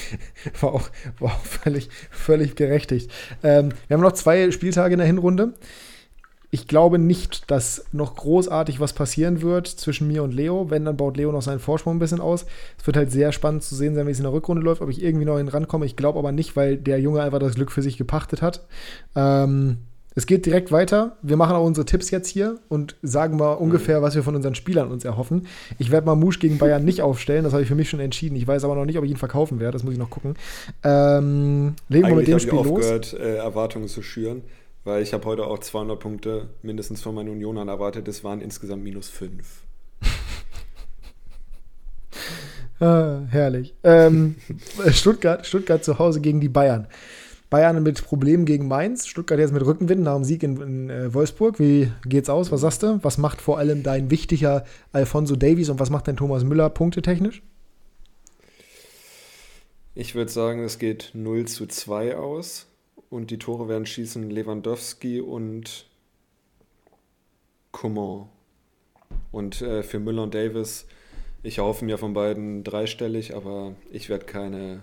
war, 0.60 0.72
auch, 0.72 0.90
war 1.18 1.32
auch 1.32 1.44
völlig, 1.44 1.88
völlig 2.10 2.56
gerechtigt. 2.56 3.10
Ähm, 3.42 3.70
wir 3.88 3.94
haben 3.96 4.02
noch 4.02 4.12
zwei 4.12 4.50
Spieltage 4.50 4.94
in 4.94 4.98
der 4.98 5.06
Hinrunde. 5.06 5.54
Ich 6.54 6.68
glaube 6.68 6.98
nicht, 6.98 7.50
dass 7.50 7.86
noch 7.92 8.14
großartig 8.14 8.78
was 8.78 8.92
passieren 8.92 9.40
wird 9.40 9.66
zwischen 9.66 10.06
mir 10.06 10.22
und 10.22 10.34
Leo. 10.34 10.68
Wenn, 10.68 10.84
dann 10.84 10.98
baut 10.98 11.16
Leo 11.16 11.32
noch 11.32 11.40
seinen 11.40 11.60
Vorsprung 11.60 11.96
ein 11.96 11.98
bisschen 11.98 12.20
aus. 12.20 12.44
Es 12.78 12.86
wird 12.86 12.98
halt 12.98 13.10
sehr 13.10 13.32
spannend 13.32 13.62
zu 13.62 13.74
sehen 13.74 13.94
sein, 13.94 14.06
wie 14.06 14.10
es 14.10 14.18
in 14.18 14.24
der 14.24 14.34
Rückrunde 14.34 14.62
läuft, 14.62 14.82
ob 14.82 14.90
ich 14.90 15.02
irgendwie 15.02 15.24
noch 15.24 15.38
hin 15.38 15.48
rankomme. 15.48 15.86
Ich 15.86 15.96
glaube 15.96 16.18
aber 16.18 16.30
nicht, 16.30 16.54
weil 16.54 16.76
der 16.76 17.00
Junge 17.00 17.22
einfach 17.22 17.38
das 17.38 17.54
Glück 17.54 17.72
für 17.72 17.80
sich 17.80 17.96
gepachtet 17.96 18.42
hat. 18.42 18.66
Ähm, 19.16 19.78
es 20.14 20.26
geht 20.26 20.46
direkt 20.46 20.72
weiter. 20.72 21.16
Wir 21.22 21.36
machen 21.36 21.56
auch 21.56 21.64
unsere 21.64 21.86
Tipps 21.86 22.10
jetzt 22.10 22.28
hier 22.28 22.58
und 22.68 22.96
sagen 23.02 23.36
mal 23.36 23.52
ungefähr, 23.52 24.02
was 24.02 24.14
wir 24.14 24.22
von 24.22 24.36
unseren 24.36 24.54
Spielern 24.54 24.90
uns 24.90 25.04
erhoffen. 25.04 25.46
Ich 25.78 25.90
werde 25.90 26.06
mal 26.06 26.14
Musch 26.14 26.38
gegen 26.38 26.58
Bayern 26.58 26.84
nicht 26.84 27.02
aufstellen, 27.02 27.44
das 27.44 27.52
habe 27.52 27.62
ich 27.62 27.68
für 27.68 27.74
mich 27.74 27.88
schon 27.88 28.00
entschieden. 28.00 28.36
Ich 28.36 28.46
weiß 28.46 28.64
aber 28.64 28.74
noch 28.74 28.84
nicht, 28.84 28.98
ob 28.98 29.04
ich 29.04 29.10
ihn 29.10 29.16
verkaufen 29.16 29.60
werde, 29.60 29.72
das 29.72 29.84
muss 29.84 29.94
ich 29.94 29.98
noch 29.98 30.10
gucken. 30.10 30.34
Ähm, 30.82 31.74
legen 31.88 32.08
wir 32.08 32.16
mit 32.16 32.28
dem 32.28 32.38
Spiel 32.38 32.54
ich 32.54 32.58
aufgehört, 32.58 33.12
los. 33.12 33.20
Äh, 33.20 33.36
Erwartungen 33.36 33.88
zu 33.88 34.02
schüren, 34.02 34.42
weil 34.84 35.02
ich 35.02 35.14
habe 35.14 35.24
heute 35.24 35.46
auch 35.46 35.58
200 35.58 35.98
Punkte 35.98 36.48
mindestens 36.62 37.02
von 37.02 37.14
meinen 37.14 37.30
Unionern 37.30 37.68
erwartet. 37.68 38.08
Das 38.08 38.24
waren 38.24 38.40
insgesamt 38.40 38.84
minus 38.84 39.08
5. 39.08 39.62
ah, 42.80 43.20
herrlich. 43.30 43.74
Ähm, 43.82 44.36
Stuttgart, 44.90 45.46
Stuttgart 45.46 45.84
zu 45.84 45.98
Hause 45.98 46.20
gegen 46.20 46.40
die 46.40 46.48
Bayern. 46.48 46.86
Bayern 47.52 47.82
mit 47.82 48.02
Problemen 48.02 48.46
gegen 48.46 48.66
Mainz, 48.66 49.06
Stuttgart 49.06 49.38
jetzt 49.38 49.52
mit 49.52 49.62
Rückenwind 49.62 50.00
nach 50.00 50.14
dem 50.14 50.24
Sieg 50.24 50.42
in, 50.42 50.58
in 50.62 50.88
äh, 50.88 51.12
Wolfsburg. 51.12 51.58
Wie 51.58 51.92
geht's 52.06 52.30
aus? 52.30 52.50
Was 52.50 52.62
sagst 52.62 52.82
du? 52.82 52.98
Was 53.02 53.18
macht 53.18 53.42
vor 53.42 53.58
allem 53.58 53.82
dein 53.82 54.10
wichtiger 54.10 54.64
Alfonso 54.90 55.36
Davies 55.36 55.68
und 55.68 55.78
was 55.78 55.90
macht 55.90 56.08
dein 56.08 56.16
Thomas 56.16 56.44
Müller 56.44 56.70
punktetechnisch? 56.70 57.42
Ich 59.94 60.14
würde 60.14 60.32
sagen, 60.32 60.64
es 60.64 60.78
geht 60.78 61.10
0 61.12 61.44
zu 61.44 61.66
2 61.66 62.16
aus 62.16 62.68
und 63.10 63.30
die 63.30 63.38
Tore 63.38 63.68
werden 63.68 63.84
schießen 63.84 64.30
Lewandowski 64.30 65.20
und 65.20 65.84
Coman. 67.70 68.30
Und 69.30 69.60
äh, 69.60 69.82
für 69.82 70.00
Müller 70.00 70.22
und 70.22 70.34
Davis, 70.34 70.86
ich 71.42 71.58
erhoffe 71.58 71.84
mir 71.84 71.98
von 71.98 72.14
beiden 72.14 72.64
dreistellig, 72.64 73.36
aber 73.36 73.74
ich 73.90 74.08
werde 74.08 74.24
keine 74.24 74.80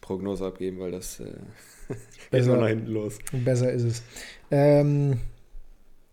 Prognose 0.00 0.44
abgeben, 0.44 0.80
weil 0.80 0.90
das 0.90 1.20
äh, 1.20 1.36
besser 2.30 2.56
nach 2.56 2.68
hinten 2.68 2.92
los. 2.92 3.18
Besser 3.32 3.72
ist 3.72 3.84
es. 3.84 4.02
Ähm, 4.50 5.20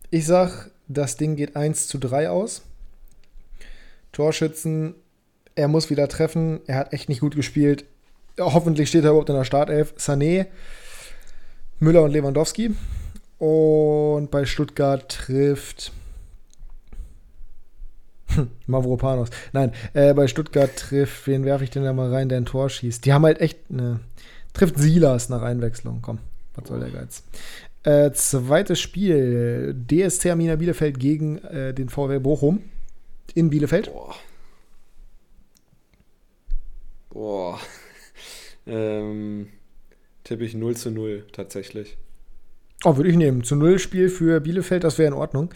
ich 0.10 0.26
sag, 0.26 0.72
das 0.88 1.18
Ding 1.18 1.36
geht 1.36 1.56
1 1.56 1.88
zu 1.88 1.98
3 1.98 2.30
aus. 2.30 2.64
Torschützen, 4.12 4.96
er 5.56 5.68
muss 5.68 5.90
wieder 5.90 6.08
treffen. 6.08 6.62
Er 6.68 6.78
hat 6.78 6.94
echt 6.94 7.10
nicht 7.10 7.22
gut 7.22 7.36
gespielt. 7.36 7.86
Hoffentlich 8.40 8.90
steht 8.90 9.04
er 9.04 9.12
überhaupt 9.12 9.30
in 9.30 9.36
der 9.36 9.44
Startelf. 9.44 9.94
Sané, 9.98 10.48
Müller 11.80 12.04
und 12.04 12.12
Lewandowski. 12.12 12.76
Und 13.38 14.32
bei 14.32 14.46
Stuttgart 14.46 15.10
trifft 15.10 15.92
Mavropanos. 18.68 19.30
Nein, 19.54 19.74
äh, 19.94 20.14
bei 20.14 20.28
Stuttgart 20.28 20.76
trifft, 20.76 21.28
wen 21.28 21.46
werfe 21.46 21.64
ich 21.64 21.70
denn 21.70 21.84
da 21.84 21.94
mal 21.94 22.12
rein, 22.12 22.30
der 22.30 22.40
ein 22.40 22.46
Tor 22.46 22.70
schießt? 22.70 23.06
Die 23.06 23.14
haben 23.14 23.26
halt 23.26 23.42
echt 23.42 23.60
eine. 23.70 24.00
Trifft 24.56 24.78
Silas 24.78 25.30
nach 25.30 25.42
Einwechslung. 25.42 26.00
Komm, 26.02 26.20
was 26.56 26.68
soll 26.68 26.80
der 26.80 26.90
Geiz? 26.90 27.24
Äh, 27.84 28.12
zweites 28.14 28.80
Spiel: 28.80 29.76
DSC 29.76 30.32
Amina 30.32 30.56
Bielefeld 30.56 31.00
gegen 31.00 31.38
äh, 31.40 31.74
den 31.74 31.90
VW 31.90 32.20
Bochum 32.20 32.64
in 33.36 33.50
Bielefeld. 33.50 33.92
Boah. 33.92 34.16
Boah. 37.10 37.60
ähm, 38.66 39.50
tippe 40.24 40.46
ich 40.46 40.56
0 40.56 40.76
zu 40.76 40.90
0 40.90 41.28
tatsächlich. 41.32 41.98
Oh, 42.84 42.98
würde 42.98 43.10
ich 43.10 43.16
nehmen. 43.16 43.44
Zu 43.44 43.56
Null 43.56 43.80
Spiel 43.80 44.10
für 44.10 44.40
Bielefeld, 44.42 44.84
das 44.84 45.00
wäre 45.00 45.08
in 45.08 45.14
Ordnung. 45.14 45.50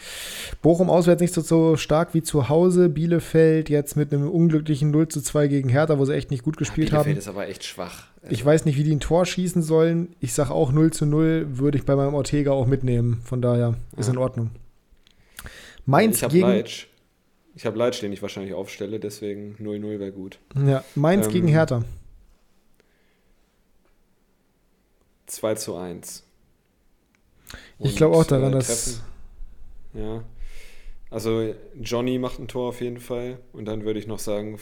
Bochum 0.61 0.89
auswärts 0.89 1.21
nicht 1.21 1.33
so, 1.33 1.41
so 1.41 1.75
stark 1.75 2.13
wie 2.13 2.23
zu 2.23 2.49
Hause. 2.49 2.89
Bielefeld 2.89 3.69
jetzt 3.69 3.95
mit 3.95 4.11
einem 4.11 4.29
unglücklichen 4.29 4.89
0 4.89 5.09
zu 5.09 5.21
2 5.21 5.47
gegen 5.47 5.69
Hertha, 5.69 5.99
wo 5.99 6.05
sie 6.05 6.15
echt 6.15 6.31
nicht 6.31 6.43
gut 6.43 6.57
gespielt 6.57 6.89
Bielefeld 6.89 7.15
haben. 7.15 7.19
ist 7.19 7.27
aber 7.27 7.47
echt 7.47 7.63
schwach. 7.63 8.07
Ich 8.29 8.43
weiß 8.43 8.65
nicht, 8.65 8.77
wie 8.77 8.83
die 8.83 8.93
ein 8.95 8.99
Tor 8.99 9.25
schießen 9.25 9.61
sollen. 9.61 10.13
Ich 10.19 10.33
sage 10.33 10.51
auch 10.51 10.71
0 10.71 10.91
zu 10.91 11.05
0, 11.05 11.45
würde 11.57 11.77
ich 11.77 11.85
bei 11.85 11.95
meinem 11.95 12.13
Ortega 12.13 12.51
auch 12.51 12.67
mitnehmen. 12.67 13.21
Von 13.23 13.41
daher 13.41 13.75
ist 13.97 14.07
Ja. 14.07 14.13
in 14.13 14.17
Ordnung. 14.19 14.49
Mainz 15.85 16.21
ich 16.21 16.27
gegen, 16.29 16.47
Leitsch. 16.47 16.87
Ich 17.55 17.65
habe 17.65 17.77
Leitsch, 17.77 18.01
den 18.01 18.11
ich 18.11 18.21
wahrscheinlich 18.21 18.53
aufstelle, 18.53 18.99
deswegen 18.99 19.55
0-0 19.59 19.99
wäre 19.99 20.11
gut. 20.11 20.39
ja, 20.55 20.83
Mainz 20.95 21.27
Ähm, 21.27 21.33
gegen 21.33 21.47
Hertha. 21.47 21.83
2 25.27 25.55
zu 25.55 25.75
1. 25.75 26.23
Ich 27.79 27.95
glaube 27.95 28.15
auch 28.15 28.19
Und, 28.21 28.31
daran, 28.31 28.51
äh, 28.53 28.55
dass. 28.55 29.01
Ja. 29.93 30.23
Also 31.09 31.53
Johnny 31.81 32.19
macht 32.19 32.39
ein 32.39 32.47
Tor 32.47 32.69
auf 32.69 32.81
jeden 32.81 32.99
Fall. 32.99 33.39
Und 33.53 33.65
dann 33.65 33.83
würde 33.85 33.99
ich 33.99 34.07
noch 34.07 34.19
sagen, 34.19 34.59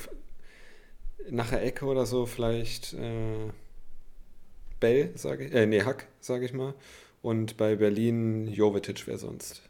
nach 1.29 1.49
der 1.49 1.63
Ecke 1.63 1.85
oder 1.85 2.05
so 2.05 2.25
vielleicht 2.25 2.93
äh, 2.93 3.51
Bell, 4.79 5.11
sage 5.15 5.45
ich. 5.45 5.53
Äh, 5.53 5.65
nee, 5.65 5.83
Hack, 5.83 6.07
sage 6.19 6.45
ich 6.45 6.53
mal. 6.53 6.73
Und 7.21 7.57
bei 7.57 7.75
Berlin 7.75 8.47
Jovetic 8.47 9.07
wäre 9.07 9.17
sonst. 9.17 9.61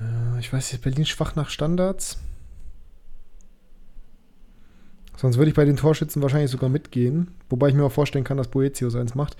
Äh, 0.00 0.38
Ich 0.40 0.52
weiß 0.52 0.72
nicht, 0.72 0.82
Berlin 0.82 1.06
schwach 1.06 1.36
nach 1.36 1.50
Standards. 1.50 2.18
Sonst 5.16 5.36
würde 5.36 5.50
ich 5.50 5.56
bei 5.56 5.64
den 5.64 5.76
Torschützen 5.76 6.22
wahrscheinlich 6.22 6.50
sogar 6.50 6.70
mitgehen. 6.70 7.34
Wobei 7.50 7.68
ich 7.68 7.74
mir 7.74 7.84
auch 7.84 7.92
vorstellen 7.92 8.24
kann, 8.24 8.36
dass 8.36 8.48
Boetius 8.48 8.94
eins 8.94 9.16
macht. 9.16 9.36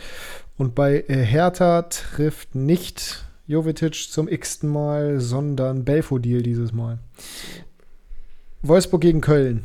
Und 0.57 0.75
bei 0.75 1.05
äh, 1.09 1.25
Hertha 1.25 1.83
trifft 1.83 2.55
nicht 2.55 3.25
Jovetic 3.47 3.95
zum 4.11 4.29
x-ten 4.29 4.69
Mal, 4.69 5.21
sondern 5.21 5.85
Belfodil 5.85 6.43
dieses 6.43 6.73
Mal. 6.73 6.99
Wolfsburg 8.63 9.01
gegen 9.01 9.21
Köln. 9.21 9.65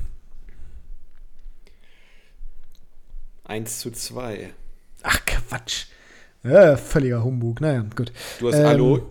1 3.46 3.80
zu 3.80 3.92
2. 3.92 4.50
Ach, 5.04 5.20
Quatsch. 5.26 5.86
Ja, 6.44 6.76
völliger 6.78 7.24
Humbug. 7.24 7.62
Naja, 7.62 7.86
gut. 7.96 8.12
Du 8.40 8.48
hast 8.50 8.56
Ähm, 8.56 8.66
Hallo. 8.68 9.02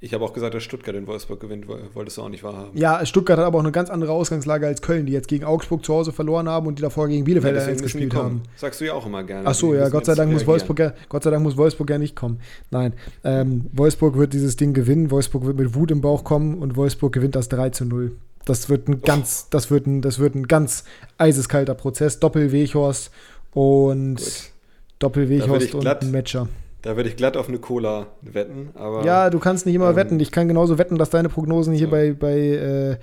Ich 0.00 0.14
habe 0.14 0.24
auch 0.24 0.32
gesagt, 0.32 0.54
dass 0.54 0.62
Stuttgart 0.62 0.94
in 0.94 1.08
Wolfsburg 1.08 1.40
gewinnt. 1.40 1.66
Woll- 1.66 1.82
Wolltest 1.92 2.18
du 2.18 2.22
auch 2.22 2.28
nicht 2.28 2.44
wahrhaben. 2.44 2.70
Ja, 2.78 3.04
Stuttgart 3.04 3.36
hat 3.36 3.44
aber 3.44 3.58
auch 3.58 3.62
eine 3.64 3.72
ganz 3.72 3.90
andere 3.90 4.12
Ausgangslage 4.12 4.64
als 4.64 4.80
Köln, 4.80 5.06
die 5.06 5.12
jetzt 5.12 5.26
gegen 5.26 5.44
Augsburg 5.44 5.84
zu 5.84 5.92
Hause 5.92 6.12
verloren 6.12 6.48
haben 6.48 6.68
und 6.68 6.78
die 6.78 6.82
davor 6.82 7.08
gegen 7.08 7.24
Bielefeld 7.24 7.78
die 7.78 7.82
gespielt 7.82 8.14
haben. 8.14 8.42
Sagst 8.54 8.80
du 8.80 8.84
ja 8.84 8.92
auch 8.92 9.04
immer 9.06 9.24
gerne. 9.24 9.48
Ach 9.48 9.54
so, 9.54 9.74
ja, 9.74 9.88
Gott 9.88 10.04
sei 10.06 10.14
Dank 10.14 10.30
muss. 10.32 10.46
Wolfsburg 10.46 10.78
ja, 10.78 10.92
Gott 11.08 11.24
sei 11.24 11.30
Dank 11.30 11.42
muss 11.42 11.56
Wolfsburg 11.56 11.90
ja 11.90 11.98
nicht 11.98 12.14
kommen. 12.14 12.38
Nein, 12.70 12.92
ähm, 13.24 13.66
Wolfsburg 13.72 14.16
wird 14.16 14.34
dieses 14.34 14.54
Ding 14.54 14.72
gewinnen. 14.72 15.10
Wolfsburg 15.10 15.44
wird 15.44 15.56
mit 15.58 15.74
Wut 15.74 15.90
im 15.90 16.00
Bauch 16.00 16.22
kommen 16.22 16.58
und 16.58 16.76
Wolfsburg 16.76 17.12
gewinnt 17.12 17.34
das 17.34 17.48
3 17.48 17.70
zu 17.70 17.84
0. 17.84 18.12
Das 18.44 18.68
wird 18.68 18.86
ein 18.88 19.02
ganz, 19.02 19.48
das 19.50 19.68
wird 19.72 19.88
ein, 19.88 20.00
das 20.00 20.20
wird 20.20 20.36
ein 20.36 20.46
ganz 20.46 20.84
eiseskalter 21.18 21.74
Prozess. 21.74 22.20
Doppel-Weghorst 22.20 23.10
und 23.52 24.16
Gut. 24.16 24.50
Doppel-Weghorst 24.98 25.74
und 25.74 25.80
glatt- 25.80 26.02
ein 26.02 26.10
Matcher. 26.10 26.48
Da 26.82 26.96
würde 26.96 27.08
ich 27.08 27.16
glatt 27.16 27.36
auf 27.36 27.48
eine 27.48 27.58
Cola 27.58 28.06
wetten, 28.22 28.70
aber 28.74 29.04
Ja, 29.04 29.30
du 29.30 29.40
kannst 29.40 29.66
nicht 29.66 29.74
immer 29.74 29.90
ähm, 29.90 29.96
wetten. 29.96 30.20
Ich 30.20 30.30
kann 30.30 30.46
genauso 30.46 30.78
wetten, 30.78 30.96
dass 30.96 31.10
deine 31.10 31.28
Prognosen 31.28 31.74
hier 31.74 31.86
so. 31.86 31.90
bei, 31.90 32.12
bei, 32.12 32.38
äh, 32.38 32.96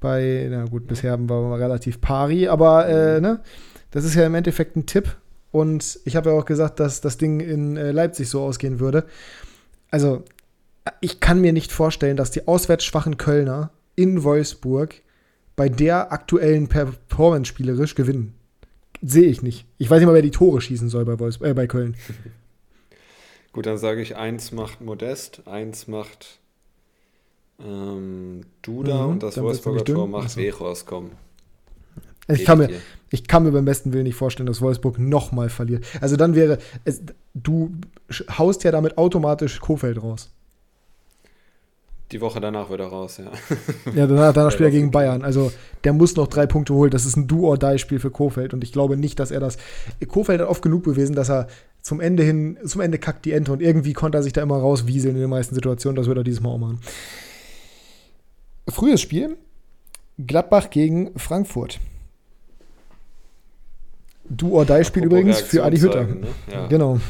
bei, 0.00 0.46
na 0.48 0.64
gut, 0.66 0.86
bisher 0.86 1.18
war 1.28 1.42
wir 1.50 1.58
relativ 1.58 2.00
pari, 2.00 2.46
aber 2.48 2.88
äh, 2.88 3.16
Mhm. 3.16 3.22
ne, 3.22 3.40
das 3.90 4.04
ist 4.04 4.14
ja 4.14 4.24
im 4.26 4.34
Endeffekt 4.36 4.76
ein 4.76 4.86
Tipp. 4.86 5.16
Und 5.50 5.98
ich 6.04 6.14
habe 6.16 6.30
ja 6.30 6.36
auch 6.36 6.44
gesagt, 6.44 6.78
dass 6.80 7.00
das 7.00 7.18
Ding 7.18 7.40
in 7.40 7.76
äh, 7.76 7.90
Leipzig 7.90 8.28
so 8.28 8.42
ausgehen 8.42 8.78
würde. 8.78 9.04
Also, 9.90 10.22
ich 11.00 11.18
kann 11.18 11.40
mir 11.40 11.52
nicht 11.52 11.72
vorstellen, 11.72 12.16
dass 12.16 12.30
die 12.30 12.46
auswärts 12.46 12.84
schwachen 12.84 13.16
Kölner 13.16 13.70
in 13.96 14.22
Wolfsburg 14.22 14.94
bei 15.56 15.68
der 15.68 16.12
aktuellen 16.12 16.68
Performance 16.68 17.48
spielerisch 17.48 17.94
gewinnen. 17.94 18.34
Sehe 19.02 19.28
ich 19.28 19.42
nicht. 19.42 19.66
Ich 19.78 19.90
weiß 19.90 19.98
nicht 19.98 20.06
mal, 20.06 20.14
wer 20.14 20.22
die 20.22 20.30
Tore 20.30 20.60
schießen 20.60 20.88
soll 20.88 21.04
bei, 21.04 21.18
Wolfs 21.18 21.40
äh, 21.40 21.54
bei 21.54 21.66
Köln. 21.66 21.96
gut, 23.52 23.66
dann 23.66 23.78
sage 23.78 24.00
ich, 24.02 24.16
eins 24.16 24.52
macht 24.52 24.80
Modest, 24.80 25.46
eins 25.46 25.86
macht 25.86 26.40
ähm, 27.58 28.42
Duda 28.62 29.04
Mhm, 29.06 29.12
und 29.12 29.22
das 29.22 29.40
Wolfsburger. 29.40 29.84
Tor 29.84 30.08
macht 30.08 30.26
Achso. 30.26 30.40
Wechhorst 30.40 30.86
kommen. 30.86 31.12
Ich 32.28 32.44
kann, 32.44 32.58
mir, 32.58 32.70
ich 33.10 33.28
kann 33.28 33.44
mir 33.44 33.52
beim 33.52 33.64
besten 33.64 33.92
Willen 33.92 34.02
nicht 34.04 34.16
vorstellen, 34.16 34.48
dass 34.48 34.60
Wolfsburg 34.60 34.98
nochmal 34.98 35.48
verliert. 35.48 35.84
Also 36.00 36.16
dann 36.16 36.34
wäre, 36.34 36.58
es, 36.84 37.02
du 37.34 37.70
haust 38.36 38.64
ja 38.64 38.72
damit 38.72 38.98
automatisch 38.98 39.60
Kofeld 39.60 40.02
raus. 40.02 40.30
Die 42.12 42.20
Woche 42.20 42.40
danach 42.40 42.70
wird 42.70 42.80
er 42.80 42.86
raus, 42.86 43.18
ja. 43.18 43.32
Ja, 43.94 44.06
danach, 44.06 44.32
danach 44.32 44.52
spielt 44.52 44.68
er 44.68 44.70
gegen. 44.70 44.92
Bayern. 44.92 45.22
Also 45.22 45.52
der 45.82 45.92
muss 45.92 46.14
noch 46.14 46.28
drei 46.28 46.46
Punkte 46.46 46.72
holen. 46.72 46.90
Das 46.90 47.04
ist 47.04 47.16
ein 47.16 47.26
Do-or-Die-Spiel 47.26 47.98
für 47.98 48.10
Kofeld 48.10 48.54
und 48.54 48.62
ich 48.62 48.72
glaube 48.72 48.96
nicht, 48.96 49.18
dass 49.18 49.32
er 49.32 49.40
das. 49.40 49.56
Kofeld 50.06 50.40
hat 50.40 50.48
oft 50.48 50.62
genug 50.62 50.84
bewiesen, 50.84 51.16
dass 51.16 51.28
er 51.28 51.48
zum 51.82 52.00
Ende 52.00 52.22
hin, 52.22 52.58
zum 52.64 52.80
Ende 52.80 52.98
kackt 52.98 53.24
die 53.24 53.32
Ente 53.32 53.52
und 53.52 53.60
irgendwie 53.60 53.92
konnte 53.92 54.18
er 54.18 54.22
sich 54.22 54.32
da 54.32 54.42
immer 54.42 54.58
rauswieseln 54.58 55.16
in 55.16 55.20
den 55.20 55.30
meisten 55.30 55.54
Situationen. 55.54 55.96
Das 55.96 56.06
wird 56.06 56.18
er 56.18 56.24
dieses 56.24 56.40
Mal 56.40 56.50
auch 56.50 56.58
machen. 56.58 56.80
Frühes 58.68 59.00
Spiel: 59.00 59.36
Gladbach 60.24 60.70
gegen 60.70 61.10
Frankfurt. 61.18 61.80
Do-or-Die-Spiel 64.28 65.04
übrigens 65.04 65.40
für 65.40 65.64
Adi 65.64 65.78
Hütter. 65.78 66.06
Zeigen, 66.06 66.20
ne? 66.20 66.26
ja. 66.52 66.66
Genau. 66.68 67.00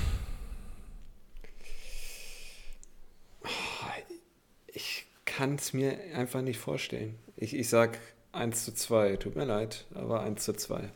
Kann 5.37 5.57
es 5.57 5.72
mir 5.74 5.99
einfach 6.14 6.41
nicht 6.41 6.59
vorstellen. 6.59 7.18
Ich, 7.37 7.55
ich 7.55 7.68
sag 7.68 7.99
1 8.32 8.64
zu 8.64 8.72
2. 8.72 9.16
Tut 9.16 9.37
mir 9.37 9.45
leid, 9.45 9.84
aber 9.95 10.20
1 10.22 10.43
zu 10.43 10.55
2. 10.55 10.89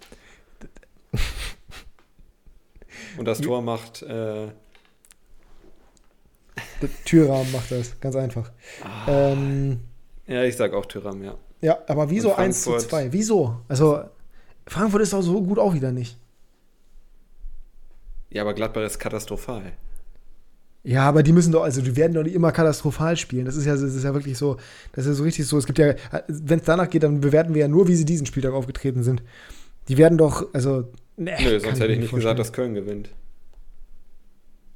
Und 3.19 3.25
das 3.27 3.41
Tor 3.41 3.61
macht 3.61 4.01
äh, 4.03 4.49
Der 6.81 6.89
Türrahmen 7.05 7.53
macht 7.53 7.71
das, 7.71 8.01
ganz 8.01 8.17
einfach. 8.17 8.51
Ähm, 9.07 9.81
ja, 10.27 10.45
ich 10.45 10.57
sag 10.57 10.73
auch 10.73 10.87
Tyram, 10.87 11.23
ja. 11.23 11.37
ja, 11.61 11.79
aber 11.87 12.09
wieso 12.09 12.31
Und 12.31 12.39
1 12.39 12.63
zu 12.63 12.71
Frankfurt- 12.71 12.89
2? 12.91 13.13
Wieso? 13.13 13.61
Also, 13.69 14.05
Frankfurt 14.67 15.03
ist 15.03 15.13
auch 15.13 15.21
so 15.23 15.43
gut 15.43 15.59
auch 15.59 15.75
wieder 15.75 15.93
nicht. 15.93 16.17
Ja, 18.31 18.43
aber 18.43 18.55
Gladbach 18.55 18.83
ist 18.85 18.99
katastrophal. 18.99 19.73
Ja, 20.83 21.03
aber 21.03 21.23
die 21.23 21.33
müssen 21.33 21.53
doch, 21.53 21.63
also 21.63 21.83
die 21.83 21.95
werden 21.97 22.15
doch 22.15 22.23
nicht 22.23 22.35
immer 22.35 22.53
katastrophal 22.53 23.17
spielen. 23.17 23.45
Das 23.45 23.57
ist 23.57 23.67
ja, 23.67 23.73
das 23.73 23.83
ist 23.83 24.03
ja 24.03 24.15
wirklich 24.15 24.39
so, 24.39 24.57
das 24.93 25.05
ist 25.05 25.11
ja 25.11 25.15
so 25.15 25.25
richtig 25.25 25.47
so. 25.47 25.59
Es 25.59 25.67
gibt 25.67 25.79
ja, 25.79 25.95
wenn 26.29 26.59
es 26.59 26.65
danach 26.65 26.89
geht, 26.89 27.03
dann 27.03 27.21
bewerten 27.21 27.53
wir 27.55 27.61
ja 27.61 27.69
nur, 27.69 27.87
wie 27.87 27.97
sie 27.97 28.07
diesen 28.07 28.27
Spieltag 28.27 28.55
aufgetreten 28.55 29.03
sind. 29.03 29.23
Die 29.89 29.99
werden 29.99 30.17
doch, 30.17 30.47
also. 30.55 30.85
Nee, 31.17 31.33
Nö, 31.43 31.61
sonst 31.61 31.79
mir 31.79 31.85
hätte 31.85 31.93
ich 31.93 31.99
nicht 31.99 32.11
vorstellen. 32.11 32.37
gesagt, 32.37 32.39
dass 32.39 32.53
Köln 32.53 32.75
gewinnt. 32.75 33.11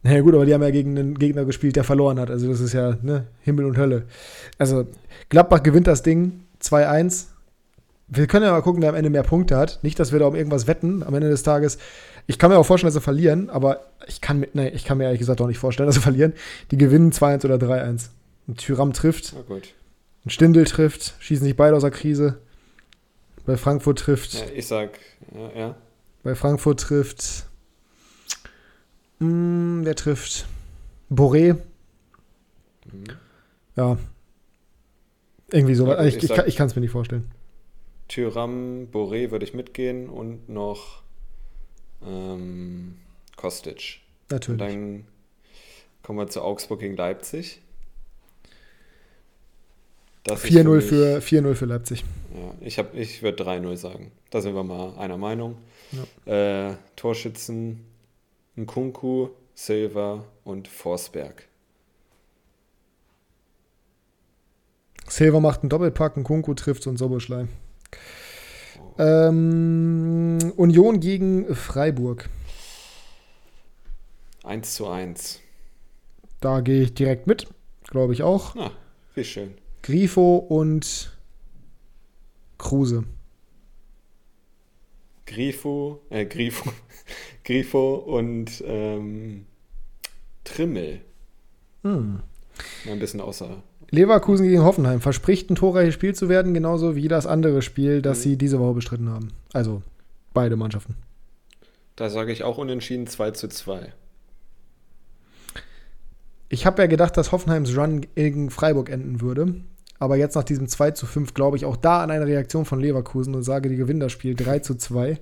Naja, 0.03 0.21
gut, 0.21 0.35
aber 0.35 0.45
die 0.45 0.53
haben 0.53 0.63
ja 0.63 0.71
gegen 0.71 0.99
einen 0.99 1.19
Gegner 1.19 1.47
gespielt, 1.47 1.77
der 1.77 1.85
verloren 1.85 2.21
hat. 2.21 2.31
Also, 2.31 2.49
das 2.49 2.61
ist 2.61 2.75
ja 2.75 2.99
ne, 3.01 3.27
Himmel 3.41 3.65
und 3.65 3.79
Hölle. 3.79 4.05
Also, 4.59 4.87
Gladbach 5.31 5.63
gewinnt 5.63 5.87
das 5.87 6.03
Ding 6.03 6.41
2-1. 6.61 7.29
Wir 8.09 8.27
können 8.27 8.45
ja 8.45 8.53
mal 8.53 8.61
gucken, 8.61 8.83
wer 8.83 8.91
am 8.91 8.95
Ende 8.95 9.09
mehr 9.09 9.23
Punkte 9.23 9.57
hat. 9.57 9.79
Nicht, 9.83 9.99
dass 9.99 10.13
wir 10.13 10.19
da 10.19 10.27
um 10.27 10.35
irgendwas 10.35 10.67
wetten 10.67 11.03
am 11.03 11.15
Ende 11.15 11.31
des 11.31 11.43
Tages. 11.43 11.79
Ich 12.27 12.39
kann 12.39 12.51
mir 12.51 12.59
auch 12.59 12.65
vorstellen, 12.65 12.89
dass 12.89 12.95
sie 12.95 13.01
verlieren, 13.05 13.51
aber 13.51 13.87
ich 14.07 14.21
kann, 14.21 14.41
mir- 14.41 14.49
nee, 14.55 14.69
ich 14.71 14.85
kann 14.85 14.97
mir 14.99 15.05
ehrlich 15.05 15.19
gesagt 15.19 15.41
auch 15.41 15.47
nicht 15.47 15.59
vorstellen, 15.59 15.87
dass 15.87 15.97
sie 15.97 16.01
verlieren. 16.03 16.33
Die 16.71 16.79
gewinnen 16.79 17.13
2-1 17.13 17.45
oder 17.45 17.57
3-1. 17.57 18.09
Und 18.47 18.59
Tyram 18.59 18.93
trifft, 18.93 19.35
gut. 19.47 19.75
ein 20.25 20.31
Stindel 20.31 20.65
trifft, 20.65 21.15
schießen 21.21 21.45
sich 21.45 21.57
beide 21.57 21.77
aus 21.77 21.83
der 21.83 21.91
Krise. 21.91 22.39
Bei 23.47 23.57
Frankfurt 23.59 23.99
trifft, 23.99 24.35
Ja, 24.35 24.41
ich 24.55 24.67
sag, 24.67 24.99
ja, 25.35 25.51
ja. 25.59 25.75
bei 26.23 26.35
Frankfurt 26.35 26.81
trifft. 26.81 27.45
Hm, 29.21 29.81
wer 29.85 29.95
trifft? 29.95 30.47
Boré. 31.11 31.55
Mhm. 32.91 33.05
Ja. 33.77 33.99
Irgendwie 35.53 35.75
so. 35.75 35.87
Ja, 35.87 35.97
gut, 35.97 36.07
ich 36.07 36.17
ich 36.25 36.31
ich 36.31 36.57
kann 36.57 36.67
es 36.69 36.75
mir 36.75 36.81
nicht 36.81 36.91
vorstellen. 36.91 37.31
Tyram, 38.09 38.89
Boré 38.93 39.31
würde 39.31 39.45
ich 39.45 39.55
mitgehen 39.55 40.09
und 40.09 40.49
noch 40.49 41.03
ähm, 42.07 42.97
Kostic. 43.37 44.01
Und 44.31 44.33
Natürlich. 44.33 44.59
dann 44.61 45.07
kommen 46.03 46.19
wir 46.19 46.29
zu 46.29 46.43
Augsburg 46.43 46.81
gegen 46.81 46.97
Leipzig. 46.97 47.61
Das 50.25 50.43
ist 50.43 50.51
4-0 50.51 50.77
mich- 50.77 50.85
für, 50.87 51.21
4-0 51.21 51.55
für 51.55 51.67
Leipzig. 51.67 52.03
Ja, 52.35 52.55
ich, 52.67 52.79
hab- 52.79 52.95
ich 52.95 53.23
würde 53.23 53.43
3-0 53.45 53.77
sagen. 53.77 54.11
Da 54.31 54.41
sind 54.41 54.55
wir 54.55 54.63
mal 54.65 54.97
einer 54.99 55.19
Meinung. 55.19 55.57
Äh, 56.25 56.73
Torschützen 56.97 57.85
Nkunku, 58.57 59.29
Silva 59.55 60.25
und 60.45 60.67
Forsberg. 60.69 61.47
Silver 65.09 65.41
macht 65.41 65.61
einen 65.61 65.69
Doppelpack, 65.69 66.17
ein 66.17 66.25
Kunku 66.25 66.55
trifft 66.55 66.87
und 66.87 66.97
Soboschlei. 66.97 67.47
Ähm, 68.99 70.39
Union 70.57 71.01
gegen 71.01 71.55
Freiburg. 71.55 72.29
1 74.45 74.75
zu 74.75 74.87
1. 74.87 75.41
Da 76.41 76.61
gehe 76.61 76.83
ich 76.83 76.95
direkt 76.95 77.27
mit. 77.27 77.49
Glaube 77.89 78.13
ich 78.13 78.23
auch. 78.23 78.55
Ah, 78.57 78.71
wie 79.15 79.25
schön. 79.25 79.55
Grifo 79.83 80.37
und 80.37 81.17
Kruse. 82.59 83.05
Grifo, 85.27 86.03
äh, 86.11 86.27
Grifo, 86.27 86.71
Grifo 87.45 87.95
und 87.95 88.63
ähm, 88.67 89.47
Trimmel. 90.45 91.01
Hm. 91.83 92.21
Mal 92.85 92.93
ein 92.93 92.99
bisschen 92.99 93.21
außer. 93.21 93.63
Leverkusen 93.91 94.47
gegen 94.47 94.63
Hoffenheim 94.63 95.01
verspricht 95.01 95.51
ein 95.51 95.57
torreiches 95.57 95.95
Spiel 95.95 96.15
zu 96.15 96.29
werden, 96.29 96.55
genauso 96.55 96.97
wie 96.97 97.09
das 97.09 97.27
andere 97.27 97.63
Spiel, 97.63 98.03
das 98.03 98.23
sie 98.23 98.37
diese 98.37 98.59
Woche 98.59 98.75
bestritten 98.75 99.09
haben. 99.11 99.29
Also 99.53 99.83
beide 100.33 100.57
Mannschaften. 100.57 100.97
Da 101.97 102.11
sage 102.11 102.33
ich 102.33 102.43
auch 102.43 102.59
unentschieden 102.59 103.07
2 103.07 103.31
zu 103.33 103.49
2. 103.49 103.93
Ich 106.49 106.67
habe 106.67 106.83
ja 106.83 106.87
gedacht, 106.87 107.17
dass 107.17 107.33
Hoffenheims 107.33 107.77
Run 107.77 108.07
gegen 108.15 108.51
Freiburg 108.51 108.91
enden 108.91 109.21
würde. 109.21 109.55
Aber 109.99 110.17
jetzt 110.17 110.35
nach 110.35 110.45
diesem 110.45 110.69
2 110.69 110.91
zu 110.91 111.07
5 111.07 111.35
glaube 111.35 111.57
ich 111.57 111.65
auch 111.65 111.77
da 111.77 112.03
an 112.03 112.11
eine 112.11 112.27
Reaktion 112.27 112.65
von 112.65 112.81
Leverkusen 112.81 113.35
und 113.35 113.43
sage, 113.43 113.69
die 113.69 113.77
gewinnen 113.77 114.01
das 114.01 114.13
Spiel 114.13 114.35
3 114.35 114.59
zu 114.59 114.75
2. 114.75 115.19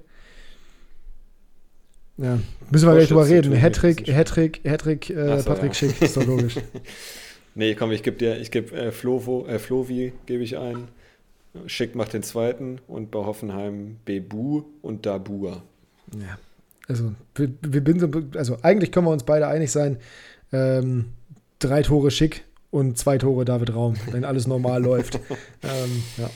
Ja, 2.19 2.39
müssen 2.71 2.89
wir 2.89 2.95
gleich 2.95 3.09
drüber 3.09 3.27
reden. 3.27 3.55
Hattrick, 3.55 4.07
Hattrick, 4.09 4.61
Hattrick, 4.65 5.11
äh, 5.11 5.39
so, 5.39 5.45
Patrick 5.45 5.71
ja. 5.71 5.75
Schick, 5.75 6.03
ist 6.03 6.17
doch 6.17 6.27
logisch. 6.27 6.57
Nee, 7.55 7.75
komm, 7.75 7.93
ich 7.93 8.03
gebe 8.03 8.17
dir, 8.17 8.41
ich 8.41 8.51
gebe 8.51 8.75
äh, 8.75 8.93
Flovo, 8.93 9.47
äh, 9.47 9.59
Flovi 9.59 10.13
gebe 10.27 10.43
ich 10.43 10.57
ein. 10.59 10.89
Schick 11.67 11.95
macht 11.95 12.15
den 12.15 12.23
zweiten 12.23 12.79
und 12.87 13.11
bei 13.11 13.19
Hoffenheim 13.21 13.99
Bebu 14.07 14.63
und 14.81 15.05
Dabur. 15.05 15.63
Ja. 16.15 16.39
Also, 16.89 17.13
wir, 17.35 17.51
wir 17.61 17.83
bin 17.83 18.01
so, 18.01 18.09
also 18.37 18.57
eigentlich 18.63 18.91
können 18.91 19.07
wir 19.07 19.13
uns 19.13 19.25
beide 19.25 19.47
einig 19.47 19.71
sein. 19.71 19.99
Ähm, 20.53 21.13
drei 21.59 21.83
Tore 21.83 22.11
Schick 22.11 22.45
und 22.71 22.99
zwei 22.99 23.19
Tore 23.19 23.45
David 23.45 23.75
Raum, 23.75 23.95
wenn 24.11 24.25
alles 24.25 24.47
normal 24.47 24.83
läuft. 24.85 25.21
Ähm, 25.63 26.03
ja. 26.17 26.31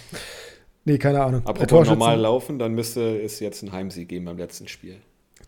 Nee, 0.85 0.99
keine 0.99 1.23
Ahnung. 1.23 1.45
Apropos 1.45 1.89
normal 1.89 2.21
laufen, 2.21 2.59
dann 2.59 2.75
müsste 2.75 3.21
es 3.21 3.41
jetzt 3.41 3.63
einen 3.63 3.73
Heimsieg 3.73 4.09
geben 4.09 4.27
beim 4.27 4.39
letzten 4.39 4.69
Spiel. 4.69 4.97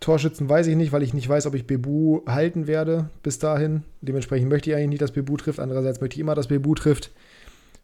Torschützen 0.01 0.49
weiß 0.49 0.69
ich 0.69 0.77
nicht, 0.77 0.93
weil 0.93 1.03
ich 1.03 1.13
nicht 1.15 1.29
weiß, 1.29 1.47
ob 1.47 1.55
ich 1.55 1.67
Bebu 1.67 2.21
halten 2.27 2.67
werde 2.67 3.11
bis 3.23 3.39
dahin. 3.39 3.83
Dementsprechend 4.01 4.49
möchte 4.49 4.71
ich 4.71 4.77
eigentlich 4.77 4.89
nicht, 4.89 5.03
dass 5.03 5.13
Bebu 5.13 5.37
trifft. 5.37 5.61
Andererseits 5.61 6.01
möchte 6.01 6.15
ich 6.15 6.21
immer, 6.21 6.35
dass 6.35 6.49
Bebu 6.49 6.75
trifft. 6.75 7.11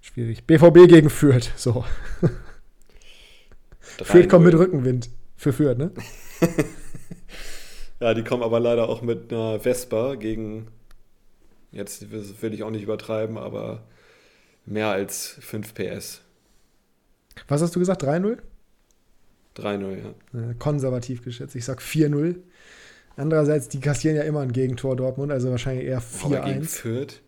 Schwierig. 0.01 0.45
BVB 0.45 0.89
gegen 0.89 1.11
Fürth. 1.11 1.53
So. 1.57 1.85
Fürth 3.81 4.29
kommt 4.29 4.45
mit 4.45 4.55
3-0. 4.55 4.59
Rückenwind. 4.59 5.11
Für 5.37 5.53
Fürth, 5.53 5.79
ne? 5.79 5.91
Ja, 8.01 8.13
die 8.13 8.25
kommen 8.25 8.43
aber 8.43 8.61
leider 8.61 8.89
auch 8.89 9.01
mit 9.01 9.33
einer 9.33 9.61
Vespa 9.61 10.17
gegen, 10.17 10.69
jetzt 11.73 12.11
will 12.11 12.53
ich 12.53 12.63
auch 12.63 12.71
nicht 12.71 12.83
übertreiben, 12.83 13.39
aber 13.39 13.83
mehr 14.67 14.89
als 14.89 15.39
5 15.41 15.73
PS. 15.73 16.21
Was 17.49 17.63
hast 17.63 17.75
du 17.75 17.79
gesagt? 17.79 18.03
3-0? 18.03 18.39
3-0, 19.57 19.97
ja. 19.99 20.51
Äh, 20.51 20.55
konservativ 20.59 21.23
geschätzt. 21.23 21.55
Ich 21.55 21.65
sag 21.65 21.81
4-0. 21.81 22.37
Andererseits, 23.17 23.69
die 23.69 23.81
kassieren 23.81 24.17
ja 24.17 24.23
immer 24.25 24.41
ein 24.41 24.53
Gegentor 24.53 24.97
Dortmund, 24.97 25.31
also 25.31 25.51
wahrscheinlich 25.51 25.87
eher 25.87 26.03
Aber 26.25 26.41
gegen 26.41 26.63
4-1. 26.63 26.67
Fürth. 26.67 27.23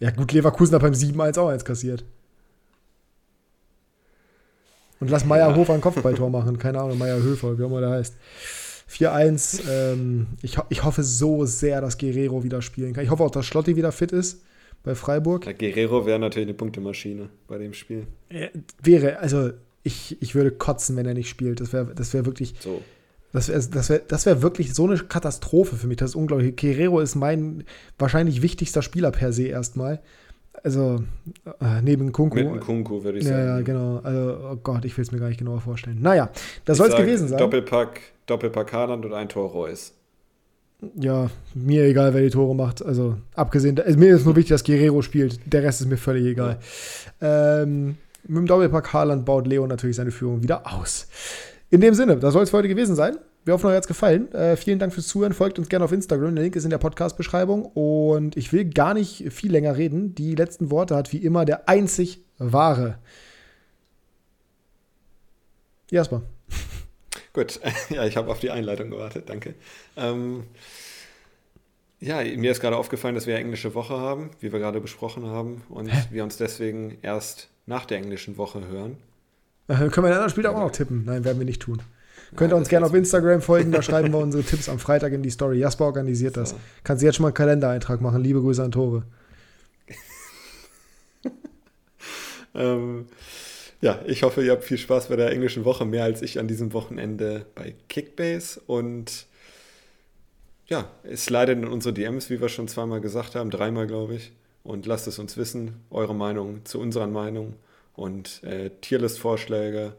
Ja, 0.00 0.10
gut, 0.10 0.32
Leverkusen 0.32 0.74
hat 0.74 0.82
beim 0.82 0.92
7-1 0.92 1.38
auch 1.38 1.48
eins 1.48 1.64
kassiert. 1.64 2.04
Und 5.00 5.10
lass 5.10 5.24
Meyerhofer 5.24 5.74
ein 5.74 5.80
Kopfballtor 5.80 6.30
machen. 6.30 6.58
Keine 6.58 6.80
Ahnung, 6.80 6.98
Meyerhöfer, 6.98 7.58
wie 7.58 7.62
auch 7.62 7.68
immer 7.68 7.80
der 7.80 7.90
heißt. 7.90 8.16
4-1. 8.90 9.62
Ähm, 9.68 10.26
ich, 10.42 10.58
ho 10.58 10.62
ich 10.68 10.84
hoffe 10.84 11.02
so 11.02 11.44
sehr, 11.46 11.80
dass 11.80 11.98
Guerrero 11.98 12.42
wieder 12.42 12.62
spielen 12.62 12.92
kann. 12.92 13.04
Ich 13.04 13.10
hoffe 13.10 13.22
auch, 13.22 13.30
dass 13.30 13.46
Schlotti 13.46 13.76
wieder 13.76 13.92
fit 13.92 14.12
ist 14.12 14.42
bei 14.82 14.94
Freiburg. 14.94 15.46
Ja, 15.46 15.52
Guerrero 15.52 16.06
wäre 16.06 16.18
natürlich 16.18 16.48
eine 16.48 16.54
Punktemaschine 16.54 17.28
bei 17.48 17.58
dem 17.58 17.72
Spiel. 17.72 18.06
Äh, 18.28 18.50
wäre, 18.82 19.18
also 19.18 19.52
ich, 19.84 20.20
ich 20.20 20.34
würde 20.34 20.50
kotzen, 20.50 20.96
wenn 20.96 21.06
er 21.06 21.14
nicht 21.14 21.28
spielt. 21.28 21.60
Das 21.60 21.72
wäre 21.72 21.94
das 21.94 22.12
wär 22.12 22.26
wirklich, 22.26 22.54
So. 22.58 22.82
das 23.32 23.48
wäre 23.48 23.60
das 23.70 23.90
wär, 23.90 23.98
das 24.00 24.26
wär 24.26 24.42
wirklich 24.42 24.74
so 24.74 24.86
eine 24.86 24.96
Katastrophe 24.96 25.76
für 25.76 25.86
mich. 25.86 25.98
Das 25.98 26.10
ist 26.10 26.16
unglaublich. 26.16 26.56
Guerrero 26.56 27.00
ist 27.00 27.14
mein 27.14 27.64
wahrscheinlich 27.98 28.42
wichtigster 28.42 28.82
Spieler 28.82 29.12
per 29.12 29.32
se 29.32 29.44
erstmal. 29.44 30.00
Also 30.62 31.04
äh, 31.60 31.82
neben 31.82 32.12
Kunku. 32.12 32.36
Mit 32.36 32.60
Kunku, 32.60 33.04
würde 33.04 33.18
ich 33.18 33.24
ja, 33.24 33.32
sagen. 33.32 33.46
ja, 33.46 33.60
genau. 33.60 34.00
Also, 34.02 34.38
oh 34.52 34.56
Gott, 34.62 34.84
ich 34.86 34.96
will 34.96 35.02
es 35.02 35.12
mir 35.12 35.18
gar 35.18 35.28
nicht 35.28 35.38
genauer 35.38 35.60
vorstellen. 35.60 35.98
Naja, 36.00 36.30
das 36.64 36.78
soll 36.78 36.88
es 36.88 36.96
gewesen 36.96 37.28
sein. 37.28 37.38
Doppelpack, 37.38 38.00
Doppelpack 38.26 38.72
Haaland 38.72 39.04
und 39.04 39.12
ein 39.12 39.28
Tor 39.28 39.50
Reus. 39.50 39.92
Ja, 40.94 41.30
mir 41.54 41.84
egal, 41.84 42.14
wer 42.14 42.22
die 42.22 42.30
Tore 42.30 42.54
macht. 42.54 42.82
Also, 42.82 43.16
abgesehen, 43.34 43.78
also, 43.78 43.98
mir 43.98 44.16
ist 44.16 44.24
nur 44.24 44.36
wichtig, 44.36 44.50
dass 44.50 44.64
Guerrero 44.64 45.02
spielt. 45.02 45.40
Der 45.44 45.62
Rest 45.62 45.82
ist 45.82 45.88
mir 45.88 45.96
völlig 45.98 46.24
egal. 46.24 46.58
Ähm, 47.20 47.96
mit 48.26 48.38
dem 48.38 48.46
Doppelpack 48.46 48.92
Haaland 48.92 49.24
baut 49.24 49.46
Leo 49.46 49.66
natürlich 49.66 49.96
seine 49.96 50.10
Führung 50.10 50.42
wieder 50.42 50.72
aus. 50.72 51.08
In 51.70 51.80
dem 51.80 51.94
Sinne, 51.94 52.16
das 52.16 52.32
soll 52.32 52.42
es 52.42 52.50
für 52.50 52.58
heute 52.58 52.68
gewesen 52.68 52.94
sein. 52.94 53.18
Wir 53.44 53.52
hoffen, 53.52 53.66
euch 53.66 53.76
hat 53.76 53.84
es 53.84 53.88
gefallen. 53.88 54.32
Äh, 54.32 54.56
vielen 54.56 54.78
Dank 54.78 54.94
fürs 54.94 55.06
Zuhören. 55.06 55.34
Folgt 55.34 55.58
uns 55.58 55.68
gerne 55.68 55.84
auf 55.84 55.92
Instagram. 55.92 56.34
Der 56.34 56.44
Link 56.44 56.56
ist 56.56 56.64
in 56.64 56.70
der 56.70 56.78
Podcast-Beschreibung. 56.78 57.66
Und 57.66 58.36
ich 58.36 58.52
will 58.52 58.64
gar 58.64 58.94
nicht 58.94 59.30
viel 59.32 59.52
länger 59.52 59.76
reden. 59.76 60.14
Die 60.14 60.34
letzten 60.34 60.70
Worte 60.70 60.96
hat 60.96 61.12
wie 61.12 61.18
immer 61.18 61.44
der 61.44 61.68
einzig 61.68 62.20
wahre. 62.38 62.98
Jasper. 65.90 66.22
Gut, 67.34 67.60
ja, 67.90 68.04
ich 68.04 68.16
habe 68.16 68.30
auf 68.30 68.40
die 68.40 68.50
Einleitung 68.50 68.90
gewartet, 68.90 69.28
danke. 69.28 69.54
Ähm, 69.96 70.44
ja, 72.00 72.22
mir 72.22 72.52
ist 72.52 72.60
gerade 72.60 72.76
aufgefallen, 72.76 73.14
dass 73.14 73.26
wir 73.26 73.36
englische 73.36 73.74
Woche 73.74 73.94
haben, 73.94 74.30
wie 74.40 74.52
wir 74.52 74.58
gerade 74.60 74.80
besprochen 74.80 75.26
haben, 75.26 75.62
und 75.68 75.90
wir 76.10 76.22
uns 76.22 76.36
deswegen 76.36 76.98
erst 77.02 77.48
nach 77.66 77.86
der 77.86 77.98
englischen 77.98 78.36
Woche 78.36 78.66
hören. 78.66 78.96
Äh, 79.68 79.74
können 79.74 79.90
wir 79.90 80.02
den 80.02 80.12
anderen 80.12 80.30
Spieltag 80.30 80.54
auch 80.54 80.60
noch 80.60 80.70
tippen? 80.70 81.04
Nein, 81.04 81.24
werden 81.24 81.38
wir 81.38 81.46
nicht 81.46 81.62
tun. 81.62 81.80
Könnt 82.36 82.52
ihr 82.52 82.56
uns 82.56 82.68
gerne 82.68 82.86
auf 82.86 82.94
Instagram 82.94 83.40
folgen, 83.40 83.72
da 83.72 83.82
schreiben 83.82 84.12
wir 84.12 84.18
unsere 84.18 84.42
Tipps 84.42 84.68
am 84.68 84.78
Freitag 84.78 85.12
in 85.12 85.22
die 85.22 85.30
Story. 85.30 85.58
Jasper 85.58 85.84
organisiert 85.84 86.36
das. 86.36 86.50
So. 86.50 86.56
Kannst 86.82 87.02
du 87.02 87.06
jetzt 87.06 87.16
schon 87.16 87.22
mal 87.22 87.28
einen 87.28 87.34
Kalendereintrag 87.34 88.00
machen. 88.00 88.22
Liebe 88.22 88.40
Grüße 88.40 88.62
an 88.62 88.72
Tore. 88.72 89.04
Ähm, 92.56 93.06
ja, 93.80 94.00
ich 94.06 94.22
hoffe, 94.22 94.44
ihr 94.44 94.52
habt 94.52 94.62
viel 94.62 94.78
Spaß 94.78 95.08
bei 95.08 95.16
der 95.16 95.32
englischen 95.32 95.64
Woche, 95.64 95.84
mehr 95.84 96.04
als 96.04 96.22
ich 96.22 96.38
an 96.38 96.46
diesem 96.46 96.72
Wochenende 96.72 97.46
bei 97.56 97.74
Kickbase. 97.88 98.60
Und 98.66 99.26
ja, 100.68 100.88
es 101.02 101.28
leidet 101.28 101.58
in 101.58 101.66
unsere 101.66 101.92
DMs, 101.92 102.30
wie 102.30 102.40
wir 102.40 102.48
schon 102.48 102.68
zweimal 102.68 103.00
gesagt 103.00 103.34
haben, 103.34 103.50
dreimal 103.50 103.88
glaube 103.88 104.14
ich. 104.14 104.32
Und 104.64 104.86
lasst 104.86 105.06
es 105.06 105.18
uns 105.18 105.36
wissen, 105.36 105.84
eure 105.90 106.14
Meinung 106.14 106.64
zu 106.64 106.80
unseren 106.80 107.12
Meinungen 107.12 107.54
und 107.94 108.42
äh, 108.42 108.70
Tierlist-Vorschläge. 108.80 109.94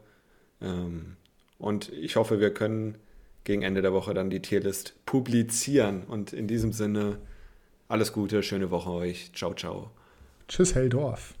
Ähm, 0.60 1.16
und 1.58 1.90
ich 1.92 2.16
hoffe, 2.16 2.40
wir 2.40 2.52
können 2.52 2.98
gegen 3.44 3.62
Ende 3.62 3.80
der 3.80 3.92
Woche 3.92 4.12
dann 4.12 4.28
die 4.28 4.42
Tierlist 4.42 4.94
publizieren. 5.06 6.02
Und 6.02 6.32
in 6.32 6.48
diesem 6.48 6.72
Sinne, 6.72 7.18
alles 7.88 8.12
Gute, 8.12 8.42
schöne 8.42 8.70
Woche 8.70 8.90
euch. 8.90 9.30
Ciao, 9.32 9.54
ciao. 9.54 9.90
Tschüss, 10.48 10.74
Helldorf. 10.74 11.35